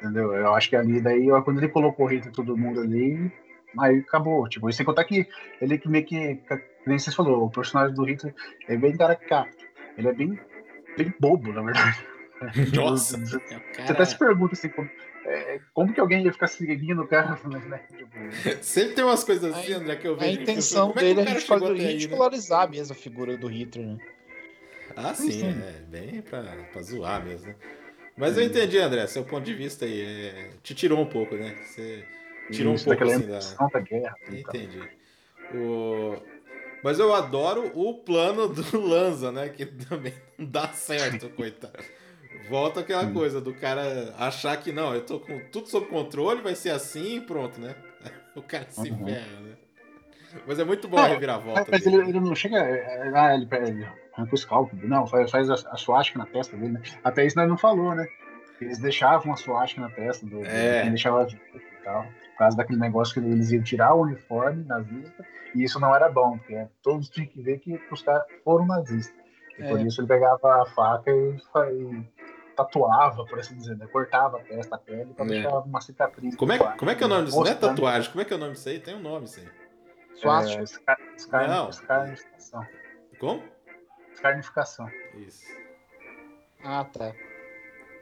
Entendeu? 0.00 0.32
Eu 0.32 0.54
acho 0.54 0.68
que 0.70 0.76
ali, 0.76 1.00
daí, 1.00 1.26
quando 1.44 1.58
ele 1.58 1.68
colocou 1.68 2.06
o 2.06 2.08
Hitler 2.08 2.32
todo 2.32 2.56
mundo 2.56 2.80
ali, 2.80 3.30
aí 3.78 3.98
acabou. 3.98 4.48
Tipo, 4.48 4.68
e 4.68 4.72
sem 4.72 4.86
contar 4.86 5.04
que 5.04 5.26
ele 5.60 5.76
que 5.78 5.88
meio 5.88 6.04
que, 6.04 6.36
que 6.36 6.60
nem 6.86 6.98
você 6.98 7.10
falou, 7.10 7.44
o 7.46 7.50
personagem 7.50 7.94
do 7.94 8.04
Hitler 8.04 8.34
é 8.68 8.76
bem 8.76 8.96
caricato. 8.96 9.56
Ele 9.96 10.08
é 10.08 10.12
bem, 10.12 10.38
bem 10.96 11.12
bobo, 11.18 11.52
na 11.52 11.62
verdade. 11.62 12.04
Nossa, 12.74 13.18
Você 13.18 13.40
cara. 13.40 13.92
até 13.92 14.04
se 14.04 14.16
pergunta 14.16 14.54
assim, 14.54 14.68
como, 14.68 14.88
é, 15.24 15.60
como 15.74 15.92
que 15.92 15.98
alguém 16.00 16.24
ia 16.24 16.32
ficar 16.32 16.46
seguindo 16.46 17.02
o 17.02 17.08
cara, 17.08 17.36
né? 17.68 17.80
Tipo, 17.96 18.62
Sempre 18.62 18.94
tem 18.94 19.04
umas 19.04 19.24
coisas 19.24 19.52
assim, 19.52 19.72
André, 19.72 19.96
que 19.96 20.06
eu 20.06 20.14
A 20.14 20.18
vejo. 20.18 20.32
que 20.32 20.38
eu 20.38 20.42
intenção 20.44 20.88
como 20.88 21.00
é 21.00 21.02
que 21.02 21.14
dele 21.14 21.28
o 21.28 21.32
é 21.32 21.36
a 21.36 21.40
fazer 21.40 21.64
até 21.64 21.72
aí, 21.72 21.78
né? 21.78 21.88
ridicularizar 21.90 22.70
mesmo 22.70 22.92
a 22.92 22.96
figura 22.96 23.36
do 23.36 23.48
Hitler, 23.48 23.86
né? 23.88 23.98
Ah, 24.96 25.12
sim, 25.14 25.42
é 25.44 25.80
bem 25.88 26.22
pra, 26.22 26.42
pra 26.72 26.82
zoar 26.82 27.24
mesmo, 27.24 27.48
né? 27.48 27.56
Mas 28.18 28.36
eu 28.36 28.42
entendi, 28.42 28.78
André, 28.78 29.06
seu 29.06 29.24
ponto 29.24 29.44
de 29.44 29.54
vista 29.54 29.84
aí. 29.84 30.00
é, 30.02 30.50
Te 30.62 30.74
tirou 30.74 30.98
um 31.00 31.06
pouco, 31.06 31.36
né? 31.36 31.54
Você 31.62 32.04
tirou 32.50 32.74
isso, 32.74 32.90
um 32.90 32.96
pouco 32.96 33.04
assim 33.04 33.26
da. 33.26 33.68
da 33.68 33.80
guerra. 33.80 34.16
tal. 34.26 34.34
Entendi. 34.34 34.88
O... 35.54 36.16
Mas 36.82 36.98
eu 36.98 37.14
adoro 37.14 37.70
o 37.74 37.94
plano 37.94 38.48
do 38.48 38.62
Lanza, 38.80 39.32
né? 39.32 39.48
Que 39.48 39.66
também 39.66 40.12
não 40.38 40.46
dá 40.46 40.68
certo, 40.68 41.28
coitado. 41.30 41.82
Volta 42.48 42.80
aquela 42.80 43.10
coisa 43.12 43.40
do 43.40 43.52
cara 43.54 44.14
achar 44.18 44.56
que 44.56 44.72
não, 44.72 44.94
eu 44.94 45.04
tô 45.04 45.20
com 45.20 45.38
tudo 45.50 45.68
sob 45.68 45.86
controle, 45.86 46.40
vai 46.40 46.54
ser 46.54 46.70
assim 46.70 47.16
e 47.16 47.20
pronto, 47.20 47.60
né? 47.60 47.74
O 48.36 48.42
cara 48.42 48.66
se 48.70 48.88
Uhum. 48.90 49.04
ferra, 49.04 49.40
né? 49.40 49.56
Mas 50.46 50.58
é 50.60 50.64
muito 50.64 50.86
bom 50.86 50.98
a 50.98 51.06
É, 51.08 51.12
reviravolta. 51.12 51.66
Mas 51.70 51.82
dele. 51.82 51.96
ele, 51.96 52.08
ele 52.10 52.20
não 52.20 52.34
chega. 52.36 52.58
é, 52.58 53.10
Ah, 53.12 53.34
ele, 53.34 53.48
ele 53.50 53.86
arranca 54.18 54.34
os 54.34 54.44
cálculos. 54.44 54.88
Não, 54.88 55.06
faz, 55.06 55.30
faz 55.30 55.48
a, 55.50 55.54
a 55.54 55.76
suástica 55.76 56.18
na 56.18 56.26
testa 56.26 56.56
dele, 56.56 56.72
né? 56.72 56.82
Até 57.04 57.24
isso 57.24 57.36
nós 57.36 57.48
não 57.48 57.56
falou, 57.56 57.94
né? 57.94 58.06
Eles 58.60 58.78
deixavam 58.78 59.32
a 59.32 59.36
suástica 59.36 59.80
na 59.82 59.90
testa 59.90 60.26
do. 60.26 60.44
É. 60.44 60.80
Ele 60.80 60.90
deixava 60.90 61.26
e 61.30 61.84
tal. 61.84 62.02
Por 62.02 62.38
causa 62.38 62.56
daquele 62.56 62.78
negócio 62.78 63.14
que 63.14 63.20
eles 63.20 63.50
iam 63.50 63.62
tirar 63.62 63.94
o 63.94 64.02
uniforme 64.02 64.64
nazista. 64.64 65.24
E 65.54 65.62
isso 65.64 65.80
não 65.80 65.94
era 65.94 66.08
bom, 66.08 66.36
porque 66.38 66.66
todos 66.82 67.08
tinham 67.08 67.28
que 67.28 67.40
ver 67.40 67.58
que 67.58 67.80
os 67.90 68.02
caras 68.02 68.24
foram 68.44 68.66
nazistas. 68.66 69.16
E 69.58 69.62
por 69.68 69.78
É. 69.78 69.82
isso 69.82 70.00
ele 70.00 70.08
pegava 70.08 70.62
a 70.62 70.66
faca 70.66 71.10
e, 71.10 71.36
e 71.72 72.04
tatuava, 72.56 73.24
por 73.24 73.38
assim 73.38 73.56
dizer, 73.56 73.76
né? 73.76 73.86
Cortava 73.86 74.38
a 74.38 74.40
testa, 74.40 74.74
a 74.76 74.78
pele, 74.78 75.12
pra 75.14 75.24
É. 75.24 75.28
deixar 75.28 75.58
uma 75.60 75.80
cicatriz. 75.80 76.36
Como 76.36 76.52
é, 76.52 76.58
como 76.58 76.90
é 76.90 76.94
que 76.94 77.02
é 77.02 77.06
o 77.06 77.08
nome 77.08 77.24
disso? 77.26 77.38
Não 77.40 77.46
é 77.46 77.54
tatuagem, 77.54 78.10
como 78.10 78.22
é 78.22 78.24
que 78.24 78.32
é 78.32 78.36
o 78.36 78.40
nome 78.40 78.52
disso 78.52 78.68
aí? 78.68 78.78
Tem 78.80 78.94
um 78.94 79.00
nome 79.00 79.24
isso 79.26 79.40
aí. 79.40 79.48
Suástica. 80.16 80.62
É, 80.92 81.14
escar- 81.16 81.48
Não. 81.48 81.68
escarnificação. 81.70 82.66
Como? 83.20 83.42
Escarnificação. 84.22 84.90
Isso. 85.16 85.44
Ah, 86.64 86.84
tá. 86.84 87.12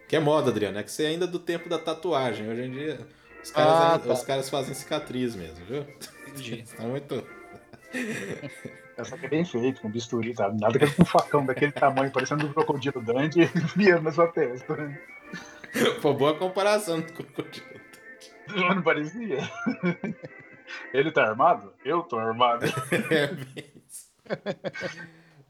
Que 0.08 0.16
é 0.16 0.18
moda, 0.20 0.50
Adriano, 0.50 0.78
é 0.78 0.82
que 0.82 0.90
você 0.90 1.04
é 1.04 1.08
ainda 1.08 1.26
do 1.26 1.38
tempo 1.38 1.68
da 1.68 1.78
tatuagem. 1.78 2.48
Hoje 2.48 2.62
em 2.62 2.70
dia, 2.70 3.06
os 3.42 3.50
caras, 3.50 3.72
Ah, 3.72 3.92
ainda- 3.92 4.06
tá. 4.06 4.12
os 4.14 4.22
caras 4.24 4.48
fazem 4.48 4.72
cicatriz 4.74 5.36
mesmo, 5.36 5.64
viu? 5.66 5.82
Entendi. 6.28 6.64
Tá 6.76 6.82
muito. 6.84 7.26
Essa 8.96 9.14
aqui 9.14 9.26
é 9.26 9.28
bem 9.28 9.44
feito, 9.44 9.82
com 9.82 9.90
bisturi, 9.90 10.32
tá? 10.34 10.50
Nada 10.52 10.78
que 10.78 10.90
com 10.94 11.02
um 11.02 11.06
facão 11.06 11.44
daquele 11.44 11.72
tamanho, 11.72 12.10
parecendo 12.10 12.46
um 12.46 12.52
crocodilo 12.52 13.02
Dante, 13.02 13.40
e 13.44 13.44
via 13.76 14.00
na 14.00 14.10
sua 14.10 14.28
testa. 14.28 14.74
Pô, 16.00 16.14
boa 16.14 16.34
comparação 16.38 17.02
com 17.02 17.08
o 17.10 17.12
crocodilo. 17.26 17.66
Não 18.48 18.80
parecia? 18.82 19.38
Ele 20.94 21.10
tá 21.12 21.24
armado? 21.28 21.74
Eu 21.84 22.02
tô 22.02 22.16
armado. 22.18 22.64
É 23.10 23.34
isso. 23.86 24.06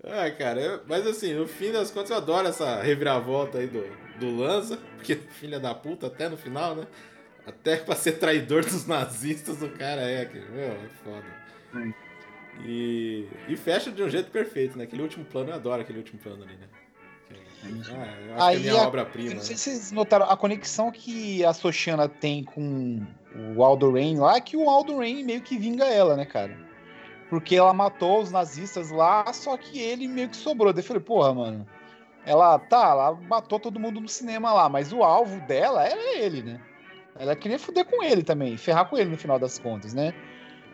Ah, 0.05 0.31
cara, 0.31 0.61
eu- 0.61 0.81
mas 0.87 1.07
assim, 1.07 1.35
no 1.35 1.47
fim 1.49 1.73
das 1.73 1.91
contas 1.91 2.11
eu 2.11 2.17
adoro 2.19 2.47
essa 2.49 2.81
reviravolta 2.83 3.59
aí 3.59 3.67
do, 3.67 3.85
do 4.21 4.37
Lanza, 4.37 4.77
porque 4.97 5.17
filha 5.17 5.59
da 5.59 5.75
puta 5.75 6.07
até 6.07 6.29
no 6.29 6.37
final, 6.37 6.75
né? 6.77 6.87
Até 7.47 7.77
pra 7.77 7.95
ser 7.97 8.13
traidor 8.13 8.65
dos 8.65 8.87
nazistas 8.87 9.63
o 9.63 9.69
cara 9.71 10.03
é, 10.03 10.25
que, 10.25 10.39
meu, 10.39 10.65
é 10.73 10.89
foda. 11.05 11.95
E, 12.65 13.27
e 13.49 13.57
fecha 13.57 13.91
de 13.91 14.03
um 14.03 14.09
jeito 14.09 14.31
perfeito, 14.31 14.77
né? 14.79 14.85
Aquele 14.85 15.03
último 15.03 15.25
plano, 15.25 15.51
eu 15.51 15.55
adoro 15.55 15.83
aquele 15.83 15.99
último 15.99 16.19
plano 16.21 16.43
ali, 16.43 16.57
né? 16.57 16.67
Ah, 17.65 17.69
eu 17.69 17.73
acho 17.73 17.87
que 17.89 18.31
é 18.33 18.43
Aí 18.43 18.59
minha 18.61 18.73
a- 18.75 18.87
obra-prima. 18.87 19.31
Eu 19.31 19.35
não 19.37 19.43
sei 19.43 19.55
né? 19.55 19.59
se 19.59 19.71
vocês 19.71 19.93
notaram 19.93 20.31
a 20.31 20.37
conexão 20.37 20.91
que 20.91 21.45
a 21.45 21.53
Sochiana 21.53 22.09
tem 22.09 22.45
com 22.45 23.05
o 23.57 23.63
Aldo 23.65 23.91
Rain 23.93 24.19
lá, 24.19 24.41
que 24.41 24.57
o 24.57 24.69
Aldo 24.71 24.99
Rain 24.99 25.23
meio 25.25 25.41
que 25.43 25.59
vinga 25.59 25.85
ela, 25.85 26.17
né, 26.17 26.25
cara? 26.25 26.57
Porque 27.29 27.57
ela 27.57 27.73
matou 27.73 28.23
os 28.23 28.31
nazistas 28.31 28.91
lá, 28.91 29.33
só 29.33 29.57
que 29.57 29.81
ele 29.81 30.07
meio 30.07 30.29
que 30.29 30.37
sobrou. 30.37 30.73
Daí 30.73 30.83
eu 30.83 30.87
falei, 30.87 31.03
porra, 31.03 31.35
mano. 31.35 31.67
Ela, 32.25 32.59
tá, 32.59 32.89
ela 32.91 33.13
matou 33.13 33.59
todo 33.59 33.79
mundo 33.79 34.01
no 34.01 34.09
cinema 34.09 34.53
lá, 34.53 34.69
mas 34.69 34.93
o 34.93 35.03
alvo 35.03 35.41
dela 35.47 35.85
era 35.85 36.19
ele, 36.19 36.43
né? 36.43 36.61
Ela 37.19 37.37
queria 37.37 37.59
foder 37.59 37.85
com 37.85 38.03
ele 38.03 38.23
também, 38.23 38.57
ferrar 38.57 38.89
com 38.89 38.99
ele 38.99 39.11
no 39.11 39.17
final 39.17 39.39
das 39.39 39.59
contas, 39.59 39.95
né? 39.95 40.13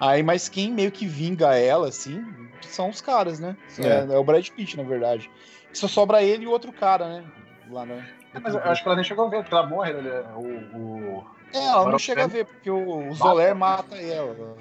Aí, 0.01 0.23
mas 0.23 0.49
quem 0.49 0.73
meio 0.73 0.91
que 0.91 1.07
vinga 1.07 1.57
ela, 1.57 1.89
assim, 1.89 2.25
são 2.63 2.89
os 2.89 3.01
caras, 3.01 3.39
né? 3.39 3.57
É, 3.79 4.15
é 4.15 4.19
o 4.19 4.25
Brad 4.25 4.49
Pitt, 4.49 4.77
na 4.77 4.83
verdade. 4.83 5.31
Só 5.73 5.87
sobra 5.87 6.23
ele 6.23 6.45
e 6.45 6.47
o 6.47 6.51
outro 6.51 6.73
cara, 6.73 7.07
né? 7.07 7.25
Lá 7.71 7.87
na... 7.87 8.03
Mas 8.43 8.55
eu 8.55 8.61
acho 8.65 8.83
que 8.83 8.89
ela 8.89 8.97
nem 8.97 9.05
chegou 9.05 9.27
a 9.27 9.29
ver, 9.29 9.43
porque 9.43 9.55
ela 9.55 9.67
morre, 9.67 9.93
né? 9.93 10.25
O, 10.35 10.79
o... 10.79 11.25
É, 11.53 11.67
ela 11.67 11.91
não 11.91 11.99
chega 11.99 12.25
a 12.25 12.27
ver, 12.27 12.47
porque 12.47 12.71
o, 12.71 13.11
o 13.11 13.15
Zoler 13.15 13.55
mata 13.55 13.97
ela. 13.97 14.57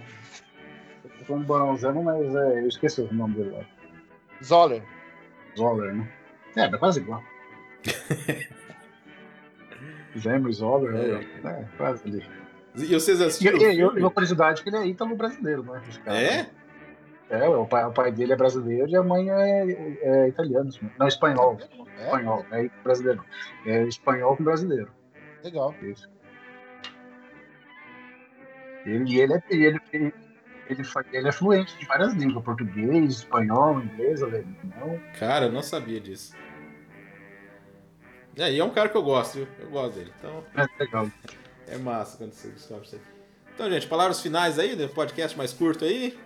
Eu 1.22 1.28
tô 1.28 1.38
no 1.38 1.46
Barão 1.46 1.78
Zemo, 1.78 2.04
mas 2.04 2.36
é, 2.36 2.62
eu 2.62 2.68
esqueci 2.68 3.00
o 3.00 3.14
nome 3.14 3.36
dele 3.36 3.52
lá. 3.52 3.64
Zoller. 4.44 4.84
Zoller, 5.56 5.94
né? 5.94 6.12
É, 6.56 6.68
dá 6.68 6.80
quase 6.80 7.00
igual. 7.00 7.22
Zemo 10.18 10.50
e 10.50 10.54
Zoller, 10.54 10.96
é, 10.96 11.24
é, 11.48 11.68
quase 11.78 12.08
ali. 12.08 12.26
E 12.76 12.88
vocês 12.88 13.22
assistiram 13.22 13.60
e, 13.60 13.76
e 13.76 13.84
uma 13.84 14.10
curiosidade 14.10 14.62
é 14.62 14.64
que 14.64 14.70
ele 14.70 14.78
é 14.78 14.88
ítalo 14.88 15.16
brasileiro, 15.16 15.62
né? 15.64 15.80
É? 16.08 16.48
É, 17.30 17.48
o 17.48 17.68
pai, 17.68 17.86
o 17.86 17.92
pai 17.92 18.12
dele 18.12 18.34
é 18.34 18.36
brasileiro 18.36 18.90
e 18.90 18.96
a 18.96 19.04
mãe 19.04 19.30
é, 19.30 20.00
é 20.02 20.28
italiana. 20.28 20.72
Não, 20.98 21.08
espanhol. 21.08 21.60
É, 22.00 22.06
Espanhol, 22.06 22.44
é 22.52 22.68
brasileiro. 22.84 23.24
É 23.66 23.84
espanhol 23.84 24.36
com 24.36 24.44
brasileiro. 24.44 24.92
legal. 25.44 25.76
Isso. 25.84 26.10
Ele, 28.86 29.20
ele, 29.20 29.34
é, 29.34 29.44
ele, 29.50 29.80
ele, 29.94 30.14
ele, 30.74 30.84
ele 31.14 31.28
é 31.28 31.32
fluente 31.32 31.78
de 31.78 31.86
várias 31.86 32.14
línguas: 32.14 32.44
português, 32.44 33.16
espanhol, 33.18 33.82
inglês, 33.82 34.22
alemão. 34.22 35.00
Cara, 35.20 35.46
eu 35.46 35.52
não 35.52 35.62
sabia 35.62 36.00
disso. 36.00 36.34
É, 38.38 38.52
e 38.52 38.60
é 38.60 38.64
um 38.64 38.70
cara 38.70 38.88
que 38.90 38.96
eu 38.98 39.04
gosto, 39.04 39.36
viu? 39.40 39.48
Eu 39.60 39.70
gosto 39.70 39.96
dele. 39.96 40.12
Então, 40.18 40.44
É 40.56 40.66
legal. 40.84 41.08
é 41.68 41.78
massa 41.78 42.18
quando 42.18 42.32
você 42.34 42.48
descobre 42.50 42.86
isso 42.86 42.96
aí. 42.96 43.02
Então, 43.54 43.70
gente, 43.70 43.88
palavras 43.88 44.22
finais 44.22 44.58
aí, 44.58 44.76
do 44.76 44.88
podcast 44.90 45.38
mais 45.38 45.52
curto 45.54 45.84
aí. 45.84 46.18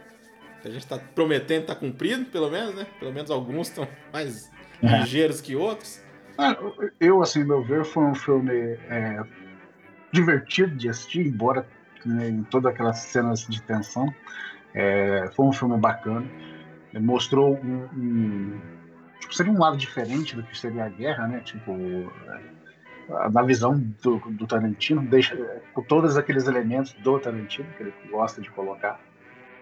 A 0.64 0.70
gente 0.70 0.88
tá 0.88 0.98
prometendo 0.98 1.66
tá 1.68 1.76
cumprido, 1.76 2.26
pelo 2.26 2.50
menos, 2.50 2.74
né? 2.76 2.88
Pelo 3.00 3.12
menos 3.14 3.30
alguns 3.30 3.68
estão 3.70 3.88
mais 4.12 4.50
É. 4.82 5.00
ligeiros 5.00 5.41
que 5.41 5.56
outros. 5.56 6.02
Ah, 6.38 6.56
Eu, 7.00 7.22
assim, 7.22 7.43
meu 7.43 7.64
ver, 7.64 7.86
foi 7.86 8.04
um 8.04 8.16
filme 8.16 8.52
é, 8.89 9.24
divertido 10.12 10.76
de 10.76 10.89
assistir, 10.89 11.26
embora 11.28 11.68
né, 12.06 12.30
em 12.30 12.43
todas 12.43 12.72
aquelas 12.72 12.99
cenas 12.99 13.45
de 13.47 13.62
tensão. 13.62 14.14
É, 14.74 15.30
foi 15.36 15.45
um 15.45 15.51
filme 15.53 15.78
bacana. 15.78 16.26
Ele 16.93 17.03
mostrou 17.03 17.56
um, 17.56 17.88
um- 17.93 18.62
tipo, 19.20 19.34
seria 19.34 19.51
um 19.51 19.60
lado 19.60 19.78
diferente 19.78 20.36
do 20.36 20.43
que 20.43 20.58
seria 20.58 20.86
a 20.86 20.89
guerra, 20.89 21.28
né? 21.28 21.39
Tipo, 21.39 21.72
é, 21.74 23.30
na 23.32 23.41
visão 23.43 23.78
do, 24.01 24.18
do 24.32 24.47
Tarantino, 24.47 25.01
deixa, 25.01 25.36
com 25.74 25.82
todos 25.82 26.18
aqueles 26.18 26.47
elementos 26.47 26.93
do 26.93 27.20
Tarantino 27.20 27.68
que 27.78 27.84
ele 27.84 27.93
gosta 28.10 28.41
de 28.41 28.49
colocar. 28.51 28.99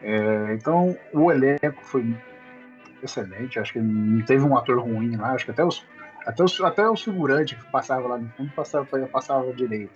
É, 0.02 0.54
então, 0.54 0.98
o 1.14 1.32
elenco 1.32 1.84
foi 1.84 2.16
excelente. 3.02 3.60
Acho 3.60 3.74
que 3.74 3.80
não 3.80 4.22
teve 4.26 4.44
um 4.44 4.58
ator 4.58 4.80
ruim 4.80 5.16
lá. 5.16 5.32
Acho 5.34 5.46
que 5.46 5.52
até 5.52 5.64
os 5.64 5.86
até 6.26 6.44
os, 6.44 6.62
até 6.62 6.88
o 6.90 6.96
figurante 6.96 7.56
que 7.56 7.66
passava 7.70 8.08
lá 8.08 8.18
no 8.18 8.30
fundo 8.30 8.52
passava, 8.56 8.86
passava 9.08 9.52
direito. 9.54 9.92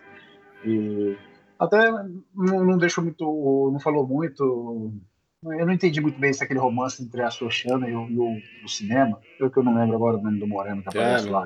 E 0.66 1.18
até 1.60 1.91
não, 1.91 2.66
não 2.66 2.78
deixou 2.78 3.03
muito. 3.03 3.70
não 3.72 3.80
falou 3.80 4.08
muito. 4.08 4.93
Eu 5.43 5.66
não 5.66 5.74
entendi 5.74 6.01
muito 6.01 6.20
bem 6.20 6.34
se 6.34 6.43
aquele 6.43 6.60
romance 6.60 7.01
entre 7.03 7.22
a 7.22 7.30
Sochana 7.30 7.88
e 7.88 7.95
o, 7.95 8.10
e 8.10 8.18
o, 8.20 8.41
o 8.64 8.68
cinema. 8.68 9.22
Eu 9.39 9.49
que 9.51 9.58
eu 9.60 9.64
não 9.64 9.74
lembro 9.76 9.95
agora 9.95 10.18
o 10.18 10.22
nome 10.22 10.39
do 10.39 10.47
Moreno 10.47 10.82
que 10.82 10.89
aparece 10.89 11.26
lá. 11.32 11.45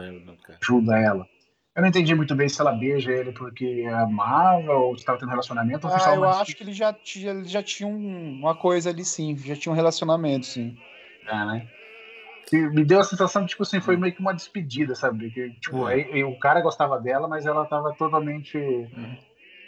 Ajuda 0.62 0.98
ela. 0.98 1.28
Eu 1.76 1.82
não 1.82 1.90
entendi 1.90 2.14
muito 2.16 2.36
bem 2.36 2.50
se 2.50 2.60
ela 2.60 2.72
beija 2.74 3.12
ele 3.12 3.32
porque 3.32 3.86
amava 3.94 4.74
ou 4.74 4.94
estava 4.96 5.18
tendo 5.18 5.30
relacionamento 5.30 5.88
ou 5.88 5.94
Ah, 5.94 5.98
eu 6.16 6.24
acho 6.42 6.56
que 6.56 6.64
ele 6.64 6.74
já, 6.74 6.92
tinha- 6.92 7.32
ele 7.32 7.46
já 7.46 7.64
tinha 7.64 7.88
um- 7.88 8.32
uma 8.40 8.56
coisa 8.56 8.90
ali, 8.90 9.06
sim. 9.06 9.38
Já 9.38 9.56
tinha 9.56 9.72
um 9.72 9.76
relacionamento, 9.76 10.46
sim. 10.46 10.76
É, 11.28 11.46
né? 11.46 11.68
Que 12.48 12.58
me 12.70 12.84
deu 12.84 13.00
a 13.00 13.04
sensação 13.06 13.44
de, 13.44 13.50
tipo 13.50 13.64
assim, 13.64 13.80
foi 13.80 13.96
meio 13.96 14.14
que 14.14 14.20
uma 14.20 14.34
despedida, 14.34 14.96
sabe? 14.96 15.30
Que, 15.32 15.52
tipo, 15.62 15.86
aí- 15.86 16.10
aí 16.12 16.24
o 16.26 16.38
cara 16.40 16.60
gostava 16.62 17.00
dela, 17.00 17.28
mas 17.28 17.46
ela 17.46 17.66
tava 17.66 17.94
totalmente. 17.94 18.58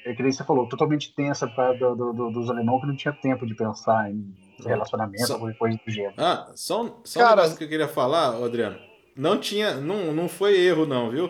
É 0.05 0.13
que 0.13 0.21
nem 0.21 0.31
você 0.31 0.43
falou, 0.43 0.67
totalmente 0.67 1.13
tensa 1.15 1.47
causa 1.47 1.79
do, 1.79 1.95
do- 1.95 2.13
do- 2.13 2.31
dos 2.31 2.49
alemão 2.49 2.79
que 2.79 2.87
não 2.87 2.95
tinha 2.95 3.13
tempo 3.13 3.45
de 3.45 3.55
pensar 3.55 4.11
em 4.11 4.35
relacionamento 4.65 5.25
Só- 5.25 5.39
coisa 5.57 5.79
do 5.85 5.91
gênero. 5.91 6.13
Ah, 6.17 6.51
só, 6.55 6.83
um- 6.83 6.95
só 7.05 7.19
um 7.19 7.23
Cara- 7.23 7.35
negócio 7.37 7.57
que 7.57 7.63
eu 7.63 7.69
queria 7.69 7.87
falar, 7.87 8.35
Adriano. 8.43 8.77
Não 9.15 9.39
tinha. 9.39 9.75
Não, 9.75 10.11
não 10.13 10.27
foi 10.27 10.59
erro, 10.59 10.85
não, 10.85 11.09
viu? 11.09 11.29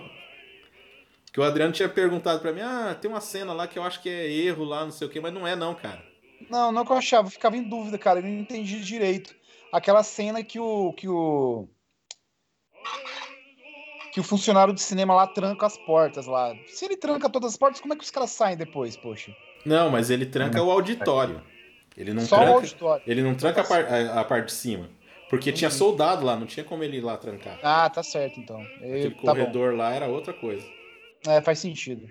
Que 1.31 1.39
o 1.39 1.43
Adriano 1.43 1.73
tinha 1.73 1.89
perguntado 1.89 2.39
pra 2.39 2.51
mim, 2.51 2.61
ah, 2.61 2.95
tem 2.99 3.09
uma 3.11 3.21
cena 3.21 3.53
lá 3.53 3.67
que 3.67 3.77
eu 3.77 3.83
acho 3.83 4.01
que 4.01 4.09
é 4.09 4.31
erro 4.31 4.63
lá, 4.63 4.83
não 4.83 4.91
sei 4.91 5.07
o 5.07 5.09
quê, 5.09 5.19
mas 5.19 5.33
não 5.33 5.45
é, 5.47 5.55
não, 5.55 5.73
cara. 5.75 6.01
Não, 6.49 6.71
não 6.71 6.85
que 6.85 6.91
eu 6.91 6.97
achava, 6.97 7.27
eu 7.27 7.31
ficava 7.31 7.55
em 7.57 7.63
dúvida, 7.63 7.97
cara. 7.97 8.19
Eu 8.19 8.23
não 8.23 8.29
entendi 8.29 8.79
direito. 8.81 9.33
Aquela 9.71 10.03
cena 10.03 10.43
que 10.43 10.59
o. 10.59 10.93
que 10.93 11.07
o. 11.07 11.67
Que 14.13 14.19
o 14.19 14.23
funcionário 14.23 14.73
de 14.73 14.81
cinema 14.81 15.15
lá 15.15 15.25
tranca 15.27 15.65
as 15.65 15.75
portas 15.77 16.27
lá. 16.27 16.53
Se 16.67 16.85
ele 16.85 16.95
tranca 16.95 17.29
todas 17.29 17.51
as 17.53 17.57
portas, 17.57 17.81
como 17.81 17.93
é 17.93 17.97
que 17.97 18.03
os 18.03 18.11
caras 18.11 18.29
saem 18.29 18.55
depois, 18.55 18.95
poxa? 18.95 19.35
Não, 19.65 19.89
mas 19.89 20.09
ele 20.11 20.25
tranca 20.25 20.61
o 20.61 20.69
auditório. 20.69 21.41
Ele 21.97 22.13
não 22.13 22.21
Só 22.21 22.37
tranca. 22.37 22.51
o 22.51 22.55
auditório. 22.55 23.03
Ele 23.07 23.21
não 23.23 23.33
tranca 23.35 23.61
a, 23.61 23.63
par- 23.63 23.85
a- 23.85 24.19
a 24.19 24.23
parte 24.23 24.45
de 24.47 24.51
cima. 24.53 24.89
Porque 25.29 25.51
tinha 25.51 25.71
soldado 25.71 26.23
lá, 26.25 26.35
não 26.35 26.45
tinha 26.45 26.63
como 26.63 26.83
ele 26.83 26.97
ir 26.97 27.01
lá 27.01 27.17
trancar. 27.17 27.57
Ah, 27.63 27.89
tá 27.89 28.03
certo 28.03 28.39
então. 28.39 28.61
Aquele 28.77 29.09
tá 29.11 29.15
bom. 29.17 29.25
corredor 29.25 29.75
lá 29.75 29.91
era 29.93 30.07
outra 30.07 30.31
coisa. 30.33 30.63
É, 31.27 31.41
faz 31.41 31.57
sentido. 31.59 32.07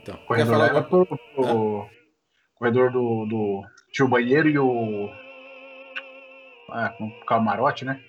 Então, 0.00 0.16
corredor 0.26 0.52
falar 0.54 0.66
era 0.68 0.78
alguma- 0.78 1.04
pro, 1.06 1.18
pro 1.34 1.88
corredor 2.54 2.92
do, 2.92 3.26
do. 3.26 3.62
Tinha 3.92 4.06
o 4.06 4.08
banheiro 4.08 4.48
e 4.48 4.58
o. 4.58 5.08
Ah, 6.70 6.90
com 6.90 7.06
o 7.08 7.24
camarote, 7.24 7.84
né? 7.84 8.00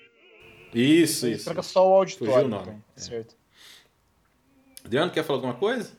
Isso, 0.74 1.28
isso. 1.28 1.46
tranca 1.46 1.62
só 1.62 1.88
o 1.88 1.94
auditório. 1.94 2.34
Fugiu 2.34 2.46
o 2.46 2.50
nome. 2.50 2.84
É. 2.96 3.00
Certo. 3.00 3.36
Adriano, 4.84 5.12
quer 5.12 5.24
falar 5.24 5.38
alguma 5.38 5.54
coisa? 5.54 5.92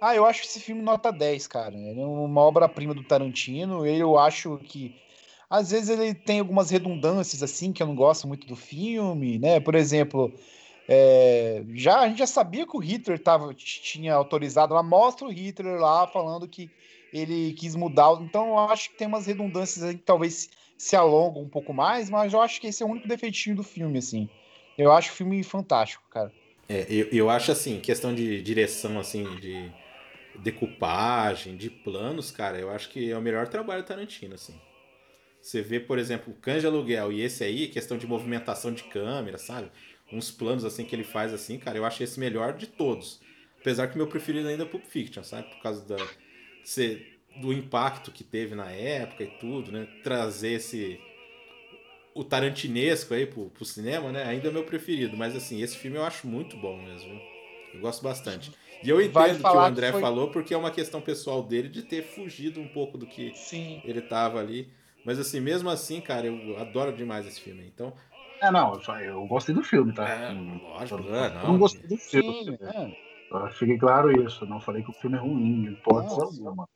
Ah, 0.00 0.16
eu 0.16 0.26
acho 0.26 0.42
esse 0.42 0.58
filme 0.58 0.82
nota 0.82 1.12
10, 1.12 1.46
cara. 1.46 1.76
Ele 1.76 2.00
é 2.00 2.04
uma 2.04 2.40
obra-prima 2.40 2.92
do 2.92 3.04
Tarantino. 3.04 3.86
Eu 3.86 4.18
acho 4.18 4.58
que 4.58 4.96
às 5.48 5.70
vezes 5.70 5.90
ele 5.90 6.14
tem 6.14 6.40
algumas 6.40 6.70
redundâncias 6.70 7.42
assim 7.42 7.72
que 7.72 7.82
eu 7.82 7.86
não 7.86 7.94
gosto 7.94 8.26
muito 8.26 8.46
do 8.46 8.56
filme, 8.56 9.38
né? 9.38 9.60
Por 9.60 9.74
exemplo, 9.74 10.32
é, 10.94 11.64
já 11.72 12.00
a 12.00 12.08
gente 12.08 12.18
já 12.18 12.26
sabia 12.26 12.66
que 12.66 12.76
o 12.76 12.80
Hitler 12.80 13.18
tava, 13.18 13.54
tinha 13.54 14.12
autorizado, 14.12 14.74
ela 14.74 14.82
mostra 14.82 15.26
o 15.26 15.32
Hitler 15.32 15.80
lá 15.80 16.06
falando 16.06 16.46
que 16.46 16.68
ele 17.10 17.54
quis 17.54 17.74
mudar. 17.74 18.12
Então 18.20 18.48
eu 18.48 18.58
acho 18.58 18.90
que 18.90 18.98
tem 18.98 19.06
umas 19.06 19.26
redundâncias 19.26 19.82
aí 19.82 19.94
que 19.94 20.02
talvez 20.02 20.50
se 20.76 20.94
alongam 20.94 21.44
um 21.44 21.48
pouco 21.48 21.72
mais, 21.72 22.10
mas 22.10 22.34
eu 22.34 22.42
acho 22.42 22.60
que 22.60 22.66
esse 22.66 22.82
é 22.82 22.86
o 22.86 22.90
único 22.90 23.08
defeitinho 23.08 23.56
do 23.56 23.62
filme, 23.62 24.00
assim. 24.00 24.28
Eu 24.76 24.92
acho 24.92 25.12
o 25.12 25.14
filme 25.14 25.42
fantástico, 25.42 26.04
cara. 26.10 26.30
É, 26.68 26.84
eu, 26.90 27.08
eu 27.10 27.30
acho 27.30 27.50
assim, 27.50 27.80
questão 27.80 28.14
de 28.14 28.42
direção, 28.42 29.00
assim, 29.00 29.24
de 29.36 29.72
decupagem, 30.40 31.56
de 31.56 31.70
planos, 31.70 32.30
cara, 32.30 32.58
eu 32.58 32.70
acho 32.70 32.90
que 32.90 33.10
é 33.10 33.16
o 33.16 33.22
melhor 33.22 33.48
trabalho 33.48 33.82
do 33.82 33.86
Tarantino, 33.86 34.34
assim. 34.34 34.54
Você 35.40 35.62
vê, 35.62 35.80
por 35.80 35.98
exemplo, 35.98 36.32
o 36.32 36.36
Cães 36.36 36.60
de 36.60 36.66
Aluguel 36.66 37.10
e 37.10 37.22
esse 37.22 37.42
aí, 37.42 37.66
questão 37.66 37.96
de 37.96 38.06
movimentação 38.06 38.72
de 38.72 38.84
câmera, 38.84 39.38
sabe? 39.38 39.70
Uns 40.12 40.30
planos 40.30 40.64
assim 40.64 40.84
que 40.84 40.94
ele 40.94 41.04
faz 41.04 41.32
assim, 41.32 41.58
cara, 41.58 41.78
eu 41.78 41.84
acho 41.84 42.02
esse 42.02 42.20
melhor 42.20 42.52
de 42.56 42.66
todos. 42.66 43.20
Apesar 43.60 43.86
que 43.88 43.96
meu 43.96 44.06
preferido 44.06 44.48
ainda 44.48 44.64
é 44.64 44.66
Pulp 44.66 44.84
Fiction, 44.84 45.22
sabe? 45.22 45.48
Por 45.48 45.62
causa 45.62 45.84
da, 45.86 45.96
ser, 46.64 47.18
do 47.40 47.52
impacto 47.52 48.10
que 48.10 48.24
teve 48.24 48.54
na 48.54 48.70
época 48.70 49.22
e 49.24 49.28
tudo, 49.38 49.70
né? 49.72 49.86
Trazer 50.02 50.52
esse. 50.54 51.00
O 52.14 52.22
tarantinesco 52.22 53.14
aí 53.14 53.24
pro, 53.24 53.46
pro 53.50 53.64
cinema, 53.64 54.12
né? 54.12 54.24
Ainda 54.24 54.48
é 54.48 54.50
meu 54.50 54.64
preferido. 54.64 55.16
Mas 55.16 55.34
assim, 55.34 55.62
esse 55.62 55.78
filme 55.78 55.96
eu 55.96 56.04
acho 56.04 56.26
muito 56.26 56.56
bom 56.56 56.76
mesmo. 56.82 57.18
Eu 57.72 57.80
gosto 57.80 58.02
bastante. 58.02 58.52
E 58.82 58.88
eu 58.90 59.00
entendo 59.00 59.36
o 59.40 59.50
que 59.50 59.56
o 59.56 59.60
André 59.60 59.86
que 59.86 59.92
foi- 59.92 60.00
falou, 60.00 60.28
porque 60.30 60.52
é 60.52 60.56
uma 60.56 60.70
questão 60.70 61.00
pessoal 61.00 61.42
dele 61.42 61.68
de 61.68 61.82
ter 61.82 62.02
fugido 62.02 62.60
um 62.60 62.68
pouco 62.68 62.98
do 62.98 63.06
que 63.06 63.32
Sim. 63.34 63.80
ele 63.84 64.02
tava 64.02 64.40
ali. 64.40 64.68
Mas 65.06 65.18
assim, 65.18 65.40
mesmo 65.40 65.70
assim, 65.70 66.00
cara, 66.00 66.26
eu 66.26 66.58
adoro 66.58 66.92
demais 66.94 67.26
esse 67.26 67.40
filme. 67.40 67.64
Então, 67.64 67.94
É, 68.42 68.50
não, 68.50 68.74
eu, 68.74 68.80
só- 68.80 68.98
eu 68.98 69.24
gostei 69.26 69.54
do 69.54 69.62
filme, 69.62 69.92
tá? 69.92 70.08
É, 70.08 70.32
lógico, 70.32 71.00
eu, 71.00 71.14
é, 71.14 71.28
eu 71.28 71.34
não. 71.34 71.42
não 71.52 71.58
gostei 71.58 71.88
do 71.88 71.96
filme. 71.96 72.34
Sim, 72.44 72.56
é. 72.60 72.90
Eu 73.30 73.48
Fiquei 73.52 73.78
claro 73.78 74.10
isso. 74.26 74.44
Não 74.46 74.60
falei 74.60 74.82
que 74.82 74.90
o 74.90 74.94
filme 74.94 75.16
é 75.16 75.20
ruim, 75.20 75.60
de 75.62 75.68
hipótese 75.70 76.18
Não. 76.18 76.24
alguma. 76.26 76.68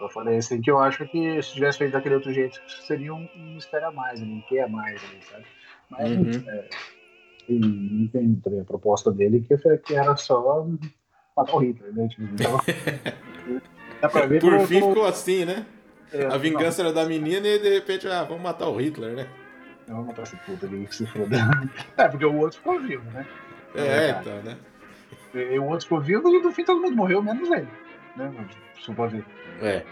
Eu 0.00 0.08
falei 0.08 0.38
assim 0.38 0.60
que 0.62 0.70
eu 0.70 0.78
acho 0.78 1.06
que 1.08 1.42
se 1.42 1.52
tivesse 1.52 1.78
feito 1.78 1.92
daquele 1.92 2.14
outro 2.16 2.32
jeito, 2.32 2.58
seria 2.86 3.14
um, 3.14 3.28
um 3.36 3.52
mistério 3.54 3.88
a 3.88 3.92
mais, 3.92 4.20
um 4.22 4.40
quê 4.48 4.58
a 4.60 4.68
mais 4.68 5.00
sabe? 5.30 5.44
Mas 5.90 6.10
Uhum. 6.10 6.44
é, 6.48 6.68
e 7.48 7.58
não 7.58 8.08
tem 8.08 8.34
também 8.36 8.60
a 8.60 8.64
proposta 8.64 9.12
dele 9.12 9.40
que, 9.42 9.56
foi- 9.58 9.78
que 9.78 9.94
era 9.94 10.16
só 10.16 10.66
matar 11.36 11.54
o 11.54 11.58
Hitler, 11.60 11.92
né? 11.94 12.08
Tipo, 12.08 12.22
então, 12.34 12.58
dá 14.00 14.08
pra 14.08 14.26
ver 14.26 14.40
por 14.40 14.58
fim 14.66 14.80
como- 14.80 14.94
ficou 14.94 15.06
assim, 15.06 15.44
né? 15.44 15.66
é, 16.12 16.26
A 16.26 16.38
vingança 16.38 16.80
era 16.82 16.92
da 16.92 17.04
menina 17.04 17.46
e 17.46 17.58
de 17.58 17.68
repente, 17.68 18.08
ah, 18.08 18.24
vamos 18.24 18.42
matar 18.42 18.68
o 18.68 18.76
Hitler, 18.76 19.14
né? 19.14 19.43
Não, 19.86 19.96
vou 19.96 20.04
matar 20.06 20.22
esse 20.22 20.36
puta 20.36 20.66
ali 20.66 20.86
que 20.86 20.94
se 20.94 21.06
foda. 21.06 21.36
É, 21.96 22.08
porque 22.08 22.24
o 22.24 22.36
outro 22.36 22.58
ficou 22.58 22.80
vivo, 22.80 23.10
né? 23.10 23.26
É, 23.74 24.12
verdade. 24.12 24.28
então, 24.28 24.42
né? 24.42 24.56
E 25.34 25.58
o 25.58 25.64
outro 25.64 25.82
ficou 25.82 26.00
vivo 26.00 26.28
e 26.28 26.40
no 26.40 26.52
fim 26.52 26.64
todo 26.64 26.80
mundo 26.80 26.96
morreu, 26.96 27.22
menos 27.22 27.50
ele. 27.50 27.68
Né? 28.16 28.32
Ver. 29.08 29.24
É. 29.60 29.84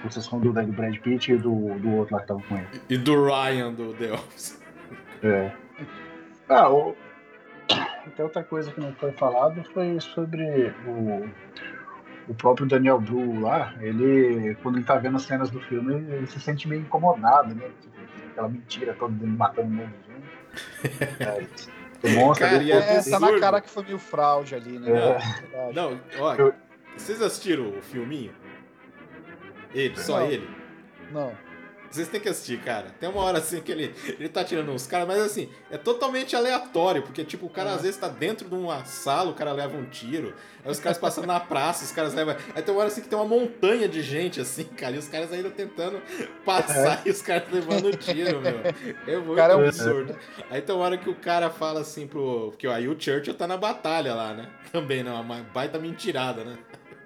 Com 0.00 0.08
exceção 0.08 0.40
do, 0.40 0.52
do 0.52 0.72
Brad 0.72 0.96
Pitt 0.98 1.32
e 1.32 1.36
do, 1.36 1.78
do 1.78 1.96
outro 1.96 2.14
lá 2.14 2.22
que 2.22 2.28
tava 2.28 2.42
com 2.42 2.56
ele. 2.56 2.68
E 2.88 2.96
do 2.96 3.24
Ryan 3.24 3.72
do 3.72 3.92
The 3.94 4.12
Office. 4.12 4.60
É. 5.22 5.52
Ah, 6.48 6.70
o... 6.70 6.96
até 8.06 8.24
outra 8.24 8.42
coisa 8.42 8.72
que 8.72 8.80
não 8.80 8.92
foi 8.94 9.12
falado 9.12 9.62
foi 9.74 10.00
sobre 10.00 10.72
o, 10.86 11.28
o 12.28 12.34
próprio 12.34 12.66
Daniel 12.66 13.00
Blue 13.00 13.40
lá. 13.40 13.74
Ele, 13.80 14.56
quando 14.62 14.76
ele 14.76 14.84
tá 14.84 14.96
vendo 14.96 15.16
as 15.16 15.22
cenas 15.22 15.50
do 15.50 15.60
filme, 15.60 15.94
ele 15.94 16.26
se 16.26 16.40
sente 16.40 16.66
meio 16.66 16.80
incomodado, 16.80 17.54
né? 17.54 17.68
Tipo, 17.82 17.99
aquela 18.40 18.48
mentira 18.48 18.94
toda 18.98 19.12
dele 19.14 19.32
matando 19.36 19.68
um 19.68 19.72
monte 19.72 19.90
de 19.90 21.14
gente. 21.18 21.20
É, 21.20 22.08
demonstra 22.08 22.48
Cara, 22.48 22.58
depois- 22.64 23.06
É, 23.06 23.10
tá 23.10 23.20
na 23.20 23.38
cara 23.40 23.60
que 23.60 23.68
foi 23.70 23.84
meio 23.84 23.98
fraude 23.98 24.54
ali, 24.54 24.78
né? 24.78 24.90
É. 25.52 25.72
Não, 25.74 26.00
ó, 26.18 26.34
Eu- 26.34 26.54
vocês 26.96 27.20
assistiram 27.22 27.68
o 27.76 27.82
filminho? 27.82 28.32
Ele, 29.74 29.96
só 29.96 30.20
Não. 30.20 30.26
ele. 30.26 30.48
Não. 31.12 31.32
Vocês 31.90 32.08
têm 32.08 32.20
que 32.20 32.28
assistir, 32.28 32.60
cara. 32.60 32.86
Tem 33.00 33.08
uma 33.08 33.20
hora 33.22 33.38
assim 33.38 33.60
que 33.60 33.72
ele, 33.72 33.92
ele 34.06 34.28
tá 34.28 34.44
tirando 34.44 34.70
uns 34.70 34.86
caras, 34.86 35.08
mas 35.08 35.18
assim, 35.20 35.50
é 35.70 35.76
totalmente 35.76 36.36
aleatório, 36.36 37.02
porque 37.02 37.24
tipo, 37.24 37.46
o 37.46 37.50
cara 37.50 37.72
às 37.74 37.82
vezes 37.82 37.96
tá 37.96 38.06
dentro 38.06 38.48
de 38.48 38.54
uma 38.54 38.84
sala, 38.84 39.30
o 39.30 39.34
cara 39.34 39.52
leva 39.52 39.76
um 39.76 39.84
tiro, 39.86 40.32
aí 40.64 40.70
os 40.70 40.78
caras 40.78 40.98
passando 40.98 41.26
na 41.26 41.40
praça, 41.40 41.84
os 41.84 41.90
caras 41.90 42.14
levam. 42.14 42.36
Aí 42.54 42.62
tem 42.62 42.72
uma 42.72 42.80
hora 42.80 42.88
assim 42.88 43.00
que 43.00 43.08
tem 43.08 43.18
uma 43.18 43.26
montanha 43.26 43.88
de 43.88 44.02
gente, 44.02 44.40
assim, 44.40 44.64
cara, 44.64 44.94
e 44.94 44.98
os 44.98 45.08
caras 45.08 45.32
ainda 45.32 45.50
tentando 45.50 46.00
passar 46.44 47.02
e 47.04 47.10
os 47.10 47.20
caras 47.22 47.44
levando 47.50 47.96
tiro, 47.96 48.40
meu. 48.40 48.60
É 49.06 49.16
muito 49.16 49.34
cara 49.36 49.54
é 49.54 49.56
um- 49.56 49.64
absurdo. 49.66 50.16
Aí 50.48 50.62
tem 50.62 50.74
uma 50.74 50.84
hora 50.84 50.96
que 50.96 51.10
o 51.10 51.14
cara 51.14 51.50
fala 51.50 51.80
assim 51.80 52.06
pro. 52.06 52.50
Porque 52.50 52.66
aí 52.68 52.86
o 52.88 52.96
Churchill 53.00 53.34
tá 53.34 53.46
na 53.46 53.56
batalha 53.56 54.14
lá, 54.14 54.32
né? 54.32 54.48
Também, 54.72 55.02
não, 55.02 55.20
uma 55.20 55.42
baita 55.52 55.78
mentirada, 55.78 56.44
né? 56.44 56.56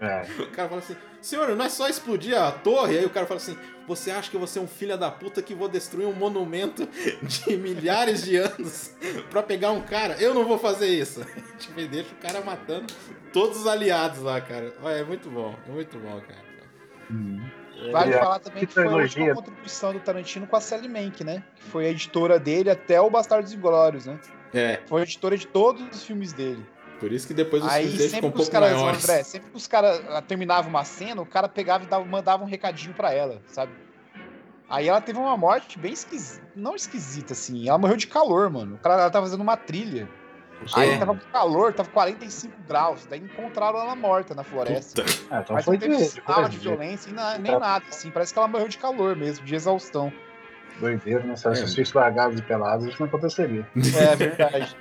É. 0.00 0.42
O 0.42 0.46
cara 0.50 0.68
fala 0.68 0.80
assim: 0.80 0.96
senhor, 1.24 1.48
não 1.56 1.64
é 1.64 1.68
só 1.68 1.88
explodir 1.88 2.36
a 2.40 2.50
torre? 2.52 2.98
Aí 2.98 3.04
o 3.04 3.10
cara 3.10 3.26
fala 3.26 3.38
assim, 3.38 3.56
você 3.86 4.10
acha 4.10 4.30
que 4.30 4.36
eu 4.36 4.40
vou 4.40 4.46
ser 4.46 4.60
um 4.60 4.66
filho 4.66 4.96
da 4.96 5.10
puta 5.10 5.42
que 5.42 5.54
vou 5.54 5.68
destruir 5.68 6.06
um 6.06 6.12
monumento 6.12 6.86
de 7.22 7.56
milhares 7.56 8.22
de 8.24 8.36
anos 8.36 8.92
pra 9.30 9.42
pegar 9.42 9.70
um 9.72 9.80
cara? 9.82 10.16
Eu 10.20 10.34
não 10.34 10.44
vou 10.44 10.58
fazer 10.58 10.88
isso. 10.88 11.24
Tipo, 11.58 11.80
deixa 11.88 12.12
o 12.12 12.16
cara 12.16 12.40
matando 12.40 12.92
todos 13.32 13.58
os 13.60 13.66
aliados 13.66 14.20
lá, 14.20 14.40
cara. 14.40 14.72
Olha, 14.82 14.96
é 14.96 15.04
muito 15.04 15.30
bom, 15.30 15.54
é 15.68 15.70
muito 15.70 15.98
bom, 15.98 16.20
cara. 16.20 16.44
Vale 17.92 18.14
É, 18.14 18.18
falar 18.18 18.38
também 18.38 18.66
que 18.66 18.72
foi 18.72 18.86
a 18.86 18.90
última 18.90 19.34
contribuição 19.34 19.92
do 19.92 20.00
Tarantino 20.00 20.46
com 20.46 20.56
a 20.56 20.60
Sally 20.60 20.88
Mank, 20.88 21.22
né? 21.22 21.42
Que 21.56 21.64
foi 21.64 21.86
a 21.86 21.90
editora 21.90 22.38
dele 22.38 22.70
até 22.70 23.00
o 23.00 23.10
Bastardos 23.10 23.52
Inglórios, 23.52 24.06
né? 24.06 24.18
É, 24.52 24.80
Foi 24.86 25.00
a 25.00 25.04
editora 25.04 25.36
de 25.36 25.46
todos 25.48 25.82
os 25.90 26.04
filmes 26.04 26.32
dele. 26.32 26.64
Por 27.00 27.12
isso 27.12 27.26
que 27.26 27.34
depois 27.34 27.62
os 27.64 27.70
Aí 27.70 27.82
filmes 27.84 27.98
dele 27.98 28.08
ficam 28.10 28.20
sempre 28.22 28.28
um 28.28 28.32
que 28.32 28.42
os 28.42 28.48
pouco 28.48 28.52
caras, 28.66 28.80
maiores. 28.80 29.04
André, 29.04 29.22
sempre 29.22 29.50
que 29.50 29.56
os 29.56 29.66
caras 29.66 30.02
ah, 30.10 30.22
terminavam 30.22 30.70
uma 30.70 30.84
cena, 30.84 31.20
o 31.22 31.26
cara 31.26 31.48
pegava 31.48 31.84
e 31.84 31.86
dava- 31.86 32.04
mandava 32.04 32.42
um 32.42 32.46
recadinho 32.46 32.94
pra 32.94 33.12
ela, 33.12 33.40
sabe? 33.46 33.72
Aí 34.68 34.88
ela 34.88 35.00
teve 35.00 35.18
uma 35.18 35.36
morte 35.36 35.78
bem 35.78 35.92
esquisita, 35.92 36.42
não 36.56 36.74
esquisita 36.74 37.32
assim, 37.34 37.68
ela 37.68 37.76
morreu 37.78 37.96
de 37.96 38.06
calor, 38.06 38.48
mano. 38.50 38.76
O 38.76 38.78
cara 38.78 38.94
ela 38.94 39.10
tava 39.10 39.26
fazendo 39.26 39.42
uma 39.42 39.56
trilha. 39.56 40.08
Aí 40.74 40.90
É. 40.90 40.98
tava 40.98 41.14
com 41.14 41.26
calor, 41.30 41.74
tava 41.74 41.90
45 41.90 42.54
graus, 42.66 43.04
daí 43.06 43.18
encontraram 43.20 43.78
ela 43.78 43.94
morta 43.94 44.34
na 44.34 44.42
floresta. 44.42 45.02
Puta. 45.02 45.14
Ah, 45.30 45.40
então 45.40 45.54
Mas 45.56 45.64
foi 45.64 45.74
não 45.74 45.80
teve 45.80 45.96
de, 45.96 46.02
de 46.04 46.10
de 46.14 46.48
de 46.50 46.58
violência, 46.58 47.12
nem, 47.12 47.38
nem 47.40 47.58
nada, 47.58 47.84
assim. 47.88 48.10
Parece 48.10 48.32
que 48.32 48.38
ela 48.38 48.48
morreu 48.48 48.68
de 48.68 48.78
calor 48.78 49.14
mesmo, 49.16 49.44
de 49.44 49.54
exaustão. 49.54 50.10
Doideira, 50.80 51.22
né? 51.24 51.36
Se 51.36 51.46
É. 51.46 51.50
ela 51.50 51.56
fosse 51.66 51.96
largados 51.96 52.38
e 52.38 52.42
pelados, 52.42 52.86
isso 52.86 52.96
não 53.00 53.06
aconteceria. 53.06 53.66
É 53.76 54.16
verdade. 54.16 54.76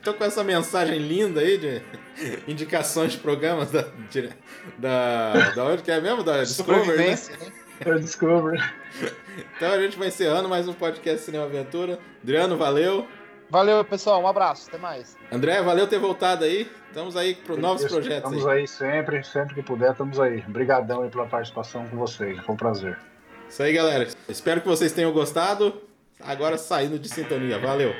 Então 0.00 0.12
com 0.14 0.24
essa 0.24 0.44
mensagem 0.44 0.98
linda 0.98 1.40
aí 1.40 1.58
de 1.58 1.82
indicações 2.46 3.12
de 3.12 3.18
programas 3.18 3.70
da. 3.70 3.84
de- 4.10 4.30
da, 4.78 5.50
da 5.54 5.64
onde 5.64 5.82
que 5.82 5.90
é 5.90 6.00
mesmo? 6.00 6.22
Da 6.22 6.42
Discovery, 6.42 6.98
né? 6.98 7.06
Né? 7.08 7.16
Eu 7.84 7.98
descubro. 7.98 8.54
Então 9.56 9.72
a 9.72 9.80
gente 9.80 9.98
vai 9.98 10.08
encerrando 10.08 10.48
mais 10.48 10.68
um 10.68 10.72
podcast 10.72 11.24
Cinema 11.24 11.44
Aventura. 11.46 11.98
Adriano, 12.22 12.56
valeu. 12.56 13.08
Valeu, 13.50 13.84
pessoal. 13.84 14.22
Um 14.22 14.26
abraço. 14.28 14.68
Até 14.68 14.78
mais. 14.78 15.16
André, 15.32 15.60
valeu 15.62 15.86
ter 15.86 15.98
voltado 15.98 16.44
aí. 16.44 16.70
Estamos 16.88 17.16
aí 17.16 17.34
para 17.34 17.56
novos 17.56 17.84
projetos 17.86 18.30
Estamos 18.30 18.46
aí. 18.46 18.60
aí 18.60 18.68
sempre, 18.68 19.24
sempre 19.24 19.54
que 19.54 19.62
puder, 19.62 19.92
estamos 19.92 20.20
aí. 20.20 20.44
Obrigadão 20.46 21.02
aí 21.02 21.10
pela 21.10 21.26
participação 21.26 21.86
com 21.88 21.96
vocês. 21.96 22.38
Foi 22.44 22.54
um 22.54 22.58
prazer. 22.58 22.96
Isso 23.52 23.62
aí, 23.62 23.74
galera. 23.74 24.08
Espero 24.30 24.62
que 24.62 24.66
vocês 24.66 24.92
tenham 24.92 25.12
gostado. 25.12 25.82
Agora 26.18 26.56
saindo 26.56 26.98
de 26.98 27.06
sintonia. 27.06 27.58
Valeu. 27.58 27.92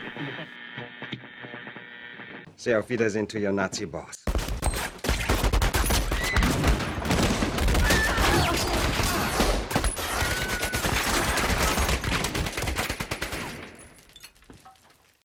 Sehr 2.57 2.79
auf 2.79 2.89
Wiedersehen 2.89 3.27
to 3.27 3.37
your 3.37 3.53
Nazi 3.53 3.85
boss. 3.85 4.25